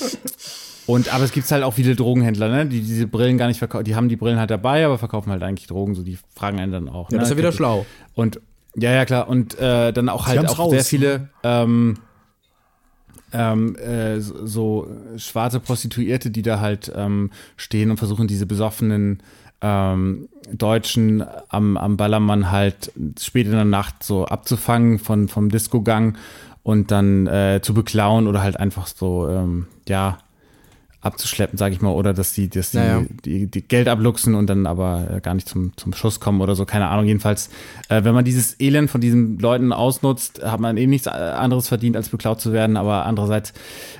und 0.90 1.14
aber 1.14 1.24
es 1.24 1.32
gibt 1.32 1.50
halt 1.50 1.62
auch 1.62 1.74
viele 1.74 1.94
Drogenhändler, 1.94 2.48
ne, 2.48 2.66
die 2.66 2.80
diese 2.80 3.06
Brillen 3.06 3.38
gar 3.38 3.46
nicht 3.46 3.58
verkaufen. 3.58 3.84
Die 3.84 3.94
haben 3.94 4.08
die 4.08 4.16
Brillen 4.16 4.38
halt 4.38 4.50
dabei, 4.50 4.84
aber 4.84 4.98
verkaufen 4.98 5.30
halt 5.30 5.42
eigentlich 5.42 5.68
Drogen. 5.68 5.94
So, 5.94 6.02
die 6.02 6.18
fragen 6.34 6.58
einen 6.58 6.72
dann 6.72 6.88
auch. 6.88 7.10
Ja, 7.10 7.18
das 7.18 7.28
ist 7.28 7.32
ja 7.32 7.38
wieder 7.38 7.52
schlau. 7.52 7.86
Und 8.14 8.40
ja, 8.74 8.92
ja, 8.92 9.04
klar. 9.04 9.28
Und 9.28 9.58
äh, 9.58 9.92
dann 9.92 10.08
auch 10.08 10.26
halt 10.26 10.48
auch 10.48 10.58
raus. 10.58 10.70
sehr 10.70 10.84
viele 10.84 11.28
ähm, 11.44 11.98
ähm, 13.32 13.76
äh, 13.76 14.20
so 14.20 14.46
so 14.46 14.88
schwarze 15.16 15.60
Prostituierte, 15.60 16.30
die 16.30 16.42
da 16.42 16.58
halt 16.58 16.90
ähm, 16.94 17.30
stehen 17.56 17.90
und 17.90 17.96
versuchen, 17.98 18.26
diese 18.26 18.46
besoffenen 18.46 19.22
ähm, 19.60 20.28
Deutschen 20.52 21.24
am, 21.48 21.76
am 21.76 21.96
Ballermann 21.96 22.50
halt 22.50 22.92
spät 23.20 23.46
in 23.46 23.52
der 23.52 23.64
Nacht 23.64 24.02
so 24.02 24.24
abzufangen 24.24 24.98
von, 24.98 25.28
vom 25.28 25.50
Disco-Gang 25.50 26.16
und 26.62 26.90
dann 26.90 27.26
äh, 27.26 27.60
zu 27.62 27.74
beklauen 27.74 28.26
oder 28.26 28.42
halt 28.42 28.58
einfach 28.58 28.86
so, 28.86 29.28
ähm, 29.28 29.66
ja, 29.88 30.18
abzuschleppen, 31.02 31.56
sage 31.58 31.74
ich 31.74 31.80
mal, 31.80 31.90
oder 31.92 32.12
dass 32.12 32.32
die, 32.34 32.48
dass 32.48 32.72
die, 32.72 32.76
Naja. 32.76 33.02
die, 33.24 33.46
die 33.46 33.62
Geld 33.62 33.88
abluchsen 33.88 34.34
und 34.34 34.48
dann 34.48 34.66
aber 34.66 35.06
äh, 35.16 35.20
gar 35.20 35.34
nicht 35.34 35.48
zum, 35.48 35.72
zum 35.76 35.94
Schuss 35.94 36.20
kommen 36.20 36.40
oder 36.42 36.54
so, 36.54 36.66
keine 36.66 36.88
Ahnung. 36.88 37.06
Jedenfalls, 37.06 37.48
äh, 37.88 38.04
wenn 38.04 38.12
man 38.14 38.24
dieses 38.24 38.60
Elend 38.60 38.90
von 38.90 39.00
diesen 39.00 39.38
Leuten 39.38 39.72
ausnutzt, 39.72 40.42
hat 40.44 40.60
man 40.60 40.76
eh 40.76 40.86
nichts 40.86 41.06
äh, 41.06 41.10
anderes 41.10 41.68
verdient, 41.68 41.96
als 41.96 42.10
beklaut 42.10 42.40
zu 42.40 42.52
werden. 42.52 42.76
Aber 42.76 43.06
andererseits, 43.06 43.54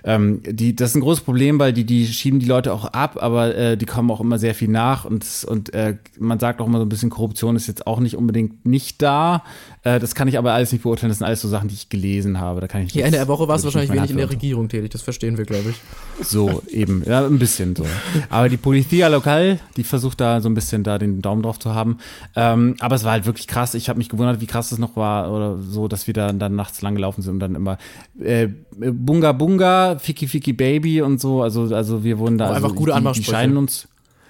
ähm, 0.04 0.42
die, 0.44 0.76
das 0.76 0.90
ist 0.90 0.96
ein 0.96 1.00
großes 1.00 1.24
Problem, 1.24 1.58
weil 1.58 1.72
die, 1.72 1.84
die 1.84 2.06
schieben 2.06 2.38
die 2.38 2.46
Leute 2.46 2.72
auch 2.72 2.84
ab, 2.84 3.16
aber 3.22 3.54
äh, 3.56 3.76
die 3.78 3.86
kommen 3.86 4.10
auch 4.10 4.20
immer 4.20 4.38
sehr 4.38 4.54
viel 4.54 4.68
nach 4.68 5.04
und, 5.06 5.24
und 5.48 5.72
äh, 5.72 5.96
man 6.18 6.38
sagt 6.38 6.60
auch 6.60 6.66
immer 6.66 6.78
so 6.78 6.84
ein 6.84 6.88
bisschen, 6.90 7.08
Korruption 7.10 7.56
ist 7.56 7.66
jetzt 7.66 7.86
auch 7.86 8.00
nicht 8.00 8.16
unbedingt 8.16 8.66
nicht 8.66 9.00
da. 9.00 9.42
Äh, 9.84 10.00
das 10.00 10.14
kann 10.14 10.28
ich 10.28 10.36
aber 10.36 10.52
alles 10.52 10.70
nicht 10.72 10.82
beurteilen. 10.82 11.08
Das 11.10 11.18
sind 11.18 11.26
alles 11.26 11.40
so 11.40 11.48
Sachen, 11.48 11.68
die 11.68 11.74
ich 11.74 11.88
gelesen 11.88 12.38
habe. 12.40 12.60
Da 12.60 12.68
kann 12.68 12.82
ich 12.82 12.94
nichts- 12.94 13.06
in 13.06 13.12
der 13.12 13.26
Woche 13.28 13.48
wirklich 13.48 13.64
nicht 13.64 13.74
wahrscheinlich 13.74 13.90
wenig 13.98 14.10
in 14.10 14.16
der 14.18 14.30
Regierung 14.30 14.68
tätig, 14.68 14.90
das 14.90 15.00
verstehen 15.02 15.38
wir, 15.38 15.46
glaube 15.46 15.70
ich. 15.70 15.76
So, 16.22 16.62
eben. 16.68 17.02
Ja, 17.06 17.24
ein 17.26 17.38
bisschen 17.38 17.74
so. 17.76 17.86
Aber 18.28 18.48
die 18.48 18.56
Polizia 18.56 19.08
Lokal, 19.08 19.58
die 19.76 19.84
versucht 19.84 20.20
da 20.20 20.40
so 20.40 20.48
ein 20.48 20.54
bisschen 20.54 20.82
da 20.82 20.98
den 20.98 21.22
Daumen 21.22 21.42
drauf 21.42 21.58
zu 21.58 21.74
haben. 21.74 21.98
Ähm, 22.36 22.76
aber 22.80 22.96
es 22.96 23.04
war 23.04 23.12
halt 23.12 23.26
wirklich 23.26 23.46
krass. 23.46 23.74
Ich 23.74 23.88
habe 23.88 23.98
mich 23.98 24.08
gewundert, 24.08 24.40
wie 24.40 24.46
krass 24.46 24.72
es 24.72 24.78
noch 24.78 24.96
war 24.96 25.32
oder 25.32 25.58
so, 25.62 25.88
dass 25.88 26.06
wir 26.06 26.14
da 26.14 26.32
dann 26.32 26.54
nachts 26.56 26.82
lang 26.82 26.94
gelaufen 26.94 27.22
sind 27.22 27.34
und 27.34 27.40
dann 27.40 27.54
immer 27.54 27.78
äh, 28.20 28.48
Bunga 28.78 29.32
Bunga, 29.32 29.98
Fiki 29.98 30.28
Fiki 30.28 30.52
Baby 30.52 31.02
und 31.02 31.20
so. 31.20 31.42
Also, 31.42 31.74
also 31.74 32.04
wir 32.04 32.18
wurden 32.18 32.38
da. 32.38 32.46
Also 32.46 32.56
einfach 32.56 32.70
gute 32.70 32.90
die, 32.90 32.92
die 32.92 32.96
Anmachsprüche. 32.98 33.30
scheinen 33.30 33.56
uns. 33.56 33.88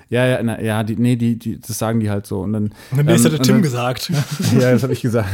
Ja, 0.09 0.26
ja, 0.26 0.43
na, 0.43 0.61
ja, 0.61 0.82
die, 0.82 0.97
nee, 0.97 1.14
die, 1.14 1.38
die, 1.38 1.61
das 1.61 1.78
sagen 1.78 2.01
die 2.01 2.11
halt 2.11 2.26
so. 2.26 2.41
Und 2.41 2.53
dann. 2.53 2.64
Und 2.91 2.99
dann 2.99 3.09
ähm, 3.09 3.24
hat 3.24 3.32
der 3.32 3.43
Tim 3.43 3.55
dann- 3.57 3.62
gesagt. 3.62 4.11
ja, 4.61 4.72
das 4.72 4.82
habe 4.82 4.93
ich 4.93 5.01
gesagt. 5.03 5.28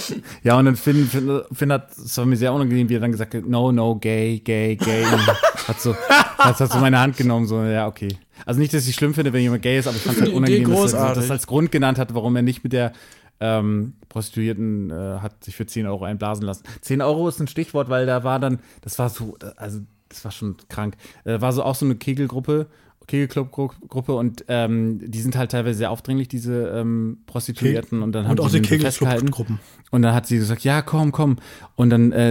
Ja, 0.42 0.58
und 0.58 0.64
dann 0.64 0.76
Finn, 0.76 1.06
Finn, 1.06 1.42
Finn 1.52 1.72
hat, 1.72 1.90
es 1.96 2.16
war 2.18 2.26
mir 2.26 2.36
sehr 2.36 2.52
unangenehm, 2.52 2.88
wie 2.88 2.96
er 2.96 3.00
dann 3.00 3.12
gesagt 3.12 3.34
hat, 3.34 3.46
no, 3.46 3.72
no, 3.72 3.96
gay, 3.96 4.40
gay, 4.40 4.76
gay. 4.76 5.04
Und 5.04 5.26
hat 5.68 5.80
so, 5.80 5.94
hat, 5.94 6.58
hat 6.58 6.72
so 6.72 6.78
meine 6.78 6.98
Hand 6.98 7.16
genommen, 7.16 7.46
so, 7.46 7.62
ja, 7.62 7.86
okay. 7.86 8.08
Also 8.44 8.60
nicht, 8.60 8.74
dass 8.74 8.86
ich 8.86 8.94
schlimm 8.94 9.14
finde, 9.14 9.32
wenn 9.32 9.42
jemand 9.42 9.62
gay 9.62 9.78
ist, 9.78 9.86
aber 9.86 9.96
ich 9.96 10.02
fand 10.02 10.16
es 10.16 10.22
halt 10.22 10.32
unangenehm, 10.32 10.70
dass 10.70 10.92
er 10.92 11.14
das 11.14 11.30
als 11.30 11.46
Grund 11.46 11.70
genannt 11.70 11.98
hat, 11.98 12.14
warum 12.14 12.34
er 12.36 12.42
nicht 12.42 12.64
mit 12.64 12.72
der 12.72 12.92
ähm, 13.40 13.94
Prostituierten 14.08 14.90
äh, 14.90 15.18
hat 15.20 15.42
sich 15.44 15.56
für 15.56 15.66
10 15.66 15.86
Euro 15.86 16.04
einblasen 16.04 16.44
lassen. 16.44 16.64
10 16.80 17.02
Euro 17.02 17.28
ist 17.28 17.40
ein 17.40 17.48
Stichwort, 17.48 17.88
weil 17.88 18.06
da 18.06 18.24
war 18.24 18.38
dann, 18.38 18.60
das 18.82 18.98
war 18.98 19.08
so, 19.08 19.36
also 19.56 19.80
das 20.08 20.24
war 20.24 20.30
schon 20.30 20.56
krank. 20.68 20.96
Äh, 21.24 21.40
war 21.40 21.52
so 21.52 21.62
auch 21.62 21.74
so 21.74 21.84
eine 21.84 21.96
Kegelgruppe, 21.96 22.68
Kegelclub-Gruppe 23.06 24.14
und 24.14 24.44
ähm, 24.48 25.00
die 25.04 25.20
sind 25.20 25.36
halt 25.36 25.52
teilweise 25.52 25.78
sehr 25.78 25.90
aufdringlich, 25.90 26.28
diese 26.28 26.68
ähm, 26.68 27.18
Prostituierten 27.26 28.02
und 28.02 28.12
dann 28.12 28.24
haben 28.24 28.32
Und 28.32 28.40
auch 28.40 28.50
die. 28.50 28.60
Kegelclub-Gruppen. 28.62 29.58
Und 29.90 30.02
dann 30.02 30.14
hat 30.14 30.26
sie 30.26 30.38
gesagt, 30.38 30.64
ja, 30.64 30.80
komm, 30.80 31.12
komm. 31.12 31.36
Und 31.76 31.90
dann, 31.90 32.12
äh, 32.12 32.30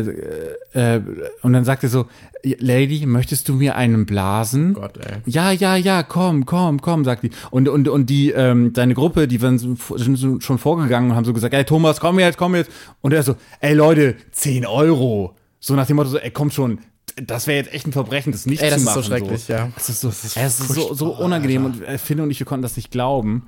äh, 0.74 1.02
und 1.44 1.54
dann 1.54 1.64
sagte 1.64 1.90
so, 1.90 2.08
Lady, 2.44 3.06
möchtest 3.06 3.48
du 3.50 3.54
mir 3.54 3.76
einen 3.76 4.08
blasen? 4.08 4.74
Gott, 4.74 4.98
ey. 4.98 5.18
Ja, 5.28 5.52
ja, 5.52 5.76
ja, 5.76 6.02
komm, 6.02 6.48
komm, 6.48 6.82
komm, 6.82 7.06
sagt 7.06 7.24
die. 7.24 7.30
Und, 7.52 7.70
und, 7.70 7.88
und 7.88 8.10
die, 8.10 8.32
ähm, 8.32 8.74
deine 8.74 8.96
Gruppe, 8.96 9.28
die 9.28 9.42
waren 9.44 9.60
so, 9.60 9.76
sind 9.96 10.16
so 10.16 10.40
schon 10.40 10.58
vorgegangen 10.58 11.12
und 11.12 11.16
haben 11.16 11.26
so 11.26 11.34
gesagt, 11.34 11.54
ey, 11.54 11.64
Thomas, 11.64 12.00
komm 12.00 12.18
jetzt, 12.18 12.38
komm 12.38 12.56
jetzt. 12.56 12.72
Und 13.02 13.14
er 13.14 13.22
so, 13.22 13.36
ey, 13.60 13.76
Leute, 13.76 14.16
10 14.32 14.66
Euro. 14.66 15.36
So 15.60 15.76
nach 15.76 15.86
dem 15.86 15.98
Motto, 15.98 16.10
so, 16.10 16.18
ey, 16.18 16.32
komm 16.32 16.50
schon, 16.50 16.80
das 17.16 17.48
wäre 17.48 17.58
jetzt 17.64 17.74
echt 17.74 17.88
ein 17.88 17.92
Verbrechen, 17.94 18.32
das 18.32 18.46
nicht 18.46 18.62
Ey, 18.62 18.70
das 18.70 18.84
zu 18.84 18.88
ist 18.88 18.94
so 18.94 19.00
machen. 19.00 19.08
schrecklich, 19.10 19.48
ja. 19.48 19.70
Das 19.76 19.90
ist 19.90 20.02
so, 20.02 20.10
das 20.10 20.24
ist, 20.26 20.38
es 20.38 20.60
ist 20.60 20.68
so, 20.70 20.94
so 20.94 21.16
unangenehm 21.16 21.66
und 21.66 21.82
äh, 21.84 21.98
Finn 21.98 22.20
und 22.20 22.32
ich, 22.32 22.40
wir 22.40 22.46
konnten 22.46 22.64
das 22.64 22.76
nicht 22.76 22.92
glauben. 22.92 23.48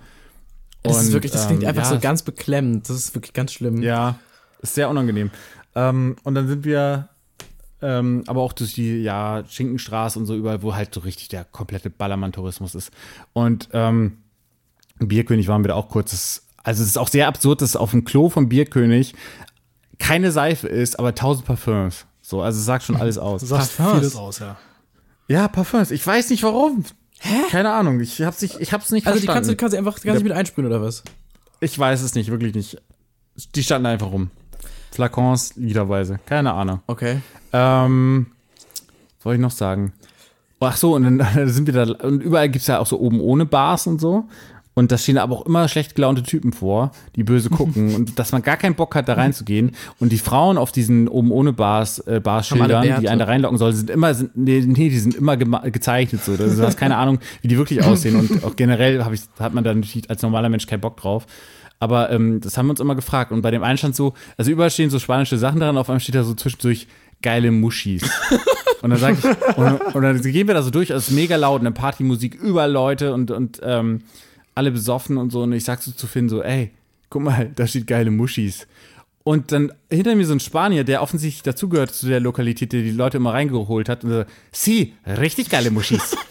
Das 0.84 0.97
ist 1.01 1.07
Und, 1.07 1.14
wirklich, 1.14 1.32
das 1.32 1.47
klingt 1.47 1.64
ähm, 1.64 1.70
einfach 1.70 1.84
ja, 1.84 1.89
so 1.89 1.95
es- 1.95 2.01
ganz 2.01 2.22
beklemmend. 2.24 2.89
Das 2.89 2.97
ist 2.97 3.16
wirklich 3.16 3.34
ganz 3.34 3.53
schlimm. 3.53 3.82
ja, 3.82 4.20
ist 4.61 4.76
sehr 4.76 4.89
unangenehm. 4.89 5.32
Ähm, 5.76 6.16
und 6.24 6.36
dann 6.36 6.47
sind 6.47 6.66
wir 6.66 7.09
ähm, 7.82 8.24
aber 8.28 8.41
auch 8.41 8.53
durch 8.53 8.74
die 8.76 9.01
ja, 9.01 9.43
Schinkenstraße 9.47 10.18
und 10.18 10.26
so 10.26 10.36
überall, 10.36 10.61
wo 10.61 10.74
halt 10.76 10.93
so 10.93 11.01
richtig 11.01 11.28
der 11.30 11.43
komplette 11.43 11.89
Ballermann-Tourismus 11.89 12.76
ist. 12.76 12.91
Und 13.34 13.68
ähm, 13.74 14.20
Bierkönig 14.99 15.47
waren 15.49 15.64
wir 15.64 15.70
da 15.70 15.76
auch 15.76 15.89
kurz. 15.89 16.11
Das, 16.11 16.43
also 16.64 16.82
es 16.82 16.89
ist 16.89 16.97
auch 16.97 17.09
sehr 17.09 17.28
absurd, 17.28 17.61
dass 17.61 17.76
auf 17.76 17.91
dem 17.91 18.05
Klo 18.05 18.30
vom 18.30 18.47
Bierkönig 18.47 19.14
keine 19.99 20.32
Seife 20.32 20.68
ist, 20.70 20.97
aber 20.97 21.14
tausend 21.16 21.45
Parfums. 21.45 22.05
So, 22.26 22.41
also 22.41 22.57
es 22.57 22.65
sagt 22.65 22.86
schon 22.86 22.95
alles 22.95 23.17
aus. 23.17 23.45
Parfums. 23.49 23.91
vieles 23.99 24.15
aus, 24.15 24.39
ja. 24.39 24.55
Ja, 25.28 25.47
Parfums. 25.49 25.91
Ich 25.91 26.05
weiß 26.07 26.30
nicht 26.30 26.41
warum. 26.41 26.86
Hä? 27.19 27.36
Keine 27.51 27.71
Ahnung. 27.71 27.99
Ich 27.99 28.21
hab's 28.21 28.41
nicht, 28.41 28.59
ich 28.59 28.74
hab's 28.74 28.91
nicht 28.91 29.05
Also 29.05 29.19
die 29.19 29.28
kannst 29.28 29.49
verstanden. 29.49 29.57
du 29.57 29.61
kannst 29.61 29.74
du 29.74 29.78
einfach 29.78 30.01
kannst 30.01 30.21
du 30.21 30.24
mit 30.24 30.34
einsprühen 30.34 30.67
oder 30.67 30.82
was? 30.82 31.03
Ich 31.59 31.78
weiß 31.78 32.01
es 32.01 32.15
nicht, 32.15 32.32
wirklich 32.32 32.55
nicht. 32.55 32.82
Die 33.55 33.63
standen 33.63 33.86
einfach 33.88 34.11
rum. 34.11 34.32
Flakons, 34.91 35.55
liederweise. 35.55 36.19
Keine 36.26 36.53
Ahnung. 36.53 36.82
Okay. 36.88 37.21
Ähm, 37.51 38.28
was 39.17 39.26
wollte 39.26 39.36
ich 39.36 39.41
noch 39.41 39.51
sagen? 39.51 39.93
Ach 40.59 40.78
so, 40.78 40.95
und 40.95 41.03
dann 41.19 41.47
sind 41.49 41.65
wir 41.67 41.74
da, 41.74 42.05
und 42.05 42.21
überall 42.21 42.47
gibt's 42.47 42.67
ja 42.67 42.80
auch 42.80 42.88
so 42.88 42.99
oben 42.99 43.19
ohne 43.19 43.45
Bars 43.45 43.86
und 43.88 43.99
so. 43.99 44.30
Und 44.76 44.91
da 44.91 44.97
stehen 44.97 45.17
aber 45.17 45.36
auch 45.36 45.45
immer 45.45 45.67
schlecht 45.67 45.95
gelaunte 45.95 46.24
Typen 46.24 46.51
vor, 46.51 46.91
die 47.15 47.24
böse 47.24 47.49
gucken 47.51 47.93
und 47.95 48.17
dass 48.17 48.32
man 48.32 48.41
gar 48.41 48.57
keinen 48.57 48.76
Bock 48.76 48.95
hat, 48.95 49.07
da 49.07 49.13
reinzugehen. 49.13 49.71
Und 49.99 50.11
die 50.11 50.17
Frauen 50.17 50.57
auf 50.57 50.71
diesen 50.71 51.07
oben 51.07 51.32
ohne 51.32 51.53
Bars, 51.53 51.99
äh, 51.99 52.19
Barschildern, 52.19 53.01
die 53.01 53.09
einen 53.09 53.19
da 53.19 53.26
reinlocken 53.26 53.57
sollen, 53.57 53.76
sind 53.76 53.89
immer, 53.89 54.13
sind, 54.13 54.36
nee, 54.36 54.61
nee, 54.65 54.89
die 54.89 54.99
sind 54.99 55.15
immer 55.15 55.38
gezeichnet 55.38 56.24
so. 56.24 56.36
Du 56.36 56.61
hast 56.63 56.78
keine 56.78 56.97
Ahnung, 56.97 57.19
wie 57.41 57.47
die 57.47 57.57
wirklich 57.57 57.84
aussehen. 57.86 58.15
Und 58.15 58.43
auch 58.43 58.55
generell 58.55 59.03
hab 59.03 59.13
ich, 59.13 59.21
hat 59.39 59.53
man 59.53 59.63
da 59.63 59.74
natürlich 59.74 60.09
als 60.09 60.21
normaler 60.21 60.49
Mensch 60.49 60.65
keinen 60.65 60.82
Bock 60.82 60.97
drauf. 60.97 61.28
Aber 61.80 62.09
ähm, 62.11 62.39
das 62.39 62.57
haben 62.57 62.67
wir 62.67 62.71
uns 62.71 62.80
immer 62.80 62.95
gefragt. 62.95 63.32
Und 63.32 63.41
bei 63.41 63.51
dem 63.51 63.61
einen 63.61 63.78
stand 63.78 63.95
so, 63.95 64.13
also 64.38 64.49
überall 64.49 64.71
stehen 64.71 64.89
so 64.89 64.99
spanische 64.99 65.38
Sachen 65.38 65.59
dran, 65.59 65.78
auf 65.78 65.89
einmal 65.89 65.99
steht 65.99 66.15
da 66.15 66.24
so 66.24 66.34
zwischendurch 66.34 66.88
geile 67.21 67.51
Muschis. 67.51 68.03
Und 68.82 68.89
dann 68.89 68.99
sag 68.99 69.17
ich, 69.17 69.57
und, 69.57 69.95
und 69.95 70.01
dann 70.01 70.21
gehen 70.21 70.47
wir 70.47 70.53
da 70.53 70.61
so 70.61 70.69
durch, 70.69 70.91
also 70.91 70.99
es 70.99 71.09
ist 71.09 71.15
mega 71.15 71.36
laut, 71.36 71.61
eine 71.61 71.71
Partymusik, 71.71 72.36
überall 72.36 72.71
Leute 72.71 73.13
und, 73.13 73.32
und 73.32 73.61
ähm, 73.63 74.01
alle 74.56 74.72
besoffen 74.72 75.18
und 75.18 75.32
so. 75.32 75.41
Und 75.43 75.54
ich 75.54 75.64
sag 75.64 75.82
so 75.82 75.91
zu 75.91 76.08
Finn 76.08 76.30
so, 76.30 76.41
ey, 76.43 76.72
guck 77.10 77.22
mal, 77.24 77.51
da 77.56 77.68
steht 77.68 77.88
geile 77.88 78.12
Muschis. 78.12 78.68
Und 79.24 79.51
dann 79.54 79.72
hinter 79.89 80.16
mir 80.16 80.26
so 80.26 80.34
ein 80.34 80.39
Spanier, 80.41 80.84
der 80.84 81.01
offensichtlich 81.01 81.43
dazugehört 81.43 81.93
zu 81.93 82.08
der 82.08 82.20
Lokalität, 82.20 82.74
der 82.74 82.82
die 82.82 82.91
Leute 82.91 83.18
immer 83.18 83.34
reingeholt 83.34 83.88
hat. 83.88 84.04
Und 84.04 84.10
so, 84.12 84.24
sie, 84.51 84.93
richtig 85.06 85.49
geile 85.49 85.72
Muschis. 85.72 86.16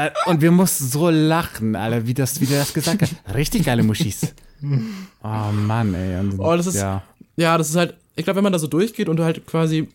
Äh, 0.00 0.10
Und 0.26 0.40
wir 0.42 0.52
mussten 0.52 0.84
so 0.86 1.10
lachen, 1.10 1.74
Alter, 1.74 2.06
wie, 2.06 2.14
das, 2.14 2.40
wie 2.40 2.46
der 2.46 2.60
das 2.60 2.72
gesagt 2.72 3.02
hat. 3.02 3.10
Richtig 3.34 3.64
geile 3.64 3.82
Muschis. 3.82 4.32
Oh 4.62 5.50
Mann, 5.52 5.92
ey. 5.92 6.20
Und, 6.20 6.38
Oh, 6.38 6.56
das 6.56 6.68
ist- 6.68 6.76
ja. 6.76 7.02
Ja, 7.34 7.58
das 7.58 7.70
ist 7.70 7.74
halt, 7.74 7.94
ich 8.14 8.22
glaube, 8.22 8.36
wenn 8.36 8.44
man 8.44 8.52
da 8.52 8.60
so 8.60 8.68
durchgeht 8.68 9.08
und 9.08 9.16
du 9.16 9.24
halt 9.24 9.44
quasi 9.48 9.88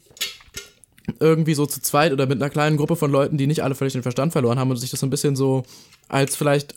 irgendwie 1.19 1.53
so 1.53 1.65
zu 1.65 1.81
zweit 1.81 2.11
oder 2.13 2.25
mit 2.25 2.41
einer 2.41 2.49
kleinen 2.49 2.75
Gruppe 2.77 2.95
von 2.95 3.11
Leuten, 3.11 3.37
die 3.37 3.47
nicht 3.47 3.63
alle 3.63 3.75
völlig 3.75 3.93
den 3.93 4.03
Verstand 4.03 4.31
verloren 4.31 4.59
haben 4.59 4.69
und 4.71 4.77
sich 4.77 4.89
das 4.91 4.99
so 4.99 5.05
ein 5.05 5.09
bisschen 5.09 5.35
so 5.37 5.63
als 6.09 6.35
vielleicht 6.35 6.75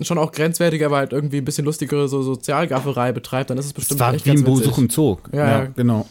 schon 0.00 0.18
auch 0.18 0.32
grenzwertig, 0.32 0.84
aber 0.84 0.96
halt 0.98 1.12
irgendwie 1.12 1.38
ein 1.38 1.44
bisschen 1.44 1.64
lustigere 1.64 2.08
so 2.08 2.22
Sozialgafferei 2.22 3.12
betreibt, 3.12 3.50
dann 3.50 3.58
ist 3.58 3.66
es 3.66 3.72
bestimmt 3.72 4.00
war 4.00 4.14
echt 4.14 4.26
wie 4.26 4.30
ein. 4.30 4.44
Besuch 4.44 4.78
im 4.78 4.90
Zoo. 4.90 5.16
Ja, 5.32 5.48
ja. 5.48 5.64
genau. 5.66 6.06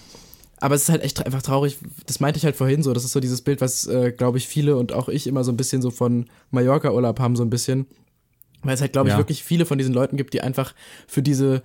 Aber 0.59 0.75
es 0.75 0.83
ist 0.83 0.89
halt 0.89 1.03
echt 1.03 1.23
einfach 1.25 1.41
traurig. 1.41 1.77
Das 2.07 2.19
meinte 2.19 2.37
ich 2.37 2.45
halt 2.45 2.55
vorhin 2.55 2.81
so. 2.81 2.91
Das 2.93 3.05
ist 3.05 3.11
so 3.11 3.19
dieses 3.19 3.41
Bild, 3.41 3.61
was, 3.61 3.85
äh, 3.85 4.11
glaube 4.11 4.39
ich, 4.39 4.47
viele 4.47 4.75
und 4.75 4.91
auch 4.91 5.07
ich 5.07 5.27
immer 5.27 5.43
so 5.43 5.51
ein 5.51 5.57
bisschen 5.57 5.81
so 5.81 5.91
von 5.91 6.25
Mallorca-Urlaub 6.51 7.19
haben, 7.19 7.35
so 7.35 7.43
ein 7.43 7.49
bisschen. 7.51 7.85
Weil 8.63 8.73
es 8.73 8.81
halt, 8.81 8.91
glaube 8.91 9.09
ich, 9.09 9.13
Ja. 9.13 9.19
wirklich 9.19 9.43
viele 9.43 9.65
von 9.65 9.77
diesen 9.77 9.93
Leuten 9.93 10.17
gibt, 10.17 10.33
die 10.33 10.41
einfach 10.41 10.73
für 11.07 11.21
diese. 11.21 11.61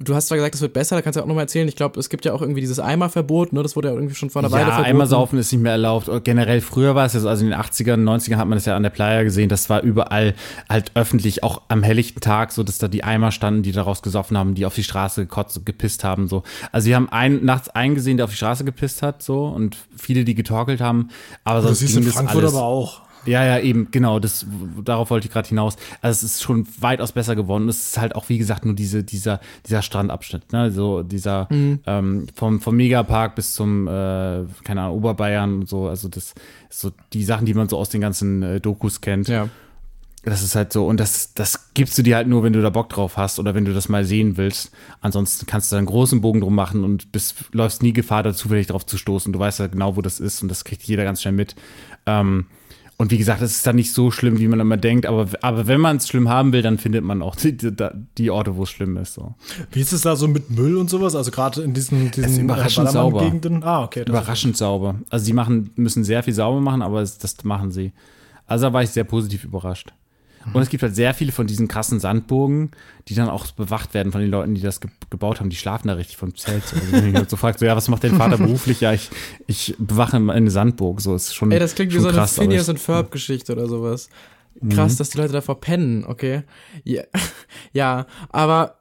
Du 0.00 0.14
hast 0.14 0.28
zwar 0.28 0.36
gesagt, 0.36 0.54
es 0.54 0.60
wird 0.60 0.72
besser, 0.72 0.96
da 0.96 1.02
kannst 1.02 1.16
du 1.16 1.20
ja 1.20 1.24
auch 1.24 1.28
nochmal 1.28 1.44
erzählen. 1.44 1.66
Ich 1.66 1.74
glaube, 1.74 1.98
es 1.98 2.08
gibt 2.08 2.24
ja 2.24 2.32
auch 2.32 2.40
irgendwie 2.40 2.60
dieses 2.60 2.78
Eimerverbot, 2.78 3.52
ne? 3.52 3.62
Das 3.62 3.74
wurde 3.74 3.88
ja 3.88 3.94
irgendwie 3.94 4.14
schon 4.14 4.30
vor 4.30 4.40
einer 4.42 4.50
Weile 4.52 4.62
Ja, 4.62 4.68
verboten. 4.68 4.88
einmal 4.90 5.06
saufen 5.08 5.38
ist 5.38 5.50
nicht 5.50 5.60
mehr 5.60 5.72
erlaubt. 5.72 6.08
Und 6.08 6.24
Generell 6.24 6.60
früher 6.60 6.94
war 6.94 7.06
es 7.06 7.14
ja 7.14 7.20
so, 7.20 7.28
also 7.28 7.44
in 7.44 7.50
den 7.50 7.58
80ern, 7.58 8.04
90ern 8.04 8.36
hat 8.36 8.46
man 8.46 8.56
das 8.56 8.64
ja 8.66 8.76
an 8.76 8.82
der 8.84 8.90
Playa 8.90 9.22
gesehen, 9.24 9.48
das 9.48 9.68
war 9.70 9.82
überall 9.82 10.34
halt 10.68 10.92
öffentlich, 10.94 11.42
auch 11.42 11.62
am 11.68 11.82
helllichten 11.82 12.20
Tag, 12.20 12.52
so 12.52 12.62
dass 12.62 12.78
da 12.78 12.86
die 12.88 13.02
Eimer 13.02 13.32
standen, 13.32 13.62
die 13.62 13.72
daraus 13.72 14.02
gesoffen 14.02 14.38
haben, 14.38 14.54
die 14.54 14.66
auf 14.66 14.74
die 14.74 14.84
Straße 14.84 15.22
gekotzt, 15.22 15.64
gepisst 15.66 16.04
haben, 16.04 16.28
so. 16.28 16.42
Also 16.70 16.84
sie 16.86 16.94
haben 16.94 17.08
einen 17.08 17.44
nachts 17.44 17.68
einen 17.68 17.94
gesehen, 17.96 18.16
der 18.18 18.24
auf 18.24 18.30
die 18.30 18.36
Straße 18.36 18.64
gepisst 18.64 19.02
hat, 19.02 19.22
so, 19.22 19.46
und 19.46 19.76
viele, 19.96 20.24
die 20.24 20.34
getorkelt 20.34 20.80
haben, 20.80 21.08
aber 21.44 21.62
sonst 21.62 21.80
siehst 21.80 21.94
ging 21.94 22.02
in 22.02 22.06
das 22.06 22.14
Frankfurt 22.14 22.42
alles. 22.42 22.54
aber 22.54 22.62
auch. 22.64 23.07
Ja, 23.28 23.44
ja, 23.44 23.58
eben, 23.58 23.88
genau, 23.90 24.18
das, 24.18 24.46
darauf 24.82 25.10
wollte 25.10 25.26
ich 25.26 25.32
gerade 25.32 25.48
hinaus. 25.48 25.76
Also 26.00 26.24
es 26.24 26.32
ist 26.32 26.42
schon 26.42 26.66
weitaus 26.80 27.12
besser 27.12 27.36
geworden. 27.36 27.68
Es 27.68 27.88
ist 27.88 27.98
halt 27.98 28.16
auch, 28.16 28.30
wie 28.30 28.38
gesagt, 28.38 28.64
nur 28.64 28.74
diese, 28.74 29.04
dieser, 29.04 29.40
dieser 29.66 29.82
Strandabschnitt, 29.82 30.50
ne, 30.52 30.70
so 30.70 31.02
dieser, 31.02 31.46
ähm, 31.50 32.26
vom, 32.34 32.60
vom 32.60 32.76
Megapark 32.76 33.34
bis 33.34 33.52
zum, 33.52 33.86
äh, 33.86 33.90
keine 34.64 34.82
Ahnung, 34.82 34.96
Oberbayern 34.96 35.60
und 35.60 35.68
so, 35.68 35.88
also 35.88 36.08
das, 36.08 36.34
so 36.70 36.90
die 37.12 37.22
Sachen, 37.22 37.44
die 37.44 37.52
man 37.52 37.68
so 37.68 37.76
aus 37.76 37.90
den 37.90 38.00
ganzen 38.00 38.42
äh, 38.42 38.60
Dokus 38.60 39.02
kennt. 39.02 39.28
Ja. 39.28 39.48
Das 40.24 40.42
ist 40.42 40.56
halt 40.56 40.72
so, 40.72 40.86
und 40.86 40.98
das, 40.98 41.34
das 41.34 41.72
gibst 41.74 41.96
du 41.98 42.02
dir 42.02 42.16
halt 42.16 42.28
nur, 42.28 42.42
wenn 42.42 42.52
du 42.52 42.62
da 42.62 42.70
Bock 42.70 42.88
drauf 42.88 43.16
hast 43.18 43.38
oder 43.38 43.54
wenn 43.54 43.64
du 43.64 43.74
das 43.74 43.88
mal 43.88 44.04
sehen 44.04 44.36
willst. 44.36 44.72
Ansonsten 45.00 45.46
kannst 45.46 45.70
du 45.70 45.74
da 45.74 45.78
einen 45.78 45.86
großen 45.86 46.20
Bogen 46.20 46.40
drum 46.40 46.54
machen 46.54 46.82
und 46.82 47.12
bist, 47.12 47.44
läufst 47.52 47.82
nie 47.82 47.92
Gefahr, 47.92 48.22
da 48.22 48.32
zufällig 48.32 48.66
drauf 48.68 48.84
zu 48.84 48.96
stoßen. 48.96 49.32
Du 49.32 49.38
weißt 49.38 49.60
ja 49.60 49.66
genau, 49.68 49.96
wo 49.96 50.02
das 50.02 50.18
ist 50.18 50.42
und 50.42 50.48
das 50.48 50.64
kriegt 50.64 50.82
jeder 50.82 51.04
ganz 51.04 51.22
schnell 51.22 51.34
mit. 51.34 51.54
Ähm, 52.06 52.46
und 53.00 53.12
wie 53.12 53.18
gesagt, 53.18 53.40
es 53.42 53.52
ist 53.52 53.66
dann 53.66 53.76
nicht 53.76 53.92
so 53.92 54.10
schlimm, 54.10 54.40
wie 54.40 54.48
man 54.48 54.58
immer 54.58 54.76
denkt, 54.76 55.06
aber, 55.06 55.28
aber 55.40 55.68
wenn 55.68 55.80
man 55.80 55.98
es 55.98 56.08
schlimm 56.08 56.28
haben 56.28 56.52
will, 56.52 56.62
dann 56.62 56.78
findet 56.78 57.04
man 57.04 57.22
auch 57.22 57.36
die, 57.42 57.56
die, 57.56 57.72
die 58.18 58.30
Orte, 58.30 58.56
wo 58.56 58.64
es 58.64 58.70
schlimm 58.70 58.96
ist. 58.96 59.14
So. 59.14 59.36
Wie 59.70 59.80
ist 59.80 59.92
es 59.92 60.00
da 60.00 60.16
so 60.16 60.26
mit 60.26 60.50
Müll 60.50 60.76
und 60.76 60.90
sowas? 60.90 61.14
Also 61.14 61.30
gerade 61.30 61.62
in 61.62 61.74
diesen, 61.74 62.10
diesen 62.10 62.44
überraschend 62.44 62.90
sauber. 62.90 63.18
Ballermann-Gegenden? 63.18 63.62
Ah, 63.62 63.84
okay. 63.84 64.04
Überraschend 64.06 64.56
sauber. 64.56 64.96
Also 65.10 65.24
sie 65.24 65.32
machen, 65.32 65.70
müssen 65.76 66.02
sehr 66.02 66.24
viel 66.24 66.34
sauber 66.34 66.60
machen, 66.60 66.82
aber 66.82 67.00
das 67.00 67.44
machen 67.44 67.70
sie. 67.70 67.92
Also 68.46 68.66
da 68.66 68.72
war 68.72 68.82
ich 68.82 68.90
sehr 68.90 69.04
positiv 69.04 69.44
überrascht. 69.44 69.92
Und 70.52 70.62
es 70.62 70.68
gibt 70.68 70.82
halt 70.82 70.94
sehr 70.94 71.14
viele 71.14 71.32
von 71.32 71.46
diesen 71.46 71.68
krassen 71.68 72.00
Sandburgen, 72.00 72.70
die 73.08 73.14
dann 73.14 73.28
auch 73.28 73.50
bewacht 73.52 73.94
werden 73.94 74.12
von 74.12 74.20
den 74.20 74.30
Leuten, 74.30 74.54
die 74.54 74.60
das 74.60 74.80
ge 74.80 74.90
gebaut 75.10 75.40
haben. 75.40 75.50
Die 75.50 75.56
schlafen 75.56 75.88
da 75.88 75.94
richtig 75.94 76.16
vom 76.16 76.34
Zelt. 76.36 76.64
So. 76.66 76.76
Also 76.76 76.92
wenn 76.92 77.08
ich 77.10 77.14
halt 77.14 77.30
so 77.30 77.36
fragt, 77.36 77.58
so, 77.58 77.66
ja, 77.66 77.76
was 77.76 77.88
macht 77.88 78.04
dein 78.04 78.16
Vater 78.16 78.38
beruflich? 78.38 78.80
Ja, 78.80 78.92
ich, 78.92 79.10
ich 79.46 79.74
bewache 79.78 80.16
eine 80.16 80.50
Sandburg. 80.50 81.00
So 81.00 81.14
ist 81.14 81.34
schon. 81.34 81.50
Ey, 81.50 81.58
das 81.58 81.74
klingt 81.74 81.92
wie 81.94 81.98
so 81.98 82.08
eine 82.08 82.16
krass, 82.18 82.38
Phineas 82.38 82.68
und 82.68 82.78
Ferb-Geschichte 82.78 83.52
oder 83.52 83.66
sowas. 83.66 84.08
Krass, 84.70 84.96
dass 84.96 85.10
die 85.10 85.18
Leute 85.18 85.32
davor 85.32 85.60
pennen, 85.60 86.04
okay. 86.04 86.42
Ja, 86.84 87.04
ja 87.72 88.06
aber 88.30 88.78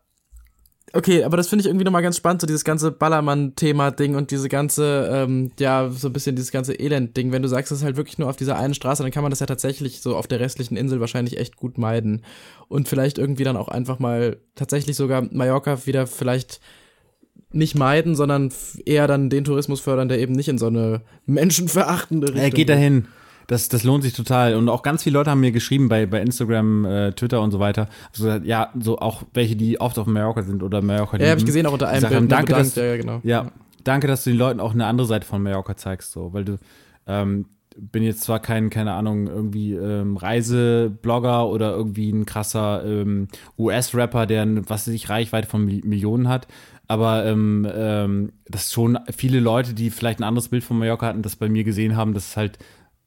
okay, 0.93 1.23
aber 1.23 1.37
das 1.37 1.47
finde 1.47 1.61
ich 1.61 1.67
irgendwie 1.67 1.83
nochmal 1.83 2.01
ganz 2.01 2.17
spannend, 2.17 2.41
so 2.41 2.47
dieses 2.47 2.63
ganze 2.63 2.91
Ballermann-Thema-Ding 2.91 4.15
und 4.15 4.31
diese 4.31 4.49
ganze, 4.49 5.09
ähm, 5.11 5.51
ja, 5.59 5.89
so 5.89 6.07
ein 6.07 6.13
bisschen 6.13 6.35
dieses 6.35 6.51
ganze 6.51 6.73
Elend-Ding. 6.73 7.31
Wenn 7.31 7.41
du 7.41 7.49
sagst, 7.49 7.71
es 7.71 7.79
ist 7.79 7.83
halt 7.83 7.97
wirklich 7.97 8.17
nur 8.17 8.29
auf 8.29 8.37
dieser 8.37 8.57
einen 8.57 8.73
Straße, 8.73 9.03
dann 9.03 9.11
kann 9.11 9.23
man 9.23 9.29
das 9.29 9.39
ja 9.39 9.45
tatsächlich 9.45 10.01
so 10.01 10.15
auf 10.15 10.27
der 10.27 10.39
restlichen 10.39 10.77
Insel 10.77 10.99
wahrscheinlich 10.99 11.37
echt 11.37 11.57
gut 11.57 11.77
meiden. 11.77 12.23
Und 12.67 12.87
vielleicht 12.87 13.17
irgendwie 13.17 13.43
dann 13.43 13.57
auch 13.57 13.67
einfach 13.67 13.99
mal 13.99 14.37
tatsächlich 14.55 14.95
sogar 14.95 15.27
Mallorca 15.31 15.85
wieder 15.85 16.07
vielleicht 16.07 16.59
nicht 17.51 17.75
meiden, 17.75 18.15
sondern 18.15 18.51
eher 18.85 19.07
dann 19.07 19.29
den 19.29 19.43
Tourismus 19.43 19.79
fördern, 19.79 20.09
der 20.09 20.19
eben 20.19 20.33
nicht 20.33 20.49
in 20.49 20.57
so 20.57 20.67
eine 20.67 21.01
menschenverachtende 21.25 22.27
Richtung 22.27 22.43
Er 22.43 22.49
geht 22.51 22.69
dahin. 22.69 23.07
Das, 23.47 23.69
das 23.69 23.83
lohnt 23.83 24.03
sich 24.03 24.13
total. 24.13 24.55
Und 24.55 24.67
auch 24.69 24.83
ganz 24.83 25.03
viele 25.03 25.13
Leute 25.17 25.31
haben 25.31 25.39
mir 25.39 25.51
geschrieben 25.53 25.87
bei, 25.89 26.05
bei 26.05 26.21
Instagram, 26.21 26.83
äh, 26.85 27.11
Twitter 27.13 27.41
und 27.41 27.51
so 27.51 27.59
weiter. 27.59 27.87
So, 28.11 28.29
ja, 28.29 28.71
so 28.79 28.99
auch 28.99 29.23
welche, 29.33 29.55
die 29.55 29.79
oft 29.79 29.97
auf 29.97 30.05
Mallorca 30.05 30.43
sind 30.43 30.63
oder 30.63 30.81
Mallorca 30.81 31.17
Ja, 31.17 31.29
habe 31.29 31.39
ich 31.39 31.45
gesehen, 31.45 31.65
auch 31.65 31.71
unter 31.73 31.87
einem 31.87 32.01
Bild. 32.09 32.21
ne, 32.23 32.27
danke, 32.27 32.45
bedankt, 32.47 32.75
dass- 32.77 32.83
ja, 32.83 32.97
genau. 32.97 33.19
Ja, 33.23 33.51
danke, 33.85 34.07
dass 34.07 34.25
du 34.25 34.31
den 34.31 34.39
Leuten 34.39 34.59
auch 34.59 34.73
eine 34.73 34.85
andere 34.85 35.07
Seite 35.07 35.25
von 35.25 35.41
Mallorca 35.41 35.77
zeigst, 35.77 36.11
so, 36.11 36.33
weil 36.33 36.43
du 36.45 36.57
ähm, 37.07 37.45
bin 37.79 38.03
jetzt 38.03 38.21
zwar 38.23 38.39
kein, 38.39 38.69
keine 38.69 38.93
Ahnung, 38.93 39.27
irgendwie 39.27 39.73
ähm, 39.73 40.17
Reiseblogger 40.17 41.47
oder 41.47 41.71
irgendwie 41.75 42.09
ein 42.11 42.25
krasser 42.25 42.83
ähm, 42.85 43.27
US-Rapper, 43.57 44.25
der 44.25 44.41
eine, 44.43 44.69
was 44.69 44.87
weiß 44.87 44.93
ich, 44.93 45.09
Reichweite 45.09 45.47
von 45.47 45.65
Mi- 45.65 45.85
Millionen 45.85 46.27
hat, 46.27 46.47
aber 46.87 47.25
ähm, 47.25 47.67
ähm, 47.73 48.31
dass 48.49 48.71
schon 48.71 48.97
viele 49.15 49.39
Leute, 49.39 49.73
die 49.73 49.89
vielleicht 49.89 50.19
ein 50.19 50.23
anderes 50.23 50.49
Bild 50.49 50.63
von 50.63 50.77
Mallorca 50.79 51.05
hatten, 51.07 51.21
das 51.21 51.35
bei 51.35 51.49
mir 51.49 51.63
gesehen 51.63 51.95
haben, 51.95 52.13
dass 52.13 52.29
es 52.29 52.37
halt 52.37 52.57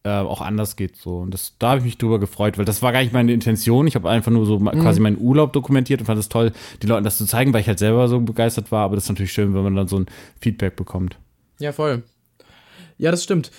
äh, 0.03 0.09
auch 0.11 0.41
anders 0.41 0.77
geht 0.77 0.97
so 0.97 1.19
und 1.19 1.33
das 1.35 1.57
da 1.59 1.71
habe 1.71 1.79
ich 1.81 1.85
mich 1.85 1.99
drüber 1.99 2.19
gefreut, 2.19 2.57
weil 2.57 2.65
das 2.65 2.81
war 2.83 2.91
gar 2.93 3.01
nicht 3.03 3.13
meine 3.13 3.33
Intention. 3.33 3.87
Ich 3.87 3.95
habe 3.97 4.09
einfach 4.09 4.31
nur 4.33 4.47
so 4.47 4.59
ma- 4.59 4.73
quasi 4.73 4.99
meinen 5.01 5.19
Urlaub 5.21 5.53
dokumentiert 5.53 6.01
und 6.01 6.07
fand 6.07 6.19
es 6.19 6.29
toll, 6.31 6.53
den 6.83 6.89
Leuten 6.89 7.05
das 7.05 7.19
zu 7.19 7.27
zeigen, 7.27 7.53
weil 7.53 7.61
ich 7.61 7.69
halt 7.69 7.79
selber 7.79 8.09
so 8.09 8.19
begeistert 8.21 8.73
war. 8.73 8.85
Aber 8.85 8.95
das 8.97 9.05
ist 9.05 9.11
natürlich 9.11 9.33
schön, 9.33 9.55
wenn 9.55 9.63
man 9.63 9.77
dann 9.77 9.89
so 9.89 9.99
ein 9.99 10.07
Feedback 10.41 10.77
bekommt. 10.77 11.19
Ja, 11.59 11.73
voll. 11.73 12.03
Ja, 12.97 13.11
das 13.11 13.23
stimmt. 13.25 13.51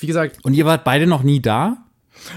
Wie 0.00 0.06
gesagt, 0.06 0.38
Und 0.44 0.54
ihr 0.54 0.64
wart 0.66 0.84
beide 0.84 1.06
noch 1.06 1.22
nie 1.22 1.40
da? 1.40 1.76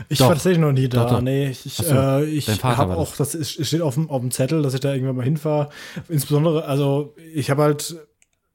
Ich 0.09 0.17
Doch. 0.19 0.28
war 0.28 0.34
tatsächlich 0.34 0.59
noch 0.61 0.71
nie 0.71 0.88
da. 0.88 1.03
Doch, 1.03 1.09
doch. 1.11 1.21
Nee, 1.21 1.49
ich, 1.49 1.59
so, 1.61 1.84
äh, 1.95 2.26
ich 2.26 2.63
habe 2.63 2.95
auch, 2.95 3.15
das 3.15 3.36
ist, 3.36 3.65
steht 3.65 3.82
auf 3.82 3.95
dem, 3.95 4.09
auf 4.09 4.21
dem 4.21 4.32
Zettel, 4.32 4.61
dass 4.63 4.73
ich 4.73 4.80
da 4.80 4.93
irgendwann 4.93 5.15
mal 5.17 5.23
hinfahre. 5.26 5.69
Insbesondere, 6.09 6.65
also 6.65 7.13
ich 7.34 7.49
habe 7.51 7.61
halt, 7.63 7.95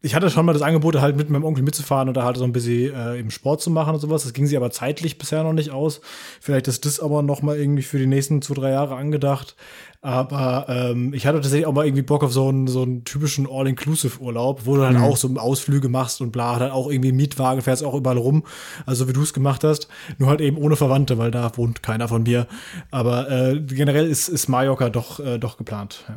ich 0.02 0.14
hatte 0.14 0.30
schon 0.30 0.46
mal 0.46 0.54
das 0.54 0.62
Angebot, 0.62 0.98
halt 0.98 1.16
mit 1.16 1.28
meinem 1.28 1.44
Onkel 1.44 1.62
mitzufahren 1.62 2.08
oder 2.08 2.24
halt 2.24 2.38
so 2.38 2.44
ein 2.44 2.52
bisschen 2.52 2.94
äh, 2.94 3.16
im 3.16 3.30
Sport 3.30 3.60
zu 3.60 3.70
machen 3.70 3.94
und 3.94 4.00
sowas. 4.00 4.22
Das 4.22 4.32
ging 4.32 4.46
sie 4.46 4.56
aber 4.56 4.70
zeitlich 4.70 5.18
bisher 5.18 5.42
noch 5.42 5.52
nicht 5.52 5.70
aus. 5.70 6.00
Vielleicht 6.40 6.68
ist 6.68 6.86
das 6.86 7.00
aber 7.00 7.22
noch 7.22 7.42
mal 7.42 7.56
irgendwie 7.56 7.82
für 7.82 7.98
die 7.98 8.06
nächsten 8.06 8.40
zwei, 8.40 8.54
drei 8.54 8.70
Jahre 8.70 8.96
angedacht. 8.96 9.56
Aber 10.00 10.64
ähm, 10.70 11.12
ich 11.12 11.26
hatte 11.26 11.42
tatsächlich 11.42 11.66
auch 11.66 11.74
mal 11.74 11.84
irgendwie 11.84 12.02
Bock 12.02 12.24
auf 12.24 12.32
so 12.32 12.48
einen, 12.48 12.66
so 12.66 12.80
einen 12.80 13.04
typischen 13.04 13.46
All-Inclusive-Urlaub, 13.46 14.62
wo 14.64 14.76
du 14.76 14.80
dann 14.80 14.96
auch 14.96 15.18
so 15.18 15.28
Ausflüge 15.36 15.90
machst 15.90 16.22
und 16.22 16.32
bla, 16.32 16.58
dann 16.58 16.70
auch 16.70 16.90
irgendwie 16.90 17.12
Mietwagen 17.12 17.60
fährst 17.60 17.84
auch 17.84 17.94
überall 17.94 18.16
rum, 18.16 18.44
also 18.86 19.06
wie 19.08 19.12
du 19.12 19.20
es 19.20 19.34
gemacht 19.34 19.62
hast, 19.62 19.88
nur 20.16 20.30
halt 20.30 20.40
eben 20.40 20.56
ohne 20.56 20.76
Verwandte, 20.76 21.18
weil 21.18 21.30
da 21.30 21.54
wohnt 21.58 21.82
keiner 21.82 22.08
von 22.08 22.22
mir. 22.22 22.46
Aber 22.90 23.30
äh, 23.30 23.60
generell 23.60 24.06
ist, 24.06 24.28
ist 24.28 24.48
Mallorca 24.48 24.88
doch, 24.88 25.20
äh, 25.20 25.38
doch 25.38 25.58
geplant. 25.58 26.04
Ja. 26.08 26.16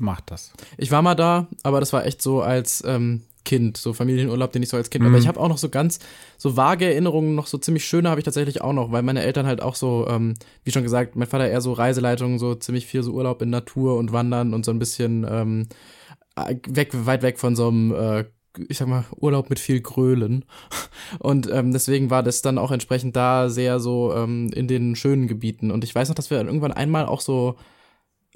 Macht 0.00 0.30
das. 0.30 0.52
ich 0.78 0.90
war 0.90 1.02
mal 1.02 1.14
da, 1.14 1.46
aber 1.62 1.78
das 1.78 1.92
war 1.92 2.06
echt 2.06 2.22
so 2.22 2.40
als 2.40 2.82
ähm, 2.86 3.22
Kind, 3.44 3.76
so 3.76 3.92
Familienurlaub, 3.92 4.52
den 4.52 4.62
ich 4.62 4.68
so 4.68 4.76
als 4.76 4.90
Kind. 4.90 5.04
Aber 5.04 5.16
ich 5.16 5.26
habe 5.26 5.40
auch 5.40 5.48
noch 5.48 5.58
so 5.58 5.68
ganz, 5.68 5.98
so 6.38 6.56
vage 6.56 6.86
Erinnerungen, 6.86 7.34
noch 7.34 7.46
so 7.46 7.58
ziemlich 7.58 7.84
schöne 7.84 8.08
habe 8.08 8.20
ich 8.20 8.24
tatsächlich 8.24 8.60
auch 8.60 8.72
noch, 8.72 8.92
weil 8.92 9.02
meine 9.02 9.22
Eltern 9.22 9.46
halt 9.46 9.62
auch 9.62 9.74
so, 9.74 10.06
ähm, 10.08 10.34
wie 10.64 10.70
schon 10.70 10.82
gesagt, 10.82 11.16
mein 11.16 11.28
Vater 11.28 11.48
eher 11.48 11.60
so 11.60 11.72
Reiseleitungen, 11.72 12.38
so 12.38 12.54
ziemlich 12.54 12.86
viel 12.86 13.02
so 13.02 13.12
Urlaub 13.12 13.42
in 13.42 13.50
Natur 13.50 13.96
und 13.96 14.12
Wandern 14.12 14.54
und 14.54 14.64
so 14.64 14.70
ein 14.70 14.78
bisschen 14.78 15.26
ähm, 15.28 15.68
weg, 16.66 16.90
weit 16.92 17.22
weg 17.22 17.38
von 17.38 17.56
so 17.56 17.68
einem 17.68 17.92
äh, 17.92 18.24
ich 18.68 18.78
sag 18.78 18.88
mal, 18.88 19.04
Urlaub 19.16 19.48
mit 19.48 19.60
viel 19.60 19.80
Grölen. 19.80 20.44
Und 21.20 21.48
ähm, 21.52 21.72
deswegen 21.72 22.10
war 22.10 22.24
das 22.24 22.42
dann 22.42 22.58
auch 22.58 22.72
entsprechend 22.72 23.14
da 23.14 23.48
sehr 23.48 23.78
so 23.78 24.12
ähm, 24.12 24.50
in 24.52 24.66
den 24.66 24.96
schönen 24.96 25.28
Gebieten. 25.28 25.70
Und 25.70 25.84
ich 25.84 25.94
weiß 25.94 26.08
noch, 26.08 26.16
dass 26.16 26.30
wir 26.30 26.38
dann 26.38 26.48
irgendwann 26.48 26.72
einmal 26.72 27.06
auch 27.06 27.20
so, 27.20 27.54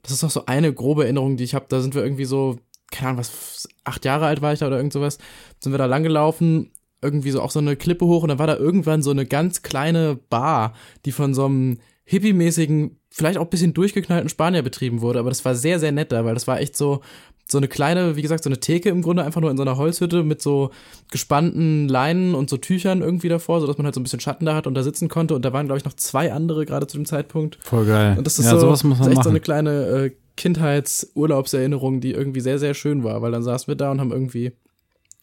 das 0.05 0.13
ist 0.13 0.23
noch 0.23 0.31
so 0.31 0.47
eine 0.47 0.73
grobe 0.73 1.05
Erinnerung, 1.05 1.37
die 1.37 1.45
ich 1.45 1.55
habe, 1.55 1.67
da 1.69 1.81
sind 1.81 1.95
wir 1.95 2.05
irgendwie 2.05 2.27
so, 2.27 2.59
keine 2.93 3.09
Ahnung, 3.09 3.21
was, 3.21 3.69
acht 3.85 4.05
Jahre 4.05 4.27
alt 4.27 4.43
war 4.43 4.53
ich 4.53 4.61
da 4.61 4.67
oder 4.67 4.77
irgend 4.77 4.93
sowas, 4.93 5.19
sind 5.61 5.73
wir 5.73 5.79
da 5.79 5.87
langgelaufen, 5.87 6.71
irgendwie 7.03 7.31
so 7.31 7.41
auch 7.41 7.51
so 7.51 7.59
eine 7.59 7.75
Klippe 7.75 8.07
hoch 8.07 8.23
und 8.23 8.29
dann 8.29 8.39
war 8.39 8.47
da 8.47 8.57
irgendwann 8.57 9.03
so 9.03 9.11
eine 9.11 9.27
ganz 9.27 9.63
kleine 9.63 10.17
Bar, 10.29 10.75
die 11.07 11.13
von 11.13 11.35
so 11.35 11.47
einem 11.47 11.79
hippie-mäßigen, 12.05 12.99
vielleicht 13.11 13.39
auch 13.39 13.47
bisschen 13.47 13.73
durchgeknallten 13.73 14.29
Spanier 14.29 14.63
betrieben 14.63 15.01
wurde, 15.01 15.19
aber 15.19 15.31
das 15.31 15.45
war 15.45 15.55
sehr, 15.55 15.81
sehr 15.81 15.93
nett 15.93 16.13
da, 16.13 16.25
weil 16.25 16.35
das 16.35 16.47
war 16.47 16.61
echt 16.61 16.77
so, 16.77 17.01
so 17.47 17.59
eine 17.59 17.69
kleine, 17.69 18.17
wie 18.17 18.23
gesagt, 18.23 18.43
so 18.43 18.49
eine 18.49 18.59
Theke 18.59 18.89
im 18.89 19.03
Grunde, 19.03 19.23
einfach 19.23 19.41
nur 19.41 19.51
in 19.51 19.57
so 19.57 19.63
einer 19.63 19.77
Holzhütte 19.77 20.23
mit 20.23 20.41
so 20.41 20.71
gespannten 21.11 21.89
Leinen 21.89 22.35
und 22.35 22.49
so 22.49 22.57
Tüchern 22.57 23.03
irgendwie 23.03 23.29
davor, 23.29 23.61
sodass 23.61 23.77
man 23.77 23.85
halt 23.85 23.95
so 23.95 24.01
ein 24.01 24.05
bisschen 24.05 24.21
Schatten 24.21 24.47
da 24.47 24.55
hat 24.55 24.67
und 24.67 24.75
da 24.75 24.83
sitzen 24.83 25.09
konnte. 25.09 25.35
Und 25.35 25.45
da 25.45 25.53
waren, 25.53 25.67
glaube 25.67 25.79
ich, 25.79 25.85
noch 25.85 25.95
zwei 25.95 26.33
andere 26.33 26.65
gerade 26.65 26.87
zu 26.87 26.97
dem 26.97 27.05
Zeitpunkt. 27.05 27.59
Voll 27.63 27.87
geil. 27.87 28.17
Und 28.17 28.27
das 28.27 28.39
ist 28.39 28.47
ja, 28.47 28.53
so, 28.53 28.61
sowas 28.61 28.83
muss 28.85 28.99
man 28.99 29.09
echt 29.09 29.17
so 29.17 29.21
machen. 29.21 29.31
eine 29.31 29.41
kleine 29.41 29.71
äh, 29.71 30.11
Kindheitsurlaubserinnerung, 30.37 32.01
die 32.01 32.13
irgendwie 32.13 32.41
sehr, 32.41 32.59
sehr 32.59 32.75
schön 32.75 33.05
war, 33.05 33.21
weil 33.23 33.33
dann 33.33 33.43
saßen 33.43 33.69
wir 33.69 33.77
da 33.77 33.91
und 33.91 34.01
haben 34.01 34.11
irgendwie 34.11 34.53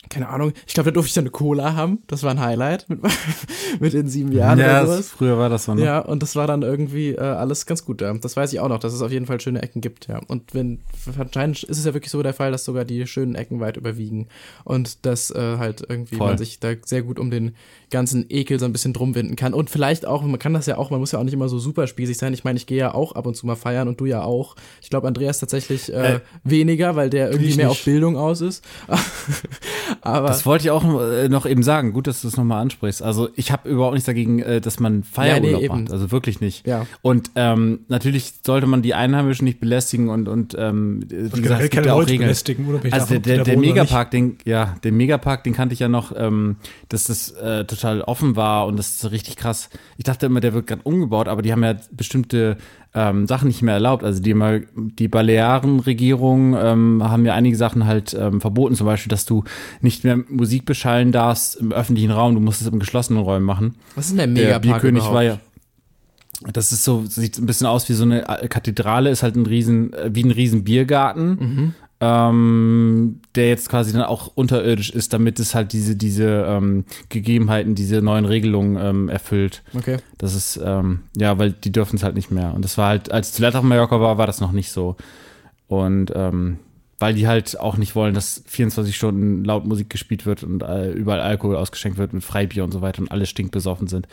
keine 0.10 0.30
Ahnung, 0.30 0.52
ich 0.68 0.74
glaube, 0.74 0.92
da 0.92 0.94
durfte 0.94 1.10
ich 1.10 1.14
dann 1.14 1.24
eine 1.24 1.32
Cola 1.32 1.76
haben. 1.76 2.00
Das 2.08 2.24
war 2.24 2.32
ein 2.32 2.40
Highlight 2.40 2.90
mit, 2.90 3.00
mit 3.80 3.94
den 3.94 4.08
sieben 4.08 4.32
Jahren 4.32 4.60
ja, 4.60 4.82
oder 4.82 4.94
sowas. 4.94 5.10
früher 5.10 5.38
war 5.38 5.50
das 5.50 5.66
so, 5.66 5.74
ne? 5.74 5.86
Ja, 5.86 6.00
und 6.00 6.22
das 6.22 6.36
war 6.36 6.48
dann 6.48 6.64
irgendwie 6.64 7.12
äh, 7.12 7.20
alles 7.20 7.66
ganz 7.66 7.86
gut. 7.86 8.02
Ja. 8.02 8.14
Das 8.14 8.36
weiß 8.36 8.52
ich 8.52 8.60
auch 8.60 8.68
noch, 8.68 8.80
dass 8.80 8.94
es 8.94 9.02
auf 9.02 9.12
jeden 9.12 9.26
Fall 9.26 9.40
schöne 9.40 9.62
Ecken 9.62 9.80
gibt, 9.80 10.08
ja. 10.08 10.20
Und 10.28 10.54
wenn 10.54 10.80
anscheinend 11.18 11.64
ist 11.64 11.78
es 11.78 11.86
ja 11.86 11.94
wirklich 11.94 12.12
so 12.12 12.22
der 12.24 12.34
Fall, 12.34 12.52
dass 12.52 12.66
sogar 12.66 12.84
die 12.84 13.06
schönen 13.08 13.36
Ecken 13.36 13.60
weit 13.60 13.78
überwiegen 13.78 14.28
und 14.64 15.06
dass 15.06 15.32
äh, 15.32 15.58
halt 15.58 15.86
irgendwie 15.88 16.18
Voll. 16.18 16.28
man 16.28 16.38
sich 16.38 16.60
da 16.60 16.74
sehr 16.84 17.04
gut 17.04 17.20
um 17.20 17.32
den 17.32 17.56
ganzen 17.92 18.26
Ekel 18.30 18.60
so 18.60 18.66
ein 18.66 18.72
bisschen 18.74 18.94
drum 18.94 19.14
winden 19.16 19.36
kann. 19.36 19.54
Und 19.54 19.70
vielleicht 19.70 20.06
auch, 20.08 20.24
man 20.24 20.40
kann 20.40 20.54
das 20.54 20.66
ja 20.66 20.78
auch, 20.78 20.90
man 20.90 21.00
muss 21.00 21.12
ja 21.12 21.20
auch 21.20 21.24
nicht 21.24 21.34
immer 21.34 21.50
so 21.50 21.60
super 21.60 21.86
spießig 21.88 22.18
sein. 22.18 22.34
Ich 22.34 22.44
meine, 22.44 22.58
ich 22.58 22.66
gehe 22.66 22.78
ja 22.80 22.94
auch 22.94 23.12
ab 23.14 23.28
und 23.28 23.36
zu 23.36 23.46
mal 23.46 23.56
feiern 23.56 23.88
und 23.88 24.00
du 24.00 24.06
ja 24.06 24.24
auch. 24.24 24.56
Ich 24.82 24.90
glaube, 24.90 25.08
Andreas 25.08 25.40
tatsächlich 25.40 25.92
äh, 25.94 26.02
Äh, 26.16 26.20
weniger, 26.44 26.96
weil 26.96 27.10
der 27.12 27.30
irgendwie 27.30 27.56
mehr 27.56 27.68
nicht. 27.68 27.78
auf 27.80 27.86
Bildung 27.86 28.18
aus 28.18 28.42
ist. 28.42 28.64
Aber 30.02 30.28
Das 30.28 30.46
wollte 30.46 30.64
ich 30.66 30.72
auch 30.72 30.84
äh, 31.02 31.30
noch 31.30 31.46
eben 31.46 31.64
sagen. 31.64 31.94
Gut, 31.94 32.08
dass 32.08 32.22
du 32.22 32.28
das 32.28 32.38
nochmal 32.38 32.62
ansprichst. 32.62 33.04
Also 33.04 33.30
ich 33.36 33.52
habe 33.52 33.70
überhaupt 33.70 33.94
nichts 33.94 34.06
dagegen, 34.06 34.40
äh, 34.40 34.62
dass 34.62 34.80
man 34.80 35.04
Feierurlaub 35.04 35.60
nee, 35.60 35.66
eben. 35.66 35.84
macht. 35.84 35.92
Also 35.92 36.12
wirklich 36.12 36.42
nicht. 36.42 36.66
Ja. 36.66 36.86
Und 37.02 37.32
ähm, 37.36 37.82
natürlich 37.88 38.34
sollte 38.46 38.68
man 38.68 38.82
die 38.82 38.94
Einheimischen 38.94 39.46
nicht 39.46 39.60
belästigen 39.60 40.10
und, 40.10 40.28
und 40.28 40.56
ähm, 40.58 41.04
wie 41.10 41.42
gesagt, 41.42 41.62
es 41.62 41.70
gibt 41.70 41.74
keine 41.76 41.88
ja 41.88 41.94
auch 41.94 42.00
Leute 42.00 42.12
Regeln. 42.12 42.28
belästigen, 42.28 42.66
Also 42.66 42.80
der, 42.82 43.20
davon, 43.20 43.24
der, 43.24 43.44
der 43.44 43.54
oder 43.58 43.62
Megapark, 43.68 44.12
den, 44.12 44.38
ja, 44.46 44.76
den 44.84 44.98
Megapark, 44.98 45.44
den 45.44 45.54
kannte 45.54 45.74
ich 45.74 45.80
ja 45.80 45.88
noch, 45.90 46.14
ähm, 46.16 46.56
dass 46.90 47.06
das 47.06 47.32
äh, 47.32 47.66
total 47.66 47.81
offen 47.84 48.36
war 48.36 48.66
und 48.68 48.78
das 48.78 48.90
ist 49.04 49.12
richtig 49.12 49.36
krass. 49.36 49.70
Ich 49.98 50.04
dachte 50.04 50.26
immer, 50.28 50.40
der 50.40 50.54
wird 50.54 50.68
gerade 50.68 50.82
umgebaut, 50.84 51.28
aber 51.28 51.42
die 51.42 51.52
haben 51.52 51.64
ja 51.64 51.76
bestimmte 51.92 52.58
ähm, 52.94 53.28
Sachen 53.28 53.48
nicht 53.48 53.62
mehr 53.62 53.74
erlaubt. 53.76 54.04
Also 54.04 54.22
die, 54.22 54.34
mal- 54.34 54.66
die 54.76 55.08
Balearenregierung 55.08 56.56
ähm, 56.58 57.04
haben 57.04 57.26
ja 57.26 57.34
einige 57.34 57.56
Sachen 57.56 57.86
halt 57.86 58.14
ähm, 58.14 58.42
verboten, 58.42 58.76
zum 58.76 58.86
Beispiel, 58.86 59.10
dass 59.10 59.26
du 59.26 59.44
nicht 59.82 60.04
mehr 60.04 60.18
Musik 60.30 60.66
beschallen 60.66 61.12
darfst 61.12 61.56
im 61.56 61.72
öffentlichen 61.72 62.12
Raum, 62.12 62.36
du 62.36 62.42
musst 62.42 62.62
es 62.62 62.68
im 62.68 62.80
geschlossenen 62.80 63.22
Räumen 63.24 63.46
machen. 63.46 63.76
was 63.96 64.08
ist 64.08 64.18
denn 64.18 64.36
der 64.36 64.44
Der 64.44 64.46
Megapark 64.60 64.62
Bierkönig 64.82 65.00
überhaupt? 65.02 65.16
war 65.16 65.24
ja. 65.24 65.38
Das 66.54 66.72
ist 66.72 66.84
so, 66.84 67.04
sieht 67.06 67.38
ein 67.38 67.46
bisschen 67.46 67.68
aus 67.68 67.88
wie 67.88 67.94
so 67.94 68.04
eine 68.04 68.24
Kathedrale, 68.50 69.12
ist 69.12 69.22
halt 69.22 69.36
ein 69.36 69.46
riesen, 69.46 69.94
äh, 69.94 70.10
wie 70.14 70.24
ein 70.24 70.32
riesen 70.32 70.64
Biergarten, 70.64 71.30
Mhm. 71.40 71.74
Ähm, 72.02 73.22
der 73.36 73.48
jetzt 73.48 73.70
quasi 73.70 73.94
dann 73.94 74.02
auch 74.02 74.32
unterirdisch 74.34 74.90
ist, 74.90 75.14
damit 75.14 75.40
es 75.40 75.54
halt 75.54 75.72
diese, 75.72 75.96
diese 75.96 76.46
ähm, 76.48 76.84
Gegebenheiten, 77.10 77.76
diese 77.76 78.02
neuen 78.02 78.26
Regelungen 78.26 78.76
ähm, 78.84 79.08
erfüllt. 79.08 79.62
Okay. 79.76 79.98
Das 80.18 80.34
ist, 80.34 80.60
ähm, 80.64 81.02
ja, 81.16 81.38
weil 81.38 81.52
die 81.52 81.72
dürfen 81.72 81.98
es 81.98 82.04
halt 82.04 82.16
nicht 82.16 82.32
mehr. 82.32 82.54
Und 82.56 82.66
das 82.66 82.78
war 82.80 82.90
halt, 82.90 83.12
als 83.12 83.30
ich 83.30 83.36
zuletzt 83.36 83.56
auf 83.56 83.64
Mallorca 83.64 84.02
war, 84.02 84.18
war 84.18 84.26
das 84.28 84.42
noch 84.42 84.52
nicht 84.52 84.72
so. 84.72 84.98
Und 85.68 86.12
ähm, 86.16 86.58
weil 87.02 87.14
die 87.16 87.28
halt 87.28 87.60
auch 87.60 87.78
nicht 87.78 87.96
wollen, 87.96 88.14
dass 88.14 88.44
24 88.46 88.96
Stunden 88.96 89.44
laut 89.44 89.66
Musik 89.66 89.90
gespielt 89.90 90.26
wird 90.26 90.44
und 90.44 90.62
äh, 90.62 90.92
überall 90.92 91.20
Alkohol 91.20 91.56
ausgeschenkt 91.56 91.98
wird 91.98 92.14
mit 92.14 92.24
Freibier 92.24 92.64
und 92.64 92.72
so 92.72 92.82
weiter 92.82 93.02
und 93.02 93.12
alle 93.12 93.26
stinkbesoffen 93.26 93.88
sind. 93.88 94.08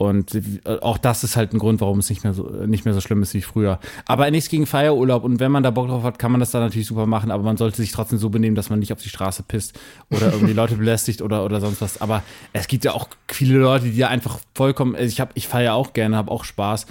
Und 0.00 0.40
auch 0.80 0.96
das 0.96 1.24
ist 1.24 1.36
halt 1.36 1.52
ein 1.52 1.58
Grund, 1.58 1.82
warum 1.82 1.98
es 1.98 2.08
nicht 2.08 2.24
mehr 2.24 2.32
so 2.32 2.44
nicht 2.44 2.86
mehr 2.86 2.94
so 2.94 3.02
schlimm 3.02 3.20
ist 3.22 3.34
wie 3.34 3.42
früher. 3.42 3.78
Aber 4.06 4.30
nichts 4.30 4.48
gegen 4.48 4.64
Feierurlaub 4.64 5.24
und 5.24 5.40
wenn 5.40 5.52
man 5.52 5.62
da 5.62 5.70
Bock 5.70 5.88
drauf 5.88 6.04
hat, 6.04 6.18
kann 6.18 6.32
man 6.32 6.40
das 6.40 6.52
da 6.52 6.58
natürlich 6.58 6.86
super 6.86 7.04
machen, 7.04 7.30
aber 7.30 7.42
man 7.42 7.58
sollte 7.58 7.76
sich 7.76 7.92
trotzdem 7.92 8.18
so 8.18 8.30
benehmen, 8.30 8.56
dass 8.56 8.70
man 8.70 8.78
nicht 8.78 8.94
auf 8.94 9.02
die 9.02 9.10
Straße 9.10 9.42
pisst 9.42 9.78
oder 10.10 10.32
irgendwie 10.32 10.52
Leute 10.54 10.76
belästigt 10.76 11.20
oder 11.20 11.44
oder 11.44 11.60
sonst 11.60 11.82
was. 11.82 12.00
Aber 12.00 12.22
es 12.54 12.66
gibt 12.66 12.86
ja 12.86 12.92
auch 12.92 13.08
viele 13.28 13.58
Leute, 13.58 13.90
die 13.90 13.98
ja 13.98 14.08
einfach 14.08 14.38
vollkommen, 14.54 14.94
also 14.94 15.06
ich 15.06 15.20
habe 15.20 15.32
ich 15.34 15.46
feiere 15.46 15.74
auch 15.74 15.92
gerne, 15.92 16.16
habe 16.16 16.30
auch 16.30 16.44
Spaß 16.44 16.86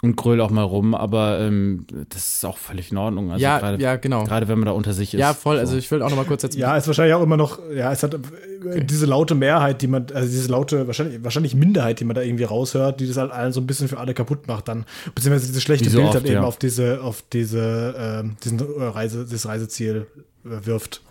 und 0.00 0.16
gröl 0.16 0.40
auch 0.40 0.50
mal 0.50 0.62
rum, 0.62 0.94
aber 0.94 1.40
ähm, 1.40 1.86
das 2.10 2.28
ist 2.28 2.44
auch 2.44 2.56
völlig 2.56 2.92
in 2.92 2.98
Ordnung. 2.98 3.32
Also 3.32 3.42
Ja, 3.42 3.58
gerade, 3.58 3.82
ja, 3.82 3.96
genau. 3.96 4.24
Gerade 4.24 4.46
wenn 4.46 4.58
man 4.58 4.66
da 4.66 4.72
unter 4.72 4.92
sich 4.92 5.12
ist. 5.12 5.20
Ja, 5.20 5.34
voll. 5.34 5.56
So. 5.56 5.60
Also 5.60 5.76
ich 5.76 5.90
will 5.90 6.02
auch 6.02 6.10
noch 6.10 6.16
mal 6.16 6.24
kurz 6.24 6.44
jetzt. 6.44 6.56
Ja, 6.56 6.76
ist 6.76 6.86
wahrscheinlich 6.86 7.14
auch 7.14 7.22
immer 7.22 7.36
noch, 7.36 7.58
ja, 7.74 7.90
es 7.90 8.02
hat 8.02 8.14
äh, 8.14 8.84
diese 8.84 9.06
laute 9.06 9.34
Mehrheit, 9.34 9.82
die 9.82 9.88
man, 9.88 10.06
also 10.14 10.28
diese 10.28 10.48
laute, 10.48 10.86
wahrscheinlich, 10.86 11.24
wahrscheinlich 11.24 11.54
Minderheit, 11.56 11.98
die 11.98 12.04
man 12.04 12.14
da 12.14 12.22
irgendwie 12.22 12.44
raushört, 12.44 13.00
die 13.00 13.08
das 13.08 13.16
halt 13.16 13.32
allen 13.32 13.52
so 13.52 13.60
ein 13.60 13.66
bisschen 13.66 13.88
für 13.88 13.98
alle 13.98 14.14
kaputt 14.14 14.46
macht 14.46 14.68
dann. 14.68 14.84
Beziehungsweise 15.14 15.48
dieses 15.48 15.62
schlechte 15.62 15.90
so 15.90 15.98
Bild 15.98 16.08
oft, 16.08 16.16
dann 16.16 16.24
eben 16.26 16.34
ja. 16.34 16.42
auf 16.42 16.58
diese, 16.58 17.02
auf 17.02 17.24
diese, 17.32 17.94
ähm, 17.98 18.36
diesen 18.44 18.60
äh, 18.60 18.84
Reise, 18.84 19.24
dieses 19.24 19.46
Reiseziel 19.46 20.06
äh, 20.44 20.64
wirft. 20.64 21.02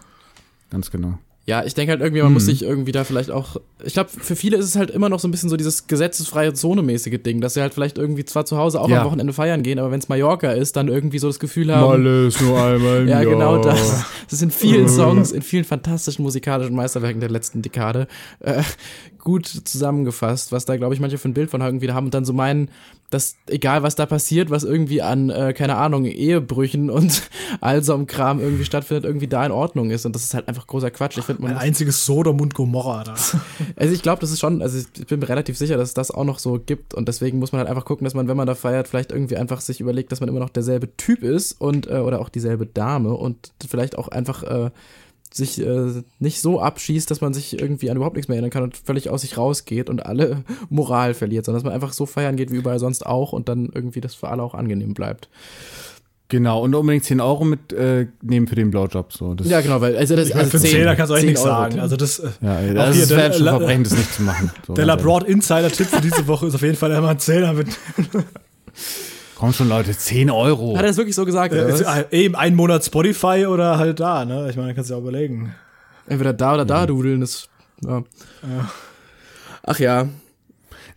Ganz 0.69 0.91
genau. 0.91 1.17
Ja, 1.49 1.63
ich 1.63 1.73
denke 1.73 1.91
halt 1.91 2.01
irgendwie, 2.01 2.21
man 2.21 2.33
muss 2.33 2.43
Mhm. 2.43 2.47
sich 2.47 2.61
irgendwie 2.63 2.91
da 2.91 3.05
vielleicht 3.05 3.31
auch. 3.31 3.55
Ich 3.85 3.93
glaube, 3.93 4.09
für 4.09 4.35
viele 4.35 4.57
ist 4.57 4.65
es 4.65 4.75
halt 4.75 4.91
immer 4.91 5.07
noch 5.07 5.21
so 5.21 5.29
ein 5.29 5.31
bisschen 5.31 5.49
so 5.49 5.55
dieses 5.55 5.87
gesetzesfreie 5.87 6.53
Zone-mäßige 6.53 7.19
Ding, 7.23 7.39
dass 7.39 7.53
sie 7.53 7.61
halt 7.61 7.73
vielleicht 7.73 7.97
irgendwie 7.97 8.25
zwar 8.25 8.45
zu 8.45 8.57
Hause 8.57 8.81
auch 8.81 8.89
Ja. 8.89 8.99
am 8.99 9.07
Wochenende 9.07 9.31
feiern 9.31 9.63
gehen, 9.63 9.79
aber 9.79 9.89
wenn 9.91 9.99
es 9.99 10.09
Mallorca 10.09 10.51
ist, 10.51 10.75
dann 10.75 10.89
irgendwie 10.89 11.19
so 11.19 11.27
das 11.27 11.39
Gefühl 11.39 11.73
haben. 11.73 11.87
Malle 11.87 12.27
ist 12.27 12.41
nur 12.41 12.61
einmal 12.61 13.01
im 13.03 13.07
Ja, 13.07 13.21
Jahr. 13.21 13.31
genau 13.31 13.57
das. 13.63 14.03
Das 14.25 14.33
ist 14.33 14.41
in 14.41 14.51
vielen 14.51 14.89
Songs, 14.89 15.31
in 15.31 15.41
vielen 15.41 15.63
fantastischen 15.63 16.23
musikalischen 16.23 16.75
Meisterwerken 16.75 17.21
der 17.21 17.29
letzten 17.29 17.61
Dekade 17.61 18.07
äh, 18.41 18.61
gut 19.27 19.45
zusammengefasst, 19.45 20.53
was 20.53 20.63
da, 20.63 20.77
glaube 20.77 20.93
ich, 20.93 21.01
manche 21.01 21.17
für 21.17 21.27
ein 21.27 21.33
Bild 21.33 21.49
von 21.49 21.59
irgendwie 21.59 21.91
haben 21.91 22.05
und 22.05 22.13
dann 22.13 22.23
so 22.23 22.31
meinen, 22.31 22.69
dass 23.09 23.35
egal 23.47 23.83
was 23.83 23.95
da 23.95 24.05
passiert, 24.05 24.49
was 24.51 24.63
irgendwie 24.63 25.01
an, 25.01 25.29
äh, 25.29 25.51
keine 25.51 25.75
Ahnung, 25.75 26.05
Ehebrüchen 26.05 26.89
und 26.89 27.23
all 27.59 27.83
so 27.83 27.93
einem 27.93 28.07
Kram 28.07 28.39
irgendwie 28.39 28.63
stattfindet, 28.63 29.03
irgendwie 29.03 29.27
da 29.27 29.45
in 29.45 29.51
Ordnung 29.51 29.89
ist. 29.89 30.05
Und 30.05 30.15
das 30.15 30.23
ist 30.23 30.33
halt 30.33 30.47
einfach 30.47 30.65
großer 30.65 30.91
Quatsch. 30.91 31.17
Ich 31.17 31.25
finde, 31.25 31.41
man 31.41 31.51
Ein 31.51 31.57
einziges 31.57 32.05
Sodom 32.05 32.39
und 32.39 32.53
Gomorra 32.53 33.03
da. 33.03 33.15
also 33.75 33.93
ich 33.93 34.01
glaube, 34.01 34.21
das 34.21 34.31
ist 34.31 34.39
schon, 34.39 34.61
also 34.61 34.77
ich 34.77 35.07
bin 35.07 35.19
mir 35.19 35.27
relativ 35.27 35.57
sicher, 35.57 35.75
dass 35.75 35.89
es 35.89 35.93
das 35.93 36.09
auch 36.09 36.23
noch 36.23 36.39
so 36.39 36.57
gibt 36.65 36.93
und 36.93 37.09
deswegen 37.09 37.37
muss 37.37 37.51
man 37.51 37.59
halt 37.59 37.69
einfach 37.69 37.83
gucken, 37.83 38.05
dass 38.05 38.13
man, 38.13 38.29
wenn 38.29 38.37
man 38.37 38.47
da 38.47 38.55
feiert, 38.55 38.87
vielleicht 38.87 39.11
irgendwie 39.11 39.35
einfach 39.35 39.59
sich 39.59 39.81
überlegt, 39.81 40.13
dass 40.13 40.21
man 40.21 40.29
immer 40.29 40.39
noch 40.39 40.51
derselbe 40.51 40.95
Typ 40.95 41.21
ist 41.21 41.59
und 41.59 41.87
äh, 41.87 41.97
oder 41.97 42.21
auch 42.21 42.29
dieselbe 42.29 42.65
Dame 42.65 43.13
und 43.13 43.51
vielleicht 43.67 43.97
auch 43.97 44.07
einfach 44.07 44.43
äh, 44.43 44.71
sich 45.37 45.61
äh, 45.65 46.03
nicht 46.19 46.41
so 46.41 46.59
abschießt, 46.59 47.09
dass 47.09 47.21
man 47.21 47.33
sich 47.33 47.59
irgendwie 47.59 47.89
an 47.89 47.97
überhaupt 47.97 48.15
nichts 48.15 48.27
mehr 48.27 48.35
erinnern 48.35 48.51
kann 48.51 48.63
und 48.63 48.75
völlig 48.75 49.09
aus 49.09 49.21
sich 49.21 49.37
rausgeht 49.37 49.89
und 49.89 50.05
alle 50.05 50.43
Moral 50.69 51.13
verliert, 51.13 51.45
sondern 51.45 51.59
dass 51.61 51.65
man 51.65 51.73
einfach 51.73 51.93
so 51.93 52.05
feiern 52.05 52.35
geht 52.35 52.51
wie 52.51 52.57
überall 52.57 52.79
sonst 52.79 53.05
auch 53.05 53.31
und 53.33 53.47
dann 53.47 53.69
irgendwie 53.73 54.01
das 54.01 54.15
für 54.15 54.27
alle 54.29 54.43
auch 54.43 54.53
angenehm 54.55 54.93
bleibt. 54.93 55.29
Genau, 56.29 56.61
und 56.61 56.75
unbedingt 56.75 57.05
10 57.05 57.21
Euro 57.21 57.45
mit 57.45 57.71
äh, 57.71 58.07
für 58.21 58.55
den 58.55 58.69
Blowjob. 58.69 59.13
So. 59.13 59.33
Das, 59.33 59.47
Ja, 59.47 59.61
genau, 59.61 59.79
weil 59.79 59.95
also 59.95 60.13
das 60.17 60.27
meine, 60.33 60.47
für 60.49 60.57
also 60.57 60.67
10 60.67 60.83
da 60.83 60.93
kannst 60.95 61.09
du 61.11 61.13
eigentlich 61.13 61.21
10 61.21 61.27
nichts 61.29 61.41
Euro. 61.45 61.55
sagen. 61.55 61.79
Also 61.79 61.95
das, 61.95 62.19
äh, 62.19 62.29
Ja, 62.41 62.57
Auch 62.57 62.73
das 62.87 62.97
ist 62.97 63.11
der- 63.11 63.17
wäre 63.17 63.33
schon 63.33 63.43
La- 63.45 63.51
Verbrechen, 63.57 63.83
das 63.85 63.93
nicht 63.95 64.13
zu 64.13 64.21
machen. 64.23 64.51
So, 64.67 64.73
der 64.73 64.85
ehrlich. 64.85 65.03
Labroad 65.05 65.23
Insider-Tipp 65.23 65.87
für 65.87 66.01
diese 66.01 66.27
Woche 66.27 66.47
ist 66.47 66.55
auf 66.55 66.61
jeden 66.63 66.75
Fall 66.75 66.91
einmal 66.91 67.11
ein 67.11 67.19
Zähler 67.19 67.53
mit 67.53 67.67
Komm 69.37 69.53
schon, 69.53 69.69
Leute, 69.69 69.95
10 69.95 70.31
Euro. 70.31 70.75
Hat 70.75 70.83
er 70.83 70.87
das 70.87 70.97
wirklich 70.97 71.15
so 71.15 71.23
gesagt? 71.23 71.53
äh, 71.53 71.69
ist, 71.69 71.85
eben 72.11 72.35
ein 72.35 72.55
Monat 72.55 72.83
Spotify 72.83 73.45
oder 73.47 73.77
halt 73.77 73.99
da, 73.99 74.25
ne? 74.25 74.49
Ich 74.49 74.55
meine, 74.55 74.73
kannst 74.73 74.89
du 74.89 74.95
ja 74.95 74.97
auch 74.97 75.03
überlegen. 75.03 75.53
Entweder 76.07 76.33
da 76.33 76.55
oder 76.55 76.65
da 76.65 76.87
dudeln, 76.87 77.21
das. 77.21 77.47
Ja. 77.83 78.03
Ach 79.63 79.77
ja. 79.77 80.07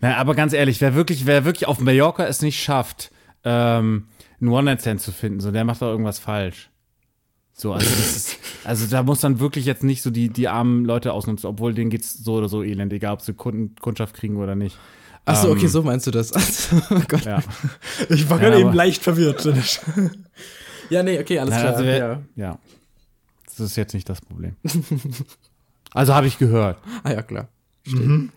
Na, 0.01 0.17
aber 0.17 0.35
ganz 0.35 0.55
ehrlich, 0.55 0.81
wer 0.81 0.95
wirklich, 0.95 1.27
wer 1.27 1.45
wirklich 1.45 1.69
auf 1.69 1.81
Mallorca 1.81 2.25
es 2.25 2.41
nicht 2.41 2.63
schafft, 2.63 3.11
ähm, 3.45 4.07
einen 4.41 4.51
One-Night-Stand 4.51 5.03
zu 5.03 5.13
finden, 5.13 5.41
so 5.41 5.51
der 5.51 5.65
macht 5.65 5.83
doch 5.83 5.89
irgendwas 5.89 6.19
falsch. 6.19 6.71
So, 7.53 7.75
also 7.75 7.91
das 7.91 8.17
ist, 8.17 8.39
also 8.65 8.87
da 8.87 9.03
muss 9.03 9.21
dann 9.21 9.39
wirklich 9.39 9.67
jetzt 9.67 9.85
nicht 9.85 10.01
so 10.01 10.11
die, 10.11 10.31
die 10.31 10.49
armen 10.49 10.87
Leute 10.87 11.13
ausnutzen, 11.13 11.47
obwohl 11.47 11.75
denen 11.75 11.91
geht's 11.91 12.15
so 12.15 12.37
oder 12.37 12.49
so 12.49 12.63
elend, 12.63 12.91
egal 12.95 13.13
ob 13.13 13.21
sie 13.21 13.35
Kunden, 13.35 13.75
Kundschaft 13.77 14.15
kriegen 14.15 14.39
oder 14.39 14.55
nicht. 14.55 14.79
Ach 15.27 15.37
so, 15.43 15.49
Ähm, 15.51 15.57
okay, 15.57 15.67
so 15.67 15.83
meinst 15.83 16.07
du 16.07 16.11
das. 16.11 16.33
oh 16.91 17.01
Gott. 17.09 17.25
Ja. 17.25 17.43
Ich 18.09 18.29
war 18.29 18.39
Ja, 18.41 18.49
gerade 18.49 18.61
eben 18.61 18.73
leicht 18.73 19.03
verwirrt. 19.03 19.49
Ja, 20.91 21.05
nee, 21.05 21.21
okay, 21.21 21.39
alles 21.39 21.55
Na, 21.55 21.61
klar. 21.61 21.73
also 21.77 21.85
ja. 21.85 22.21
ja. 22.35 22.59
Das 23.47 23.61
ist 23.61 23.77
jetzt 23.77 23.95
nicht 23.95 24.09
das 24.09 24.21
Problem. 24.21 24.57
Also 25.93 26.15
habe 26.15 26.27
ich 26.29 26.39
gehört. 26.39 26.79
Ah 27.03 27.11
ja, 27.13 27.23
klar. 27.23 27.49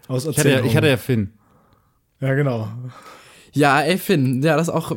Aus 0.08 0.26
Ich 0.26 0.38
hatte, 0.40 0.50
ja, 0.50 0.64
ich 0.64 0.76
hatte 0.76 0.88
ja 0.88 0.98
Finn. 0.98 1.34
ja, 2.20 2.34
genau. 2.34 2.68
Ja, 3.54 3.82
ey, 3.82 3.98
Finn, 4.00 4.42
ja, 4.42 4.58
das 4.58 4.70
auch. 4.70 4.96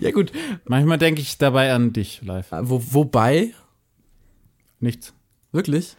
ja, 0.00 0.10
gut. 0.10 0.32
Manchmal 0.64 0.98
denke 0.98 1.20
ich 1.20 1.38
dabei 1.38 1.72
an 1.72 1.92
dich 1.92 2.22
live. 2.22 2.48
Wo, 2.62 2.82
wobei, 2.90 3.54
Nichts. 4.80 5.12
wirklich? 5.52 5.96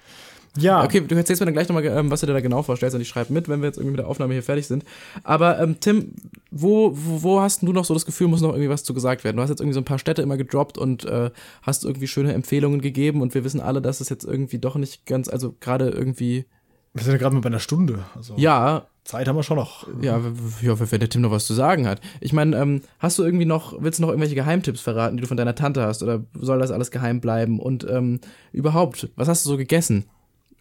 Ja, 0.58 0.84
Okay, 0.84 1.02
du 1.02 1.16
erzählst 1.16 1.42
mir 1.42 1.46
dann 1.46 1.54
gleich 1.54 1.68
nochmal, 1.68 1.86
ähm, 1.86 2.12
was 2.12 2.20
du 2.20 2.28
dir 2.28 2.34
da 2.34 2.42
genau 2.42 2.62
vorstellst 2.62 2.96
und 2.96 3.02
ich 3.02 3.08
schreibe 3.08 3.34
mit, 3.34 3.50
wenn 3.50 3.62
wir 3.62 3.68
jetzt 3.68 3.78
irgendwie 3.78 3.94
mit 3.94 4.00
der 4.00 4.08
Aufnahme 4.08 4.34
hier 4.34 4.44
fertig 4.44 4.68
sind. 4.68 4.84
Aber 5.24 5.60
ähm, 5.60 5.80
Tim, 5.80 6.14
wo, 6.52 6.92
wo, 6.94 7.24
wo 7.24 7.42
hast 7.42 7.64
du 7.64 7.74
noch 7.74 7.86
so 7.86 7.94
das 7.94 8.06
Gefühl, 8.06 8.28
muss 8.28 8.42
noch 8.42 8.50
irgendwie 8.50 8.70
was 8.70 8.84
zu 8.84 8.94
gesagt 8.94 9.24
werden? 9.24 9.38
Du 9.38 9.44
hast 9.44 9.50
jetzt 9.50 9.62
irgendwie 9.62 9.74
so 9.74 9.82
ein 9.82 9.86
paar 9.86 10.00
Städte 10.00 10.22
immer 10.22 10.38
gedroppt 10.38 10.78
und 10.78 11.06
äh, 11.06 11.32
hast 11.64 11.86
irgendwie 11.86 12.08
schöne 12.08 12.34
Empfehlungen 12.34 12.82
gegeben 12.82 13.22
und 13.22 13.34
wir 13.34 13.44
wissen 13.44 13.62
alle, 13.62 13.82
dass 13.82 14.00
es 14.00 14.10
jetzt 14.10 14.26
irgendwie 14.26 14.60
doch 14.60 14.76
nicht 14.76 15.06
ganz, 15.06 15.28
also 15.28 15.56
gerade 15.60 15.90
irgendwie, 15.90 16.46
wir 16.94 17.04
sind 17.04 17.14
ja 17.14 17.18
gerade 17.18 17.34
mal 17.34 17.42
bei 17.42 17.48
einer 17.48 17.60
Stunde. 17.60 18.06
Also 18.16 18.36
ja, 18.38 18.86
Zeit 19.04 19.28
haben 19.28 19.36
wir 19.36 19.44
schon 19.44 19.58
noch. 19.58 19.88
Ja, 20.02 20.22
ja, 20.62 20.92
wenn 20.92 21.00
der 21.00 21.10
Tim 21.10 21.22
noch 21.22 21.32
was 21.32 21.46
zu 21.46 21.54
sagen 21.54 21.88
hat. 21.88 22.00
Ich 22.22 22.32
meine, 22.32 22.56
ähm, 22.58 22.82
hast 23.00 23.18
du 23.18 23.24
irgendwie 23.24 23.46
noch, 23.46 23.82
willst 23.82 24.00
du 24.00 24.04
noch 24.04 24.10
irgendwelche 24.10 24.36
Geheimtipps 24.36 24.82
verraten, 24.82 25.18
die 25.18 25.22
du 25.22 25.28
von 25.28 25.36
deiner 25.36 25.56
Tante 25.56 25.82
hast? 25.82 26.04
Oder 26.04 26.24
soll 26.34 26.60
das 26.60 26.72
alles 26.72 26.92
geheim 26.92 27.20
bleiben? 27.20 27.60
Und 27.60 27.86
ähm, 27.90 28.20
überhaupt, 28.54 29.10
was 29.16 29.28
hast 29.28 29.46
du 29.46 29.50
so 29.50 29.58
gegessen? 29.58 30.06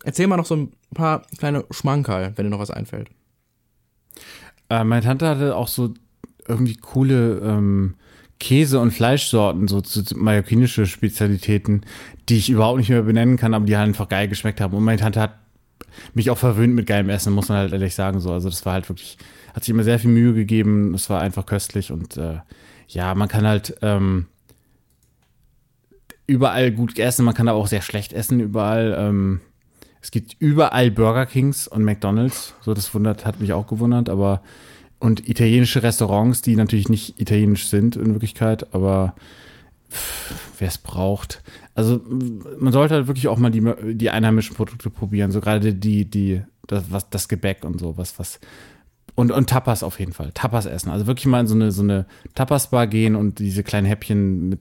Erzähl 0.05 0.27
mal 0.27 0.37
noch 0.37 0.47
so 0.47 0.57
ein 0.57 0.73
paar 0.95 1.23
kleine 1.39 1.65
Schmankerl, 1.71 2.33
wenn 2.37 2.47
dir 2.47 2.51
noch 2.51 2.59
was 2.59 2.71
einfällt. 2.71 3.09
Äh, 4.69 4.85
meine 4.85 5.03
Tante 5.03 5.29
hatte 5.29 5.57
auch 5.57 5.69
so 5.69 5.95
irgendwie 6.49 6.77
coole 6.77 7.39
ähm, 7.39 7.95
Käse- 8.41 8.81
und 8.81 8.91
Fleischsorten, 8.91 9.69
so, 9.69 9.81
so 9.85 10.03
mallorquinische 10.17 10.87
Spezialitäten, 10.87 11.83
die 12.29 12.39
ich 12.39 12.51
überhaupt 12.51 12.79
nicht 12.79 12.89
mehr 12.89 13.03
benennen 13.03 13.37
kann, 13.37 13.55
aber 13.55 13.67
die 13.67 13.77
halt 13.77 13.87
einfach 13.87 14.09
geil 14.09 14.29
geschmeckt 14.29 14.61
haben. 14.61 14.75
Und 14.75 14.83
meine 14.85 15.01
Tante 15.01 15.21
hat 15.21 15.39
mich 16.15 16.31
auch 16.31 16.39
verwöhnt 16.39 16.75
mit 16.75 16.87
geilem 16.87 17.09
Essen, 17.09 17.33
muss 17.33 17.49
man 17.49 17.59
halt 17.59 17.73
ehrlich 17.73 17.95
sagen. 17.95 18.19
So, 18.19 18.33
also 18.33 18.49
das 18.49 18.67
war 18.67 18.73
halt 18.73 18.89
wirklich, 18.89 19.19
hat 19.55 19.63
sich 19.63 19.71
immer 19.73 19.85
sehr 19.85 19.99
viel 19.99 20.11
Mühe 20.11 20.35
gegeben. 20.35 20.95
Es 20.95 21.09
war 21.09 21.21
einfach 21.21 21.47
köstlich 21.47 21.93
und 21.93 22.17
äh, 22.17 22.39
ja, 22.89 23.15
man 23.15 23.29
kann 23.29 23.47
halt 23.47 23.77
ähm, 23.83 24.27
überall 26.27 26.73
gut 26.73 26.99
essen, 26.99 27.25
man 27.25 27.35
kann 27.35 27.49
aber 27.49 27.59
auch 27.59 27.67
sehr 27.69 27.83
schlecht 27.83 28.13
essen 28.13 28.41
überall. 28.41 28.97
Ähm, 28.99 29.41
es 30.03 30.11
gibt 30.11 30.37
überall 30.41 30.91
Burger 30.91 31.27
Kings 31.27 31.69
und 31.69 31.85
McDonalds. 31.85 32.55
So, 32.61 32.75
das 32.75 32.93
wundert, 32.93 33.25
hat 33.25 33.41
mich 33.41 33.53
auch 33.53 33.69
gewundert, 33.69 34.09
aber 34.09 34.43
und 34.99 35.29
italienische 35.29 35.83
Restaurants, 35.83 36.43
die 36.43 36.55
natürlich 36.55 36.89
nicht 36.89 37.21
italienisch 37.21 37.69
sind 37.69 37.97
in 37.97 38.13
Wirklichkeit, 38.13 38.73
aber 38.75 39.15
wer 40.59 40.69
es 40.69 40.79
braucht. 40.79 41.43
Also 41.75 42.01
man 42.59 42.73
sollte 42.73 42.95
halt 42.95 43.07
wirklich 43.07 43.29
auch 43.29 43.39
mal 43.39 43.51
die, 43.51 43.95
die 43.95 44.11
einheimischen 44.11 44.55
Produkte 44.57 44.91
probieren, 44.91 45.33
so 45.33 45.41
gerade 45.41 45.75
die, 45.75 46.05
die, 46.05 46.43
das, 46.67 46.85
was, 46.91 47.11
das 47.11 47.29
Gebäck 47.29 47.65
und 47.65 47.81
so, 47.81 47.97
was, 47.97 48.19
was. 48.19 48.39
Und, 49.15 49.31
und 49.31 49.51
Tapas 49.51 49.83
auf 49.83 49.99
jeden 49.99 50.13
Fall. 50.13 50.31
Tapas 50.35 50.67
essen. 50.67 50.91
Also 50.91 51.07
wirklich 51.07 51.27
mal 51.27 51.41
in 51.41 51.47
so 51.47 51.55
eine, 51.55 51.73
so 51.73 51.83
eine 51.83 52.07
Tapas-Bar 52.35 52.87
gehen 52.87 53.15
und 53.17 53.39
diese 53.39 53.63
kleinen 53.63 53.87
Häppchen 53.87 54.49
mit 54.49 54.61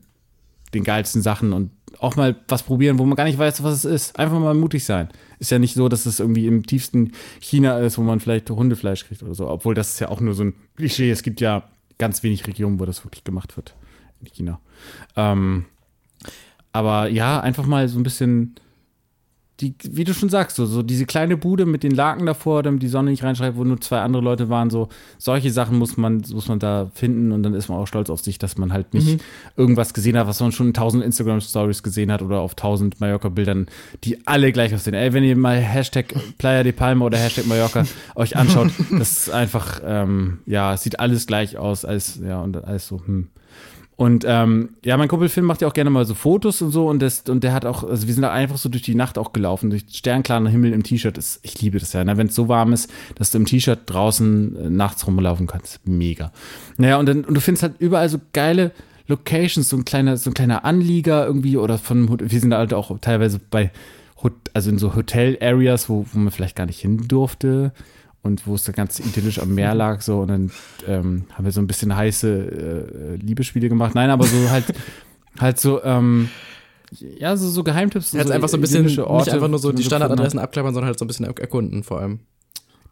den 0.74 0.84
geilsten 0.84 1.22
Sachen 1.22 1.54
und 1.54 1.72
auch 2.00 2.16
mal 2.16 2.36
was 2.48 2.64
probieren, 2.64 3.00
wo 3.00 3.06
man 3.06 3.16
gar 3.16 3.26
nicht 3.26 3.38
weiß, 3.38 3.64
was 3.64 3.74
es 3.74 3.86
ist. 3.86 4.20
Einfach 4.20 4.40
mal 4.40 4.54
mutig 4.54 4.86
sein. 4.86 5.10
Ist 5.40 5.52
ja 5.52 5.60
nicht 5.60 5.74
so, 5.74 5.90
dass 5.90 6.06
es 6.06 6.20
irgendwie 6.20 6.48
im 6.48 6.66
tiefsten 6.66 7.12
China 7.40 7.80
ist, 7.80 7.98
wo 7.98 8.02
man 8.02 8.20
vielleicht 8.20 8.50
Hundefleisch 8.50 9.06
kriegt 9.06 9.24
oder 9.24 9.36
so. 9.36 9.50
Obwohl 9.50 9.76
das 9.76 9.94
ist 9.94 10.00
ja 10.00 10.10
auch 10.10 10.22
nur 10.22 10.34
so 10.34 10.44
ein 10.44 10.54
Klischee. 10.76 11.12
Es 11.12 11.24
gibt 11.24 11.42
ja 11.42 11.64
ganz 11.98 12.24
wenig 12.24 12.48
Regionen, 12.48 12.80
wo 12.80 12.86
das 12.86 13.06
wirklich 13.06 13.24
gemacht 13.24 13.56
wird 13.58 13.76
in 14.22 14.28
China. 14.28 14.60
Ähm, 15.16 15.66
aber 16.74 17.08
ja, 17.10 17.40
einfach 17.40 17.66
mal 17.66 17.88
so 17.88 18.00
ein 18.00 18.04
bisschen 18.04 18.56
die, 19.62 19.76
wie 19.92 20.04
du 20.04 20.14
schon 20.14 20.30
sagst, 20.30 20.56
so, 20.58 20.66
so 20.66 20.82
diese 20.82 21.06
kleine 21.06 21.38
Bude 21.38 21.66
mit 21.66 21.84
den 21.84 21.92
Laken 21.92 22.26
davor, 22.26 22.64
damit 22.64 22.82
die 22.82 22.88
Sonne 22.88 23.12
nicht 23.12 23.24
reinschreibt, 23.24 23.56
wo 23.56 23.64
nur 23.64 23.80
zwei 23.80 24.00
andere 24.00 24.24
Leute 24.24 24.50
waren, 24.50 24.72
so 24.72 24.90
solche 25.20 25.52
Sachen 25.52 25.78
muss 25.78 25.98
man, 25.98 26.24
muss 26.34 26.48
man 26.48 26.58
da 26.58 26.90
finden 26.96 27.32
und 27.32 27.44
dann 27.44 27.54
ist 27.54 27.70
man 27.70 27.78
auch 27.78 27.86
stolz 27.86 28.10
auf 28.10 28.22
sich, 28.22 28.40
dass 28.40 28.58
man 28.58 28.74
halt 28.74 28.94
nicht 28.94 29.08
mhm. 29.08 29.20
irgendwas 29.56 29.94
gesehen 29.94 30.18
hat, 30.18 30.28
was 30.28 30.40
man 30.40 30.52
schon 30.52 30.68
in 30.68 30.74
tausend 30.74 31.04
Instagram-Stories 31.04 31.84
gesehen 31.84 32.12
hat 32.12 32.24
oder 32.24 32.40
auf 32.40 32.56
tausend 32.56 33.00
Mallorca-Bildern, 33.00 33.68
die 34.04 34.26
alle 34.26 34.52
gleich 34.52 34.74
aussehen. 34.74 34.96
Ey, 34.96 35.14
wenn 35.14 35.24
ihr 35.24 35.36
mal 35.36 35.58
Hashtag 35.58 36.14
Playa 36.40 36.64
de 36.64 36.72
Palma 36.72 37.06
oder 37.06 37.20
Hashtag 37.20 37.46
Mallorca 37.46 37.86
euch 38.16 38.36
anschaut, 38.36 38.72
das 38.92 39.12
ist 39.12 39.30
einfach, 39.30 39.82
ähm, 39.86 40.40
ja, 40.48 40.76
sieht 40.76 41.00
alles 41.00 41.28
gleich 41.28 41.58
aus, 41.58 41.86
als, 41.86 42.20
ja, 42.24 42.42
und 42.42 42.64
alles 42.64 42.88
so, 42.88 43.02
hm. 43.06 43.28
Und 44.02 44.26
ähm, 44.28 44.70
ja, 44.84 44.98
mein 44.98 45.08
Kumpel 45.08 45.30
Finn 45.30 45.46
macht 45.46 45.62
ja 45.62 45.68
auch 45.68 45.76
gerne 45.76 45.92
mal 45.92 46.06
so 46.06 46.16
Fotos 46.16 46.64
und 46.64 46.72
so 46.72 46.90
und, 46.90 47.04
das, 47.04 47.22
und 47.30 47.44
der 47.44 47.54
hat 47.54 47.66
auch, 47.66 47.84
also 47.84 48.08
wir 48.08 48.14
sind 48.16 48.24
da 48.24 48.32
einfach 48.32 48.58
so 48.58 48.68
durch 48.68 48.82
die 48.82 48.96
Nacht 48.96 49.20
auch 49.20 49.32
gelaufen, 49.32 49.70
durch 49.70 49.84
sternklaren 49.92 50.48
Himmel 50.48 50.74
im 50.74 50.82
T-Shirt. 50.82 51.20
Ich 51.44 51.62
liebe 51.62 51.78
das 51.78 51.94
ja, 51.94 52.04
ne? 52.04 52.18
wenn 52.18 52.26
es 52.26 52.34
so 52.34 52.48
warm 52.48 52.74
ist, 52.74 52.90
dass 53.14 53.30
du 53.30 53.38
im 53.38 53.46
T-Shirt 53.46 53.82
draußen 53.86 54.56
äh, 54.56 54.70
nachts 54.72 55.06
rumlaufen 55.06 55.46
kannst. 55.46 55.88
Mega. 55.88 56.32
Naja, 56.78 56.98
und, 56.98 57.06
dann, 57.06 57.26
und 57.26 57.36
du 57.36 57.42
findest 57.42 57.62
halt 57.62 57.76
überall 57.78 58.10
so 58.10 58.20
geile 58.34 58.72
Locations, 59.06 59.70
so 59.70 59.78
ein 59.78 59.86
kleiner, 59.86 60.18
so 60.18 60.32
ein 60.32 60.34
kleiner 60.34 60.66
Anlieger 60.66 61.24
irgendwie 61.24 61.58
oder 61.58 61.78
von, 61.78 62.10
wir 62.20 62.40
sind 62.40 62.50
da 62.50 62.58
halt 62.58 62.74
auch 62.74 62.98
teilweise 63.02 63.40
bei, 63.52 63.70
also 64.56 64.72
in 64.72 64.80
so 64.80 64.96
Hotel-Areas, 64.96 65.90
wo, 65.90 66.08
wo 66.12 66.18
man 66.18 66.32
vielleicht 66.32 66.56
gar 66.56 66.66
nicht 66.66 66.80
hin 66.80 67.08
durfte 67.08 67.72
und 68.24 68.46
wo 68.46 68.56
es 68.56 68.64
da 68.64 68.72
ganz 68.72 69.00
idyllisch 69.00 69.40
am 69.40 69.56
Meer 69.56 69.74
lag 69.74 70.02
so 70.02 70.20
und 70.20 70.28
dann 70.28 70.52
ähm, 70.88 71.26
haben 71.34 71.46
wir 71.46 71.52
so 71.52 71.62
ein 71.62 71.68
bisschen 71.68 71.96
heiße 71.96 72.30
äh, 72.30 73.16
Liebesspiele 73.16 73.70
gemacht. 73.70 73.96
Nein, 73.96 74.10
aber 74.10 74.26
so 74.26 74.50
halt 74.50 74.66
halt 75.40 75.60
so 75.60 75.84
ähm, 75.84 76.30
ja, 76.92 77.38
so, 77.38 77.48
so 77.48 77.64
Geheimtipps. 77.64 78.12
Jetzt 78.12 78.28
so 78.28 78.34
einfach 78.34 78.50
so 78.50 78.58
ein 78.58 78.62
bisschen, 78.62 78.86
Orte, 79.00 79.26
nicht 79.26 79.34
einfach 79.34 79.48
nur 79.48 79.60
so 79.60 79.72
die 79.72 79.84
Standardadressen 79.84 80.40
abklappern, 80.40 80.74
sondern 80.74 80.88
halt 80.88 81.00
so 81.00 81.06
ein 81.06 81.08
bisschen 81.08 81.26
erkunden 81.26 81.84
vor 81.84 82.02
allem. 82.02 82.20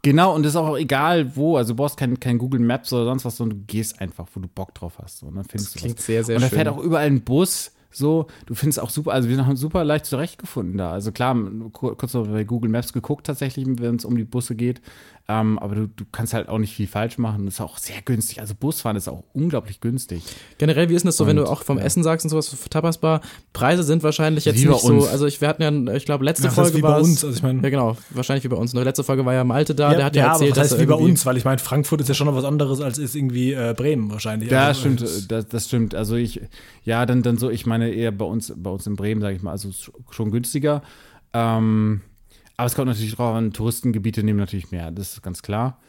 Genau, 0.02 0.34
und 0.34 0.44
das 0.44 0.54
ist 0.54 0.56
auch 0.56 0.78
egal 0.78 1.36
wo. 1.36 1.58
Also 1.58 1.74
du 1.74 1.78
brauchst 1.78 1.98
kein, 1.98 2.20
kein 2.20 2.38
Google 2.38 2.62
Maps 2.62 2.94
oder 2.94 3.04
sonst 3.04 3.26
was, 3.26 3.36
sondern 3.36 3.60
du 3.60 3.66
gehst 3.66 4.00
einfach, 4.00 4.28
wo 4.34 4.40
du 4.40 4.48
Bock 4.48 4.74
drauf 4.74 4.94
hast. 5.02 5.24
Und 5.24 5.36
dann 5.36 5.44
findest 5.44 5.76
das 5.76 5.82
klingt 5.82 6.00
du 6.00 6.04
sehr, 6.04 6.24
sehr 6.24 6.38
Und 6.38 6.44
da 6.44 6.48
fährt 6.48 6.70
auch 6.70 6.78
überall 6.78 7.08
ein 7.08 7.22
Bus. 7.22 7.74
So, 7.92 8.28
du 8.46 8.54
findest 8.54 8.80
auch 8.80 8.90
super, 8.90 9.12
also 9.14 9.30
wir 9.30 9.46
haben 9.46 9.56
super 9.56 9.84
leicht 9.84 10.06
zurechtgefunden 10.06 10.78
da. 10.78 10.92
Also 10.92 11.12
klar, 11.12 11.36
kurz 11.74 12.14
noch 12.14 12.28
bei 12.28 12.44
Google 12.44 12.70
Maps 12.70 12.94
geguckt 12.94 13.26
tatsächlich, 13.26 13.66
wenn 13.68 13.96
es 13.96 14.06
um 14.06 14.16
die 14.16 14.24
Busse 14.24 14.56
geht. 14.56 14.82
Ähm, 15.30 15.60
aber 15.60 15.76
du, 15.76 15.88
du 15.88 16.06
kannst 16.12 16.34
halt 16.34 16.50
auch 16.50 16.58
nicht 16.58 16.74
viel 16.74 16.88
falsch 16.88 17.20
machen. 17.20 17.46
Das 17.46 17.56
ist 17.56 17.62
auch 17.62 17.78
sehr 17.78 18.02
günstig. 18.02 18.42
Also 18.42 18.56
Busfahren 18.56 18.98
ist 18.98 19.08
auch 19.08 19.24
unglaublich 19.34 19.80
günstig. 19.80 20.24
Generell, 20.58 20.90
wie 20.90 20.96
ist 20.96 21.04
denn 21.04 21.10
das 21.10 21.18
so, 21.18 21.24
und, 21.24 21.30
wenn 21.30 21.36
du 21.36 21.46
auch 21.46 21.62
vom 21.62 21.78
ja. 21.78 21.84
Essen 21.84 22.02
sagst 22.02 22.26
und 22.26 22.32
sowas, 22.32 22.56
Tapasbar, 22.72 23.22
Preise 23.54 23.84
sind 23.84 24.02
wahrscheinlich 24.02 24.46
jetzt 24.46 24.64
wie 24.64 24.68
nicht 24.68 24.82
so, 24.82 25.06
also 25.06 25.28
ich, 25.28 25.40
wir 25.40 25.48
hatten 25.48 25.62
ja, 25.62 25.94
ich 25.94 26.06
glaube, 26.06 26.26
letzte 26.26 26.46
ja, 26.46 26.50
Folge 26.50 26.82
war 26.82 26.96
bei 26.96 27.02
uns, 27.02 27.24
also 27.24 27.38
ich 27.38 27.44
meine. 27.44 27.62
Ja, 27.62 27.70
genau, 27.70 27.96
wahrscheinlich 28.10 28.44
wie 28.44 28.48
bei 28.48 28.58
uns. 28.58 28.74
Nur 28.74 28.84
letzte 28.84 29.04
Folge 29.04 29.24
war 29.24 29.36
ja 29.36 29.44
Malte 29.44 29.76
da, 29.76 29.92
ja, 29.92 29.98
der 29.98 30.06
hat 30.06 30.16
ja, 30.16 30.32
erzählt, 30.32 30.58
das 30.58 30.72
heißt 30.72 30.82
wie 30.82 30.88
bei 30.88 30.96
uns, 30.96 31.24
weil 31.28 31.38
ich 31.38 31.46
meine, 31.46 31.60
Frankfurt 31.60 32.02
ist 32.02 32.08
ja 32.08 32.16
schon 32.16 32.26
noch 32.26 32.36
was 32.36 32.46
anderes 32.46 32.82
als 32.82 32.98
ist 32.98 33.16
irgendwie 33.16 33.54
äh, 33.54 33.76
Bremen 33.78 34.10
wahrscheinlich. 34.10 34.50
Ja, 34.50 34.68
also, 34.68 34.80
stimmt, 34.80 35.32
das, 35.32 35.48
das 35.48 35.66
stimmt. 35.68 35.94
Also 35.94 36.16
ich, 36.16 36.42
ja, 36.86 37.06
dann, 37.06 37.22
dann 37.22 37.38
so, 37.38 37.52
ich 37.52 37.68
meine 37.68 37.79
eher 37.88 38.12
bei 38.12 38.26
uns, 38.26 38.54
bei 38.56 38.70
uns 38.70 38.88
in 38.88 38.96
Bremen, 38.96 39.22
sage 39.22 39.36
ich 39.36 39.42
mal, 39.42 39.52
also 39.52 39.70
schon 40.10 40.32
günstiger. 40.32 40.82
Ähm, 41.34 42.02
aber 42.58 42.66
es 42.66 42.76
kommt 42.76 42.88
natürlich 42.88 43.16
drauf 43.16 43.36
an, 43.36 43.54
Touristengebiete 43.54 44.24
nehmen 44.24 44.40
natürlich 44.40 44.72
mehr, 44.72 44.92
das 44.92 45.14
ist 45.14 45.22
ganz 45.22 45.42
klar. 45.42 45.80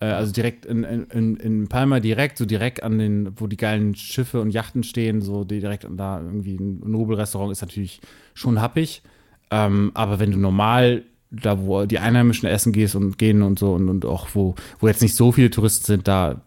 Äh, 0.00 0.06
also 0.06 0.32
direkt 0.32 0.66
in, 0.66 0.84
in, 0.84 1.36
in 1.36 1.68
Palma, 1.68 2.00
direkt, 2.00 2.38
so 2.38 2.46
direkt 2.46 2.82
an 2.82 2.98
den, 2.98 3.32
wo 3.36 3.46
die 3.46 3.56
geilen 3.56 3.94
Schiffe 3.94 4.40
und 4.40 4.50
Yachten 4.50 4.82
stehen, 4.82 5.22
so 5.22 5.44
direkt 5.44 5.86
da 5.90 6.20
irgendwie 6.20 6.56
ein 6.56 6.80
Nobelrestaurant 6.84 7.52
ist 7.52 7.62
natürlich 7.62 8.00
schon 8.34 8.60
happig. 8.60 9.02
Ähm, 9.50 9.90
aber 9.94 10.18
wenn 10.18 10.30
du 10.30 10.38
normal 10.38 11.04
da, 11.30 11.60
wo 11.60 11.84
die 11.84 11.98
Einheimischen 11.98 12.48
essen 12.48 12.72
gehst 12.72 12.94
und 12.94 13.18
gehen 13.18 13.42
und 13.42 13.58
so 13.58 13.72
und, 13.72 13.88
und 13.88 14.04
auch 14.04 14.28
wo, 14.34 14.54
wo 14.78 14.88
jetzt 14.88 15.02
nicht 15.02 15.14
so 15.14 15.32
viele 15.32 15.50
Touristen 15.50 15.86
sind, 15.86 16.08
da, 16.08 16.42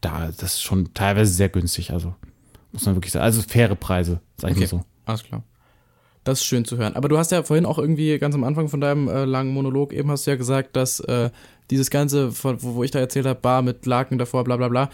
da, 0.00 0.26
das 0.26 0.54
ist 0.54 0.62
schon 0.62 0.94
teilweise 0.94 1.32
sehr 1.32 1.48
günstig. 1.48 1.92
Also 1.92 2.14
muss 2.72 2.86
man 2.86 2.94
wirklich 2.96 3.12
sagen. 3.12 3.24
Also 3.24 3.42
faire 3.42 3.74
Preise, 3.76 4.20
sag 4.36 4.50
ich 4.50 4.56
okay. 4.56 4.64
mal 4.64 4.68
so. 4.68 4.84
Alles 5.04 5.22
klar. 5.22 5.42
Das 6.24 6.40
ist 6.40 6.44
schön 6.44 6.64
zu 6.64 6.76
hören. 6.76 6.94
Aber 6.94 7.08
du 7.08 7.18
hast 7.18 7.32
ja 7.32 7.42
vorhin 7.42 7.66
auch 7.66 7.78
irgendwie 7.78 8.18
ganz 8.18 8.34
am 8.34 8.44
Anfang 8.44 8.68
von 8.68 8.80
deinem 8.80 9.08
äh, 9.08 9.24
langen 9.24 9.52
Monolog 9.52 9.92
eben 9.92 10.10
hast 10.10 10.26
du 10.26 10.30
ja 10.30 10.36
gesagt, 10.36 10.76
dass 10.76 11.00
äh, 11.00 11.30
dieses 11.70 11.90
Ganze, 11.90 12.30
von, 12.30 12.62
wo, 12.62 12.76
wo 12.76 12.84
ich 12.84 12.90
da 12.90 13.00
erzählt 13.00 13.26
habe, 13.26 13.40
Bar 13.40 13.62
mit 13.62 13.86
Laken 13.86 14.18
davor, 14.18 14.44
bla 14.44 14.56
bla 14.56 14.68
bla. 14.68 14.90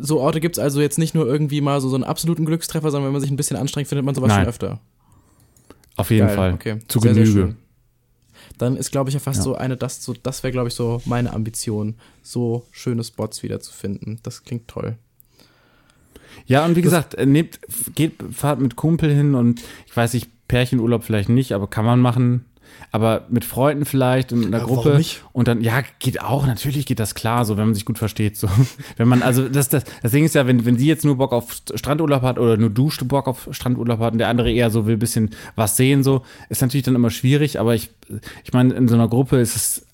So 0.00 0.20
Orte 0.20 0.40
gibt 0.40 0.56
es 0.56 0.62
also 0.62 0.80
jetzt 0.80 0.98
nicht 0.98 1.14
nur 1.14 1.26
irgendwie 1.26 1.60
mal 1.60 1.80
so, 1.80 1.90
so 1.90 1.94
einen 1.96 2.04
absoluten 2.04 2.46
Glückstreffer, 2.46 2.90
sondern 2.90 3.08
wenn 3.08 3.12
man 3.12 3.20
sich 3.20 3.30
ein 3.30 3.36
bisschen 3.36 3.58
anstrengt, 3.58 3.88
findet 3.88 4.06
man 4.06 4.14
sowas 4.14 4.28
Nein. 4.28 4.40
schon 4.40 4.48
öfter. 4.48 4.80
Auf 5.96 6.10
jeden 6.10 6.26
Geil. 6.26 6.36
Fall. 6.36 6.54
Okay. 6.54 6.78
Zu 6.88 7.00
sehr, 7.00 7.12
Genüge. 7.12 7.30
Sehr 7.32 7.54
Dann 8.56 8.76
ist, 8.76 8.90
glaube 8.90 9.10
ich, 9.10 9.14
ja 9.14 9.20
fast 9.20 9.38
ja. 9.38 9.42
so 9.42 9.54
eine, 9.54 9.76
das, 9.76 10.02
so, 10.02 10.14
das 10.14 10.42
wäre, 10.42 10.52
glaube 10.52 10.68
ich, 10.68 10.74
so 10.74 11.02
meine 11.04 11.34
Ambition, 11.34 11.96
so 12.22 12.66
schöne 12.70 13.04
Spots 13.04 13.42
wieder 13.42 13.60
zu 13.60 13.72
finden. 13.74 14.20
Das 14.22 14.44
klingt 14.44 14.68
toll. 14.68 14.96
Ja, 16.46 16.64
und 16.64 16.76
wie 16.76 16.82
gesagt, 16.82 17.14
äh, 17.14 17.26
nehmt, 17.26 17.60
geht, 17.94 18.14
fahrt 18.32 18.60
mit 18.60 18.76
Kumpel 18.76 19.14
hin 19.14 19.34
und 19.34 19.62
ich 19.86 19.96
weiß 19.96 20.14
nicht, 20.14 20.28
Pärchenurlaub 20.48 21.04
vielleicht 21.04 21.28
nicht, 21.28 21.52
aber 21.52 21.66
kann 21.66 21.84
man 21.84 22.00
machen. 22.00 22.44
Aber 22.90 23.26
mit 23.30 23.44
Freunden 23.44 23.86
vielleicht 23.86 24.32
und 24.32 24.42
in 24.42 24.48
einer 24.48 24.58
ja, 24.58 24.64
Gruppe. 24.64 24.96
Nicht? 24.96 25.22
Und 25.32 25.48
dann, 25.48 25.62
ja, 25.62 25.82
geht 25.98 26.20
auch, 26.20 26.46
natürlich 26.46 26.84
geht 26.84 27.00
das 27.00 27.14
klar, 27.14 27.44
so, 27.44 27.56
wenn 27.56 27.66
man 27.66 27.74
sich 27.74 27.86
gut 27.86 27.98
versteht. 27.98 28.36
So. 28.36 28.48
Wenn 28.96 29.08
man, 29.08 29.22
also 29.22 29.48
das, 29.48 29.68
das, 29.70 29.84
das 30.02 30.12
Ding 30.12 30.24
ist 30.24 30.34
ja, 30.34 30.46
wenn, 30.46 30.64
wenn 30.66 30.76
sie 30.76 30.86
jetzt 30.86 31.04
nur 31.04 31.16
Bock 31.16 31.32
auf 31.32 31.62
Strandurlaub 31.74 32.22
hat 32.22 32.38
oder 32.38 32.56
nur 32.56 32.70
du 32.70 32.90
Bock 33.04 33.28
auf 33.28 33.48
Strandurlaub 33.50 34.00
hat 34.00 34.12
und 34.12 34.18
der 34.18 34.28
andere 34.28 34.50
eher 34.52 34.70
so 34.70 34.86
will 34.86 34.96
ein 34.96 34.98
bisschen 34.98 35.30
was 35.56 35.76
sehen, 35.76 36.02
so, 36.02 36.22
ist 36.50 36.60
natürlich 36.60 36.84
dann 36.84 36.94
immer 36.94 37.10
schwierig, 37.10 37.58
aber 37.58 37.74
ich, 37.74 37.90
ich 38.44 38.52
meine, 38.52 38.74
in 38.74 38.88
so 38.88 38.94
einer 38.94 39.08
Gruppe 39.08 39.38
ist 39.38 39.56
es 39.56 39.86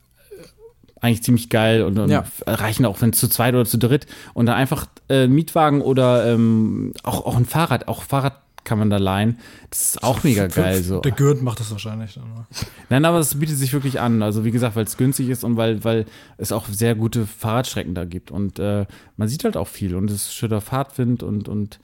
eigentlich 1.00 1.22
ziemlich 1.22 1.48
geil 1.48 1.82
und, 1.82 1.98
und 1.98 2.10
ja. 2.10 2.24
reichen 2.46 2.84
auch, 2.84 3.00
wenn 3.00 3.10
es 3.10 3.18
zu 3.18 3.28
zweit 3.28 3.54
oder 3.54 3.64
zu 3.64 3.78
dritt 3.78 4.06
und 4.34 4.46
dann 4.46 4.56
einfach 4.56 4.86
äh, 5.08 5.26
Mietwagen 5.26 5.80
oder 5.80 6.32
ähm, 6.32 6.92
auch, 7.02 7.24
auch 7.24 7.36
ein 7.36 7.46
Fahrrad, 7.46 7.88
auch 7.88 8.02
Fahrrad 8.02 8.40
kann 8.64 8.78
man 8.78 8.90
da 8.90 8.98
leihen. 8.98 9.38
Das 9.70 9.80
ist 9.80 10.02
auch 10.02 10.24
mega 10.24 10.46
geil. 10.46 10.82
So. 10.82 11.00
Der 11.00 11.12
Gürnt 11.12 11.42
macht 11.42 11.58
das 11.58 11.70
wahrscheinlich 11.70 12.14
dann. 12.14 12.46
Nein, 12.90 13.04
aber 13.06 13.18
es 13.18 13.38
bietet 13.38 13.56
sich 13.56 13.72
wirklich 13.72 13.98
an. 13.98 14.22
Also 14.22 14.44
wie 14.44 14.50
gesagt, 14.50 14.76
weil 14.76 14.84
es 14.84 14.98
günstig 14.98 15.30
ist 15.30 15.42
und 15.42 15.56
weil, 15.56 15.82
weil 15.84 16.04
es 16.36 16.52
auch 16.52 16.66
sehr 16.66 16.94
gute 16.94 17.26
Fahrradstrecken 17.26 17.94
da 17.94 18.04
gibt. 18.04 18.30
Und 18.30 18.58
äh, 18.58 18.84
man 19.16 19.28
sieht 19.28 19.44
halt 19.44 19.56
auch 19.56 19.68
viel 19.68 19.94
und 19.94 20.10
es 20.10 20.26
ist 20.26 20.34
schöner 20.34 20.60
Fahrtwind 20.60 21.22
und, 21.22 21.48
und 21.48 21.80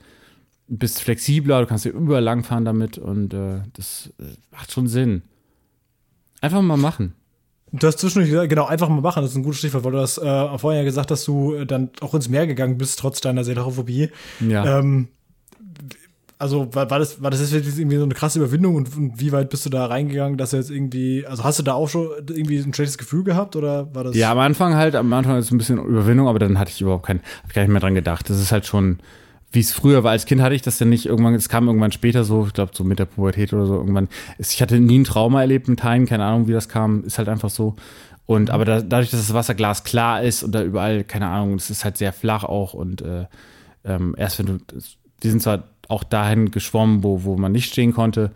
bist 0.67 1.01
flexibler, 1.01 1.61
du 1.61 1.67
kannst 1.67 1.85
ja 1.85 1.91
überall 1.91 2.23
langfahren 2.23 2.65
damit 2.65 2.97
und 2.97 3.33
äh, 3.33 3.61
das 3.73 4.13
äh, 4.19 4.35
macht 4.51 4.71
schon 4.71 4.87
Sinn. 4.87 5.23
Einfach 6.41 6.61
mal 6.61 6.77
machen. 6.77 7.13
Du 7.79 7.87
hast 7.87 7.99
zwischendurch 7.99 8.29
gesagt, 8.29 8.49
genau, 8.49 8.65
einfach 8.65 8.89
mal 8.89 9.01
machen, 9.01 9.21
das 9.21 9.31
ist 9.31 9.37
ein 9.37 9.43
gutes 9.43 9.59
Stichwort, 9.59 9.83
weil 9.83 9.91
du 9.91 9.99
hast 9.99 10.17
äh, 10.17 10.57
vorher 10.57 10.81
ja 10.81 10.85
gesagt, 10.85 11.11
dass 11.11 11.25
du 11.25 11.55
äh, 11.55 11.65
dann 11.65 11.89
auch 12.01 12.13
ins 12.13 12.29
Meer 12.29 12.47
gegangen 12.47 12.77
bist, 12.77 12.99
trotz 12.99 13.21
deiner 13.21 13.43
Seelophobie. 13.43 14.09
Ja. 14.39 14.79
Ähm, 14.79 15.09
also 16.37 16.73
war, 16.73 16.89
war, 16.89 16.99
das, 16.99 17.21
war 17.21 17.31
das 17.31 17.51
jetzt 17.51 17.79
irgendwie 17.79 17.97
so 17.97 18.03
eine 18.03 18.13
krasse 18.13 18.39
Überwindung 18.39 18.75
und, 18.75 18.95
und, 18.95 19.19
wie 19.19 19.31
weit 19.31 19.49
bist 19.49 19.65
du 19.65 19.69
da 19.69 19.85
reingegangen, 19.85 20.37
dass 20.37 20.51
du 20.51 20.57
jetzt 20.57 20.69
irgendwie, 20.69 21.25
also 21.25 21.43
hast 21.43 21.59
du 21.59 21.63
da 21.63 21.73
auch 21.73 21.87
schon 21.87 22.09
irgendwie 22.29 22.57
ein 22.57 22.73
schlechtes 22.73 22.97
Gefühl 22.97 23.23
gehabt 23.23 23.55
oder 23.55 23.93
war 23.95 24.03
das? 24.03 24.15
Ja, 24.15 24.31
am 24.31 24.39
Anfang 24.39 24.75
halt, 24.75 24.95
am 24.95 25.11
Anfang 25.13 25.37
ist 25.37 25.45
es 25.45 25.51
ein 25.51 25.57
bisschen 25.57 25.79
Überwindung, 25.79 26.27
aber 26.27 26.39
dann 26.39 26.59
hatte 26.59 26.71
ich 26.71 26.81
überhaupt 26.81 27.05
kein, 27.05 27.19
hab 27.41 27.49
ich 27.49 27.55
gar 27.55 27.61
nicht 27.61 27.71
mehr 27.71 27.81
dran 27.81 27.95
gedacht. 27.95 28.29
Das 28.29 28.39
ist 28.39 28.51
halt 28.51 28.65
schon, 28.65 28.99
wie 29.55 29.61
es 29.61 29.71
früher 29.71 30.03
war. 30.03 30.11
Als 30.11 30.25
Kind 30.25 30.41
hatte 30.41 30.55
ich 30.55 30.61
das 30.61 30.79
ja 30.79 30.85
nicht 30.85 31.05
irgendwann, 31.05 31.33
es 31.33 31.49
kam 31.49 31.67
irgendwann 31.67 31.91
später 31.91 32.23
so, 32.23 32.45
ich 32.45 32.53
glaube 32.53 32.71
so 32.75 32.83
mit 32.83 32.99
der 32.99 33.05
Pubertät 33.05 33.53
oder 33.53 33.65
so 33.65 33.75
irgendwann. 33.75 34.09
Ich 34.37 34.61
hatte 34.61 34.79
nie 34.79 34.99
ein 34.99 35.03
Trauma 35.03 35.41
erlebt 35.41 35.67
mit 35.67 35.83
Haien, 35.83 36.05
keine 36.05 36.25
Ahnung, 36.25 36.47
wie 36.47 36.53
das 36.53 36.69
kam, 36.69 37.03
ist 37.05 37.17
halt 37.17 37.29
einfach 37.29 37.49
so. 37.49 37.75
Und 38.25 38.49
aber 38.49 38.65
da, 38.65 38.81
dadurch, 38.81 39.11
dass 39.11 39.21
das 39.21 39.33
Wasserglas 39.33 39.83
klar 39.83 40.21
ist 40.21 40.43
und 40.43 40.53
da 40.53 40.63
überall, 40.63 41.03
keine 41.03 41.27
Ahnung, 41.27 41.55
es 41.55 41.69
ist 41.69 41.85
halt 41.85 41.97
sehr 41.97 42.13
flach 42.13 42.43
auch 42.43 42.73
und 42.73 43.01
äh, 43.01 43.25
ähm, 43.83 44.15
erst 44.17 44.39
wenn 44.39 44.45
du, 44.45 44.57
die 45.23 45.29
sind 45.29 45.41
zwar 45.41 45.63
auch 45.87 46.03
dahin 46.03 46.51
geschwommen, 46.51 47.03
wo, 47.03 47.23
wo 47.23 47.37
man 47.37 47.51
nicht 47.51 47.71
stehen 47.71 47.93
konnte, 47.93 48.31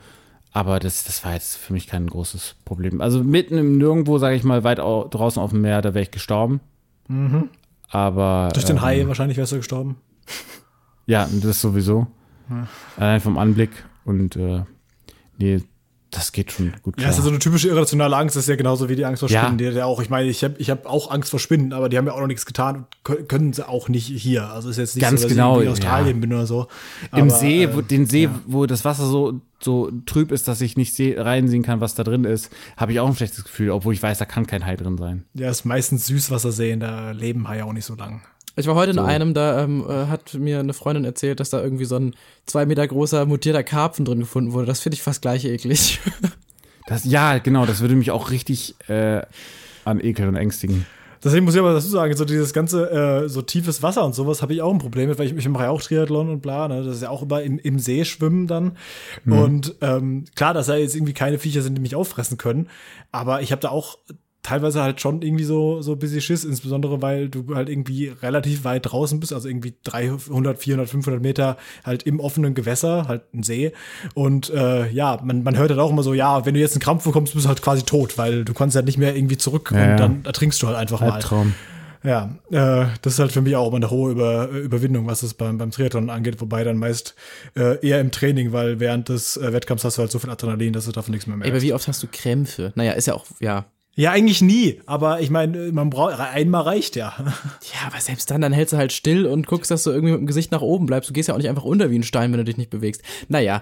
aber 0.51 0.79
das, 0.79 1.03
das 1.03 1.23
war 1.23 1.33
jetzt 1.33 1.57
für 1.57 1.73
mich 1.73 1.87
kein 1.87 2.07
großes 2.07 2.55
Problem. 2.65 3.01
Also 3.01 3.23
mitten 3.23 3.57
im 3.57 3.77
Nirgendwo, 3.77 4.17
sage 4.17 4.35
ich 4.35 4.43
mal, 4.43 4.63
weit 4.63 4.79
au 4.79 5.07
draußen 5.07 5.41
auf 5.41 5.51
dem 5.51 5.61
Meer, 5.61 5.81
da 5.81 5.93
wäre 5.93 6.03
ich 6.03 6.11
gestorben. 6.11 6.59
Mhm. 7.07 7.49
Aber. 7.89 8.49
Durch 8.53 8.65
den 8.65 8.77
ähm, 8.77 8.81
Hai 8.81 9.07
wahrscheinlich 9.07 9.37
wärst 9.37 9.51
du 9.51 9.57
gestorben. 9.57 9.97
Ja, 11.09 11.27
das 11.41 11.59
sowieso. 11.59 12.07
Allein 12.97 13.19
vom 13.21 13.37
Anblick 13.37 13.69
und 14.05 14.35
äh, 14.35 14.63
nee, 15.37 15.61
das 16.11 16.31
geht 16.31 16.51
schon 16.51 16.73
gut 16.81 16.95
Ja, 16.97 17.03
klar. 17.03 17.07
das 17.09 17.17
ist 17.17 17.17
ja 17.19 17.23
so 17.25 17.29
eine 17.29 17.37
typische 17.37 17.67
irrationale 17.67 18.15
Angst, 18.17 18.35
das 18.35 18.43
ist 18.45 18.49
ja 18.49 18.55
genauso 18.55 18.89
wie 18.89 18.95
die 18.95 19.05
Angst 19.05 19.19
vor 19.19 19.29
Ja. 19.29 19.41
Spinnen. 19.43 19.59
Die, 19.59 19.67
hat 19.67 19.75
ja 19.75 19.85
auch, 19.85 20.01
ich 20.01 20.09
meine, 20.09 20.27
ich 20.29 20.43
habe 20.43 20.55
ich 20.57 20.71
hab 20.71 20.87
auch 20.87 21.11
Angst 21.11 21.29
vor 21.29 21.39
Spinnen, 21.39 21.71
aber 21.73 21.89
die 21.89 21.97
haben 21.99 22.07
ja 22.07 22.13
auch 22.13 22.19
noch 22.19 22.25
nichts 22.27 22.47
getan 22.47 22.75
und 22.77 22.85
kö- 23.05 23.23
können 23.27 23.53
sie 23.53 23.67
auch 23.67 23.87
nicht 23.89 24.07
hier. 24.07 24.49
Also 24.49 24.69
ist 24.71 24.77
jetzt 24.77 24.95
nicht 24.95 25.03
Ganz 25.03 25.21
so, 25.21 25.27
dass 25.27 25.35
genau, 25.35 25.55
ich 25.57 25.59
in 25.61 25.65
ja. 25.65 25.71
Australien 25.73 26.19
bin 26.21 26.33
oder 26.33 26.47
so. 26.47 26.67
Im 27.11 27.27
Aber, 27.27 27.29
See, 27.29 27.63
äh, 27.63 27.75
wo, 27.75 27.81
den 27.81 28.07
See, 28.07 28.23
ja. 28.23 28.39
wo 28.47 28.65
das 28.65 28.85
Wasser 28.85 29.05
so, 29.05 29.39
so 29.59 29.91
trüb 30.07 30.31
ist, 30.31 30.47
dass 30.47 30.61
ich 30.61 30.75
nicht 30.77 30.95
seh, 30.95 31.15
reinsehen 31.19 31.61
kann, 31.61 31.79
was 31.81 31.93
da 31.93 32.03
drin 32.03 32.23
ist, 32.23 32.49
habe 32.75 32.91
ich 32.93 32.99
auch 32.99 33.07
ein 33.07 33.15
schlechtes 33.15 33.43
Gefühl, 33.43 33.69
obwohl 33.69 33.93
ich 33.93 34.01
weiß, 34.01 34.17
da 34.17 34.25
kann 34.25 34.47
kein 34.47 34.65
Hai 34.65 34.75
drin 34.77 34.97
sein. 34.97 35.25
Ja, 35.35 35.51
ist 35.51 35.65
meistens 35.65 36.07
Süßwasserseen, 36.07 36.79
da 36.79 37.11
leben 37.11 37.47
Haie 37.47 37.63
auch 37.65 37.73
nicht 37.73 37.85
so 37.85 37.93
lang. 37.95 38.21
Ich 38.59 38.67
war 38.67 38.75
heute 38.75 38.93
So. 38.93 38.99
in 38.99 39.05
einem, 39.05 39.33
da 39.33 39.63
ähm, 39.63 39.85
äh, 39.87 40.07
hat 40.07 40.33
mir 40.33 40.59
eine 40.59 40.73
Freundin 40.73 41.05
erzählt, 41.05 41.39
dass 41.39 41.49
da 41.49 41.61
irgendwie 41.63 41.85
so 41.85 41.95
ein 41.95 42.13
zwei 42.45 42.65
Meter 42.65 42.85
großer 42.85 43.25
mutierter 43.25 43.63
Karpfen 43.63 44.03
drin 44.05 44.19
gefunden 44.19 44.51
wurde. 44.51 44.65
Das 44.67 44.81
finde 44.81 44.95
ich 44.95 45.01
fast 45.01 45.21
gleich 45.21 45.45
eklig. 45.45 45.99
Das, 46.87 47.05
ja, 47.05 47.37
genau, 47.37 47.67
das 47.67 47.81
würde 47.81 47.93
mich 47.93 48.09
auch 48.09 48.31
richtig 48.31 48.73
äh, 48.89 49.21
an 49.85 49.99
Ekel 49.99 50.27
und 50.27 50.35
ängstigen. 50.35 50.87
Deswegen 51.23 51.45
muss 51.45 51.53
ich 51.53 51.59
aber 51.59 51.73
dazu 51.73 51.87
sagen, 51.87 52.15
so 52.17 52.25
dieses 52.25 52.51
ganze 52.51 52.89
äh, 52.89 53.29
so 53.29 53.43
tiefes 53.43 53.83
Wasser 53.83 54.03
und 54.05 54.15
sowas 54.15 54.41
habe 54.41 54.53
ich 54.53 54.63
auch 54.63 54.73
ein 54.73 54.79
Problem 54.79 55.07
mit, 55.07 55.19
weil 55.19 55.27
ich, 55.27 55.35
ich 55.35 55.47
mache 55.49 55.65
ja 55.65 55.69
auch 55.69 55.83
Triathlon 55.83 56.29
und 56.31 56.41
bla, 56.41 56.67
ne? 56.67 56.83
Das 56.83 56.95
ist 56.95 57.03
ja 57.03 57.11
auch 57.11 57.21
immer 57.21 57.43
im, 57.43 57.59
im 57.59 57.77
See 57.77 58.05
schwimmen 58.05 58.47
dann. 58.47 58.75
Und 59.27 59.75
ähm, 59.81 60.25
klar, 60.33 60.55
dass 60.55 60.65
da 60.65 60.77
jetzt 60.77 60.95
irgendwie 60.95 61.13
keine 61.13 61.37
Viecher 61.37 61.61
sind, 61.61 61.75
die 61.75 61.81
mich 61.81 61.95
auffressen 61.95 62.39
können. 62.39 62.69
Aber 63.11 63.43
ich 63.43 63.51
habe 63.51 63.61
da 63.61 63.69
auch 63.69 63.99
teilweise 64.41 64.81
halt 64.81 65.01
schon 65.01 65.21
irgendwie 65.21 65.43
so 65.43 65.81
so 65.81 65.93
ein 65.93 65.99
bisschen 65.99 66.21
Schiss, 66.21 66.43
insbesondere 66.45 67.01
weil 67.01 67.29
du 67.29 67.55
halt 67.55 67.69
irgendwie 67.69 68.07
relativ 68.07 68.63
weit 68.63 68.85
draußen 68.91 69.19
bist, 69.19 69.33
also 69.33 69.47
irgendwie 69.49 69.73
300, 69.83 70.57
400, 70.57 70.89
500 70.89 71.21
Meter 71.21 71.57
halt 71.83 72.03
im 72.03 72.19
offenen 72.19 72.53
Gewässer, 72.53 73.07
halt 73.07 73.33
ein 73.33 73.43
See. 73.43 73.73
Und 74.13 74.49
äh, 74.49 74.89
ja, 74.91 75.19
man, 75.23 75.43
man 75.43 75.57
hört 75.57 75.69
halt 75.69 75.79
auch 75.79 75.89
immer 75.91 76.03
so, 76.03 76.13
ja, 76.13 76.45
wenn 76.45 76.53
du 76.53 76.59
jetzt 76.59 76.73
einen 76.73 76.81
Krampf 76.81 77.03
bekommst, 77.03 77.33
bist 77.33 77.45
du 77.45 77.49
halt 77.49 77.61
quasi 77.61 77.83
tot, 77.83 78.17
weil 78.17 78.45
du 78.45 78.53
kannst 78.53 78.75
halt 78.75 78.85
nicht 78.85 78.97
mehr 78.97 79.15
irgendwie 79.15 79.37
zurück 79.37 79.71
Ja, 79.73 79.77
und 79.83 79.89
ja. 79.89 79.95
dann 79.97 80.25
ertrinkst 80.25 80.61
du 80.61 80.67
halt 80.67 80.77
einfach 80.77 81.01
mal. 81.01 81.11
Albtraum. 81.11 81.53
Ja, 82.01 82.35
äh, 82.49 82.85
das 83.01 83.13
ist 83.13 83.19
halt 83.19 83.33
für 83.33 83.41
mich 83.41 83.57
auch 83.57 83.67
immer 83.67 83.75
eine 83.75 83.89
hohe 83.91 84.11
Über 84.13 84.47
Überwindung, 84.47 85.05
was 85.05 85.21
es 85.21 85.33
beim, 85.33 85.57
beim 85.57 85.71
Triathlon 85.71 86.09
angeht, 86.09 86.39
wobei 86.39 86.63
dann 86.63 86.77
meist 86.77 87.13
äh, 87.57 87.85
eher 87.85 87.99
im 87.99 88.09
Training, 88.11 88.53
weil 88.53 88.79
während 88.79 89.09
des 89.09 89.35
äh, 89.35 89.51
Wettkampfs 89.51 89.83
hast 89.83 89.97
du 89.97 90.03
halt 90.03 90.11
so 90.11 90.17
viel 90.17 90.29
Adrenalin, 90.29 90.71
dass 90.71 90.85
du 90.85 90.93
davon 90.93 91.11
nichts 91.11 91.27
mehr 91.27 91.35
Ey, 91.35 91.41
aber 91.41 91.49
merkst. 91.49 91.65
wie 91.65 91.73
oft 91.73 91.87
hast 91.89 92.01
du 92.01 92.07
Krämpfe? 92.09 92.71
Naja, 92.75 92.93
ist 92.93 93.07
ja 93.07 93.15
auch, 93.15 93.25
ja. 93.41 93.65
Ja, 93.99 94.11
eigentlich 94.11 94.41
nie, 94.41 94.79
aber 94.85 95.19
ich 95.19 95.29
meine, 95.29 95.73
man 95.73 95.89
braucht 95.89 96.17
einmal 96.19 96.61
reicht 96.61 96.95
ja. 96.95 97.13
Ja, 97.19 97.87
aber 97.87 97.99
selbst 97.99 98.31
dann, 98.31 98.39
dann 98.39 98.53
hältst 98.53 98.71
du 98.71 98.77
halt 98.77 98.93
still 98.93 99.25
und 99.25 99.45
guckst, 99.45 99.69
dass 99.71 99.83
du 99.83 99.89
irgendwie 99.91 100.11
mit 100.13 100.21
dem 100.21 100.25
Gesicht 100.27 100.51
nach 100.53 100.61
oben 100.61 100.85
bleibst. 100.85 101.09
Du 101.09 101.13
gehst 101.13 101.27
ja 101.27 101.33
auch 101.33 101.37
nicht 101.37 101.49
einfach 101.49 101.65
unter 101.65 101.91
wie 101.91 101.99
ein 101.99 102.03
Stein, 102.03 102.31
wenn 102.31 102.37
du 102.37 102.45
dich 102.45 102.55
nicht 102.55 102.69
bewegst. 102.69 103.01
Naja, 103.27 103.61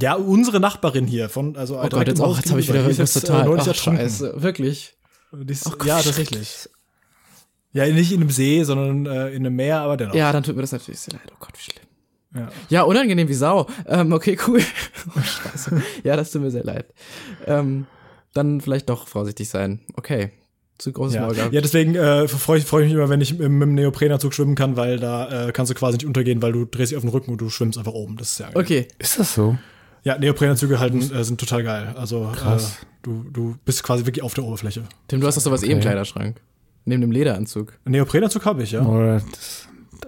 Ja, 0.00 0.14
unsere 0.14 0.58
Nachbarin 0.58 1.06
hier 1.06 1.28
von 1.28 1.56
also 1.56 1.78
oh 1.80 1.88
Gott, 1.88 2.08
jetzt 2.08 2.20
auch, 2.20 2.36
jetzt 2.36 2.50
habe 2.50 2.58
ich 2.58 2.68
wieder 2.68 2.80
irgendwas 2.82 3.12
total. 3.12 3.48
Ach, 3.60 3.74
scheiße, 3.74 4.42
wirklich. 4.42 4.96
Die 5.32 5.52
ist- 5.52 5.66
Oh 5.68 5.70
Gott, 5.78 5.86
ja, 5.86 6.02
tatsächlich. 6.02 6.68
Ja, 7.72 7.86
nicht 7.86 8.10
in 8.10 8.20
einem 8.22 8.30
See, 8.30 8.64
sondern 8.64 9.06
äh, 9.06 9.28
in 9.28 9.46
einem 9.46 9.54
Meer, 9.54 9.82
aber 9.82 9.96
dennoch. 9.96 10.14
Ja, 10.16 10.32
dann 10.32 10.42
tut 10.42 10.56
mir 10.56 10.62
das 10.62 10.72
natürlich 10.72 10.98
sehr 10.98 11.14
leid. 11.14 11.30
Oh 11.32 11.36
Gott, 11.38 11.52
wie 11.56 11.62
schlimm. 11.70 11.86
Ja. 12.34 12.48
Ja, 12.70 12.82
unangenehm 12.82 13.28
wie 13.28 13.34
Sau. 13.34 13.66
Ähm, 13.86 14.12
okay, 14.12 14.36
cool. 14.48 14.60
Oh, 15.16 15.20
scheiße. 15.20 15.80
Ja, 16.02 16.16
das 16.16 16.32
tut 16.32 16.42
mir 16.42 16.50
sehr 16.50 16.64
leid. 16.64 16.86
Ähm, 17.46 17.86
dann 18.36 18.60
vielleicht 18.60 18.88
doch 18.90 19.06
vorsichtig 19.08 19.48
sein. 19.48 19.80
Okay. 19.94 20.30
Zu 20.78 20.92
großes 20.92 21.14
Ja, 21.14 21.22
Maul 21.22 21.34
gehabt. 21.34 21.54
ja 21.54 21.60
deswegen 21.62 21.94
äh, 21.94 22.28
freue 22.28 22.58
ich, 22.58 22.64
freu 22.66 22.80
ich 22.82 22.86
mich 22.88 22.94
immer, 22.94 23.08
wenn 23.08 23.20
ich 23.22 23.32
mit, 23.38 23.48
mit 23.48 23.62
dem 23.62 23.74
Neoprenanzug 23.74 24.34
schwimmen 24.34 24.54
kann, 24.56 24.76
weil 24.76 24.98
da 24.98 25.48
äh, 25.48 25.52
kannst 25.52 25.70
du 25.70 25.74
quasi 25.74 25.96
nicht 25.96 26.06
untergehen, 26.06 26.42
weil 26.42 26.52
du 26.52 26.66
drehst 26.66 26.90
dich 26.92 26.96
auf 26.98 27.02
den 27.02 27.08
Rücken 27.10 27.30
und 27.30 27.40
du 27.40 27.48
schwimmst 27.48 27.78
einfach 27.78 27.92
oben. 27.94 28.16
Das 28.18 28.32
ist 28.32 28.38
ja 28.40 28.48
Okay. 28.54 28.86
Ist 28.98 29.18
das 29.18 29.34
so? 29.34 29.56
Ja, 30.04 30.18
Neoprenanzüge 30.18 30.78
halten 30.78 31.00
äh, 31.00 31.24
sind 31.24 31.40
total 31.40 31.62
geil. 31.64 31.94
Also 31.96 32.30
Krass. 32.36 32.78
Äh, 32.82 32.86
du, 33.02 33.24
du 33.32 33.56
bist 33.64 33.82
quasi 33.82 34.04
wirklich 34.04 34.22
auf 34.22 34.34
der 34.34 34.44
Oberfläche. 34.44 34.82
Tim, 35.08 35.20
du 35.20 35.26
hast 35.26 35.36
doch 35.36 35.42
sowas 35.42 35.62
eh 35.62 35.66
im 35.66 35.78
Okay. 35.78 35.80
Kleiderschrank. 35.86 36.40
Neben 36.84 37.00
dem 37.00 37.10
Lederanzug. 37.10 37.72
Neoprenanzug 37.86 38.44
habe 38.44 38.62
ich, 38.62 38.72
ja. 38.72 38.80
Das, 38.84 39.66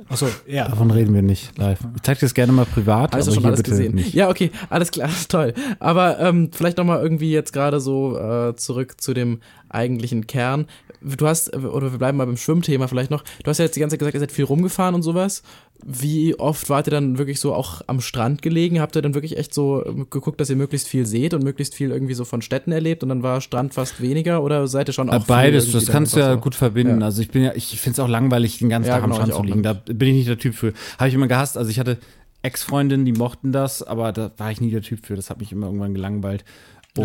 Achso, 0.09 0.27
ja. 0.47 0.69
davon 0.69 0.91
reden 0.91 1.15
wir 1.15 1.23
nicht 1.23 1.57
live. 1.59 1.81
Ich 1.97 2.03
zeig 2.03 2.19
dir 2.19 2.27
das 2.27 2.35
gerne 2.35 2.53
mal 2.53 2.67
privat, 2.67 3.13
du 3.13 3.19
aber 3.19 3.25
schon 3.25 3.35
hier 3.39 3.47
alles 3.47 3.59
bitte 3.59 3.71
gesehen? 3.71 3.95
nicht. 3.95 4.15
Ja, 4.15 4.29
okay, 4.29 4.51
alles 4.71 4.91
klar, 4.91 5.11
toll. 5.29 5.55
Aber 5.79 6.19
ähm, 6.21 6.51
vielleicht 6.53 6.79
noch 6.79 6.85
mal 6.85 7.01
irgendwie 7.03 7.33
jetzt 7.33 7.53
gerade 7.53 7.81
so 7.81 8.19
äh, 8.19 8.57
zurück 8.57 9.01
zu 9.01 9.15
dem 9.15 9.41
eigentlichen 9.71 10.27
Kern. 10.27 10.67
Du 11.01 11.27
hast, 11.27 11.55
oder 11.55 11.93
wir 11.93 11.99
bleiben 11.99 12.19
mal 12.19 12.27
beim 12.27 12.37
Schwimmthema 12.37 12.89
vielleicht 12.89 13.11
noch. 13.11 13.23
Du 13.45 13.51
hast 13.51 13.59
ja 13.59 13.65
jetzt 13.65 13.77
die 13.77 13.81
ganze 13.81 13.95
Zeit 13.95 14.01
gesagt, 14.01 14.15
ihr 14.15 14.21
seid 14.21 14.33
viel 14.33 14.45
rumgefahren 14.45 14.95
und 14.95 15.03
sowas. 15.03 15.43
Wie 15.87 16.37
oft 16.37 16.69
wart 16.71 16.89
ihr 16.89 16.91
dann 16.91 17.19
wirklich 17.19 17.39
so 17.39 17.55
auch 17.55 17.83
am 17.87 18.01
Strand 18.01 18.43
gelegen? 18.43 18.81
Habt 18.81 18.97
ihr 18.97 19.03
dann 19.03 19.15
wirklich 19.15 19.37
echt 19.37 19.55
so 19.55 19.85
geguckt, 20.11 20.41
dass 20.41 20.51
ihr 20.51 20.57
möglichst 20.57 20.89
viel 20.89 21.07
seht 21.07 21.35
und 21.35 21.45
möglichst 21.45 21.77
viel 21.77 21.93
irgendwie 21.93 22.15
so 22.15 22.25
von 22.25 22.43
Städten 22.43 22.73
erlebt 22.73 23.05
und 23.05 23.11
dann 23.11 23.23
war 23.23 23.41
Strand 23.41 23.75
fast 23.75 24.03
weniger 24.03 24.43
oder 24.43 24.67
seid 24.67 24.89
ihr 24.89 24.93
schon 24.93 25.09
auch 25.09 25.15
Äh, 25.15 25.21
viel 25.21 25.27
Beides, 25.29 25.71
das 25.71 25.87
kannst 25.87 26.17
du 26.17 26.21
ja 26.21 26.35
gut 26.35 26.57
verbinden. 26.57 26.99
Ja. 27.01 27.07
Also 27.07 27.23
ich 27.23 27.31
bin 27.31 27.45
ja, 27.45 27.53
ich 27.55 27.81
finde 27.81 27.93
es 27.93 28.01
auch 28.01 28.09
langweilig, 28.09 28.59
den 28.59 28.69
ganzen 28.69 28.89
Ja, 28.89 28.95
Tag 28.97 29.05
am 29.05 29.11
genau, 29.11 29.17
Strand 29.17 29.29
ich 29.29 29.35
zu 29.37 29.41
auch 29.41 29.45
liegen. 29.47 29.63
Da 29.63 29.75
bin 29.75 30.09
ich 30.09 30.15
nicht 30.15 30.29
der 30.29 30.39
Typ 30.39 30.55
für. 30.57 30.73
Habe 30.99 31.09
ich 31.09 31.15
immer 31.15 31.29
gehasst. 31.29 31.57
Also 31.57 31.71
ich 31.71 31.79
hatte 31.79 31.99
Ex-Freundinnen, 32.43 33.05
die 33.05 33.13
mochten 33.13 33.53
das, 33.53 33.83
aber 33.83 34.13
da 34.13 34.33
war 34.37 34.51
ich 34.51 34.61
nie 34.61 34.71
der 34.71 34.83
Typ 34.83 35.07
für. 35.07 35.15
Das 35.17 35.31
hat 35.31 35.39
mich 35.39 35.53
immer 35.53 35.67
irgendwann 35.67 35.95
gelangweilt. 35.95 36.45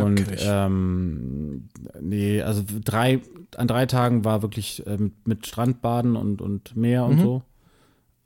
Und 0.02 0.26
ähm, 0.40 1.70
nee, 2.02 2.42
also 2.42 2.64
drei, 2.84 3.22
an 3.58 3.68
drei 3.68 3.86
Tagen 3.86 4.26
war 4.26 4.42
wirklich 4.42 4.84
ähm, 4.88 5.14
mit 5.26 5.46
Strandbaden 5.48 6.16
und, 6.16 6.42
und 6.42 6.76
Meer 6.76 7.06
und 7.06 7.18
Mhm. 7.18 7.22
so. 7.22 7.42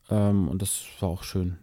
Ähm, 0.09 0.47
und 0.47 0.61
das 0.61 0.83
war 0.99 1.09
auch 1.09 1.23
schön. 1.23 1.57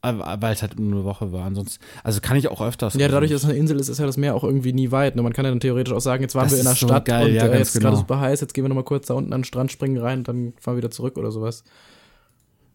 Aber- 0.00 0.36
Weil 0.40 0.52
es 0.54 0.62
halt 0.62 0.78
nur 0.78 0.92
eine 0.92 1.04
Woche 1.04 1.32
war. 1.32 1.44
Ansonsten, 1.44 1.82
also 2.04 2.20
kann 2.20 2.36
ich 2.36 2.48
auch 2.48 2.60
öfters. 2.60 2.94
Ja, 2.94 3.08
dadurch, 3.08 3.32
also 3.32 3.34
dass 3.34 3.42
es 3.44 3.48
eine 3.50 3.58
Insel 3.58 3.80
ist, 3.80 3.88
ist 3.88 3.98
ja 3.98 4.06
das 4.06 4.16
Meer 4.16 4.34
auch 4.36 4.44
irgendwie 4.44 4.72
nie 4.72 4.92
weit. 4.92 5.16
Ne? 5.16 5.22
Man 5.22 5.32
kann 5.32 5.44
ja 5.44 5.50
dann 5.50 5.58
theoretisch 5.60 5.92
auch 5.92 6.00
sagen, 6.00 6.22
jetzt 6.22 6.34
waren 6.36 6.44
Das 6.44 6.52
wir 6.52 6.58
in 6.60 6.64
der 6.66 6.74
so 6.74 6.86
Stadt 6.86 7.04
geil, 7.06 7.28
und 7.28 7.34
ja, 7.34 7.46
äh, 7.46 7.58
jetzt 7.58 7.74
ist 7.74 7.80
gerade 7.80 7.92
genau. 7.94 7.98
super 8.00 8.20
heiß, 8.20 8.40
jetzt 8.40 8.54
gehen 8.54 8.62
wir 8.64 8.68
nochmal 8.68 8.84
kurz 8.84 9.06
da 9.08 9.14
unten 9.14 9.32
an 9.32 9.40
den 9.40 9.44
Strand, 9.44 9.72
springen 9.72 9.96
rein, 9.98 10.22
dann 10.24 10.52
fahren 10.60 10.74
wir 10.74 10.78
wieder 10.78 10.90
zurück 10.92 11.16
oder 11.18 11.32
sowas. 11.32 11.64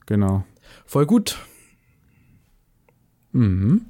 Genau. 0.05 0.43
Voll 0.85 1.05
gut. 1.05 1.37
Mhm. 3.31 3.85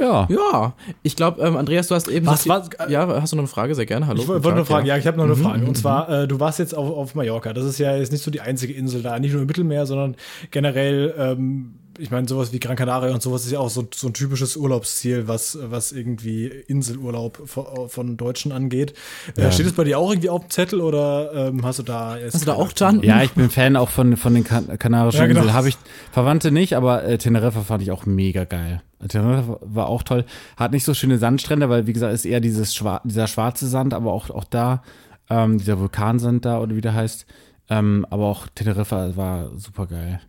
Ja. 0.00 0.26
Ja, 0.30 0.74
ich 1.02 1.14
glaube, 1.14 1.42
ähm, 1.42 1.56
Andreas, 1.56 1.88
du 1.88 1.94
hast 1.94 2.08
eben. 2.08 2.26
Was, 2.26 2.48
was- 2.48 2.70
Ja, 2.88 3.06
hast 3.20 3.32
du 3.32 3.36
noch 3.36 3.42
eine 3.42 3.48
Frage? 3.48 3.74
Sehr 3.74 3.86
gerne. 3.86 4.06
Hallo. 4.06 4.22
Ich 4.22 4.28
wollte 4.28 4.48
Tag, 4.48 4.66
fragen, 4.66 4.86
ja, 4.86 4.96
ich 4.96 5.06
habe 5.06 5.16
noch 5.18 5.24
eine 5.24 5.34
Mhm, 5.36 5.42
Frage. 5.42 5.62
mhm, 5.62 5.68
Und 5.68 5.74
zwar, 5.76 6.08
äh, 6.08 6.26
du 6.28 6.40
warst 6.40 6.58
jetzt 6.58 6.74
auf, 6.74 6.88
auf 6.90 7.14
Mallorca. 7.14 7.52
Das 7.52 7.64
ist 7.64 7.78
ja 7.78 7.94
jetzt 7.96 8.10
nicht 8.12 8.22
so 8.24 8.30
die 8.30 8.40
einzige 8.40 8.72
Insel 8.72 9.02
da, 9.02 9.18
nicht 9.18 9.32
nur 9.32 9.42
im 9.42 9.46
Mittelmeer, 9.46 9.84
sondern 9.86 10.16
generell, 10.50 11.14
ähm, 11.18 11.74
ich 12.00 12.10
meine, 12.10 12.26
sowas 12.26 12.52
wie 12.52 12.58
Gran 12.58 12.76
Canaria 12.76 13.12
und 13.12 13.22
sowas 13.22 13.44
ist 13.44 13.52
ja 13.52 13.58
auch 13.58 13.70
so, 13.70 13.86
so 13.94 14.08
ein 14.08 14.14
typisches 14.14 14.56
Urlaubsziel, 14.56 15.28
was, 15.28 15.58
was 15.62 15.92
irgendwie 15.92 16.46
Inselurlaub 16.46 17.40
von, 17.46 17.88
von 17.88 18.16
Deutschen 18.16 18.52
angeht. 18.52 18.94
Äh, 19.36 19.42
Ja. 19.42 19.52
steht 19.52 19.66
es 19.66 19.72
bei 19.74 19.84
dir 19.84 19.98
auch 19.98 20.10
irgendwie 20.10 20.30
auf 20.30 20.42
dem 20.42 20.50
Zettel 20.50 20.80
oder 20.80 21.48
ähm, 21.48 21.64
hast 21.64 21.78
du 21.78 21.82
da 21.82 22.16
jetzt. 22.16 22.34
Hast 22.34 22.42
du 22.42 22.46
da 22.46 22.54
auch 22.54 22.72
Tanten? 22.72 23.04
Ja, 23.06 23.22
ich 23.22 23.32
bin 23.32 23.50
Fan 23.50 23.76
auch 23.76 23.90
von, 23.90 24.16
von 24.16 24.34
den 24.34 24.44
kan 24.44 24.78
Kanarischen 24.78 25.20
Ja, 25.20 25.26
genau. 25.26 25.40
Inseln. 25.40 25.54
Habe 25.54 25.68
ich 25.68 25.76
Verwandte 26.12 26.50
nicht, 26.50 26.74
aber 26.74 27.04
äh, 27.04 27.18
Teneriffa 27.18 27.60
fand 27.62 27.82
ich 27.82 27.90
auch 27.92 28.06
mega 28.06 28.44
geil. 28.44 28.82
Teneriffa 29.06 29.58
war 29.62 29.88
auch 29.88 30.02
toll. 30.02 30.24
Hat 30.56 30.72
nicht 30.72 30.84
so 30.84 30.94
schöne 30.94 31.18
Sandstrände, 31.18 31.68
weil 31.68 31.86
wie 31.86 31.92
gesagt 31.92 32.12
ist 32.14 32.24
eher 32.24 32.40
dieses 32.40 32.74
Schwa 32.74 33.00
dieser 33.04 33.26
schwarze 33.26 33.66
Sand, 33.68 33.94
aber 33.94 34.12
auch 34.12 34.30
auch 34.30 34.44
da 34.44 34.82
ähm, 35.28 35.58
dieser 35.58 35.78
Vulkansand 35.78 36.44
da 36.44 36.58
oder 36.60 36.74
wie 36.76 36.80
der 36.80 36.94
heißt. 36.94 37.26
Ähm, 37.68 38.04
aber 38.10 38.26
auch 38.26 38.48
Teneriffa 38.54 39.16
war 39.16 39.50
super 39.56 39.86
geil. 39.86 40.20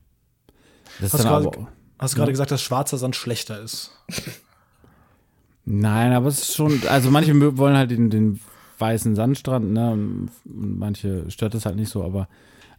Das 0.99 1.13
Hast 1.13 1.23
du 1.23 1.27
gerade 1.27 1.68
hast 1.99 2.15
gerade 2.15 2.31
gesagt, 2.31 2.51
dass 2.51 2.61
schwarzer 2.61 2.97
Sand 2.97 3.15
schlechter 3.15 3.61
ist? 3.61 3.91
nein, 5.65 6.13
aber 6.13 6.27
es 6.27 6.39
ist 6.39 6.55
schon, 6.55 6.81
also 6.89 7.11
manche 7.11 7.57
wollen 7.57 7.77
halt 7.77 7.91
den, 7.91 8.09
den 8.09 8.39
weißen 8.80 9.15
Sandstrand, 9.15 9.72
ne? 9.72 10.27
Manche 10.43 11.30
stört 11.30 11.55
es 11.55 11.65
halt 11.65 11.76
nicht 11.76 11.89
so, 11.89 12.03
aber 12.03 12.27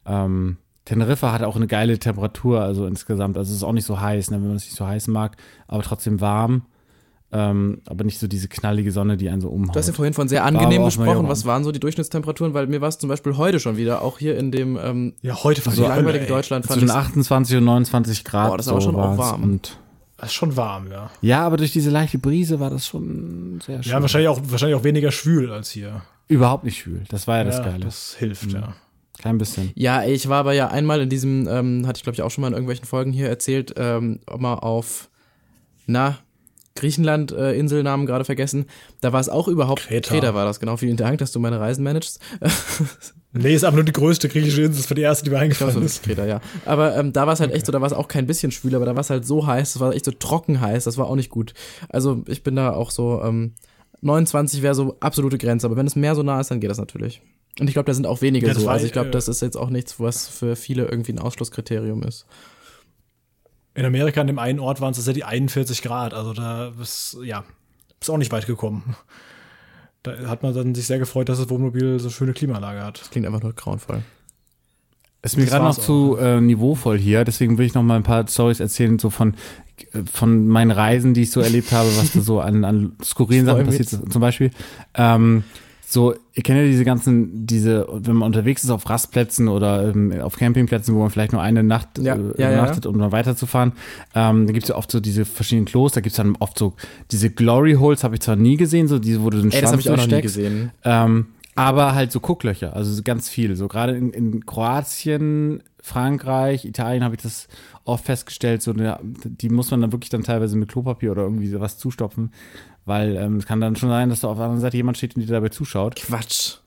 ähm, 0.04 0.58
Teneriffa 0.84 1.32
hat 1.32 1.42
auch 1.42 1.56
eine 1.56 1.68
geile 1.68 1.98
Temperatur, 1.98 2.60
also 2.60 2.86
insgesamt. 2.86 3.38
Also 3.38 3.50
es 3.50 3.58
ist 3.58 3.62
auch 3.62 3.72
nicht 3.72 3.86
so 3.86 4.00
heiß, 4.00 4.30
ne, 4.30 4.38
wenn 4.38 4.48
man 4.48 4.56
es 4.56 4.64
nicht 4.64 4.74
so 4.74 4.86
heiß 4.86 5.06
mag, 5.08 5.36
aber 5.68 5.82
trotzdem 5.82 6.20
warm. 6.20 6.62
Ähm, 7.34 7.80
aber 7.86 8.04
nicht 8.04 8.18
so 8.18 8.26
diese 8.28 8.46
knallige 8.48 8.92
Sonne, 8.92 9.16
die 9.16 9.30
einen 9.30 9.40
so 9.40 9.48
umhaut. 9.48 9.74
Du 9.74 9.78
hast 9.78 9.86
ja 9.86 9.94
vorhin 9.94 10.12
von 10.12 10.28
sehr 10.28 10.44
angenehm 10.44 10.82
auch 10.82 10.86
gesprochen. 10.86 11.28
Was 11.28 11.46
waren 11.46 11.64
so 11.64 11.72
die 11.72 11.80
Durchschnittstemperaturen? 11.80 12.52
Weil 12.52 12.66
mir 12.66 12.82
war 12.82 12.90
es 12.90 12.98
zum 12.98 13.08
Beispiel 13.08 13.38
heute 13.38 13.58
schon 13.58 13.78
wieder, 13.78 14.02
auch 14.02 14.18
hier 14.18 14.36
in 14.36 14.52
dem 14.52 14.78
ähm, 14.82 15.14
Ja, 15.22 15.42
heute 15.42 15.64
war 15.64 15.72
so 15.72 15.82
die 15.82 15.88
Hölle, 15.88 15.96
langweiligen. 15.96 16.26
Deutschland 16.26 16.66
fand 16.66 16.80
Zwischen 16.80 16.90
ich 16.90 16.94
28 16.94 17.56
und 17.56 17.64
29 17.64 18.24
Grad. 18.24 18.50
Boah, 18.50 18.56
das 18.58 18.66
ist 18.66 18.72
aber 18.72 18.80
so 18.82 18.90
schon 18.90 19.00
auch 19.00 19.16
warm. 19.16 19.42
Und 19.44 19.78
Das 20.18 20.28
ist 20.28 20.34
schon 20.34 20.56
warm, 20.58 20.90
ja. 20.90 21.10
ja, 21.22 21.46
aber 21.46 21.56
durch 21.56 21.72
diese 21.72 21.88
leichte 21.88 22.18
Brise 22.18 22.60
war 22.60 22.68
das 22.68 22.86
schon 22.86 23.60
sehr 23.64 23.82
schön. 23.82 23.92
Ja, 23.92 24.02
wahrscheinlich 24.02 24.28
auch, 24.28 24.40
wahrscheinlich 24.44 24.78
auch 24.78 24.84
weniger 24.84 25.10
schwül 25.10 25.50
als 25.50 25.70
hier. 25.70 26.02
Überhaupt 26.28 26.64
nicht 26.64 26.80
schwül. 26.80 27.04
Das 27.08 27.26
war 27.26 27.38
ja 27.38 27.44
das 27.44 27.58
ja, 27.58 27.64
Geile. 27.64 27.84
Das 27.84 28.14
hilft, 28.18 28.52
ja. 28.52 28.74
Kein 29.22 29.38
bisschen. 29.38 29.70
Ja, 29.74 30.04
ich 30.04 30.28
war 30.28 30.40
aber 30.40 30.52
ja 30.52 30.68
einmal 30.68 31.00
in 31.00 31.08
diesem, 31.08 31.48
ähm, 31.48 31.86
hatte 31.86 31.96
ich 31.98 32.02
glaube 32.02 32.14
ich 32.14 32.22
auch 32.22 32.30
schon 32.30 32.42
mal 32.42 32.48
in 32.48 32.54
irgendwelchen 32.54 32.86
Folgen 32.86 33.12
hier 33.12 33.28
erzählt, 33.28 33.72
ähm, 33.76 34.20
mal 34.38 34.54
auf, 34.54 35.08
na, 35.86 36.18
Griechenland, 36.74 37.32
äh, 37.32 37.52
Inselnamen 37.54 38.06
gerade 38.06 38.24
vergessen. 38.24 38.66
Da 39.00 39.12
war 39.12 39.20
es 39.20 39.28
auch 39.28 39.48
überhaupt, 39.48 39.86
Kreta. 39.86 40.34
war 40.34 40.44
das, 40.44 40.60
genau. 40.60 40.76
Vielen 40.76 40.96
Dank, 40.96 41.18
dass 41.18 41.32
du 41.32 41.40
meine 41.40 41.60
Reisen 41.60 41.84
managst. 41.84 42.20
Nee, 43.34 43.54
ist 43.54 43.64
aber 43.64 43.76
nur 43.76 43.84
die 43.84 43.92
größte 43.92 44.28
griechische 44.28 44.60
Insel, 44.60 44.82
das 44.82 44.90
war 44.90 44.94
die 44.94 45.00
erste, 45.00 45.24
die 45.24 45.30
mir 45.30 45.38
eingefallen 45.38 45.72
so 45.72 45.80
ist. 45.80 46.02
Kreta, 46.02 46.26
ja. 46.26 46.42
Aber 46.66 46.96
ähm, 46.98 47.14
da 47.14 47.26
war 47.26 47.32
es 47.32 47.40
halt 47.40 47.50
echt 47.52 47.64
so, 47.64 47.72
da 47.72 47.80
war 47.80 47.86
es 47.86 47.94
auch 47.94 48.06
kein 48.06 48.26
bisschen 48.26 48.52
schwül, 48.52 48.74
aber 48.74 48.84
da 48.84 48.94
war 48.94 49.00
es 49.00 49.08
halt 49.08 49.24
so 49.24 49.46
heiß, 49.46 49.72
das 49.72 49.80
war 49.80 49.94
echt 49.94 50.04
so 50.04 50.10
trocken 50.10 50.60
heiß, 50.60 50.84
das 50.84 50.98
war 50.98 51.06
auch 51.06 51.16
nicht 51.16 51.30
gut. 51.30 51.54
Also 51.88 52.22
ich 52.28 52.42
bin 52.42 52.56
da 52.56 52.74
auch 52.74 52.90
so, 52.90 53.22
ähm, 53.24 53.54
29 54.02 54.60
wäre 54.60 54.74
so 54.74 54.96
absolute 55.00 55.38
Grenze, 55.38 55.66
aber 55.66 55.76
wenn 55.76 55.86
es 55.86 55.96
mehr 55.96 56.14
so 56.14 56.22
nah 56.22 56.40
ist, 56.40 56.50
dann 56.50 56.60
geht 56.60 56.70
das 56.70 56.76
natürlich. 56.76 57.22
Und 57.58 57.68
ich 57.68 57.74
glaube, 57.74 57.86
da 57.86 57.94
sind 57.94 58.06
auch 58.06 58.20
wenige 58.20 58.46
Ja, 58.48 58.54
so. 58.54 58.68
Also 58.68 58.84
ich 58.84 58.92
glaube, 58.92 59.08
äh, 59.08 59.12
das 59.12 59.28
ist 59.28 59.40
jetzt 59.40 59.56
auch 59.56 59.70
nichts, 59.70 59.98
was 59.98 60.26
für 60.28 60.56
viele 60.56 60.86
irgendwie 60.86 61.12
ein 61.12 61.18
Ausschlusskriterium 61.18 62.02
ist. 62.02 62.26
In 63.74 63.84
Amerika 63.84 64.20
an 64.20 64.26
dem 64.26 64.38
einen 64.38 64.60
Ort 64.60 64.80
waren 64.80 64.90
es 64.90 64.98
tatsächlich 64.98 65.24
41 65.24 65.82
Grad. 65.82 66.14
Also 66.14 66.32
da 66.32 66.72
ist, 66.80 67.16
ja, 67.24 67.44
ist 68.00 68.10
auch 68.10 68.18
nicht 68.18 68.32
weit 68.32 68.46
gekommen. 68.46 68.96
Da 70.02 70.16
hat 70.26 70.42
man 70.42 70.52
dann 70.54 70.74
sich 70.74 70.86
sehr 70.86 70.98
gefreut, 70.98 71.28
dass 71.28 71.38
das 71.38 71.48
Wohnmobil 71.48 71.98
so 72.00 72.10
schöne 72.10 72.32
Klimaanlage 72.32 72.82
hat. 72.82 73.02
Klingt 73.10 73.26
einfach 73.26 73.42
nur 73.42 73.52
grauenvoll. 73.52 74.02
Es 75.22 75.32
ist 75.32 75.36
mir 75.36 75.44
Das 75.44 75.52
gerade 75.52 75.64
noch 75.64 75.78
zu 75.78 76.16
äh, 76.16 76.40
niveauvoll 76.40 76.98
hier, 76.98 77.24
deswegen 77.24 77.56
will 77.56 77.64
ich 77.64 77.74
noch 77.74 77.84
mal 77.84 77.94
ein 77.94 78.02
paar 78.02 78.26
Stories 78.26 78.58
erzählen, 78.58 78.98
so 78.98 79.08
von, 79.08 79.34
von 80.12 80.48
meinen 80.48 80.72
Reisen, 80.72 81.14
die 81.14 81.22
ich 81.22 81.30
so 81.30 81.40
erlebt 81.40 81.70
habe, 81.70 81.88
was 81.96 82.12
da 82.12 82.20
so 82.20 82.40
an, 82.40 82.64
an 82.64 82.96
skurrilen 83.02 83.46
Sachen 83.46 83.64
passiert 83.64 83.92
ist. 83.92 84.12
Zum 84.12 84.20
Beispiel, 84.20 84.50
ähm, 84.94 85.44
so, 85.92 86.14
ihr 86.32 86.42
kennt 86.42 86.58
ja 86.58 86.64
diese 86.64 86.84
ganzen, 86.84 87.46
diese, 87.46 87.86
wenn 87.90 88.16
man 88.16 88.26
unterwegs 88.26 88.64
ist 88.64 88.70
auf 88.70 88.88
Rastplätzen 88.88 89.48
oder 89.48 89.90
ähm, 89.90 90.20
auf 90.20 90.36
Campingplätzen, 90.36 90.94
wo 90.94 91.00
man 91.00 91.10
vielleicht 91.10 91.32
nur 91.32 91.42
eine 91.42 91.62
Nacht 91.62 91.98
Ja, 91.98 92.14
äh, 92.14 92.18
ja, 92.18 92.50
ja, 92.50 92.52
übernachtet, 92.52 92.86
um 92.86 92.98
dann 92.98 93.12
weiterzufahren, 93.12 93.72
ähm, 94.14 94.46
da 94.46 94.52
gibt's 94.52 94.68
ja 94.68 94.76
oft 94.76 94.90
so 94.90 95.00
diese 95.00 95.24
verschiedenen 95.24 95.66
Klos, 95.66 95.92
da 95.92 96.00
gibt's 96.00 96.16
dann 96.16 96.36
oft 96.38 96.58
so 96.58 96.74
diese 97.10 97.30
Glory 97.30 97.74
Holes, 97.74 98.04
habe 98.04 98.14
ich 98.14 98.22
zwar 98.22 98.36
nie 98.36 98.56
gesehen, 98.56 98.88
so 98.88 98.98
diese, 98.98 99.22
wo 99.22 99.30
du 99.30 99.38
den 99.38 99.52
Ey, 99.52 99.60
das 99.60 99.70
Schwanz 99.70 99.72
habe 99.72 99.80
ich 99.82 99.90
auch 99.90 99.96
noch 99.96 100.16
nie 100.16 100.22
gesehen. 100.22 100.70
Ähm, 100.84 101.26
aber 101.54 101.94
halt 101.94 102.10
so 102.12 102.20
Gucklöcher, 102.20 102.74
also 102.74 102.92
so 102.92 103.02
ganz 103.02 103.28
viel. 103.28 103.56
So 103.56 103.68
gerade 103.68 103.94
in, 103.94 104.10
in 104.10 104.46
Kroatien, 104.46 105.62
Frankreich, 105.82 106.64
Italien 106.64 107.02
habe 107.04 107.16
ich 107.16 107.22
das 107.22 107.48
oft 107.84 108.04
festgestellt. 108.04 108.62
So 108.62 108.72
eine, 108.72 108.98
die 109.02 109.48
muss 109.50 109.70
man 109.70 109.80
dann 109.80 109.92
wirklich 109.92 110.10
dann 110.10 110.22
teilweise 110.22 110.56
mit 110.56 110.70
Klopapier 110.70 111.10
oder 111.12 111.22
irgendwie 111.22 111.48
sowas 111.48 111.76
zustopfen, 111.76 112.32
weil 112.84 113.16
ähm, 113.16 113.36
es 113.38 113.46
kann 113.46 113.60
dann 113.60 113.76
schon 113.76 113.88
sein, 113.90 114.08
dass 114.08 114.20
da 114.20 114.28
auf 114.28 114.36
der 114.36 114.44
anderen 114.44 114.60
Seite 114.60 114.76
jemand 114.76 114.96
steht 114.96 115.16
und 115.16 115.22
dir 115.22 115.28
dabei 115.28 115.48
zuschaut. 115.50 115.96
Quatsch. 115.96 116.58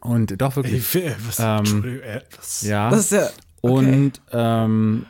Und 0.00 0.40
doch 0.40 0.50
Ey, 0.52 0.56
wirklich. 0.56 0.94
wer- 0.94 1.16
was, 1.26 1.38
Ähm, 1.40 1.84
äh, 2.02 2.20
was, 2.36 2.62
ja. 2.62 2.90
Das 2.90 3.00
ist 3.00 3.12
ja. 3.12 3.28
Und 3.60 4.12
ähm, 4.32 5.06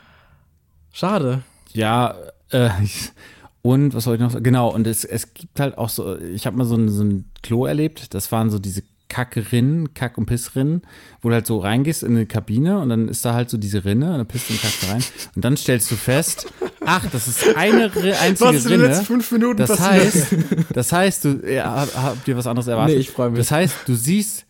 Schade. 0.91 1.43
Ja, 1.73 2.15
äh, 2.51 2.69
und 3.61 3.93
was 3.93 4.03
soll 4.05 4.15
ich 4.15 4.21
noch 4.21 4.31
sagen? 4.31 4.43
Genau, 4.43 4.69
und 4.73 4.85
es, 4.87 5.03
es 5.03 5.33
gibt 5.33 5.59
halt 5.59 5.77
auch 5.77 5.89
so, 5.89 6.17
ich 6.19 6.45
habe 6.45 6.57
mal 6.57 6.65
so 6.65 6.75
ein, 6.75 6.89
so 6.89 7.03
ein 7.03 7.31
Klo 7.41 7.65
erlebt, 7.65 8.13
das 8.13 8.31
waren 8.31 8.49
so 8.49 8.59
diese 8.59 8.83
Kackrinnen, 9.07 9.93
Kack- 9.93 10.17
und 10.17 10.25
Pissrinnen, 10.25 10.81
wo 11.21 11.29
du 11.29 11.35
halt 11.35 11.45
so 11.47 11.59
reingehst 11.59 12.03
in 12.03 12.15
eine 12.15 12.25
Kabine 12.25 12.79
und 12.79 12.89
dann 12.89 13.07
ist 13.07 13.23
da 13.25 13.33
halt 13.33 13.49
so 13.49 13.57
diese 13.57 13.85
Rinne 13.85 14.11
und 14.11 14.17
dann 14.17 14.25
pisst 14.27 14.49
du 14.49 14.53
und 14.53 14.61
kackst 14.61 14.83
da 14.83 14.87
rein 14.93 15.03
und 15.35 15.45
dann 15.45 15.57
stellst 15.57 15.89
du 15.91 15.95
fest, 15.95 16.47
ach, 16.85 17.05
das 17.11 17.27
ist 17.27 17.55
eine 17.55 17.85
einzige 18.21 18.49
was 18.49 18.55
ist 18.55 18.65
in 18.65 18.71
den 18.71 18.81
Rinne. 18.81 18.87
letzten 18.93 19.05
fünf 19.05 19.31
Minuten 19.31 19.57
Das 19.57 19.69
passiert? 19.77 20.13
heißt, 20.13 20.27
das 20.73 20.91
heißt, 20.91 21.25
du 21.25 21.41
ja, 21.51 21.65
hab- 21.81 21.95
habt 21.95 22.27
ihr 22.27 22.35
was 22.37 22.47
anderes 22.47 22.67
erwartet? 22.67 22.95
Nee, 22.95 23.01
ich 23.01 23.09
freu 23.11 23.29
mich. 23.29 23.37
Das 23.39 23.51
heißt, 23.51 23.75
du 23.85 23.95
siehst, 23.95 24.45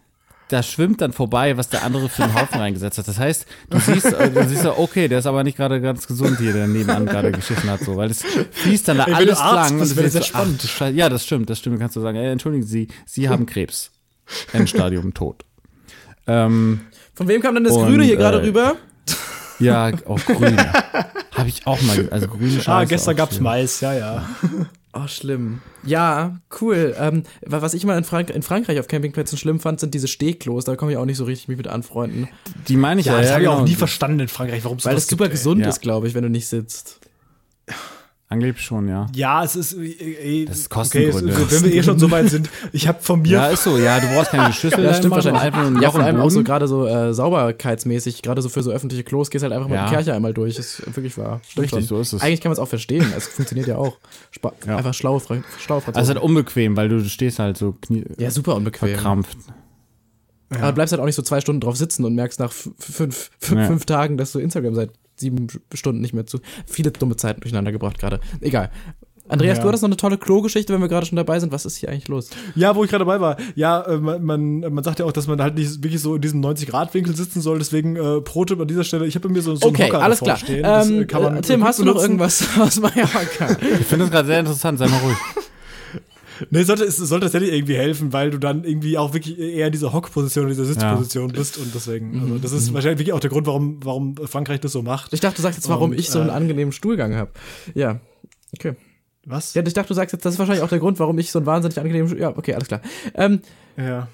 da 0.49 0.61
schwimmt 0.61 1.01
dann 1.01 1.11
vorbei, 1.11 1.57
was 1.57 1.69
der 1.69 1.83
andere 1.83 2.07
für 2.07 2.23
einen 2.23 2.35
Haufen 2.35 2.59
reingesetzt 2.59 2.99
hat. 2.99 3.07
Das 3.07 3.17
heißt, 3.17 3.47
du 3.71 3.79
siehst, 3.79 4.05
äh, 4.13 4.29
du 4.29 4.47
siehst 4.47 4.61
so, 4.61 4.77
okay, 4.77 5.07
der 5.07 5.17
ist 5.19 5.25
aber 5.25 5.43
nicht 5.43 5.57
gerade 5.57 5.81
ganz 5.81 6.05
gesund 6.05 6.37
hier, 6.39 6.53
der 6.53 6.67
nebenan 6.67 7.07
gerade 7.07 7.31
geschissen 7.31 7.67
hat, 7.67 7.79
so, 7.81 7.95
weil 7.97 8.11
es 8.11 8.23
fließt 8.51 8.87
dann 8.87 8.97
da 8.97 9.05
Ey, 9.05 9.13
alles 9.15 9.39
du 9.39 9.43
Arzt 9.43 9.71
lang 9.71 9.79
du 9.79 9.95
wäre 9.95 10.03
das 10.03 10.13
so, 10.13 10.19
ja 10.19 10.23
ach, 10.23 10.27
spannend. 10.27 10.63
du 10.63 10.67
Scheiße. 10.67 10.95
ja, 10.95 11.09
das 11.09 11.25
stimmt, 11.25 11.49
das 11.49 11.57
stimmt. 11.57 11.77
Du 11.77 11.79
kannst 11.79 11.95
so 11.95 12.01
sagen, 12.01 12.15
ey, 12.17 12.29
entschuldigen 12.31 12.63
Sie, 12.65 12.87
Sie 13.07 13.27
haben 13.29 13.47
Krebs. 13.47 13.89
Endstadium 14.53 15.13
tot. 15.13 15.43
Ähm, 16.27 16.81
Von 17.13 17.27
wem 17.27 17.41
kam 17.41 17.55
denn 17.55 17.63
das 17.63 17.73
Und, 17.73 17.85
Grüne 17.87 18.03
hier 18.03 18.15
gerade 18.17 18.39
äh, 18.39 18.45
rüber? 18.45 18.75
ja, 19.59 19.91
auch 20.07 20.19
grün. 20.25 20.57
Habe 21.35 21.49
ich 21.49 21.67
auch 21.67 21.81
mal, 21.81 22.09
also 22.11 22.27
grüne 22.27 22.51
Scheiße. 22.51 22.71
Ah, 22.71 22.83
gestern 22.85 23.13
auch 23.13 23.17
gab's 23.17 23.33
schlimm. 23.35 23.43
Mais, 23.43 23.81
ja, 23.81 23.93
ja. 23.93 24.29
Oh, 24.97 25.07
schlimm. 25.07 25.61
Ja, 25.83 26.37
cool. 26.61 26.95
Ähm, 26.97 27.23
wa- 27.45 27.61
was 27.61 27.73
ich 27.73 27.83
mal 27.85 27.97
in, 27.97 28.05
Frank 28.05 28.29
in 28.29 28.43
Frankreich 28.43 28.79
auf 28.79 28.87
Campingplätzen 28.87 29.37
schlimm 29.37 29.59
fand, 29.59 29.81
sind 29.81 29.93
diese 29.93 30.07
Stehklos. 30.07 30.63
Da 30.63 30.77
komme 30.77 30.93
ich 30.93 30.97
auch 30.97 31.03
nicht 31.03 31.17
so 31.17 31.25
richtig 31.25 31.49
mich 31.49 31.57
mit 31.57 31.67
anfreunden. 31.67 32.29
Die 32.69 32.77
meine 32.77 33.01
ich 33.01 33.07
Ja, 33.07 33.15
ja, 33.15 33.19
das 33.19 33.27
ja, 33.27 33.33
habe 33.33 33.43
ich 33.43 33.49
auch 33.49 33.55
genau. 33.57 33.67
nie 33.67 33.75
verstanden 33.75 34.21
in 34.21 34.27
Frankreich, 34.29 34.63
warum 34.63 34.77
es 34.77 34.85
Weil 34.85 34.95
das 34.95 35.07
super 35.07 35.25
gibt, 35.25 35.33
ey. 35.33 35.37
gesund 35.37 35.59
Ja. 35.63 35.67
ist, 35.67 35.81
glaube 35.81 36.07
ich, 36.07 36.13
wenn 36.13 36.23
du 36.23 36.29
nicht 36.29 36.47
sitzt. 36.47 37.01
Angeblich 38.27 38.65
schon, 38.65 38.87
ja. 38.87 39.05
Ja, 39.13 39.43
es 39.43 39.55
ist. 39.55 39.73
Äh, 39.73 39.85
äh, 39.85 40.45
Das 40.45 40.57
ist 40.57 40.71
okay, 40.75 41.05
es, 41.05 41.13
Kostengründe. 41.13 41.51
wenn 41.51 41.63
wir 41.63 41.73
eh 41.75 41.83
schon 41.83 41.99
so 41.99 42.09
weit 42.09 42.27
sind. 42.29 42.49
Ich 42.71 42.87
habe 42.87 42.97
von 42.99 43.21
mir. 43.21 43.29
Ja, 43.29 43.47
ist 43.49 43.63
so. 43.63 43.77
Ja, 43.77 43.99
du 43.99 44.07
brauchst 44.07 44.31
keine 44.31 44.51
Schüssel. 44.51 44.83
Ja, 44.83 44.95
stimmt 44.95 45.13
wahrscheinlich. 45.13 45.43
Einfach 45.43 45.61
nur 45.69 45.77
ein 45.77 45.81
Ja, 45.81 45.91
vor 45.91 46.01
allem 46.01 46.19
auch 46.19 46.29
so 46.31 46.43
gerade 46.43 46.67
so 46.67 46.87
äh, 46.87 47.13
sauberkeitsmäßig, 47.13 48.23
gerade 48.23 48.41
so 48.41 48.49
für 48.49 48.63
so 48.63 48.71
öffentliche 48.71 49.03
Klos, 49.03 49.29
gehst 49.29 49.43
halt 49.43 49.53
einfach 49.53 49.67
mal 49.69 49.75
Ja. 49.75 49.85
die 49.89 49.93
Kirche 49.95 50.13
einmal 50.15 50.33
durch. 50.33 50.57
Ist 50.57 50.83
wirklich 50.95 51.15
wahr. 51.19 51.39
Stimmt 51.47 51.65
Richtig, 51.65 51.87
schon. 51.87 51.97
so 51.97 52.01
ist 52.01 52.13
es. 52.13 52.21
Eigentlich 52.23 52.41
kann 52.41 52.49
man 52.49 52.53
es 52.53 52.59
auch 52.59 52.67
verstehen. 52.67 53.05
Es 53.15 53.27
funktioniert 53.27 53.67
ja 53.67 53.77
auch. 53.77 53.97
Spa 54.31 54.53
Ja. 54.65 54.77
Einfach 54.77 54.95
schlaue, 54.95 55.19
Fra 55.19 55.37
schlaue 55.59 55.81
Franzosen. 55.81 55.99
Also 55.99 56.13
halt 56.15 56.23
unbequem, 56.23 56.75
weil 56.75 56.89
du 56.89 57.03
stehst 57.07 57.37
halt 57.37 57.57
so 57.57 57.73
knie 57.79 58.05
ja, 58.17 58.31
super 58.31 58.55
unbequem. 58.55 58.89
verkrampft. 58.89 59.37
Aber 60.49 60.67
du 60.69 60.73
bleibst 60.73 60.93
halt 60.93 61.01
auch 61.01 61.05
nicht 61.05 61.15
so 61.15 61.21
zwei 61.21 61.41
Stunden 61.41 61.61
drauf 61.61 61.75
sitzen 61.75 62.05
und 62.05 62.15
merkst 62.15 62.39
nach 62.39 62.51
fünf, 62.51 63.29
fünf, 63.39 63.59
Ja. 63.61 63.67
fünf 63.67 63.85
Tagen, 63.85 64.17
dass 64.17 64.31
du 64.31 64.39
Instagram 64.39 64.73
seit 64.73 64.89
sieben 65.15 65.47
Stunden 65.73 66.01
nicht 66.01 66.13
mehr 66.13 66.25
zu. 66.25 66.39
Viele 66.65 66.91
dumme 66.91 67.15
Zeiten 67.15 67.41
durcheinander 67.41 67.71
gebracht 67.71 67.97
gerade. 67.99 68.19
Egal. 68.41 68.71
Andreas, 69.27 69.57
Ja. 69.57 69.63
du 69.63 69.69
hattest 69.69 69.81
noch 69.81 69.87
eine 69.87 69.97
tolle 69.97 70.19
Klo-Geschichte, 70.19 70.71
wenn 70.71 70.81
wir 70.81 70.87
gerade 70.87 71.07
schon 71.07 71.15
dabei 71.15 71.39
sind. 71.39 71.51
Was 71.51 71.65
ist 71.65 71.77
hier 71.77 71.89
eigentlich 71.89 72.07
los? 72.09 72.29
Ja, 72.53 72.75
wo 72.75 72.83
ich 72.83 72.91
gerade 72.91 73.05
dabei 73.05 73.19
war. 73.19 73.37
Ja, 73.55 73.81
äh, 73.81 73.97
man, 73.97 74.23
man, 74.23 74.59
man 74.71 74.83
sagt 74.83 74.99
ja 74.99 75.05
auch, 75.05 75.11
dass 75.11 75.25
man 75.25 75.41
halt 75.41 75.55
nicht 75.55 75.83
wirklich 75.83 75.99
so 75.99 76.13
in 76.13 76.21
diesem 76.21 76.41
90-Grad-Winkel 76.41 77.15
sitzen 77.15 77.41
soll. 77.41 77.57
Deswegen 77.57 77.95
äh, 77.95 78.21
Pro-Tipp 78.21 78.59
an 78.61 78.67
dieser 78.67 78.83
Stelle. 78.83 79.07
Ich 79.07 79.15
habe 79.15 79.27
bei 79.27 79.33
mir 79.33 79.41
so, 79.41 79.55
so 79.55 79.65
einen 79.65 79.75
Okay, 79.75 79.87
Hocker 79.87 80.03
alles 80.03 80.19
davor 80.19 80.35
klar. 80.35 80.37
Stehen. 80.37 80.61
Das, 80.61 80.89
äh, 80.91 80.93
Ähm, 81.01 81.07
kann 81.07 81.23
man 81.23 81.37
äh, 81.37 81.41
Tim, 81.41 81.63
hast 81.63 81.79
du 81.79 81.85
noch 81.85 81.95
irgendwas 81.99 82.45
aus 82.59 82.79
Mallorca? 82.79 83.57
Ich 83.79 83.87
finde 83.87 84.05
das 84.05 84.11
gerade 84.11 84.27
sehr 84.27 84.39
interessant, 84.41 84.77
sei 84.77 84.87
mal 84.89 84.97
ruhig. 84.99 85.17
Nee, 86.49 86.63
sollte, 86.63 86.83
es 86.83 86.97
sollte 86.97 87.25
tatsächlich 87.25 87.53
irgendwie 87.53 87.75
helfen, 87.75 88.13
weil 88.13 88.31
du 88.31 88.37
dann 88.37 88.63
irgendwie 88.63 88.97
auch 88.97 89.13
wirklich 89.13 89.39
eher 89.39 89.67
in 89.67 89.71
dieser 89.71 89.93
Hockposition, 89.93 90.45
in 90.45 90.49
dieser 90.49 90.65
Sitzposition 90.65 91.31
bist. 91.31 91.57
Und 91.57 91.73
deswegen, 91.73 92.19
also 92.21 92.37
das 92.37 92.51
ist 92.51 92.73
wahrscheinlich 92.73 92.99
wirklich 92.99 93.13
auch 93.13 93.19
der 93.19 93.29
Grund, 93.29 93.47
warum, 93.47 93.79
warum 93.83 94.15
Frankreich 94.17 94.59
das 94.59 94.71
so 94.71 94.81
macht. 94.81 95.13
Ich 95.13 95.19
dachte, 95.19 95.37
du 95.37 95.41
sagst 95.41 95.57
jetzt, 95.57 95.69
warum 95.69 95.91
Und, 95.91 95.99
ich 95.99 96.09
so 96.09 96.19
einen 96.19 96.29
äh, 96.29 96.33
angenehmen 96.33 96.71
Stuhlgang 96.71 97.15
habe. 97.15 97.31
Ja. 97.73 97.99
Okay. 98.53 98.75
Was? 99.25 99.53
Ja, 99.55 99.63
ich 99.65 99.73
dachte, 99.73 99.87
du 99.87 99.93
sagst 99.95 100.13
jetzt, 100.13 100.23
das 100.25 100.33
ist 100.33 100.39
wahrscheinlich 100.39 100.63
auch 100.63 100.69
der 100.69 100.79
Grund, 100.79 100.99
warum 100.99 101.17
ich 101.17 101.31
so 101.31 101.39
einen 101.39 101.45
wahnsinnig 101.47 101.79
angenehmen 101.79 102.07
Stuhl. 102.07 102.19
Ja, 102.21 102.37
okay, 102.37 102.53
alles 102.53 102.67
klar. 102.67 102.81
Ähm, 103.15 103.41
Ja. 103.77 104.07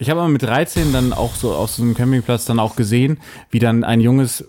Ich 0.00 0.10
habe 0.10 0.20
aber 0.20 0.28
mit 0.28 0.42
13 0.42 0.92
dann 0.92 1.12
auch 1.12 1.34
so 1.34 1.52
auf 1.52 1.70
so 1.70 1.82
einem 1.82 1.94
Campingplatz 1.94 2.44
dann 2.44 2.60
auch 2.60 2.76
gesehen, 2.76 3.18
wie 3.50 3.58
dann 3.58 3.82
ein 3.82 4.00
junges, 4.00 4.44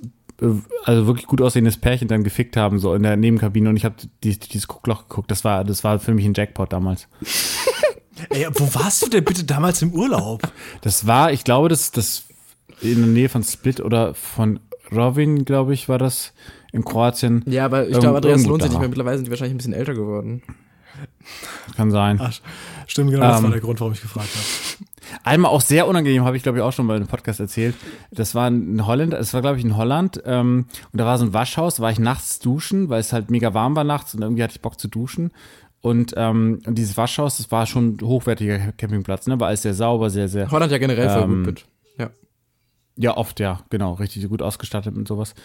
also 0.85 1.07
wirklich 1.07 1.27
gut 1.27 1.41
aussehendes 1.41 1.77
Pärchen 1.77 2.07
dann 2.07 2.23
gefickt 2.23 2.55
haben, 2.57 2.79
so 2.79 2.93
in 2.93 3.03
der 3.03 3.17
Nebenkabine 3.17 3.69
und 3.69 3.77
ich 3.77 3.85
habe 3.85 3.95
die, 4.23 4.37
dieses 4.39 4.67
Guckloch 4.67 5.07
geguckt. 5.07 5.29
Das 5.31 5.43
war, 5.43 5.63
das 5.63 5.83
war 5.83 5.99
für 5.99 6.13
mich 6.13 6.25
ein 6.25 6.33
Jackpot 6.33 6.71
damals. 6.71 7.07
Ey, 8.29 8.47
wo 8.53 8.73
warst 8.75 9.01
du 9.05 9.09
denn 9.09 9.23
bitte 9.23 9.43
damals 9.45 9.81
im 9.81 9.93
Urlaub? 9.93 10.41
Das 10.81 11.07
war, 11.07 11.31
ich 11.31 11.43
glaube, 11.43 11.69
das, 11.69 11.91
das 11.91 12.25
in 12.81 12.97
der 12.97 13.07
Nähe 13.07 13.29
von 13.29 13.43
Split 13.43 13.79
oder 13.79 14.13
von 14.13 14.59
Rovin, 14.91 15.45
glaube 15.45 15.73
ich, 15.73 15.87
war 15.87 15.97
das 15.97 16.33
in 16.71 16.83
Kroatien. 16.83 17.43
ja, 17.47 17.65
aber 17.65 17.87
ich 17.87 17.97
glaube, 17.99 18.17
Andreas 18.17 18.45
lohnt 18.45 18.61
sich 18.61 18.71
nicht 18.71 18.79
mehr. 18.79 18.89
Mittlerweile 18.89 19.17
sind 19.17 19.25
die 19.25 19.31
wahrscheinlich 19.31 19.53
ein 19.55 19.57
bisschen 19.57 19.73
älter 19.73 19.93
geworden. 19.93 20.41
Kann 21.77 21.91
sein. 21.91 22.19
Ach, 22.21 22.33
stimmt, 22.87 23.11
genau, 23.11 23.23
das 23.27 23.37
Ähm, 23.37 23.43
war 23.45 23.51
der 23.51 23.61
Grund, 23.61 23.79
warum 23.79 23.93
ich 23.93 24.01
gefragt 24.01 24.29
habe. 24.33 24.85
Einmal 25.23 25.51
auch 25.51 25.61
sehr 25.61 25.87
unangenehm, 25.87 26.23
habe 26.25 26.37
ich 26.37 26.43
glaube 26.43 26.57
ich 26.59 26.63
auch 26.63 26.73
schon 26.73 26.85
mal 26.85 26.95
in 26.95 27.01
einem 27.03 27.09
Podcast 27.09 27.39
erzählt. 27.39 27.75
Das 28.11 28.35
war 28.35 28.47
in 28.47 28.85
Holland, 28.85 29.13
es 29.13 29.33
war 29.33 29.41
glaube 29.41 29.57
ich 29.57 29.65
in 29.65 29.75
Holland 29.77 30.21
ähm, 30.25 30.65
und 30.91 30.97
da 30.99 31.05
war 31.05 31.17
so 31.17 31.25
ein 31.25 31.33
Waschhaus, 31.33 31.75
da 31.75 31.83
war 31.83 31.91
ich 31.91 31.99
nachts 31.99 32.39
duschen, 32.39 32.89
weil 32.89 32.99
es 32.99 33.13
halt 33.13 33.29
mega 33.31 33.53
warm 33.53 33.75
war 33.75 33.83
nachts 33.83 34.13
und 34.15 34.21
irgendwie 34.21 34.43
hatte 34.43 34.53
ich 34.55 34.61
Bock 34.61 34.79
zu 34.79 34.87
duschen. 34.87 35.31
Und, 35.81 36.13
ähm, 36.17 36.59
dieses 36.67 36.97
Waschhaus, 36.97 37.37
das 37.37 37.51
war 37.51 37.65
schon 37.65 37.95
ein 37.95 38.01
hochwertiger 38.05 38.73
Campingplatz, 38.73 39.27
ne? 39.27 39.39
War 39.39 39.47
alles 39.47 39.61
sehr 39.61 39.73
sauber, 39.73 40.09
sehr, 40.09 40.27
sehr. 40.27 40.51
Holland 40.51 40.73
ja 40.73 40.77
generell 40.77 41.09
voll 41.09 41.21
Ähm, 41.23 41.29
gut 41.37 41.45
mit. 41.45 41.65
Ja. 41.97 42.09
Ja, 42.97 43.15
oft, 43.15 43.39
ja, 43.39 43.61
genau, 43.69 43.93
richtig 43.93 44.27
gut 44.27 44.41
ausgestattet 44.41 44.97
und 44.97 45.07
sowas. 45.07 45.35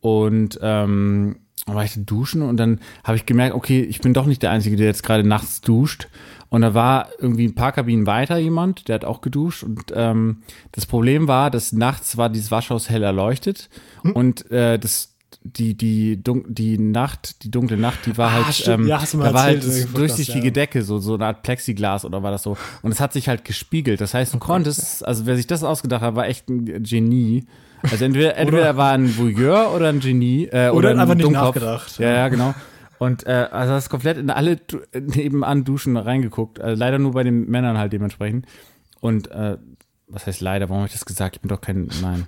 und 0.00 0.58
ähm, 0.62 1.36
war 1.66 1.84
ich 1.84 1.94
duschen 2.04 2.42
und 2.42 2.56
dann 2.56 2.80
habe 3.04 3.16
ich 3.16 3.26
gemerkt, 3.26 3.54
okay, 3.54 3.82
ich 3.82 4.00
bin 4.00 4.14
doch 4.14 4.26
nicht 4.26 4.42
der 4.42 4.50
Einzige, 4.50 4.76
der 4.76 4.86
jetzt 4.86 5.02
gerade 5.04 5.22
nachts 5.22 5.60
duscht. 5.60 6.08
Und 6.52 6.60
da 6.62 6.74
war 6.74 7.08
irgendwie 7.18 7.46
ein 7.46 7.54
paar 7.54 7.72
Kabinen 7.72 8.06
weiter 8.06 8.36
jemand, 8.38 8.86
der 8.88 8.96
hat 8.96 9.04
auch 9.04 9.20
geduscht. 9.22 9.62
Und 9.62 9.84
ähm, 9.94 10.42
das 10.72 10.84
Problem 10.86 11.26
war, 11.26 11.50
dass 11.50 11.72
nachts 11.72 12.16
war 12.18 12.28
dieses 12.28 12.50
Waschhaus 12.50 12.90
hell 12.90 13.02
erleuchtet 13.02 13.68
Hm? 14.02 14.12
und 14.12 14.50
äh, 14.50 14.78
das 14.78 15.08
die 15.44 15.74
die 15.74 16.22
dun 16.22 16.44
die 16.46 16.78
Nacht 16.78 17.42
die 17.42 17.50
dunkle 17.50 17.76
Nacht 17.76 18.00
die 18.06 18.16
war 18.18 18.28
Ah, 18.30 18.44
halt 18.44 18.54
stimmt. 18.54 18.80
ähm, 18.82 18.86
Ja, 18.86 19.00
hast 19.00 19.14
du 19.14 19.18
mal 19.18 19.24
da 19.24 19.34
war 19.34 19.42
halt 19.44 19.64
erzählt 19.64 19.86
das 19.86 19.92
durchsichtige 19.94 20.44
ja. 20.46 20.50
Decke 20.52 20.82
so 20.82 20.98
so 20.98 21.14
eine 21.14 21.26
Art 21.26 21.42
Plexiglas 21.42 22.04
oder 22.04 22.22
war 22.22 22.30
das 22.30 22.42
so 22.44 22.56
und 22.82 22.92
es 22.92 23.00
hat 23.00 23.12
sich 23.12 23.28
halt 23.28 23.44
gespiegelt 23.44 24.00
das 24.00 24.14
heißt 24.14 24.34
du 24.34 24.38
konntest 24.38 25.04
also 25.04 25.26
wer 25.26 25.34
sich 25.36 25.46
das 25.48 25.64
ausgedacht 25.64 26.02
hat 26.02 26.14
war 26.14 26.26
echt 26.28 26.48
ein 26.48 26.82
Genie 26.84 27.44
also 27.90 28.04
entweder 28.04 28.36
entweder 28.42 28.62
er 28.66 28.76
war 28.76 28.92
ein 28.92 29.16
Voyeur 29.16 29.74
oder 29.74 29.88
ein 29.88 29.98
Genie 30.00 30.44
äh, 30.52 30.68
Oder 30.68 30.74
oder, 30.74 30.88
hat 30.90 30.94
ein 30.96 31.00
einfach 31.00 31.14
nicht 31.16 31.24
Dummkopf. 31.26 31.46
nachgedacht. 31.56 31.98
ja 31.98 32.10
ja 32.10 32.28
genau 32.28 32.54
und 33.02 33.26
äh, 33.26 33.48
also 33.50 33.72
hast 33.74 33.88
komplett 33.90 34.16
in 34.18 34.30
alle 34.30 34.56
Du- 34.56 34.80
nebenan 34.98 35.64
Duschen 35.64 35.96
reingeguckt 35.96 36.60
also 36.60 36.78
leider 36.78 36.98
nur 36.98 37.12
bei 37.12 37.22
den 37.24 37.48
Männern 37.50 37.76
halt 37.78 37.92
dementsprechend 37.92 38.46
und 39.00 39.30
äh, 39.30 39.56
was 40.08 40.26
heißt 40.26 40.40
leider 40.40 40.68
warum 40.68 40.82
habe 40.82 40.88
ich 40.88 40.92
das 40.92 41.04
gesagt 41.04 41.36
ich 41.36 41.42
bin 41.42 41.48
doch 41.48 41.60
kein 41.60 41.88
nein 42.02 42.26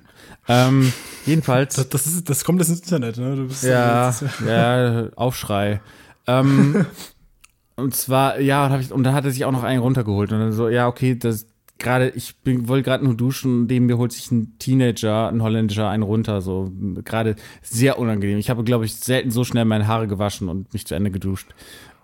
ähm, 0.48 0.92
jedenfalls 1.26 1.76
Das, 1.76 1.88
das, 1.88 2.06
ist, 2.06 2.28
das 2.28 2.44
kommt 2.44 2.60
jetzt 2.60 2.70
ins 2.70 2.80
Internet, 2.80 3.16
ne? 3.18 3.36
Du 3.36 3.46
bist, 3.48 3.62
ja, 3.64 4.08
ist 4.10 4.24
ja, 4.46 5.08
Aufschrei. 5.16 5.80
Ähm, 6.26 6.86
und 7.76 7.94
zwar, 7.94 8.40
ja, 8.40 8.66
und, 8.66 8.72
hab 8.72 8.80
ich, 8.80 8.92
und 8.92 9.04
dann 9.04 9.14
hat 9.14 9.24
er 9.24 9.30
sich 9.30 9.44
auch 9.44 9.52
noch 9.52 9.62
einen 9.64 9.80
runtergeholt. 9.80 10.32
Und 10.32 10.38
dann 10.40 10.52
so, 10.52 10.68
ja, 10.68 10.86
okay, 10.86 11.16
das 11.18 11.46
gerade, 11.78 12.10
ich 12.10 12.36
bin- 12.36 12.68
wollte 12.68 12.82
gerade 12.84 13.04
nur 13.04 13.14
duschen 13.14 13.60
und 13.62 13.66
neben 13.66 13.86
mir 13.86 13.98
holt 13.98 14.12
sich 14.12 14.30
ein 14.30 14.58
Teenager, 14.58 15.28
ein 15.28 15.42
holländischer, 15.42 15.88
einen 15.88 16.02
runter. 16.02 16.40
So, 16.40 16.70
gerade 17.04 17.36
sehr 17.62 17.98
unangenehm. 17.98 18.38
Ich 18.38 18.50
habe, 18.50 18.64
glaube 18.64 18.84
ich, 18.84 18.94
selten 18.96 19.30
so 19.30 19.44
schnell 19.44 19.64
meine 19.64 19.86
Haare 19.86 20.06
gewaschen 20.08 20.48
und 20.48 20.72
mich 20.72 20.86
zu 20.86 20.94
Ende 20.94 21.10
geduscht. 21.10 21.48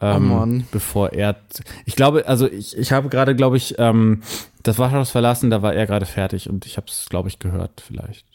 Ähm, 0.02 0.28
Mann. 0.28 0.66
Bevor 0.72 1.12
er. 1.12 1.36
Ich 1.84 1.94
glaube, 1.94 2.26
also 2.26 2.50
ich, 2.50 2.76
ich 2.76 2.90
habe 2.92 3.08
gerade, 3.10 3.36
glaube 3.36 3.58
ich, 3.58 3.74
ähm, 3.78 4.22
das 4.62 4.78
Waschhaus 4.78 5.10
verlassen, 5.10 5.50
da 5.50 5.60
war 5.62 5.74
er 5.74 5.86
gerade 5.86 6.06
fertig 6.06 6.48
und 6.48 6.64
ich 6.66 6.76
habe 6.78 6.86
es, 6.88 7.06
glaube 7.10 7.28
ich, 7.28 7.38
gehört, 7.38 7.82
vielleicht. 7.86 8.26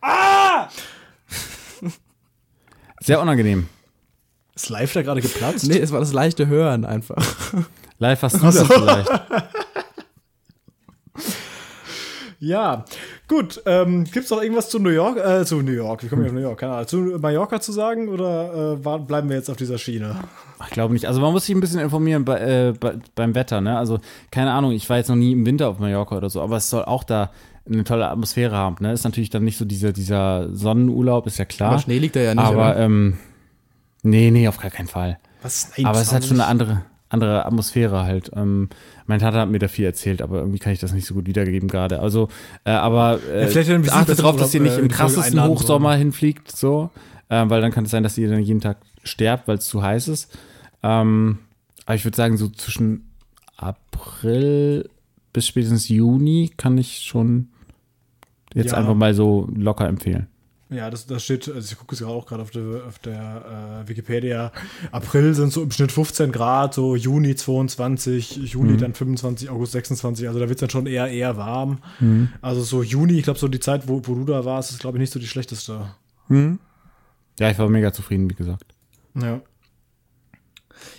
Ah! 0.00 0.68
Sehr 3.00 3.20
unangenehm. 3.20 3.68
Ist 4.54 4.68
live 4.68 4.92
da 4.92 5.02
gerade 5.02 5.20
geplatzt? 5.20 5.66
Nee, 5.68 5.78
es 5.78 5.92
war 5.92 6.00
das 6.00 6.12
leichte 6.12 6.46
Hören 6.46 6.84
einfach. 6.84 7.16
Live 7.98 8.22
hast 8.22 8.36
du 8.36 8.40
das 8.40 8.62
vielleicht. 8.66 9.10
Ja, 12.42 12.84
gut. 13.28 13.62
Ähm, 13.66 14.02
Gibt 14.02 14.24
es 14.24 14.30
noch 14.30 14.42
irgendwas 14.42 14.68
zu 14.68 14.80
New 14.80 14.90
York? 14.90 15.16
Äh, 15.16 15.44
zu 15.44 15.62
New 15.62 15.70
York. 15.70 16.02
Wie 16.02 16.08
komme 16.08 16.22
ich 16.22 16.28
auf 16.28 16.34
New 16.34 16.40
York? 16.40 16.58
Keine 16.58 16.72
Ahnung. 16.72 16.88
Zu 16.88 16.96
Mallorca 17.20 17.60
zu 17.60 17.70
sagen 17.70 18.08
oder 18.08 18.72
äh, 18.72 18.98
bleiben 18.98 19.28
wir 19.28 19.36
jetzt 19.36 19.48
auf 19.48 19.56
dieser 19.56 19.78
Schiene? 19.78 20.16
Ich 20.64 20.70
glaube 20.70 20.92
nicht. 20.92 21.06
Also 21.06 21.20
man 21.20 21.32
muss 21.32 21.46
sich 21.46 21.54
ein 21.54 21.60
bisschen 21.60 21.78
informieren 21.78 22.24
bei, 22.24 22.40
äh, 22.40 22.72
bei, 22.72 22.94
beim 23.14 23.36
Wetter, 23.36 23.60
ne? 23.60 23.78
Also 23.78 24.00
keine 24.32 24.50
Ahnung, 24.50 24.72
ich 24.72 24.90
war 24.90 24.96
jetzt 24.96 25.06
noch 25.08 25.14
nie 25.14 25.30
im 25.30 25.46
Winter 25.46 25.68
auf 25.68 25.78
Mallorca 25.78 26.16
oder 26.16 26.30
so, 26.30 26.42
aber 26.42 26.56
es 26.56 26.68
soll 26.68 26.84
auch 26.84 27.04
da 27.04 27.30
eine 27.64 27.84
tolle 27.84 28.08
Atmosphäre 28.08 28.56
haben, 28.56 28.74
ne? 28.80 28.92
Ist 28.92 29.04
natürlich 29.04 29.30
dann 29.30 29.44
nicht 29.44 29.56
so 29.56 29.64
dieser, 29.64 29.92
dieser 29.92 30.48
Sonnenurlaub, 30.52 31.28
ist 31.28 31.38
ja 31.38 31.44
klar. 31.44 31.70
Aber 31.70 31.78
Schnee 31.78 31.98
liegt 31.98 32.16
da 32.16 32.20
ja 32.20 32.34
nicht. 32.34 32.44
Aber 32.44 32.76
ähm, 32.76 33.18
nee, 34.02 34.32
nee, 34.32 34.48
auf 34.48 34.58
gar 34.58 34.72
keinen 34.72 34.88
Fall. 34.88 35.20
Was? 35.42 35.70
Nein, 35.76 35.86
aber 35.86 36.00
es 36.00 36.12
hat 36.12 36.24
schon 36.24 36.40
eine 36.40 36.48
andere, 36.48 36.82
andere 37.12 37.44
Atmosphäre 37.46 38.04
halt. 38.04 38.30
Ähm, 38.34 38.68
mein 39.06 39.20
Vater 39.20 39.38
hat 39.40 39.50
mir 39.50 39.58
da 39.58 39.68
viel 39.68 39.84
erzählt, 39.84 40.22
aber 40.22 40.38
irgendwie 40.38 40.58
kann 40.58 40.72
ich 40.72 40.78
das 40.80 40.92
nicht 40.92 41.06
so 41.06 41.14
gut 41.14 41.26
wiedergeben 41.26 41.68
gerade. 41.68 42.00
Also, 42.00 42.28
äh, 42.64 42.70
aber 42.70 43.20
äh, 43.30 43.42
Ja, 43.42 43.48
vielleicht 43.48 43.92
achtet 43.92 44.22
drauf, 44.22 44.36
dass 44.36 44.54
ihr 44.54 44.60
nicht 44.60 44.76
äh, 44.76 44.80
im 44.80 44.88
krassesten 44.88 45.42
Hochsommer 45.44 45.94
hinfliegt, 45.94 46.50
so, 46.50 46.90
äh, 47.28 47.44
weil 47.48 47.60
dann 47.60 47.70
kann 47.72 47.84
es 47.84 47.90
sein, 47.90 48.02
dass 48.02 48.16
ihr 48.18 48.28
dann 48.30 48.40
jeden 48.40 48.60
Tag 48.60 48.78
sterbt, 49.04 49.48
weil 49.48 49.58
es 49.58 49.66
zu 49.66 49.82
heiß 49.82 50.08
ist. 50.08 50.36
Ähm, 50.82 51.38
aber 51.86 51.94
ich 51.96 52.04
würde 52.04 52.16
sagen, 52.16 52.36
so 52.36 52.48
zwischen 52.48 53.08
April 53.56 54.88
bis 55.32 55.46
spätestens 55.46 55.88
Juni 55.88 56.50
kann 56.56 56.76
ich 56.78 56.98
schon 57.00 57.48
jetzt 58.54 58.72
Ja. 58.72 58.78
einfach 58.78 58.94
mal 58.94 59.14
so 59.14 59.48
locker 59.54 59.88
empfehlen. 59.88 60.26
Ja, 60.72 60.90
das, 60.90 61.06
das 61.06 61.22
steht, 61.22 61.48
also 61.48 61.72
ich 61.72 61.78
gucke 61.78 61.94
es 61.94 62.00
gerade 62.00 62.12
auch 62.12 62.26
gerade 62.26 62.42
auf 62.42 62.50
der, 62.50 62.84
auf 62.86 62.98
der 62.98 63.82
äh, 63.84 63.88
Wikipedia. 63.88 64.52
April 64.90 65.34
sind 65.34 65.52
so 65.52 65.62
im 65.62 65.70
Schnitt 65.70 65.92
15 65.92 66.32
Grad, 66.32 66.74
so 66.74 66.96
Juni 66.96 67.34
22, 67.34 68.36
Juli 68.52 68.76
dann 68.78 68.94
25, 68.94 69.50
August 69.50 69.72
26, 69.72 70.26
also 70.28 70.40
da 70.40 70.48
wird 70.48 70.56
es 70.56 70.60
dann 70.60 70.70
schon 70.70 70.86
eher 70.86 71.08
eher 71.08 71.36
warm. 71.36 71.78
Also 72.40 72.62
so 72.62 72.82
Juni, 72.82 73.18
ich 73.18 73.24
glaube 73.24 73.38
so 73.38 73.48
die 73.48 73.60
Zeit, 73.60 73.86
wo, 73.88 74.00
wo 74.04 74.14
du 74.14 74.24
da 74.24 74.44
warst, 74.44 74.70
ist 74.70 74.80
glaube 74.80 74.96
ich 74.98 75.00
nicht 75.00 75.12
so 75.12 75.20
die 75.20 75.26
schlechteste. 75.26 75.94
Ja, 77.38 77.50
ich 77.50 77.58
war 77.58 77.68
mega 77.68 77.92
zufrieden, 77.92 78.30
wie 78.30 78.34
gesagt. 78.34 78.64
Ja. 79.14 79.40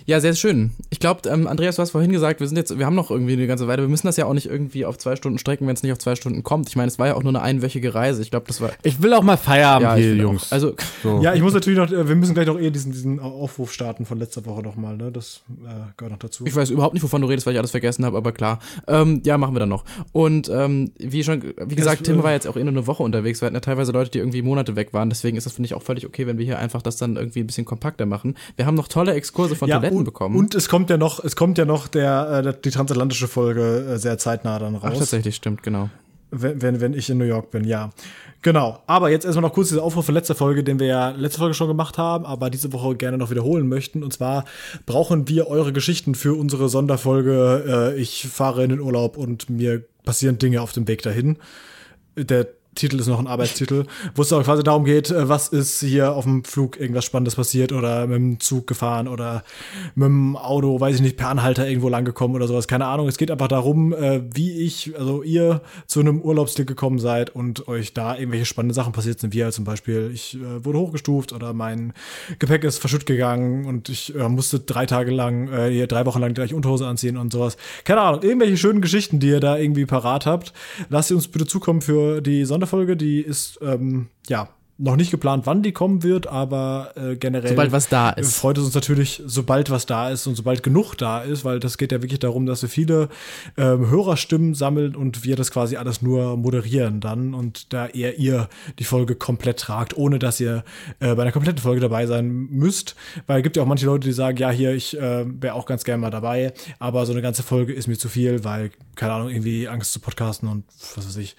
Ja, 0.06 0.20
sehr 0.20 0.34
schön. 0.34 0.72
Ich 0.90 1.00
glaube, 1.00 1.28
ähm, 1.28 1.46
Andreas, 1.46 1.76
du 1.76 1.82
hast 1.82 1.90
vorhin 1.90 2.12
gesagt, 2.12 2.40
wir 2.40 2.46
sind 2.46 2.56
jetzt, 2.56 2.78
wir 2.78 2.86
haben 2.86 2.94
noch 2.94 3.10
irgendwie 3.10 3.32
eine 3.34 3.46
ganze 3.46 3.66
Weile. 3.66 3.82
Wir 3.82 3.88
müssen 3.88 4.06
das 4.06 4.16
ja 4.16 4.26
auch 4.26 4.34
nicht 4.34 4.46
irgendwie 4.46 4.84
auf 4.84 4.98
zwei 4.98 5.16
Stunden 5.16 5.38
strecken, 5.38 5.66
wenn 5.66 5.74
es 5.74 5.82
nicht 5.82 5.92
auf 5.92 5.98
zwei 5.98 6.14
Stunden 6.14 6.42
kommt. 6.42 6.68
Ich 6.68 6.76
meine, 6.76 6.88
es 6.88 6.98
war 6.98 7.06
ja 7.06 7.14
auch 7.14 7.22
nur 7.22 7.30
eine 7.30 7.42
einwöchige 7.42 7.94
Reise. 7.94 8.22
Ich 8.22 8.30
glaube, 8.30 8.46
das 8.46 8.60
war. 8.60 8.70
Ich 8.82 9.02
will 9.02 9.12
auch 9.14 9.22
mal 9.22 9.36
Feierabend 9.36 9.88
ja, 9.88 9.96
ich 9.96 10.04
hier, 10.04 10.16
Jungs. 10.16 10.48
Auch, 10.48 10.52
also, 10.52 10.74
so. 11.02 11.20
Ja, 11.22 11.34
ich 11.34 11.42
muss 11.42 11.54
natürlich 11.54 11.78
noch, 11.78 11.90
äh, 11.90 12.08
wir 12.08 12.16
müssen 12.16 12.34
gleich 12.34 12.46
noch 12.46 12.58
eher 12.58 12.70
diesen, 12.70 12.92
diesen 12.92 13.20
Aufruf 13.20 13.72
starten 13.72 14.04
von 14.06 14.18
letzter 14.18 14.44
Woche 14.46 14.62
nochmal, 14.62 14.96
ne? 14.96 15.10
Das 15.10 15.42
äh, 15.64 15.92
gehört 15.96 16.12
noch 16.12 16.18
dazu. 16.18 16.44
ich 16.46 16.54
weiß 16.54 16.70
überhaupt 16.70 16.94
nicht, 16.94 17.02
wovon 17.02 17.22
du 17.22 17.28
redest, 17.28 17.46
weil 17.46 17.54
ich 17.54 17.58
alles 17.58 17.70
vergessen 17.70 18.04
habe, 18.04 18.16
aber 18.16 18.32
klar. 18.32 18.58
Ähm, 18.86 19.22
ja, 19.24 19.38
machen 19.38 19.54
wir 19.54 19.60
dann 19.60 19.68
noch. 19.68 19.84
Und 20.12 20.48
ähm, 20.48 20.92
wie 20.98 21.24
schon, 21.24 21.42
wie 21.42 21.74
gesagt, 21.74 22.00
Das, 22.00 22.06
Tim 22.06 22.20
äh, 22.20 22.22
war 22.22 22.32
jetzt 22.32 22.46
auch 22.46 22.56
eh 22.56 22.64
nur 22.64 22.72
eine 22.72 22.86
Woche 22.86 23.02
unterwegs. 23.02 23.40
Wir 23.40 23.46
hatten 23.46 23.54
ja 23.54 23.60
teilweise 23.60 23.92
Leute, 23.92 24.10
die 24.10 24.18
irgendwie 24.18 24.42
Monate 24.42 24.76
weg 24.76 24.92
waren. 24.92 25.08
Deswegen 25.08 25.36
ist 25.36 25.44
das, 25.46 25.54
finde 25.54 25.66
ich, 25.66 25.74
auch 25.74 25.82
völlig 25.82 26.06
okay, 26.06 26.26
wenn 26.26 26.38
wir 26.38 26.44
hier 26.44 26.58
einfach 26.58 26.82
das 26.82 26.96
dann 26.96 27.16
irgendwie 27.16 27.40
ein 27.40 27.46
bisschen 27.46 27.64
kompakter 27.64 28.06
machen. 28.06 28.36
Wir 28.56 28.66
haben 28.66 28.74
noch 28.74 28.88
tolle 28.88 29.14
Exkurse 29.14 29.56
von 29.56 29.68
Toiletten 29.76 29.98
und, 29.98 30.04
bekommen. 30.04 30.36
Und 30.36 30.54
es 30.54 30.68
kommt 30.68 30.90
ja 30.90 30.96
noch, 30.96 31.22
es 31.22 31.36
kommt 31.36 31.58
ja 31.58 31.64
noch 31.64 31.88
der, 31.88 32.44
äh, 32.44 32.54
die 32.62 32.70
transatlantische 32.70 33.28
Folge 33.28 33.94
äh, 33.94 33.98
sehr 33.98 34.18
zeitnah 34.18 34.58
dann 34.58 34.76
Ach, 34.76 34.84
raus. 34.84 34.98
tatsächlich, 34.98 35.36
stimmt, 35.36 35.62
genau. 35.62 35.90
wenn, 36.30 36.62
wenn, 36.62 36.80
wenn 36.80 36.94
ich 36.94 37.08
in 37.10 37.18
New 37.18 37.24
York 37.24 37.50
bin, 37.50 37.64
ja. 37.64 37.90
Genau. 38.42 38.82
Aber 38.86 39.08
jetzt 39.08 39.24
erstmal 39.24 39.42
noch 39.42 39.54
kurz 39.54 39.68
dieser 39.68 39.82
Aufruf 39.82 40.04
für 40.04 40.12
letzte 40.12 40.34
Folge, 40.34 40.62
den 40.62 40.78
wir 40.78 40.86
ja 40.86 41.10
letzte 41.10 41.38
Folge 41.38 41.54
schon 41.54 41.68
gemacht 41.68 41.96
haben, 41.96 42.26
aber 42.26 42.50
diese 42.50 42.74
Woche 42.74 42.94
gerne 42.94 43.16
noch 43.16 43.30
wiederholen 43.30 43.66
möchten. 43.66 44.02
Und 44.02 44.12
zwar 44.12 44.44
brauchen 44.84 45.28
wir 45.28 45.48
eure 45.48 45.72
Geschichten 45.72 46.14
für 46.14 46.38
unsere 46.38 46.68
Sonderfolge. 46.68 47.92
Äh, 47.96 48.00
ich 48.00 48.26
fahre 48.26 48.62
in 48.62 48.68
den 48.68 48.80
Urlaub 48.80 49.16
und 49.16 49.48
mir 49.48 49.82
passieren 50.04 50.38
Dinge 50.38 50.60
auf 50.60 50.72
dem 50.72 50.86
Weg 50.88 51.00
dahin. 51.00 51.38
Der 52.16 52.46
Titel 52.74 53.00
ist 53.00 53.06
noch 53.06 53.18
ein 53.18 53.26
Arbeitstitel, 53.26 53.86
wo 54.14 54.22
es 54.22 54.32
auch 54.32 54.42
quasi 54.42 54.62
darum 54.62 54.84
geht, 54.84 55.10
äh, 55.10 55.28
was 55.28 55.48
ist 55.48 55.80
hier 55.80 56.12
auf 56.12 56.24
dem 56.24 56.44
Flug 56.44 56.78
irgendwas 56.78 57.04
Spannendes 57.04 57.36
passiert 57.36 57.72
oder 57.72 58.06
mit 58.06 58.16
dem 58.16 58.40
Zug 58.40 58.66
gefahren 58.66 59.08
oder 59.08 59.44
mit 59.94 60.06
dem 60.06 60.36
Auto, 60.36 60.80
weiß 60.80 60.96
ich 60.96 61.02
nicht, 61.02 61.16
per 61.16 61.28
Anhalter 61.28 61.66
irgendwo 61.68 61.88
lang 61.88 62.04
gekommen 62.04 62.34
oder 62.34 62.46
sowas. 62.46 62.68
Keine 62.68 62.86
Ahnung. 62.86 63.08
Es 63.08 63.18
geht 63.18 63.30
einfach 63.30 63.48
darum, 63.48 63.92
äh, 63.92 64.22
wie 64.32 64.52
ich, 64.60 64.92
also 64.98 65.22
ihr 65.22 65.62
zu 65.86 66.00
einem 66.00 66.20
Urlaubsziel 66.20 66.64
gekommen 66.64 66.98
seid 66.98 67.30
und 67.30 67.68
euch 67.68 67.94
da 67.94 68.16
irgendwelche 68.16 68.46
spannende 68.46 68.74
Sachen 68.74 68.92
passiert 68.92 69.20
sind, 69.20 69.32
wie 69.34 69.44
zum 69.50 69.64
Beispiel, 69.64 70.10
ich 70.12 70.36
äh, 70.36 70.64
wurde 70.64 70.78
hochgestuft 70.78 71.32
oder 71.32 71.52
mein 71.52 71.92
Gepäck 72.38 72.64
ist 72.64 72.78
verschütt 72.78 73.06
gegangen 73.06 73.66
und 73.66 73.88
ich 73.88 74.14
musste 74.28 74.60
drei 74.60 74.86
Tage 74.86 75.10
lang, 75.10 75.48
äh, 75.48 75.86
drei 75.86 76.06
Wochen 76.06 76.20
lang 76.20 76.34
gleich 76.34 76.54
Unterhose 76.54 76.86
anziehen 76.86 77.16
und 77.16 77.32
sowas. 77.32 77.56
Keine 77.84 78.00
Ahnung, 78.00 78.22
irgendwelche 78.22 78.56
schönen 78.56 78.80
Geschichten, 78.80 79.20
die 79.20 79.28
ihr 79.28 79.40
da 79.40 79.58
irgendwie 79.58 79.86
parat 79.86 80.26
habt. 80.26 80.52
Lasst 80.88 81.08
sie 81.08 81.14
uns 81.14 81.28
bitte 81.28 81.46
zukommen 81.46 81.82
für 81.82 82.20
die 82.20 82.44
Sonderfolge. 82.64 82.96
Die 82.96 83.20
ist, 83.20 83.58
ähm, 83.62 84.08
ja, 84.28 84.48
noch 84.76 84.96
nicht 84.96 85.12
geplant, 85.12 85.46
wann 85.46 85.62
die 85.62 85.70
kommen 85.70 86.02
wird, 86.02 86.26
aber 86.26 86.90
äh, 86.96 87.14
generell. 87.14 87.50
Sobald 87.50 87.70
was 87.70 87.88
da 87.88 88.10
ist. 88.10 88.36
Freut 88.36 88.58
es 88.58 88.64
uns 88.64 88.74
natürlich, 88.74 89.22
sobald 89.24 89.70
was 89.70 89.86
da 89.86 90.10
ist 90.10 90.26
und 90.26 90.34
sobald 90.34 90.64
genug 90.64 90.96
da 90.96 91.22
ist, 91.22 91.44
weil 91.44 91.60
das 91.60 91.78
geht 91.78 91.92
ja 91.92 92.02
wirklich 92.02 92.18
darum, 92.18 92.44
dass 92.44 92.62
wir 92.62 92.68
viele 92.68 93.08
ähm, 93.56 93.88
Hörerstimmen 93.88 94.54
sammeln 94.54 94.96
und 94.96 95.22
wir 95.22 95.36
das 95.36 95.52
quasi 95.52 95.76
alles 95.76 96.02
nur 96.02 96.36
moderieren 96.36 97.00
dann 97.00 97.34
und 97.34 97.72
da 97.72 97.86
eher 97.86 98.18
ihr 98.18 98.48
die 98.80 98.84
Folge 98.84 99.14
komplett 99.14 99.60
tragt, 99.60 99.96
ohne 99.96 100.18
dass 100.18 100.40
ihr 100.40 100.64
äh, 100.98 101.14
bei 101.14 101.22
einer 101.22 101.32
kompletten 101.32 101.62
Folge 101.62 101.80
dabei 101.80 102.06
sein 102.06 102.48
müsst, 102.50 102.96
weil 103.28 103.38
es 103.38 103.42
gibt 103.44 103.56
ja 103.56 103.62
auch 103.62 103.68
manche 103.68 103.86
Leute, 103.86 104.08
die 104.08 104.12
sagen, 104.12 104.38
ja, 104.38 104.50
hier, 104.50 104.74
ich 104.74 104.98
äh, 104.98 105.24
wäre 105.40 105.54
auch 105.54 105.66
ganz 105.66 105.84
gerne 105.84 106.00
mal 106.00 106.10
dabei, 106.10 106.52
aber 106.80 107.06
so 107.06 107.12
eine 107.12 107.22
ganze 107.22 107.44
Folge 107.44 107.72
ist 107.72 107.86
mir 107.86 107.96
zu 107.96 108.08
viel, 108.08 108.42
weil, 108.42 108.72
keine 108.96 109.12
Ahnung, 109.12 109.28
irgendwie 109.28 109.68
Angst 109.68 109.92
zu 109.92 110.00
podcasten 110.00 110.48
und 110.48 110.64
was 110.96 111.06
weiß 111.06 111.16
ich. 111.18 111.36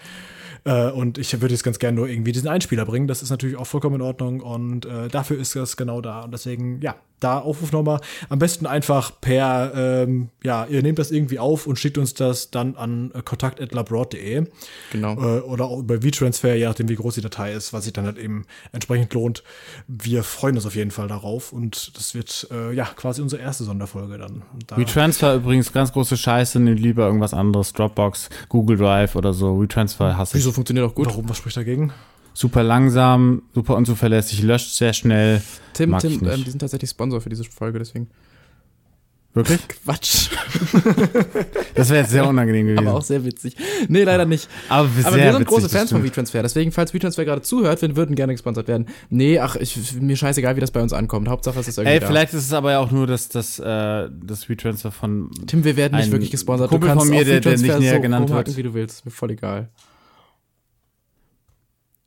Äh, 0.66 0.90
und 0.90 1.18
ich 1.18 1.40
würde 1.42 1.54
jetzt 1.54 1.64
ganz 1.64 1.80
gerne 1.80 1.96
nur 1.96 2.10
irgendwie 2.10 2.32
diesen 2.32 2.50
Einspieler 2.50 2.86
bringen. 2.86 3.08
Das 3.08 3.22
ist 3.22 3.30
natürlich 3.30 3.56
auch 3.56 3.68
vollkommen 3.68 3.96
in 3.96 4.02
Ordnung 4.02 4.42
und 4.42 4.86
äh, 4.86 5.08
dafür 5.08 5.40
ist 5.40 5.56
das 5.56 5.78
genau 5.78 6.02
da. 6.02 6.22
Und 6.22 6.32
deswegen, 6.32 6.82
ja, 6.82 6.96
da 7.20 7.40
Aufruf 7.40 7.72
nochmal. 7.72 8.00
Am 8.30 8.40
besten 8.40 8.66
einfach 8.66 9.12
per, 9.22 9.72
ähm, 9.76 10.30
ja, 10.44 10.66
ihr 10.66 10.82
nehmt 10.82 11.00
das 11.00 11.12
irgendwie 11.12 11.40
auf 11.40 11.68
und 11.68 11.80
schickt 11.80 11.98
uns 11.98 12.14
das 12.14 12.52
dann 12.52 12.76
an 12.76 13.12
äh, 13.14 13.22
kontakt.labroad.de 13.22 14.46
Genau. 14.92 15.14
äh, 15.14 15.40
oder 15.42 15.66
auch 15.66 15.80
über 15.80 16.02
V-Transfer, 16.02 16.56
je 16.56 16.66
nachdem, 16.66 16.90
wie 16.90 16.96
groß 16.96 17.16
die 17.16 17.22
Datei 17.22 17.54
ist, 17.54 17.74
was 17.74 17.86
sich 17.86 17.94
dann 17.94 18.06
halt 18.06 18.18
eben 18.18 18.46
entsprechend 18.72 19.14
lohnt. 19.14 19.44
Wir 19.88 20.24
freuen 20.24 20.56
uns 20.56 20.66
auf 20.66 20.76
jeden 20.76 20.92
Fall 20.92 21.08
darauf 21.08 21.54
und 21.54 21.98
das 21.98 22.14
wird, 22.16 22.48
äh, 22.52 22.74
ja, 22.74 22.86
quasi 22.86 23.22
unsere 23.22 23.42
erste 23.42 23.64
Sonderfolge 23.64 24.18
dann. 24.18 24.44
Da, 24.68 24.78
WeTransfer 24.78 25.36
übrigens 25.36 25.72
ganz 25.72 25.92
große 25.92 26.18
Scheiße, 26.18 26.60
nehmt 26.60 26.80
lieber 26.80 27.06
irgendwas 27.06 27.34
anderes, 27.34 27.74
Dropbox, 27.74 28.30
Google 28.50 28.78
Drive 28.78 29.16
oder 29.16 29.34
so. 29.34 29.62
WeTransfer 29.62 30.18
hasse 30.18 30.38
ich. 30.38 30.44
Wieso 30.44 30.52
funktioniert 30.52 30.86
auch 30.86 30.96
gut? 30.96 31.08
warum, 31.08 31.30
was 31.30 31.38
spricht 31.38 31.58
dagegen? 31.58 31.94
Super 32.36 32.62
langsam, 32.62 33.42
super 33.56 33.76
unzuverlässig, 33.76 34.44
löscht 34.44 34.76
sehr 34.76 34.94
schnell. 34.94 35.42
Tim, 35.74 35.90
Mag 35.90 36.02
Tim, 36.02 36.14
ähm, 36.28 36.44
die 36.44 36.52
sind 36.52 36.60
tatsächlich 36.60 36.92
Sponsor 36.92 37.20
für 37.22 37.30
diese 37.30 37.44
Folge, 37.46 37.80
deswegen. 37.80 38.08
Wirklich? 39.34 39.60
Quatsch. 39.84 40.30
Das 41.76 41.90
wäre 41.90 42.00
jetzt 42.02 42.12
sehr 42.12 42.26
unangenehm 42.26 42.68
gewesen. 42.68 42.88
Aber 42.88 42.98
auch 42.98 43.02
sehr 43.04 43.26
witzig. 43.26 43.58
Nee, 43.90 44.04
leider 44.04 44.24
nicht. 44.24 44.48
Aber, 44.70 44.88
Aber 45.04 45.16
wir 45.18 45.24
sind 45.24 45.42
witzig, 45.42 45.48
große 45.48 45.68
Fans 45.70 45.92
von. 45.92 46.04
WeTransfer. 46.06 46.42
Deswegen, 46.42 46.72
falls 46.72 46.94
WeTransfer 46.94 47.26
gerade 47.26 47.42
zuhört, 47.42 47.82
wir 47.82 47.96
würden 47.98 48.16
gerne 48.16 48.34
gesponsert 48.34 48.70
werden. 48.70 48.88
Nee, 49.10 49.40
ach, 49.40 49.58
ich, 49.58 49.94
mir 50.00 50.16
scheißegal, 50.16 50.56
wie 50.56 50.62
das 50.62 50.72
bei 50.72 50.82
uns 50.82 50.94
ankommt. 50.94 51.28
Hauptsache, 51.28 51.60
es 51.60 51.68
ist 51.68 51.78
irgendwie 51.78 51.96
Ey, 51.96 52.00
da. 52.00 52.08
vielleicht 52.08 52.34
ist 52.34 52.46
es 52.46 52.54
aber 52.54 52.72
ja 52.72 52.80
auch 52.80 52.92
nur 52.92 53.08
das, 53.08 53.28
das, 53.28 53.60
äh, 53.60 54.10
das 54.26 54.48
Retransfer 54.48 54.92
von. 54.92 55.30
Tim, 55.48 55.66
wir 55.66 55.76
werden 55.76 55.98
nicht 55.98 56.12
wirklich 56.14 56.32
gesponsert. 56.32 56.70
Kumpel 56.70 56.88
du 56.88 56.96
kannst 56.96 57.06
von 57.08 57.14
mir, 57.14 57.26
der- 57.26 57.42
der 57.42 57.52
nicht 57.52 57.64
WeTransfer 57.64 57.80
näher 57.82 57.96
so 57.96 58.02
genannt 58.02 58.30
wird. 58.30 58.56
wie 58.56 58.64
du 58.64 58.74
willst. 58.74 59.00
Ist 59.00 59.06
mir 59.06 59.12
voll 59.12 59.32
egal. 59.32 59.68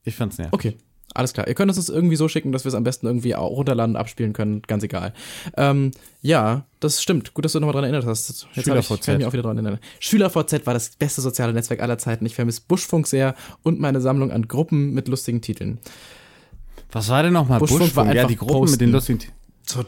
Ich 0.08 0.16
fand's 0.16 0.38
nervig. 0.38 0.54
Okay, 0.54 0.76
alles 1.14 1.32
klar. 1.32 1.48
Ihr 1.48 1.54
könnt 1.54 1.68
uns 1.68 1.76
das 1.76 1.88
irgendwie 1.88 2.16
so 2.16 2.28
schicken, 2.28 2.52
dass 2.52 2.64
wir 2.64 2.68
es 2.68 2.74
am 2.74 2.84
besten 2.84 3.06
irgendwie 3.06 3.34
auch 3.34 3.50
runterladen 3.50 3.94
und 3.94 4.00
abspielen 4.00 4.32
können. 4.32 4.62
Ganz 4.62 4.82
egal. 4.82 5.12
Ähm, 5.56 5.90
ja, 6.22 6.64
das 6.80 7.02
stimmt. 7.02 7.34
Gut, 7.34 7.44
dass 7.44 7.52
du 7.52 7.60
nochmal 7.60 7.74
dran 7.74 7.84
erinnert 7.84 8.06
hast. 8.06 8.28
Jetzt 8.28 8.44
hab 8.44 8.56
ich, 8.56 8.64
SchülerVZ. 8.64 9.04
kann 9.04 9.14
ich 9.14 9.18
mich 9.18 9.26
auch 9.26 9.32
wieder 9.32 9.42
dran 9.42 9.56
erinnern. 9.56 9.78
SchülerVZ 10.00 10.66
war 10.66 10.74
das 10.74 10.90
beste 10.90 11.20
soziale 11.20 11.52
Netzwerk 11.52 11.80
aller 11.80 11.98
Zeiten. 11.98 12.24
Ich 12.26 12.34
vermisse 12.34 12.62
Buschfunk 12.66 13.06
sehr 13.06 13.34
und 13.62 13.80
meine 13.80 14.00
Sammlung 14.00 14.32
an 14.32 14.48
Gruppen 14.48 14.94
mit 14.94 15.08
lustigen 15.08 15.40
Titeln. 15.40 15.78
Was 16.92 17.08
war 17.08 17.22
denn 17.22 17.32
nochmal 17.34 17.58
Buschfunk 17.58 17.80
Buschfunk? 17.80 17.96
war 17.96 18.14
ja, 18.14 18.22
einfach 18.22 18.28
die 18.28 18.36
Gruppen 18.36 18.70
mit 18.70 18.80
den 18.80 18.92
posten. 18.92 19.12
lustigen. 19.14 19.32
So, 19.66 19.84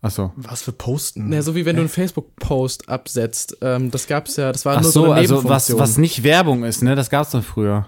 Achso. 0.00 0.32
was 0.36 0.62
für 0.62 0.72
Posten. 0.72 1.28
Naja, 1.28 1.42
so 1.42 1.54
wie 1.54 1.64
wenn 1.64 1.76
du 1.76 1.82
einen 1.82 1.88
Facebook-Post 1.88 2.88
absetzt. 2.88 3.58
Ähm, 3.60 3.90
das 3.90 4.06
gab's 4.06 4.36
ja, 4.36 4.52
das 4.52 4.64
war 4.64 4.76
Ach 4.76 4.82
nur 4.82 4.92
so, 4.92 5.00
so, 5.00 5.12
eine 5.12 5.20
also 5.20 5.44
was, 5.44 5.76
was 5.76 5.98
nicht 5.98 6.22
Werbung 6.22 6.64
ist, 6.64 6.82
ne? 6.82 6.94
Das 6.94 7.10
gab's 7.10 7.30
doch 7.32 7.42
früher. 7.42 7.86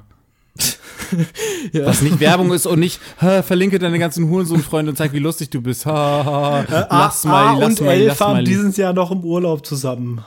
Ja. 1.73 1.87
Was 1.87 2.03
nicht 2.03 2.21
Werbung 2.21 2.53
ist 2.53 2.67
und 2.67 2.79
nicht, 2.79 3.01
"Hä, 3.19 3.43
verlinke 3.43 3.79
deine 3.81 3.99
ganzen 3.99 4.29
Hurensohn-Freunde 4.29 4.91
und 4.91 4.97
zeig, 4.97 5.13
wie 5.13 5.19
lustig 5.19 5.51
du 5.51 5.61
bist. 5.61 5.85
Ha, 5.87 5.93
ha, 5.93 6.65
ha. 6.69 6.87
Lass 6.91 7.25
A 7.27 7.29
mal, 7.29 7.59
lass 7.59 7.81
und 7.81 7.87
mal, 7.87 7.99
lass 8.01 8.17
fahren 8.19 8.33
mal. 8.35 8.45
dieses 8.45 8.77
Jahr 8.77 8.93
noch 8.93 9.11
im 9.11 9.25
Urlaub 9.25 9.67
zusammen. 9.67 10.25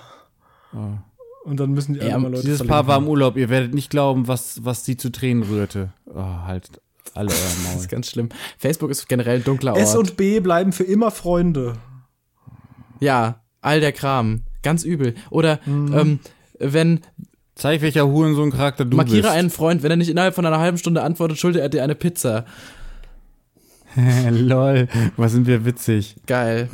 Und 1.45 1.59
dann 1.59 1.71
müssen 1.71 1.93
die 1.93 1.99
Ja, 2.01 2.15
anderen 2.15 2.33
Leute 2.33 2.43
Dieses 2.45 2.57
verlinken. 2.57 2.75
Paar 2.85 2.87
war 2.87 2.97
im 2.97 3.07
Urlaub. 3.07 3.37
Ihr 3.37 3.49
werdet 3.49 3.73
nicht 3.73 3.89
glauben, 3.89 4.27
was, 4.27 4.63
was 4.65 4.83
sie 4.85 4.97
zu 4.97 5.09
Tränen 5.11 5.43
rührte. 5.43 5.93
Oh, 6.13 6.21
halt 6.45 6.69
alle 7.13 7.29
euer 7.29 7.35
Das 7.63 7.63
Maul. 7.63 7.75
ist 7.81 7.89
ganz 7.89 8.09
schlimm. 8.09 8.29
Facebook 8.57 8.89
ist 8.89 9.07
generell 9.07 9.37
ein 9.37 9.43
dunkler 9.43 9.73
Ort. 9.73 9.81
S 9.81 9.95
und 9.95 10.17
B 10.17 10.39
bleiben 10.39 10.71
für 10.73 10.83
immer 10.83 11.11
Freunde. 11.11 11.73
ja, 12.99 13.41
all 13.61 13.79
der 13.79 13.91
Kram. 13.93 14.41
Ganz 14.63 14.83
übel. 14.83 15.15
Oder 15.29 15.59
Mhm. 15.65 15.93
ähm, 15.97 16.19
wenn 16.59 17.01
Zeig, 17.55 17.81
welcher 17.81 18.07
Hurensohn-Charakter 18.07 18.85
du 18.85 18.97
markiere 18.97 19.21
bist. 19.23 19.33
einen 19.33 19.49
Freund, 19.49 19.83
wenn 19.83 19.91
er 19.91 19.97
nicht 19.97 20.09
innerhalb 20.09 20.33
von 20.35 20.45
einer 20.45 20.59
halben 20.59 20.77
Stunde 20.77 21.03
antwortet, 21.03 21.37
schuldet 21.37 21.61
er 21.61 21.69
dir 21.69 21.83
eine 21.83 21.95
Pizza. 21.95 22.45
Lol, 24.31 24.87
was 25.17 25.31
sind 25.33 25.45
wir 25.45 25.65
witzig. 25.65 26.15
Geil. 26.25 26.67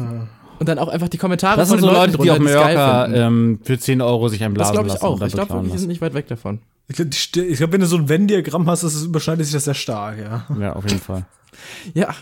Und 0.60 0.70
dann 0.70 0.80
auch 0.80 0.88
einfach 0.88 1.10
die 1.10 1.18
Kommentare 1.18 1.58
Das 1.58 1.70
von 1.70 1.80
sind 1.80 1.88
den 1.88 1.94
so 1.94 2.00
Leuten 2.00 2.12
Leute, 2.14 2.24
die 2.24 2.32
auf 2.32 2.40
Mallorca 2.40 3.04
finden. 3.06 3.20
ähm, 3.20 3.60
für 3.64 3.78
10 3.80 4.02
Euro 4.02 4.28
sich 4.30 4.40
Das 4.40 4.46
einblasen 4.48 4.74
glaube 4.74 4.88
ich 4.90 5.02
auch. 5.02 5.22
Ich 5.22 5.34
glaube 5.34 5.70
wir 5.72 5.80
sind 5.80 5.88
nicht 5.90 6.02
weit 6.02 6.14
weg 6.14 6.28
davon. 6.28 6.60
Ich 6.88 6.96
glaube, 6.96 7.10
glaub, 7.56 7.72
wenn 7.72 7.82
du 7.82 7.86
so 7.88 7.98
ein 7.98 8.10
Venn-Diagramm 8.10 8.68
hast, 8.70 8.84
das 8.84 9.04
überschneidet 9.04 9.46
sich 9.46 9.54
das 9.54 9.66
sehr 9.66 9.74
stark, 9.76 10.18
ja. 10.18 10.46
Ja, 10.60 10.74
auf 10.74 10.84
jeden 10.86 11.00
Fall. 11.00 11.26
Ja. 11.94 12.16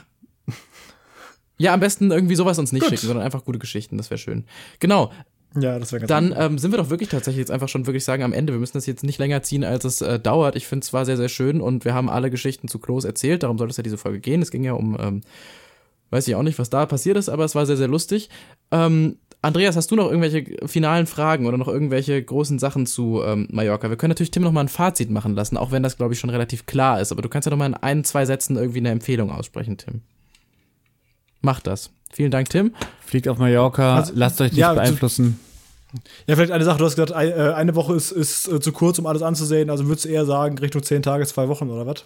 Ja, 1.58 1.74
am 1.74 1.80
besten 1.80 2.12
irgendwie 2.12 2.36
sowas 2.36 2.60
uns 2.60 2.72
nicht 2.72 2.82
Gut. 2.84 2.90
schicken, 2.92 3.08
sondern 3.08 3.26
einfach 3.26 3.44
gute 3.46 3.60
Geschichten. 3.60 3.98
Das 3.98 4.10
wäre 4.12 4.18
schön. 4.20 4.46
Genau. 4.80 5.12
Ja, 5.56 5.80
das 5.80 5.92
wäre 5.92 6.02
ganz 6.02 6.10
Dann 6.10 6.36
ähm, 6.38 6.58
sind 6.58 6.72
wir 6.72 6.78
doch 6.78 6.90
wirklich 6.90 7.10
tatsächlich 7.10 7.40
jetzt 7.40 7.52
einfach 7.52 7.70
schon 7.70 7.88
wirklich 7.88 8.04
sagen 8.04 8.24
am 8.24 8.34
Ende. 8.34 8.54
Wir 8.54 8.60
müssen 8.60 8.78
das 8.78 8.86
jetzt 8.86 9.04
nicht 9.04 9.18
länger 9.18 9.42
ziehen, 9.44 9.64
als 9.64 9.86
es 9.86 10.02
äh, 10.02 10.20
dauert. 10.20 10.56
Ich 10.56 10.68
finde 10.68 10.84
es 10.84 10.94
war 10.94 11.06
sehr, 11.06 11.18
sehr 11.18 11.30
schön 11.30 11.62
und 11.62 11.86
wir 11.86 11.94
haben 11.94 12.10
alle 12.10 12.30
Geschichten 12.30 12.68
zu 12.68 12.80
Klos 12.80 13.06
erzählt. 13.06 13.44
Darum 13.44 13.58
soll 13.58 13.70
es 13.70 13.78
ja 13.78 13.84
diese 13.84 13.98
Folge 13.98 14.20
gehen. 14.20 14.42
Es 14.42 14.52
ging 14.52 14.64
ja 14.64 14.74
um, 14.74 14.98
ähm, 15.00 15.22
weiß 16.10 16.28
ich 16.28 16.36
auch 16.36 16.44
nicht, 16.44 16.60
was 16.60 16.70
da 16.70 16.86
passiert 16.86 17.18
ist, 17.18 17.30
aber 17.30 17.46
es 17.46 17.56
war 17.56 17.66
sehr, 17.66 17.78
sehr 17.78 17.88
lustig. 17.88 18.30
Ähm, 18.72 19.18
Andreas, 19.42 19.76
hast 19.76 19.92
du 19.92 19.96
noch 19.96 20.08
irgendwelche 20.08 20.68
finalen 20.68 21.06
Fragen 21.06 21.46
oder 21.46 21.58
noch 21.58 21.68
irgendwelche 21.68 22.22
großen 22.22 22.60
Sachen 22.60 22.86
zu 22.86 23.22
ähm, 23.24 23.48
Mallorca? 23.52 23.90
Wir 23.90 23.98
können 23.98 24.10
natürlich 24.10 24.32
Tim 24.32 24.44
noch 24.44 24.52
mal 24.52 24.62
ein 24.62 24.68
Fazit 24.68 25.10
machen 25.10 25.36
lassen, 25.36 25.58
auch 25.58 25.72
wenn 25.72 25.84
das, 25.84 25.98
glaube 25.98 26.14
ich, 26.14 26.20
schon 26.20 26.32
relativ 26.32 26.66
klar 26.66 27.00
ist. 27.00 27.12
Aber 27.12 27.22
du 27.22 27.30
kannst 27.30 27.46
ja 27.46 27.52
noch 27.52 27.58
mal 27.58 27.68
in 27.68 27.76
ein, 27.76 28.04
zwei 28.04 28.26
Sätzen 28.26 28.58
irgendwie 28.58 28.80
eine 28.80 28.90
Empfehlung 28.90 29.32
aussprechen, 29.32 29.78
Tim. 29.78 30.02
Mach 31.42 31.60
das. 31.60 31.92
Vielen 32.12 32.32
Dank, 32.32 32.50
Tim. 32.50 32.74
Fliegt 33.06 33.28
auf 33.28 33.38
Mallorca, 33.38 33.96
Also, 33.98 34.14
lasst 34.16 34.42
euch 34.42 34.52
nicht 34.52 34.60
ja, 34.60 34.74
beeinflussen. 34.74 35.40
Ja, 36.26 36.36
vielleicht 36.36 36.52
eine 36.52 36.66
Sache, 36.66 36.78
du 36.78 36.86
hast 36.86 36.96
gesagt, 36.96 37.12
äh, 37.12 37.54
eine 37.54 37.76
Woche 37.76 37.96
ist, 37.96 38.12
ist 38.12 38.48
äh, 38.48 38.60
zu 38.60 38.72
kurz, 38.72 39.00
um 39.00 39.06
alles 39.06 39.22
anzusehen. 39.22 39.70
Also 39.70 39.88
würdest 39.88 40.06
du 40.06 40.10
eher 40.10 40.26
sagen, 40.26 40.58
Richtung 40.58 40.84
zehn 40.84 41.02
Tage, 41.02 41.26
zwei 41.26 41.48
Wochen 41.48 41.70
oder 41.70 41.86
was? 41.86 42.06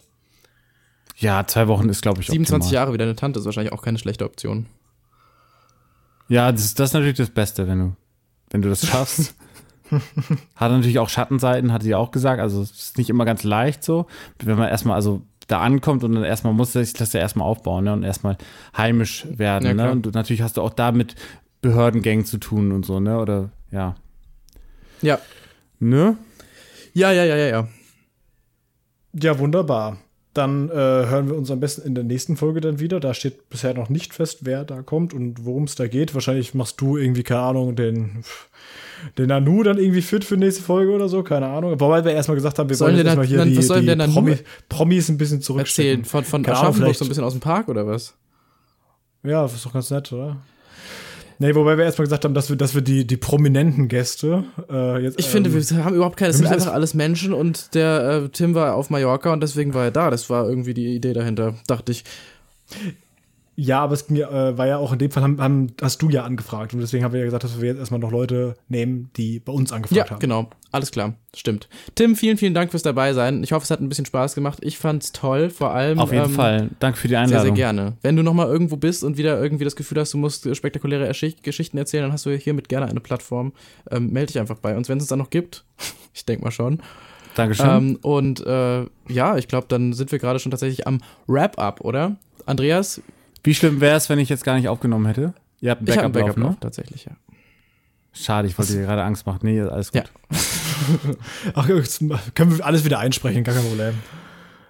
Ja, 1.17 1.45
zwei 1.45 1.67
Wochen 1.67 1.89
ist, 1.89 2.01
glaube 2.01 2.21
ich, 2.21 2.27
27 2.27 2.67
optimal. 2.67 2.73
Jahre 2.73 2.93
wie 2.93 2.97
deine 2.97 3.15
Tante 3.15 3.39
ist 3.39 3.45
wahrscheinlich 3.45 3.73
auch 3.73 3.81
keine 3.81 3.97
schlechte 3.97 4.25
Option. 4.25 4.67
Ja, 6.27 6.51
das, 6.51 6.73
das 6.73 6.89
ist 6.89 6.93
natürlich 6.93 7.17
das 7.17 7.29
Beste, 7.29 7.67
wenn 7.67 7.79
du, 7.79 7.95
wenn 8.51 8.61
du 8.61 8.69
das 8.69 8.85
schaffst. 8.85 9.35
hat 10.55 10.71
natürlich 10.71 10.99
auch 10.99 11.09
Schattenseiten, 11.09 11.73
hat 11.73 11.83
sie 11.83 11.95
auch 11.95 12.11
gesagt. 12.11 12.39
Also 12.39 12.61
es 12.61 12.71
ist 12.71 12.97
nicht 12.97 13.09
immer 13.09 13.25
ganz 13.25 13.43
leicht 13.43 13.83
so, 13.83 14.07
wenn 14.39 14.57
man 14.57 14.69
erstmal 14.69 14.95
also 14.95 15.21
da 15.51 15.59
ankommt 15.59 16.03
und 16.03 16.15
dann 16.15 16.23
erstmal 16.23 16.53
muss 16.53 16.73
sich 16.73 16.93
das 16.93 17.13
ja 17.13 17.19
erstmal 17.19 17.47
aufbauen 17.47 17.83
ne? 17.83 17.93
und 17.93 18.03
erstmal 18.03 18.37
heimisch 18.75 19.27
werden. 19.29 19.65
Ja, 19.65 19.73
ne? 19.73 19.91
Und 19.91 20.13
natürlich 20.13 20.41
hast 20.41 20.57
du 20.57 20.61
auch 20.61 20.73
da 20.73 20.91
mit 20.91 21.15
Behördengängen 21.61 22.25
zu 22.25 22.37
tun 22.37 22.71
und 22.71 22.85
so, 22.85 22.99
ne? 22.99 23.19
Oder 23.19 23.49
ja. 23.71 23.95
Ja. 25.01 25.19
Ne? 25.79 26.17
Ja, 26.93 27.11
ja, 27.11 27.23
ja, 27.23 27.35
ja, 27.35 27.47
ja. 27.47 27.67
Ja, 29.13 29.39
wunderbar. 29.39 29.97
Dann 30.33 30.69
äh, 30.69 30.73
hören 30.73 31.27
wir 31.27 31.35
uns 31.35 31.51
am 31.51 31.59
besten 31.59 31.81
in 31.81 31.93
der 31.93 32.05
nächsten 32.05 32.37
Folge 32.37 32.61
dann 32.61 32.79
wieder. 32.79 33.01
Da 33.01 33.13
steht 33.13 33.49
bisher 33.49 33.73
noch 33.73 33.89
nicht 33.89 34.13
fest, 34.13 34.39
wer 34.41 34.63
da 34.63 34.81
kommt 34.81 35.13
und 35.13 35.45
worum 35.45 35.65
es 35.65 35.75
da 35.75 35.87
geht. 35.87 36.13
Wahrscheinlich 36.13 36.53
machst 36.53 36.79
du 36.79 36.95
irgendwie, 36.95 37.23
keine 37.23 37.41
Ahnung, 37.41 37.75
den, 37.75 38.23
den 39.17 39.27
Nanu 39.27 39.63
dann 39.63 39.77
irgendwie 39.77 40.01
fit 40.01 40.23
für 40.23 40.37
nächste 40.37 40.63
Folge 40.63 40.93
oder 40.93 41.09
so, 41.09 41.21
keine 41.21 41.47
Ahnung. 41.47 41.77
Wobei 41.79 42.05
wir 42.05 42.13
erstmal 42.13 42.35
gesagt 42.35 42.59
haben, 42.59 42.69
wir 42.69 42.77
Sollen 42.77 42.95
wollen 42.95 43.05
jetzt 43.05 43.17
erstmal 43.17 43.27
hier 43.27 43.43
die, 43.43 43.97
die 43.97 44.13
Promi, 44.13 44.37
Promis 44.69 45.09
ein 45.09 45.17
bisschen 45.17 45.39
Erzählen 45.39 45.41
zurückstellen. 45.41 46.05
von, 46.05 46.23
von 46.23 46.45
Ahnung, 46.45 46.57
Aschaffenburg 46.57 46.95
so 46.95 47.03
ein 47.03 47.09
bisschen 47.09 47.23
aus 47.25 47.33
dem 47.33 47.41
Park 47.41 47.67
oder 47.67 47.85
was? 47.85 48.13
Ja, 49.23 49.43
das 49.43 49.55
ist 49.55 49.65
doch 49.65 49.73
ganz 49.73 49.89
nett, 49.91 50.13
oder? 50.13 50.37
Nee, 51.41 51.55
wobei 51.55 51.76
wir 51.76 51.85
erstmal 51.85 52.05
gesagt 52.05 52.23
haben, 52.23 52.35
dass 52.35 52.49
wir, 52.49 52.55
dass 52.55 52.76
wir 52.76 52.84
die, 52.84 53.07
die 53.07 53.18
prominenten 53.18 53.88
Gäste 53.88 54.43
äh, 54.69 55.01
jetzt. 55.01 55.19
Ich 55.19 55.26
finde, 55.26 55.49
ähm, 55.49 55.55
wir 55.55 55.84
haben 55.84 55.95
überhaupt 55.95 56.15
keine, 56.15 56.31
das 56.31 56.39
wir 56.39 56.47
sind 56.47 56.55
einfach 56.55 56.73
alles 56.73 56.93
Menschen 56.93 57.34
und 57.34 57.73
der 57.73 58.26
äh, 58.26 58.30
Tim 58.30 58.53
war 58.53 58.76
auf 58.76 58.91
Mallorca 58.91 59.34
und 59.34 59.41
deswegen 59.41 59.73
war 59.73 59.85
er 59.85 59.91
da. 59.91 60.11
Das 60.11 60.30
war 60.30 60.47
irgendwie 60.47 60.76
die 60.76 60.93
Idee 60.93 61.13
dahinter, 61.13 61.55
dachte 61.65 61.93
ich. 61.93 62.03
Ja, 63.55 63.81
aber 63.81 63.93
es 63.93 64.07
ging 64.07 64.15
ja, 64.15 64.29
äh, 64.49 64.57
war 64.57 64.65
ja 64.65 64.77
auch 64.77 64.93
in 64.93 64.99
dem 64.99 65.11
Fall, 65.11 65.23
haben, 65.23 65.39
haben, 65.41 65.67
hast 65.81 66.01
du 66.01 66.09
ja 66.09 66.23
angefragt. 66.23 66.73
Und 66.73 66.79
deswegen 66.79 67.03
haben 67.03 67.11
wir 67.11 67.19
ja 67.19 67.25
gesagt, 67.25 67.43
dass 67.43 67.59
wir 67.59 67.67
jetzt 67.67 67.79
erstmal 67.79 67.99
noch 67.99 68.11
Leute 68.11 68.55
nehmen, 68.69 69.09
die 69.17 69.39
bei 69.39 69.51
uns 69.51 69.71
angefragt 69.73 69.97
Ja, 69.97 70.09
haben. 70.09 70.19
genau. 70.19 70.49
Alles 70.71 70.91
klar. 70.91 71.15
Stimmt. 71.35 71.67
Tim, 71.95 72.15
vielen, 72.15 72.37
vielen 72.37 72.53
Dank 72.53 72.71
fürs 72.71 72.81
dabei 72.81 73.11
sein. 73.11 73.43
Ich 73.43 73.51
hoffe, 73.51 73.65
es 73.65 73.69
hat 73.71 73.81
ein 73.81 73.89
bisschen 73.89 74.05
Spaß 74.05 74.35
gemacht. 74.35 74.59
Ich 74.61 74.77
fand's 74.77 75.11
toll, 75.11 75.49
vor 75.49 75.71
allem. 75.71 75.99
Auf 75.99 76.13
jeden 76.13 76.25
ähm, 76.25 76.31
Fall. 76.31 76.69
Danke 76.79 76.97
für 76.97 77.09
die 77.09 77.13
Sehr, 77.13 77.19
Einladung. 77.19 77.47
sehr 77.47 77.55
gerne. 77.55 77.97
Wenn 78.01 78.15
du 78.15 78.23
nochmal 78.23 78.47
irgendwo 78.47 78.77
bist 78.77 79.03
und 79.03 79.17
wieder 79.17 79.39
irgendwie 79.41 79.65
das 79.65 79.75
Gefühl 79.75 79.99
hast, 79.99 80.13
du 80.13 80.17
musst 80.17 80.55
spektakuläre 80.55 81.05
Erschicht- 81.05 81.43
Geschichten 81.43 81.77
erzählen, 81.77 82.03
dann 82.03 82.13
hast 82.13 82.25
du 82.25 82.31
hiermit 82.31 82.69
gerne 82.69 82.87
eine 82.87 83.01
Plattform. 83.01 83.51
Ähm, 83.91 84.11
melde 84.11 84.27
dich 84.27 84.39
einfach 84.39 84.59
bei 84.59 84.77
uns, 84.77 84.87
wenn 84.87 84.97
es 84.97 85.03
uns 85.03 85.09
dann 85.09 85.19
noch 85.19 85.29
gibt. 85.29 85.65
ich 86.13 86.25
denke 86.25 86.45
mal 86.45 86.51
schon. 86.51 86.81
Dankeschön. 87.35 87.69
Ähm, 87.69 87.99
und 88.01 88.45
äh, 88.45 88.85
ja, 89.09 89.37
ich 89.37 89.49
glaube, 89.49 89.67
dann 89.69 89.91
sind 89.91 90.11
wir 90.13 90.19
gerade 90.19 90.39
schon 90.39 90.51
tatsächlich 90.51 90.87
am 90.87 91.01
Wrap-up, 91.27 91.81
oder? 91.81 92.15
Andreas, 92.45 93.01
Wie 93.43 93.55
schlimm 93.55 93.81
wäre 93.81 93.97
es, 93.97 94.09
wenn 94.09 94.19
ich 94.19 94.30
jetzt 94.30 94.43
gar 94.43 94.55
nicht 94.55 94.68
aufgenommen 94.68 95.05
hätte? 95.05 95.34
Ihr 95.61 95.72
habt 95.72 95.81
ein 95.81 95.88
ich 95.88 95.95
Backup, 95.95 96.05
ein 96.05 96.11
Backup 96.11 96.38
laufen, 96.38 96.49
ne? 96.51 96.57
tatsächlich, 96.59 97.05
ja. 97.05 97.11
Schade, 98.13 98.47
ich 98.47 98.57
wollte 98.57 98.73
dir 98.73 98.81
gerade 98.81 99.03
Angst 99.03 99.26
machen. 99.26 99.39
Nee, 99.43 99.61
alles 99.61 99.91
gut. 99.91 100.03
Ja. 100.03 100.39
Ach, 101.53 101.68
können 101.68 102.57
wir 102.57 102.65
alles 102.65 102.84
wieder 102.84 102.99
einsprechen, 102.99 103.43
gar 103.43 103.55
kein 103.55 103.63
Problem. 103.63 103.93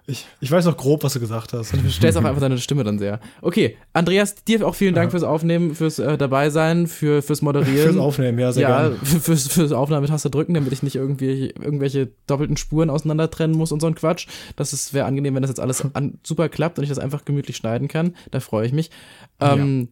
Ich, 0.08 0.26
ich 0.42 0.52
weiß 0.52 0.66
noch 0.66 0.76
grob, 0.78 1.04
was 1.04 1.14
du 1.14 1.20
gesagt 1.20 1.54
hast. 1.54 1.74
Du 1.74 1.90
stellst 1.90 2.18
auch 2.18 2.24
einfach 2.24 2.42
deine 2.42 2.58
Stimme 2.58 2.84
dann 2.84 2.98
sehr. 3.00 3.20
Okay, 3.42 3.78
Andreas, 3.94 4.36
dir 4.44 4.66
auch 4.68 4.76
vielen 4.76 4.96
Dank 4.96 5.12
fürs 5.12 5.24
Aufnehmen, 5.24 5.76
fürs 5.76 6.00
äh, 6.00 6.18
Dabeisein, 6.18 6.88
für, 6.88 7.22
fürs 7.22 7.42
Moderieren. 7.42 7.94
Fürs 7.94 7.98
Aufnehmen, 7.98 8.40
ja, 8.40 8.52
sehr 8.52 8.64
ja, 8.64 8.82
gerne. 8.82 8.96
für- 9.04 9.20
fürs, 9.22 9.48
fürs 9.48 9.72
Aufnahmetaste 9.72 10.30
drücken, 10.30 10.54
damit 10.56 10.74
ich 10.74 10.84
nicht 10.84 10.96
irgendwie 10.96 11.52
irgendwelche 11.52 12.10
doppelten 12.28 12.58
Spuren 12.58 12.90
auseinander 12.90 13.30
trennen 13.30 13.54
muss 13.54 13.72
und 13.72 13.80
so 13.80 13.88
ein 13.88 13.96
Quatsch. 13.96 14.28
Das 14.56 14.74
ist 14.74 14.94
wäre 14.94 15.06
angenehm, 15.06 15.36
wenn 15.36 15.44
das 15.44 15.52
jetzt 15.52 15.60
alles 15.60 15.84
an, 15.94 16.20
super 16.24 16.50
klappt 16.50 16.78
und 16.80 16.84
ich 16.84 16.90
das 16.90 17.00
einfach 17.00 17.24
gemütlich 17.24 17.56
schneiden 17.56 17.88
kann. 17.88 18.16
Da 18.32 18.40
freue 18.40 18.66
ich 18.66 18.74
mich. 18.74 18.90
Ähm, 19.40 19.82
ja. 19.82 19.88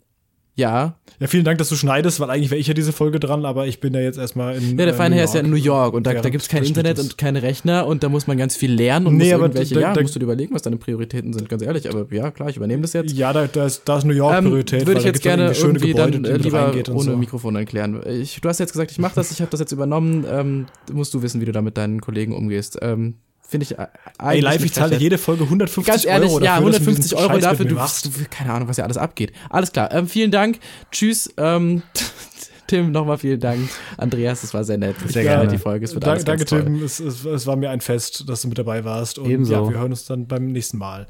Ja, 0.60 1.28
vielen 1.28 1.44
Dank, 1.44 1.58
dass 1.58 1.68
du 1.70 1.76
schneidest, 1.76 2.20
weil 2.20 2.30
eigentlich 2.30 2.50
wäre 2.50 2.60
ich 2.62 2.68
ja 2.68 2.74
diese 2.74 2.94
Folge 2.94 3.20
dran, 3.20 3.46
aber 3.46 3.68
ich 3.68 3.80
bin 3.82 3.94
ja 3.94 4.00
jetzt 4.00 4.18
erstmal 4.18 4.56
in. 4.56 4.78
Ja, 4.80 4.86
der 4.86 4.98
äh, 5.00 5.10
New 5.10 5.16
Herr 5.16 5.24
ist 5.26 5.34
ja 5.34 5.42
in 5.42 5.50
New 5.50 5.56
York 5.58 5.94
und 5.94 6.08
da, 6.08 6.14
da 6.14 6.30
gibt 6.30 6.44
es 6.44 6.48
kein 6.50 6.64
Internet 6.64 6.98
und 7.00 7.18
keine 7.18 7.42
Rechner 7.44 7.86
und 7.88 8.04
da 8.04 8.10
muss 8.10 8.26
man 8.28 8.38
ganz 8.38 8.56
viel 8.56 8.72
lernen 8.72 9.08
und 9.08 9.18
Nee, 9.18 9.34
muss 9.34 9.42
irgendwelche, 9.42 9.76
da- 9.76 9.82
ja, 9.82 9.94
da- 9.94 10.02
musst 10.02 10.16
du 10.16 10.20
dir 10.20 10.26
überlegen, 10.26 10.54
was 10.56 10.62
deine 10.62 10.78
Prioritäten 10.78 11.34
sind, 11.34 11.50
ganz 11.50 11.62
ehrlich. 11.62 11.90
Aber 11.90 12.06
ja, 12.14 12.32
klar, 12.32 12.50
ich 12.50 12.56
übernehme 12.58 12.82
das 12.84 12.94
jetzt. 12.94 13.12
Ja, 13.14 13.34
da, 13.34 13.48
da, 13.48 13.66
ist, 13.66 13.82
da 13.86 13.98
ist 13.98 14.06
New 14.06 14.14
York 14.14 14.38
Ähm, 14.38 14.46
Priorität. 14.46 14.86
würde 14.88 15.00
ich 15.00 15.06
jetzt 15.06 15.22
gerne 15.22 15.52
irgendwie 15.52 15.90
Gebäude, 15.94 16.20
dann 16.22 16.26
äh, 16.26 16.38
lieber 16.38 16.72
ohne 16.92 17.04
so. 17.12 17.18
Mikrofon 17.18 17.56
erklären. 17.56 18.02
Ich, 18.08 18.40
du 18.40 18.48
hast 18.48 18.60
jetzt 18.60 18.72
gesagt, 18.72 18.92
ich 18.92 19.00
mache 19.00 19.16
das, 19.16 19.32
ich 19.32 19.42
habe 19.42 19.52
das 19.52 19.60
jetzt 19.60 19.72
übernommen. 19.72 20.26
Ähm, 20.30 20.66
musst 20.94 21.14
du 21.14 21.22
wissen, 21.22 21.42
wie 21.42 21.46
du 21.46 21.52
da 21.52 21.62
mit 21.62 21.78
deinen 21.78 22.00
Kollegen 22.02 22.34
umgehst. 22.34 22.78
Ähm, 22.82 23.16
Finde 23.50 23.64
ich 23.64 23.72
äh, 23.72 23.82
Ey, 23.82 23.88
eigentlich 24.20 24.44
live, 24.44 24.54
nicht 24.62 24.66
ich 24.66 24.74
zahle 24.74 24.98
jede 24.98 25.18
Folge 25.18 25.44
150 25.44 25.92
Ganz 25.92 26.06
ehrlich, 26.06 26.30
Euro 26.30 26.40
ja, 26.44 26.58
dafür, 26.58 26.70
du 26.72 26.78
150 26.78 27.04
diesen 27.04 27.18
Euro 27.18 27.34
Scheiß 27.34 27.44
dafür, 27.44 27.66
du, 27.66 27.76
du, 27.76 28.26
keine 28.30 28.54
Ahnung, 28.54 28.68
was 28.68 28.78
ja 28.78 28.84
alles 28.84 28.98
abgeht. 28.98 29.34
Alles 29.50 29.72
klar, 29.72 29.92
ähm, 29.92 30.08
vielen 30.08 30.30
Dank. 30.30 30.60
Tschüss, 30.92 31.34
ähm, 31.38 31.82
Tim, 32.68 32.92
nochmal 32.92 33.18
vielen 33.18 33.40
Dank. 33.40 33.68
Andreas, 33.98 34.44
es 34.44 34.54
war 34.54 34.64
sehr 34.64 34.78
nett. 34.78 34.96
Sehr 35.00 35.08
Ich 35.08 35.14
fand 35.14 35.24
gerne. 35.26 35.48
Die 35.48 35.58
Folge, 35.58 35.86
es 35.86 35.96
wird 35.96 36.04
Danke, 36.04 36.12
alles 36.12 36.26
ganz 36.26 36.46
danke 36.46 36.66
toll. 36.66 36.74
Tim. 36.76 36.84
Es, 36.84 37.00
es, 37.00 37.26
es 37.26 37.48
war 37.48 37.56
mir 37.56 37.72
ein 37.72 37.82
Fest, 37.82 38.30
dass 38.30 38.44
du 38.44 38.48
mit 38.48 38.60
dabei 38.60 38.86
warst. 38.86 39.18
Und 39.18 39.28
Ebenso. 39.28 39.54
ja, 39.54 39.68
wir 39.68 39.80
hören 39.80 39.92
uns 39.92 40.06
dann 40.06 40.28
beim 40.28 40.52
nächsten 40.52 40.78
Mal. 40.78 41.08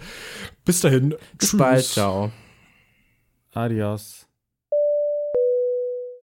Bis 0.63 0.79
dahin. 0.79 1.15
Bis 1.37 1.57
bald, 1.57 1.83
ciao. 1.83 2.31
Adios. 3.51 4.18